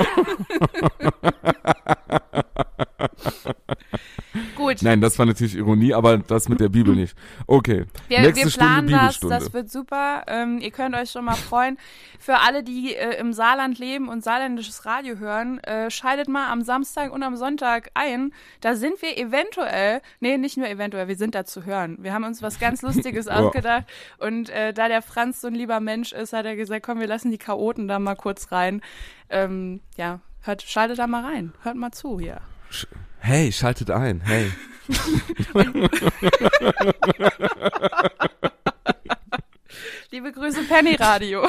Gut, 4.56 4.82
Nein, 4.82 5.02
das 5.02 5.18
war 5.18 5.26
natürlich 5.26 5.56
Ironie, 5.56 5.94
aber 5.94 6.20
das 6.20 6.50
mit 6.50 6.60
der 6.60 6.70
Bibel 6.70 6.96
nicht. 6.96 7.16
Okay. 7.48 7.86
wir, 8.08 8.22
Nächste 8.22 8.46
wir 8.46 8.52
Stunde 8.52 8.68
planen 8.68 8.88
das, 8.88 9.00
Bibelstunde. 9.00 9.36
das 9.36 9.54
wird 9.54 9.72
super. 9.72 10.24
Ähm, 10.28 10.60
ihr 10.60 10.70
könnt 10.70 10.96
euch 10.96 11.10
schon 11.10 11.26
mal 11.26 11.36
freuen. 11.36 11.78
Für 12.20 12.40
alle, 12.40 12.64
die 12.64 12.96
äh, 12.96 13.20
im 13.20 13.34
Saarland 13.34 13.80
leben 13.80 14.08
und 14.08 14.24
saarländisches 14.24 14.86
Radio 14.86 15.18
hören, 15.18 15.60
äh, 15.64 15.90
schaltet 15.90 16.28
mal 16.28 16.52
am 16.52 16.62
Samstag 16.62 17.12
und 17.12 17.24
am 17.24 17.38
Sonntag 17.38 17.90
ein. 17.96 18.34
Da 18.62 18.76
sind 18.76 19.02
wir 19.02 19.18
eventuell, 19.18 20.02
nee, 20.20 20.38
nicht 20.38 20.58
nur 20.58 20.68
eventuell, 20.68 21.08
wir 21.08 21.16
sind 21.16 21.34
da 21.34 21.46
zu 21.46 21.66
hören. 21.66 21.98
Wir 22.00 22.14
haben 22.14 22.24
uns 22.24 22.44
was 22.44 22.60
ganz 22.60 22.84
Lustiges 22.84 23.28
ausgedacht 23.30 23.86
und 24.20 24.50
äh, 24.50 24.74
da 24.74 24.88
der 24.88 25.02
Franz 25.02 25.42
so 25.42 25.48
ein 25.48 25.56
lieber 25.56 25.80
Mensch 25.80 26.14
ist, 26.14 26.34
hat 26.34 26.46
er 26.46 26.56
gesagt, 26.56 26.86
komm, 26.86 27.00
wir 27.00 27.08
lassen 27.08 27.32
die 27.32 27.40
Chaoten 27.40 27.88
da 27.88 27.98
mal 27.98 28.16
kurz 28.16 28.52
rein. 28.52 28.82
Ähm, 29.30 29.80
ja, 29.98 30.20
hört, 30.42 30.62
schaltet 30.62 31.00
da 31.00 31.08
mal 31.08 31.26
rein. 31.26 31.54
Hört 31.64 31.76
mal 31.76 31.92
zu 31.92 32.20
hier. 32.20 32.42
Hey, 33.20 33.52
schaltet 33.52 33.92
ein. 33.92 34.22
Hey. 34.22 34.52
Liebe 40.12 40.32
Grüße, 40.32 40.64
Penny 40.64 40.96
Radio. 40.96 41.48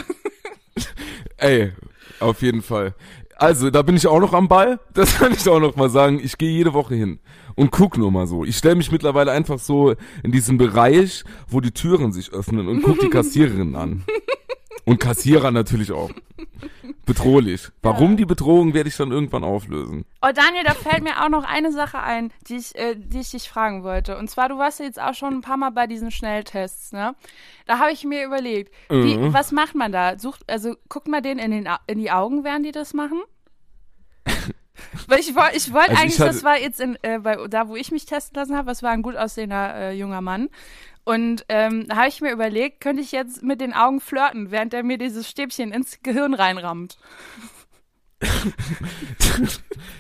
Ey, 1.39 1.73
auf 2.21 2.43
jeden 2.43 2.63
Fall. 2.63 2.95
Also, 3.37 3.71
da 3.71 3.81
bin 3.81 3.97
ich 3.97 4.07
auch 4.07 4.21
noch 4.21 4.35
am 4.35 4.49
Ball. 4.49 4.79
Das 4.93 5.15
kann 5.19 5.33
ich 5.33 5.49
auch 5.49 5.61
noch 5.61 5.77
mal 5.77 5.89
sagen. 5.89 6.21
Ich 6.23 6.37
gehe 6.37 6.51
jede 6.51 6.75
Woche 6.75 6.95
hin 6.95 7.21
und 7.55 7.71
guck 7.71 7.97
nur 7.97 8.11
mal 8.11 8.27
so. 8.27 8.45
Ich 8.45 8.59
stelle 8.59 8.75
mich 8.75 8.93
mittlerweile 8.93 9.33
einfach 9.33 9.59
so 9.59 9.95
in 10.23 10.31
diesen 10.31 10.59
Bereich, 10.59 11.25
wo 11.49 11.61
die 11.61 11.73
Türen 11.73 12.13
sich 12.13 12.33
öffnen 12.33 12.69
und 12.69 12.83
guck 12.83 13.01
die 13.01 13.09
Kassiererin 13.09 13.77
an. 13.77 14.05
Und 14.85 14.99
Kassierer 15.01 15.51
natürlich 15.51 15.93
auch. 15.93 16.11
Bedrohlich. 17.05 17.69
Warum 17.83 18.17
die 18.17 18.25
Bedrohung, 18.25 18.73
werde 18.75 18.89
ich 18.89 18.97
dann 18.97 19.11
irgendwann 19.11 19.43
auflösen. 19.45 20.05
Oh, 20.23 20.31
Daniel, 20.35 20.65
da 20.65 20.75
fällt 20.75 21.03
mir 21.03 21.23
auch 21.25 21.29
noch 21.29 21.45
eine 21.45 21.73
Sache 21.73 21.99
ein, 21.99 22.33
die 22.49 22.57
ich, 22.57 22.75
äh, 22.77 22.95
die 22.97 23.21
ich 23.21 23.31
dich 23.31 23.49
fragen 23.49 23.83
wollte. 23.83 24.17
Und 24.17 24.31
zwar, 24.31 24.49
du 24.49 24.59
warst 24.59 24.79
ja 24.81 24.85
jetzt 24.87 25.01
auch 25.01 25.15
schon 25.15 25.35
ein 25.35 25.41
paar 25.41 25.57
Mal 25.57 25.71
bei 25.71 25.87
diesen 25.87 26.11
Schnelltests, 26.11 26.93
ne? 26.93 27.15
Da 27.67 27.79
habe 27.79 27.93
ich 27.93 28.05
mir 28.05 28.25
überlegt, 28.25 28.73
wie, 28.89 29.17
Mhm. 29.17 29.33
was 29.33 29.51
macht 29.53 29.75
man 29.75 29.93
da? 29.93 30.19
Sucht, 30.19 30.43
also 30.51 30.75
guckt 30.89 31.09
man 31.09 31.23
denen 31.23 31.41
in, 31.41 31.51
den, 31.51 31.69
in 31.87 31.99
die 31.99 32.11
Augen, 32.11 32.45
während 32.45 32.65
die 32.67 32.73
das 32.73 32.95
machen? 32.95 33.21
Weil 35.09 35.21
ich 35.21 35.35
wollte 35.35 35.57
ich 35.57 35.73
wollte 35.73 35.91
Also 35.91 35.93
ich 35.93 36.01
eigentlich, 36.01 36.21
hatte- 36.21 36.33
das 36.33 36.45
war 36.45 36.59
jetzt 36.59 36.81
in, 36.81 36.97
äh, 37.03 37.19
bei, 37.19 37.37
da, 37.49 37.69
wo 37.69 37.77
ich 37.77 37.91
mich 37.93 38.07
testen 38.07 38.35
lassen 38.37 38.57
habe, 38.57 38.69
das 38.69 38.83
war 38.83 38.91
ein 38.93 39.03
gut 39.03 39.17
aussehender 39.17 39.75
äh, 39.75 39.93
junger 39.93 40.21
Mann. 40.23 40.49
Und 41.11 41.45
ähm, 41.49 41.89
da 41.89 41.97
habe 41.97 42.09
ich 42.09 42.21
mir 42.21 42.31
überlegt, 42.31 42.81
könnte 42.81 43.03
ich 43.03 43.11
jetzt 43.11 43.43
mit 43.43 43.61
den 43.61 43.75
Augen 43.75 44.01
flirten, 44.01 44.53
während 44.53 44.73
er 44.73 44.85
mir 44.85 44.97
dieses 44.97 45.29
Stäbchen 45.29 45.73
ins 45.73 45.99
Gehirn 46.05 46.35
reinrammt. 46.35 46.99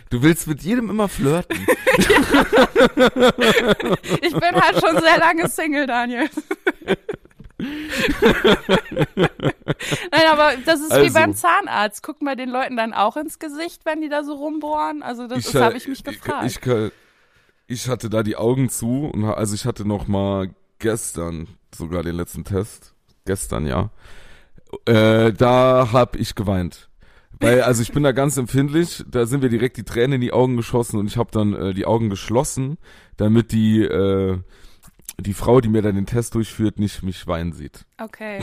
Du 0.08 0.22
willst 0.22 0.46
mit 0.46 0.62
jedem 0.62 0.88
immer 0.88 1.08
flirten. 1.08 1.66
Ich 4.22 4.34
bin 4.34 4.54
halt 4.54 4.80
schon 4.80 5.00
sehr 5.00 5.18
lange 5.18 5.48
Single, 5.48 5.88
Daniel. 5.88 6.30
Nein, 7.58 7.78
aber 10.30 10.52
das 10.64 10.78
ist 10.80 10.90
wie 10.90 10.94
Also. 10.94 11.14
beim 11.14 11.34
Zahnarzt. 11.34 12.04
Guckt 12.04 12.22
mal 12.22 12.36
den 12.36 12.50
Leuten 12.50 12.76
dann 12.76 12.94
auch 12.94 13.16
ins 13.16 13.40
Gesicht, 13.40 13.84
wenn 13.84 14.00
die 14.00 14.08
da 14.08 14.22
so 14.22 14.34
rumbohren? 14.34 15.02
Also 15.02 15.26
das, 15.26 15.52
äh, 15.56 15.60
habe 15.60 15.76
ich 15.76 15.88
mich 15.88 16.04
gefragt. 16.04 16.44
Ich, 16.44 16.64
ich, 16.64 16.92
ich 17.66 17.88
hatte 17.88 18.10
da 18.10 18.22
die 18.22 18.36
Augen 18.36 18.68
zu 18.68 19.10
und 19.12 19.24
also 19.24 19.56
ich 19.56 19.64
hatte 19.64 19.84
noch 19.84 20.06
mal 20.06 20.54
gestern 20.80 21.46
sogar 21.74 22.02
den 22.02 22.16
letzten 22.16 22.44
Test. 22.44 22.94
Gestern, 23.24 23.66
ja. 23.66 23.90
Äh, 24.86 25.32
da 25.32 25.88
hab 25.92 26.16
ich 26.16 26.34
geweint. 26.34 26.88
Weil, 27.38 27.62
also 27.62 27.80
ich 27.82 27.92
bin 27.92 28.02
da 28.02 28.12
ganz 28.12 28.36
empfindlich, 28.36 29.02
da 29.10 29.24
sind 29.24 29.42
mir 29.42 29.48
direkt 29.48 29.76
die 29.78 29.84
Tränen 29.84 30.14
in 30.14 30.20
die 30.20 30.32
Augen 30.32 30.56
geschossen 30.56 30.98
und 30.98 31.06
ich 31.06 31.16
habe 31.16 31.30
dann 31.32 31.54
äh, 31.54 31.72
die 31.72 31.86
Augen 31.86 32.10
geschlossen, 32.10 32.76
damit 33.16 33.52
die, 33.52 33.82
äh, 33.82 34.38
die 35.18 35.32
Frau, 35.32 35.60
die 35.62 35.70
mir 35.70 35.80
dann 35.80 35.94
den 35.94 36.04
Test 36.06 36.34
durchführt, 36.34 36.78
nicht 36.78 37.02
mich 37.02 37.26
weinen 37.26 37.52
sieht. 37.52 37.86
okay. 37.98 38.40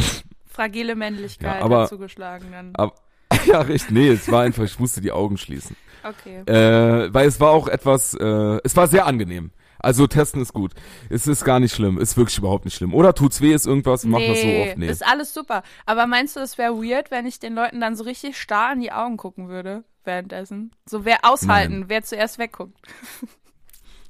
Fragile 0.49 0.95
Männlichkeit 0.95 1.59
Ja, 1.59 1.65
aber- 1.65 1.87
zugeschlagen 1.87 2.47
dann. 2.51 2.71
Aber 2.73 2.95
ja, 3.45 3.61
richtig. 3.61 3.91
Nee, 3.91 4.09
es 4.09 4.31
war 4.31 4.41
einfach, 4.41 4.63
ich 4.63 4.79
musste 4.79 5.01
die 5.01 5.11
Augen 5.11 5.37
schließen. 5.37 5.75
Okay. 6.03 6.39
Äh, 6.51 7.13
weil 7.13 7.27
es 7.27 7.39
war 7.39 7.51
auch 7.51 7.67
etwas, 7.67 8.15
äh, 8.15 8.59
es 8.63 8.75
war 8.75 8.87
sehr 8.87 9.05
angenehm. 9.05 9.51
Also 9.79 10.07
testen 10.07 10.41
ist 10.41 10.53
gut. 10.53 10.73
Es 11.09 11.27
ist 11.27 11.43
gar 11.45 11.59
nicht 11.59 11.73
schlimm. 11.75 11.97
Ist 11.99 12.17
wirklich 12.17 12.37
überhaupt 12.37 12.65
nicht 12.65 12.75
schlimm. 12.75 12.93
Oder 12.93 13.13
tut's 13.13 13.41
weh, 13.41 13.53
ist 13.53 13.67
irgendwas, 13.67 14.03
mach 14.05 14.19
das 14.19 14.41
so 14.41 14.47
oft. 14.47 14.77
Nee. 14.77 14.87
ist 14.89 15.05
alles 15.05 15.33
super. 15.33 15.63
Aber 15.85 16.07
meinst 16.07 16.35
du, 16.35 16.39
es 16.39 16.57
wäre 16.57 16.73
weird, 16.77 17.11
wenn 17.11 17.25
ich 17.25 17.39
den 17.39 17.53
Leuten 17.55 17.79
dann 17.81 17.95
so 17.95 18.03
richtig 18.03 18.37
starr 18.39 18.73
in 18.73 18.81
die 18.81 18.91
Augen 18.91 19.17
gucken 19.17 19.49
würde 19.49 19.83
währenddessen? 20.03 20.71
So 20.85 21.05
wer 21.05 21.19
aushalten, 21.23 21.79
Nein. 21.81 21.89
wer 21.89 22.03
zuerst 22.03 22.37
wegguckt. 22.39 22.77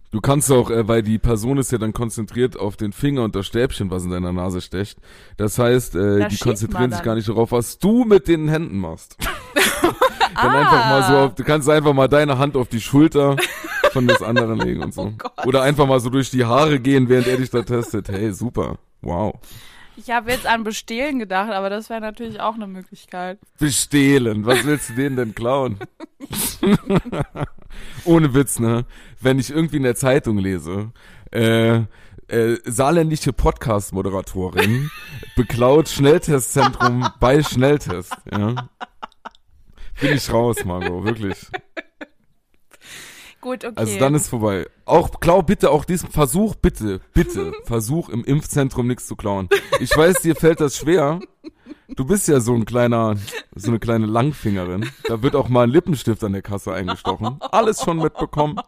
Du 0.10 0.22
kannst 0.22 0.50
auch, 0.54 0.70
äh, 0.72 0.88
weil 0.88 1.04
die 1.04 1.20
Person 1.20 1.58
ist 1.58 1.74
ja 1.74 1.78
dann 1.78 1.92
konzentriert 1.92 2.58
auf 2.58 2.78
den 2.78 2.94
Finger 2.94 3.24
und 3.24 3.36
das 3.36 3.46
Stäbchen, 3.46 3.92
was 3.92 4.06
in 4.06 4.10
deiner 4.12 4.32
Nase 4.32 4.62
stecht. 4.62 5.00
Das 5.36 5.60
heißt, 5.60 5.96
äh, 5.96 6.20
Da 6.20 6.28
die 6.30 6.38
konzentrieren 6.38 6.94
sich 6.94 7.04
gar 7.04 7.16
nicht 7.16 7.28
darauf, 7.28 7.52
was 7.52 7.78
du 7.78 8.06
mit 8.06 8.30
den 8.30 8.48
Händen 8.48 8.78
machst. 8.80 9.18
dann 10.34 10.50
Ah. 10.56 10.60
einfach 10.60 10.86
mal 10.90 11.04
so 11.04 11.18
auf, 11.18 11.36
du 11.36 11.44
kannst 11.44 11.70
einfach 11.70 11.92
mal 11.94 12.08
deine 12.08 12.38
Hand 12.38 12.56
auf 12.56 12.70
die 12.70 12.80
Schulter 12.80 13.36
von 13.98 14.08
des 14.08 14.22
anderen 14.22 14.60
legen 14.60 14.84
und 14.84 14.94
so. 14.94 15.02
Oh 15.02 15.12
Gott. 15.18 15.46
Oder 15.48 15.64
einfach 15.64 15.88
mal 15.88 16.00
so 16.00 16.10
durch 16.10 16.30
die 16.30 16.46
Haare 16.46 16.80
gehen, 16.80 17.10
während 17.10 17.28
er 17.28 17.38
dich 17.38 17.50
da 17.50 17.64
testet. 17.64 18.10
Hey, 18.10 18.32
super. 18.32 18.78
Wow. 19.02 19.34
Ich 19.96 20.12
habe 20.12 20.30
jetzt 20.30 20.46
an 20.46 20.64
Bestehlen 20.64 21.18
gedacht, 21.18 21.52
aber 21.52 21.72
das 21.72 21.90
wäre 21.90 22.02
natürlich 22.02 22.40
auch 22.40 22.54
eine 22.54 22.68
Möglichkeit. 22.68 23.40
Bestehlen. 23.58 24.46
Was 24.46 24.64
willst 24.66 24.90
du 24.90 24.94
denen 24.94 25.16
denn 25.16 25.34
klauen? 25.34 25.80
Ohne 28.06 28.36
Witz, 28.36 28.60
ne? 28.60 28.86
Wenn 29.20 29.40
ich 29.40 29.50
irgendwie 29.50 29.78
in 29.78 29.84
der 29.84 29.96
Zeitung 29.96 30.38
lese, 30.38 30.92
äh, 31.32 31.78
äh, 32.28 32.58
saarländische 32.66 33.34
Podcast-Moderatorin 33.34 34.92
beklaut 35.36 35.90
Schnelltestzentrum 35.90 37.10
bei 37.20 37.42
Schnelltest, 37.42 38.16
ja. 38.32 38.70
Bin 40.00 40.14
ich 40.14 40.32
raus, 40.32 40.58
Margot, 40.64 41.04
wirklich. 41.04 41.48
Gut, 43.48 43.64
okay. 43.64 43.76
Also 43.78 43.98
dann 43.98 44.14
ist 44.14 44.28
vorbei. 44.28 44.68
Auch 44.84 45.22
klau 45.22 45.42
bitte 45.42 45.72
auch 45.72 45.86
diesen 45.86 46.10
Versuch, 46.10 46.56
bitte, 46.56 47.00
bitte, 47.14 47.54
Versuch 47.64 48.10
im 48.10 48.26
Impfzentrum 48.26 48.88
nichts 48.88 49.08
zu 49.08 49.16
klauen. 49.16 49.48
Ich 49.80 49.96
weiß, 49.96 50.22
dir 50.22 50.36
fällt 50.36 50.60
das 50.60 50.76
schwer. 50.76 51.22
Du 51.88 52.04
bist 52.04 52.28
ja 52.28 52.42
so 52.42 52.54
ein 52.54 52.66
kleiner, 52.66 53.16
so 53.56 53.70
eine 53.70 53.80
kleine 53.80 54.06
Langfingerin. 54.06 54.90
Da 55.06 55.24
wird 55.24 55.34
auch 55.38 55.48
mal 55.48 55.64
ein 55.64 55.70
Lippenstift 55.70 56.26
an 56.26 56.34
der 56.34 56.42
Kasse 56.42 56.74
eingestochen. 56.74 57.38
Alles 57.40 57.82
schon 57.82 58.00
mitbekommen. 58.00 58.60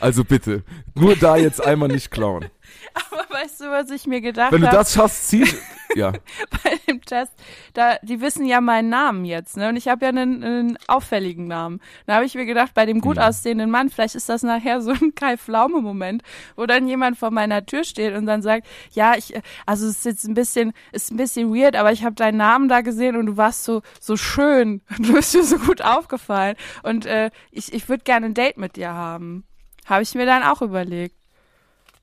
Also 0.00 0.22
bitte, 0.22 0.62
nur 0.94 1.16
da 1.16 1.36
jetzt 1.36 1.60
einmal 1.60 1.88
nicht 1.88 2.12
klauen. 2.12 2.44
aber 3.10 3.34
weißt 3.34 3.60
du, 3.60 3.64
was 3.70 3.90
ich 3.90 4.06
mir 4.06 4.20
gedacht 4.20 4.52
Wenn 4.52 4.60
du 4.60 4.66
habe 4.68 4.76
das 4.76 4.92
schaffst, 4.92 5.28
zieh, 5.28 5.44
ja. 5.94 6.12
bei 6.50 6.78
dem 6.86 7.00
Test? 7.02 7.32
Da, 7.74 7.96
die 8.02 8.20
wissen 8.20 8.44
ja 8.46 8.60
meinen 8.60 8.88
Namen 8.88 9.24
jetzt, 9.24 9.56
ne? 9.56 9.68
Und 9.68 9.76
ich 9.76 9.88
habe 9.88 10.04
ja 10.04 10.10
einen, 10.10 10.42
einen 10.44 10.78
auffälligen 10.86 11.46
Namen. 11.46 11.80
Da 12.06 12.14
habe 12.16 12.24
ich 12.24 12.34
mir 12.34 12.46
gedacht, 12.46 12.74
bei 12.74 12.86
dem 12.86 13.00
gut 13.00 13.16
Mhm. 13.16 13.22
aussehenden 13.22 13.70
Mann, 13.70 13.88
vielleicht 13.90 14.14
ist 14.14 14.28
das 14.28 14.42
nachher 14.42 14.80
so 14.80 14.90
ein 14.90 15.14
Kai 15.14 15.36
Pflaume-Moment, 15.36 16.22
wo 16.56 16.66
dann 16.66 16.86
jemand 16.88 17.16
vor 17.18 17.30
meiner 17.30 17.64
Tür 17.64 17.84
steht 17.84 18.14
und 18.14 18.26
dann 18.26 18.42
sagt, 18.42 18.66
ja, 18.92 19.14
ich, 19.16 19.34
also 19.66 19.86
es 19.86 19.98
ist 19.98 20.04
jetzt 20.04 20.24
ein 20.24 20.34
bisschen, 20.34 20.72
ist 20.92 21.10
ein 21.10 21.16
bisschen 21.16 21.54
weird, 21.54 21.76
aber 21.76 21.92
ich 21.92 22.04
habe 22.04 22.14
deinen 22.14 22.38
Namen 22.38 22.68
da 22.68 22.80
gesehen 22.82 23.16
und 23.16 23.26
du 23.26 23.36
warst 23.36 23.64
so, 23.64 23.82
so 24.00 24.16
schön. 24.16 24.82
Du 24.98 25.12
bist 25.14 25.34
mir 25.34 25.42
so 25.44 25.58
gut 25.58 25.80
aufgefallen. 25.82 26.56
Und 26.82 27.06
äh, 27.06 27.30
ich, 27.50 27.72
ich 27.72 27.88
würde 27.88 28.04
gerne 28.04 28.26
ein 28.26 28.34
Date 28.34 28.58
mit 28.58 28.76
dir 28.76 28.92
haben. 28.92 29.44
Habe 29.86 30.02
ich 30.02 30.14
mir 30.14 30.26
dann 30.26 30.42
auch 30.42 30.60
überlegt. 30.60 31.14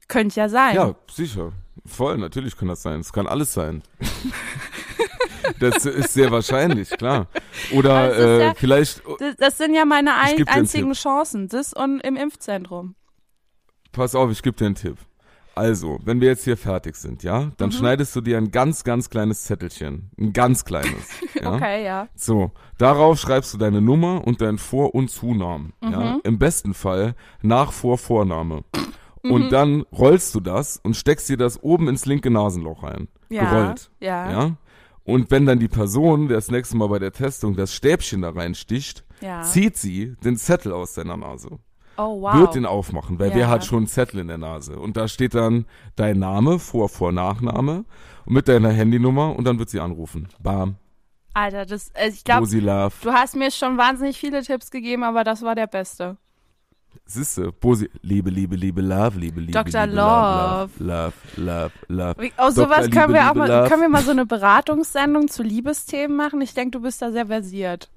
Könnte 0.07 0.39
ja 0.39 0.49
sein. 0.49 0.75
Ja, 0.75 0.95
sicher. 1.11 1.51
Voll, 1.85 2.17
natürlich 2.17 2.55
kann 2.57 2.67
das 2.67 2.81
sein. 2.81 2.99
Es 2.99 3.11
kann 3.13 3.27
alles 3.27 3.53
sein. 3.53 3.83
das 5.59 5.85
ist 5.85 6.13
sehr 6.13 6.31
wahrscheinlich, 6.31 6.89
klar. 6.91 7.27
Oder 7.73 8.11
ist 8.11 8.19
äh, 8.19 8.39
ja- 8.47 8.53
vielleicht, 8.55 9.01
Das, 9.19 9.35
das 9.37 9.57
sind 9.57 9.73
ja 9.73 9.85
meine 9.85 10.15
ein, 10.15 10.47
einzigen 10.47 10.93
Chancen. 10.93 11.47
Das 11.47 11.73
und 11.73 11.99
im 12.01 12.15
Impfzentrum. 12.15 12.95
pass 13.91 14.15
auf, 14.15 14.31
ich 14.31 14.41
gebe 14.41 14.55
dir 14.57 14.65
einen 14.67 14.75
Tipp. 14.75 14.97
Also, 15.57 15.99
wenn 16.03 16.19
wir 16.19 16.27
jetzt 16.27 16.43
hier 16.43 16.57
fertig 16.57 16.97
sind, 16.97 17.23
ja, 17.23 17.51
dann 17.57 17.69
Mhm. 17.69 17.73
schneidest 17.73 18.13
du 18.13 18.19
dir 18.19 18.37
ein 18.37 18.51
ganz, 18.51 18.83
ganz 18.83 19.09
kleines 19.09 19.43
Zettelchen. 19.45 20.11
Ein 20.19 20.33
ganz 20.33 20.65
kleines. 20.65 20.91
Ja? 21.41 21.53
Okay, 21.53 21.85
ja. 21.85 22.07
So, 22.15 22.51
darauf 22.77 23.19
schreibst 23.19 23.53
du 23.53 23.57
deine 23.57 23.79
Nummer 23.81 24.25
und 24.25 24.41
deinen 24.41 24.57
Vor- 24.57 24.95
und 24.95 25.09
Zunamen. 25.09 25.73
Mhm. 25.81 25.91
Ja? 25.91 26.19
Im 26.23 26.39
besten 26.39 26.73
Fall 26.73 27.13
nach 27.41 27.71
Vor- 27.71 27.97
Vorname. 27.97 28.63
Mhm. 29.25 29.31
Und 29.31 29.49
dann 29.51 29.81
rollst 29.91 30.33
du 30.35 30.39
das 30.39 30.77
und 30.83 30.95
steckst 30.95 31.27
dir 31.29 31.37
das 31.37 31.61
oben 31.63 31.87
ins 31.87 32.05
linke 32.05 32.29
Nasenloch 32.29 32.83
rein. 32.83 33.07
Ja. 33.29 33.49
Gerollt. 33.49 33.89
Ja. 33.99 34.31
Ja. 34.31 34.51
Und 35.03 35.29
wenn 35.31 35.45
dann 35.45 35.59
die 35.59 35.67
Person 35.67 36.27
das 36.29 36.49
nächste 36.49 36.77
Mal 36.77 36.87
bei 36.89 36.99
der 36.99 37.11
Testung 37.11 37.55
das 37.55 37.73
Stäbchen 37.73 38.21
da 38.21 38.29
reinsticht, 38.29 39.03
Ja. 39.21 39.41
zieht 39.43 39.77
sie 39.77 40.15
den 40.23 40.35
Zettel 40.37 40.73
aus 40.73 40.93
deiner 40.93 41.17
Nase. 41.17 41.59
Oh, 41.97 42.21
wow. 42.21 42.35
Wird 42.35 42.55
den 42.55 42.65
aufmachen, 42.65 43.19
weil 43.19 43.29
Ja. 43.29 43.35
wer 43.35 43.47
hat 43.49 43.63
schon 43.65 43.79
einen 43.79 43.87
Zettel 43.87 44.19
in 44.19 44.27
der 44.27 44.37
Nase? 44.37 44.77
Und 44.77 44.97
da 44.97 45.07
steht 45.07 45.33
dann 45.33 45.65
dein 45.95 46.19
Name, 46.19 46.59
Vor-, 46.59 46.89
Vor-, 46.89 47.11
Nachname 47.11 47.85
mit 48.25 48.47
deiner 48.47 48.69
Handynummer 48.71 49.35
und 49.35 49.45
dann 49.45 49.59
wird 49.59 49.69
sie 49.69 49.79
anrufen. 49.79 50.27
Bam. 50.41 50.75
Alter, 51.33 51.65
das, 51.65 51.89
äh, 51.95 52.09
ich 52.09 52.23
glaube, 52.23 52.47
du 52.47 53.11
hast 53.11 53.35
mir 53.35 53.51
schon 53.51 53.77
wahnsinnig 53.77 54.17
viele 54.17 54.41
Tipps 54.41 54.71
gegeben, 54.71 55.03
aber 55.03 55.23
das 55.23 55.41
war 55.41 55.53
der 55.53 55.67
beste. 55.67 56.17
Siehste, 57.07 57.51
Bosi, 57.51 57.87
Liebe, 58.01 58.31
Liebe, 58.31 58.55
Liebe, 58.55 58.81
Love, 58.81 59.19
Liebe, 59.19 59.39
Liebe, 59.39 59.51
Dr. 59.51 59.85
Liebe, 59.85 59.97
Love. 59.97 60.71
Love, 60.79 61.13
Love, 61.37 61.71
Love. 61.87 62.15
Wie- 62.21 62.33
Oh, 62.37 62.49
sowas 62.49 62.87
Dr. 62.87 62.89
können 62.89 63.13
wir 63.13 63.29
auch 63.29 63.35
mal, 63.35 63.47
Love. 63.47 63.69
können 63.69 63.81
wir 63.83 63.89
mal 63.89 64.01
so 64.03 64.09
eine 64.11 64.25
Beratungssendung 64.25 65.27
zu 65.27 65.43
Liebesthemen 65.43 66.17
machen? 66.17 66.41
Ich 66.41 66.53
denke, 66.55 66.71
du 66.71 66.79
bist 66.81 67.01
da 67.03 67.11
sehr 67.11 67.27
versiert. 67.27 67.89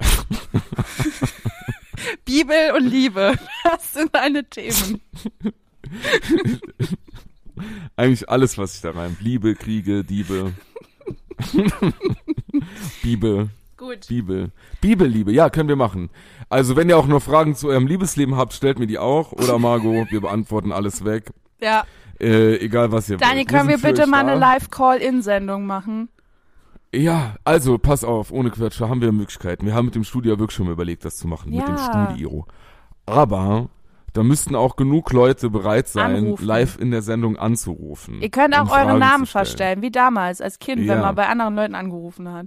Bibel 2.24 2.72
und 2.76 2.84
Liebe, 2.84 3.34
das 3.64 3.94
sind 3.94 4.14
deine 4.14 4.44
Themen. 4.44 5.00
Eigentlich 7.96 8.28
alles, 8.28 8.58
was 8.58 8.74
ich 8.76 8.80
da 8.80 8.90
rein. 8.92 9.16
Liebe, 9.20 9.54
Kriege, 9.54 10.02
Diebe. 10.04 10.52
Bibel, 13.02 13.48
Gut. 13.84 14.08
Bibel. 14.08 14.50
Bibelliebe, 14.80 15.32
ja, 15.32 15.50
können 15.50 15.68
wir 15.68 15.76
machen. 15.76 16.10
Also, 16.48 16.76
wenn 16.76 16.88
ihr 16.88 16.96
auch 16.98 17.06
noch 17.06 17.20
Fragen 17.22 17.54
zu 17.54 17.68
eurem 17.68 17.86
Liebesleben 17.86 18.36
habt, 18.36 18.52
stellt 18.54 18.78
mir 18.78 18.86
die 18.86 18.98
auch. 18.98 19.32
Oder 19.32 19.58
Margot, 19.58 20.06
wir 20.10 20.20
beantworten 20.20 20.72
alles 20.72 21.04
weg. 21.04 21.32
Ja. 21.60 21.84
Äh, 22.20 22.56
egal, 22.64 22.92
was 22.92 23.10
ihr 23.10 23.16
Daniel, 23.18 23.38
wollt. 23.38 23.48
können 23.48 23.68
wir 23.68 23.78
bitte 23.78 24.06
mal 24.06 24.20
eine 24.20 24.32
da. 24.32 24.38
Live-Call-In-Sendung 24.38 25.66
machen? 25.66 26.08
Ja, 26.94 27.34
also, 27.44 27.76
pass 27.78 28.04
auf, 28.04 28.30
ohne 28.30 28.50
Quatsch, 28.50 28.80
da 28.80 28.88
haben 28.88 29.00
wir 29.00 29.10
Möglichkeiten. 29.12 29.66
Wir 29.66 29.74
haben 29.74 29.86
mit 29.86 29.96
dem 29.96 30.04
Studio 30.04 30.38
wirklich 30.38 30.54
schon 30.56 30.66
mal 30.66 30.72
überlegt, 30.72 31.04
das 31.04 31.16
zu 31.16 31.26
machen. 31.26 31.50
Mit 31.50 31.66
dem 31.66 31.74
Ja. 31.76 32.08
Studio. 32.08 32.46
Aber, 33.04 33.68
da 34.12 34.22
müssten 34.22 34.54
auch 34.54 34.76
genug 34.76 35.12
Leute 35.12 35.50
bereit 35.50 35.88
sein, 35.88 36.14
Anrufen. 36.14 36.46
live 36.46 36.78
in 36.78 36.92
der 36.92 37.02
Sendung 37.02 37.36
anzurufen. 37.36 38.22
Ihr 38.22 38.30
könnt 38.30 38.54
auch 38.56 38.62
und 38.66 38.70
eure 38.70 38.84
Fragen 38.84 38.98
Namen 39.00 39.26
verstellen, 39.26 39.82
wie 39.82 39.90
damals 39.90 40.40
als 40.40 40.60
Kind, 40.60 40.82
wenn 40.82 40.86
Ja. 40.98 41.00
man 41.02 41.14
bei 41.16 41.26
anderen 41.26 41.56
Leuten 41.56 41.74
angerufen 41.74 42.32
hat. 42.32 42.46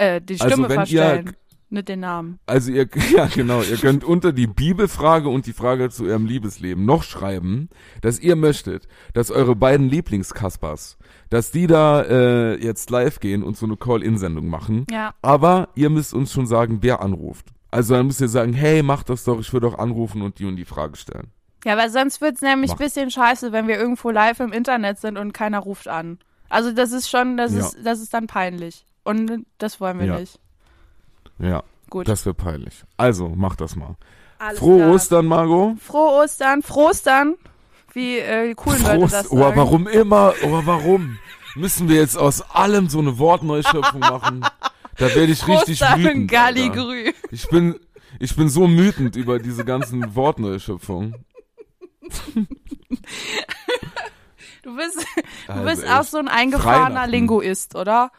Äh, 0.00 0.20
die 0.20 0.34
Also 0.40 0.48
Stimme 0.48 0.68
wenn 0.68 0.74
verstellen, 0.76 1.26
ihr- 1.26 1.34
nicht 1.72 1.88
den 1.88 2.00
Namen. 2.00 2.38
Also 2.46 2.72
ihr, 2.72 2.88
ja 3.16 3.26
genau, 3.26 3.62
ihr 3.62 3.76
könnt 3.76 4.02
unter 4.02 4.32
die 4.32 4.46
Bibelfrage 4.48 5.28
und 5.28 5.46
die 5.46 5.52
Frage 5.52 5.88
zu 5.90 6.04
eurem 6.04 6.26
Liebesleben 6.26 6.84
noch 6.84 7.02
schreiben, 7.04 7.68
dass 8.00 8.18
ihr 8.18 8.34
möchtet, 8.34 8.88
dass 9.14 9.30
eure 9.30 9.54
beiden 9.54 9.88
Lieblingskaspers, 9.88 10.98
dass 11.28 11.50
die 11.52 11.66
da 11.66 12.02
äh, 12.02 12.54
jetzt 12.64 12.90
live 12.90 13.20
gehen 13.20 13.42
und 13.42 13.56
so 13.56 13.66
eine 13.66 13.76
Call-In-Sendung 13.76 14.48
machen. 14.48 14.86
Ja. 14.90 15.14
Aber 15.22 15.68
ihr 15.74 15.90
müsst 15.90 16.12
uns 16.14 16.32
schon 16.32 16.46
sagen, 16.46 16.78
wer 16.80 17.02
anruft. 17.02 17.46
Also 17.70 17.94
dann 17.94 18.06
müsst 18.06 18.20
ihr 18.20 18.28
sagen, 18.28 18.52
hey, 18.52 18.82
mach 18.82 19.04
das 19.04 19.22
doch, 19.24 19.38
ich 19.38 19.52
würde 19.52 19.68
auch 19.68 19.78
anrufen 19.78 20.22
und 20.22 20.38
die 20.40 20.46
und 20.46 20.56
die 20.56 20.64
Frage 20.64 20.96
stellen. 20.96 21.28
Ja, 21.64 21.76
weil 21.76 21.90
sonst 21.90 22.20
wird's 22.20 22.40
nämlich 22.40 22.70
Mach. 22.72 22.78
bisschen 22.78 23.10
scheiße, 23.10 23.52
wenn 23.52 23.68
wir 23.68 23.78
irgendwo 23.78 24.10
live 24.10 24.40
im 24.40 24.50
Internet 24.52 24.98
sind 24.98 25.18
und 25.18 25.32
keiner 25.32 25.58
ruft 25.60 25.86
an. 25.86 26.18
Also 26.48 26.72
das 26.72 26.90
ist 26.90 27.08
schon, 27.08 27.36
das 27.36 27.52
Ja. 27.52 27.60
ist, 27.60 27.76
das 27.84 28.00
ist 28.00 28.12
dann 28.12 28.26
peinlich. 28.26 28.86
Und 29.04 29.46
das 29.58 29.80
wollen 29.80 29.98
wir 29.98 30.06
Ja. 30.06 30.18
nicht. 30.20 30.38
Ja, 31.38 31.62
Gut. 31.88 32.06
das 32.08 32.24
wäre 32.26 32.34
peinlich. 32.34 32.84
Also, 32.96 33.28
macht 33.30 33.60
das 33.60 33.76
mal. 33.76 33.96
Alles 34.38 34.58
Frohe 34.58 34.78
klar. 34.78 34.90
Ostern, 34.94 35.26
Margot. 35.26 35.78
Frohe 35.80 36.22
Ostern, 36.24 36.62
Frohstern, 36.62 37.34
wie 37.92 38.18
äh, 38.18 38.54
coolen 38.54 38.82
Leute 38.82 39.08
das 39.08 39.30
Oh, 39.30 39.38
sagen. 39.38 39.56
warum 39.56 39.86
immer? 39.88 40.34
Oh, 40.44 40.60
warum? 40.64 41.18
Müssen 41.56 41.88
wir 41.88 41.96
jetzt 41.96 42.16
aus 42.16 42.42
allem 42.42 42.88
so 42.88 43.00
eine 43.00 43.18
Wortneuschöpfung 43.18 44.00
machen? 44.00 44.42
Da 44.96 45.06
werde 45.14 45.32
ich 45.32 45.46
richtig 45.48 45.78
Prostern, 45.80 46.02
wütend. 46.04 46.30
Galli 46.30 46.62
Alter. 46.64 46.74
Grü. 46.84 47.12
Ich 47.30 47.48
bin, 47.48 47.74
ich 48.18 48.36
bin 48.36 48.48
so 48.48 48.68
wütend 48.70 49.16
über 49.16 49.38
diese 49.38 49.64
ganzen 49.64 50.14
Wortneuschöpfungen. 50.14 51.16
Du 54.62 54.76
bist, 54.76 54.98
du 55.46 55.52
Also 55.52 55.64
bist 55.64 55.88
auch 55.88 56.02
so 56.04 56.18
ein 56.18 56.28
eingefahrener. 56.28 57.06
Linguist, 57.06 57.74
oder? 57.76 58.10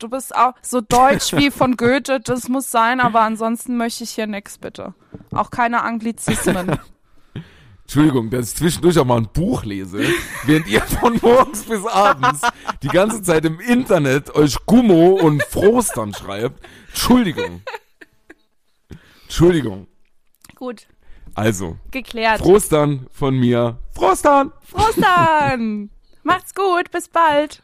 Du 0.00 0.08
bist 0.08 0.34
auch 0.34 0.54
so 0.62 0.80
deutsch 0.80 1.34
wie 1.34 1.50
von 1.50 1.76
Goethe, 1.76 2.20
das 2.20 2.48
muss 2.48 2.70
sein, 2.70 3.00
aber 3.00 3.20
ansonsten 3.20 3.76
möchte 3.76 4.02
ich 4.04 4.10
hier 4.12 4.26
nix, 4.26 4.56
bitte. 4.56 4.94
Auch 5.30 5.50
keine 5.50 5.82
Anglizismen. 5.82 6.78
Entschuldigung, 7.82 8.30
dass 8.30 8.50
ich 8.50 8.56
zwischendurch 8.56 8.98
auch 8.98 9.04
mal 9.04 9.18
ein 9.18 9.28
Buch 9.30 9.62
lese, 9.64 10.02
während 10.44 10.66
ihr 10.68 10.80
von 10.80 11.18
morgens 11.20 11.64
bis 11.64 11.84
abends 11.84 12.40
die 12.82 12.88
ganze 12.88 13.20
Zeit 13.22 13.44
im 13.44 13.60
Internet 13.60 14.34
euch 14.34 14.56
Gummo 14.64 15.18
und 15.20 15.42
Frost 15.42 15.96
dann 15.96 16.14
schreibt. 16.14 16.64
Entschuldigung. 16.88 17.60
Entschuldigung. 19.24 19.86
Gut, 20.54 20.86
Also, 21.34 21.76
geklärt. 21.90 22.40
Prost 22.40 22.72
dann 22.72 23.06
von 23.12 23.36
mir. 23.36 23.78
Prost 23.94 24.24
dann! 24.24 24.50
Macht's 26.22 26.54
gut, 26.54 26.90
bis 26.90 27.08
bald. 27.08 27.62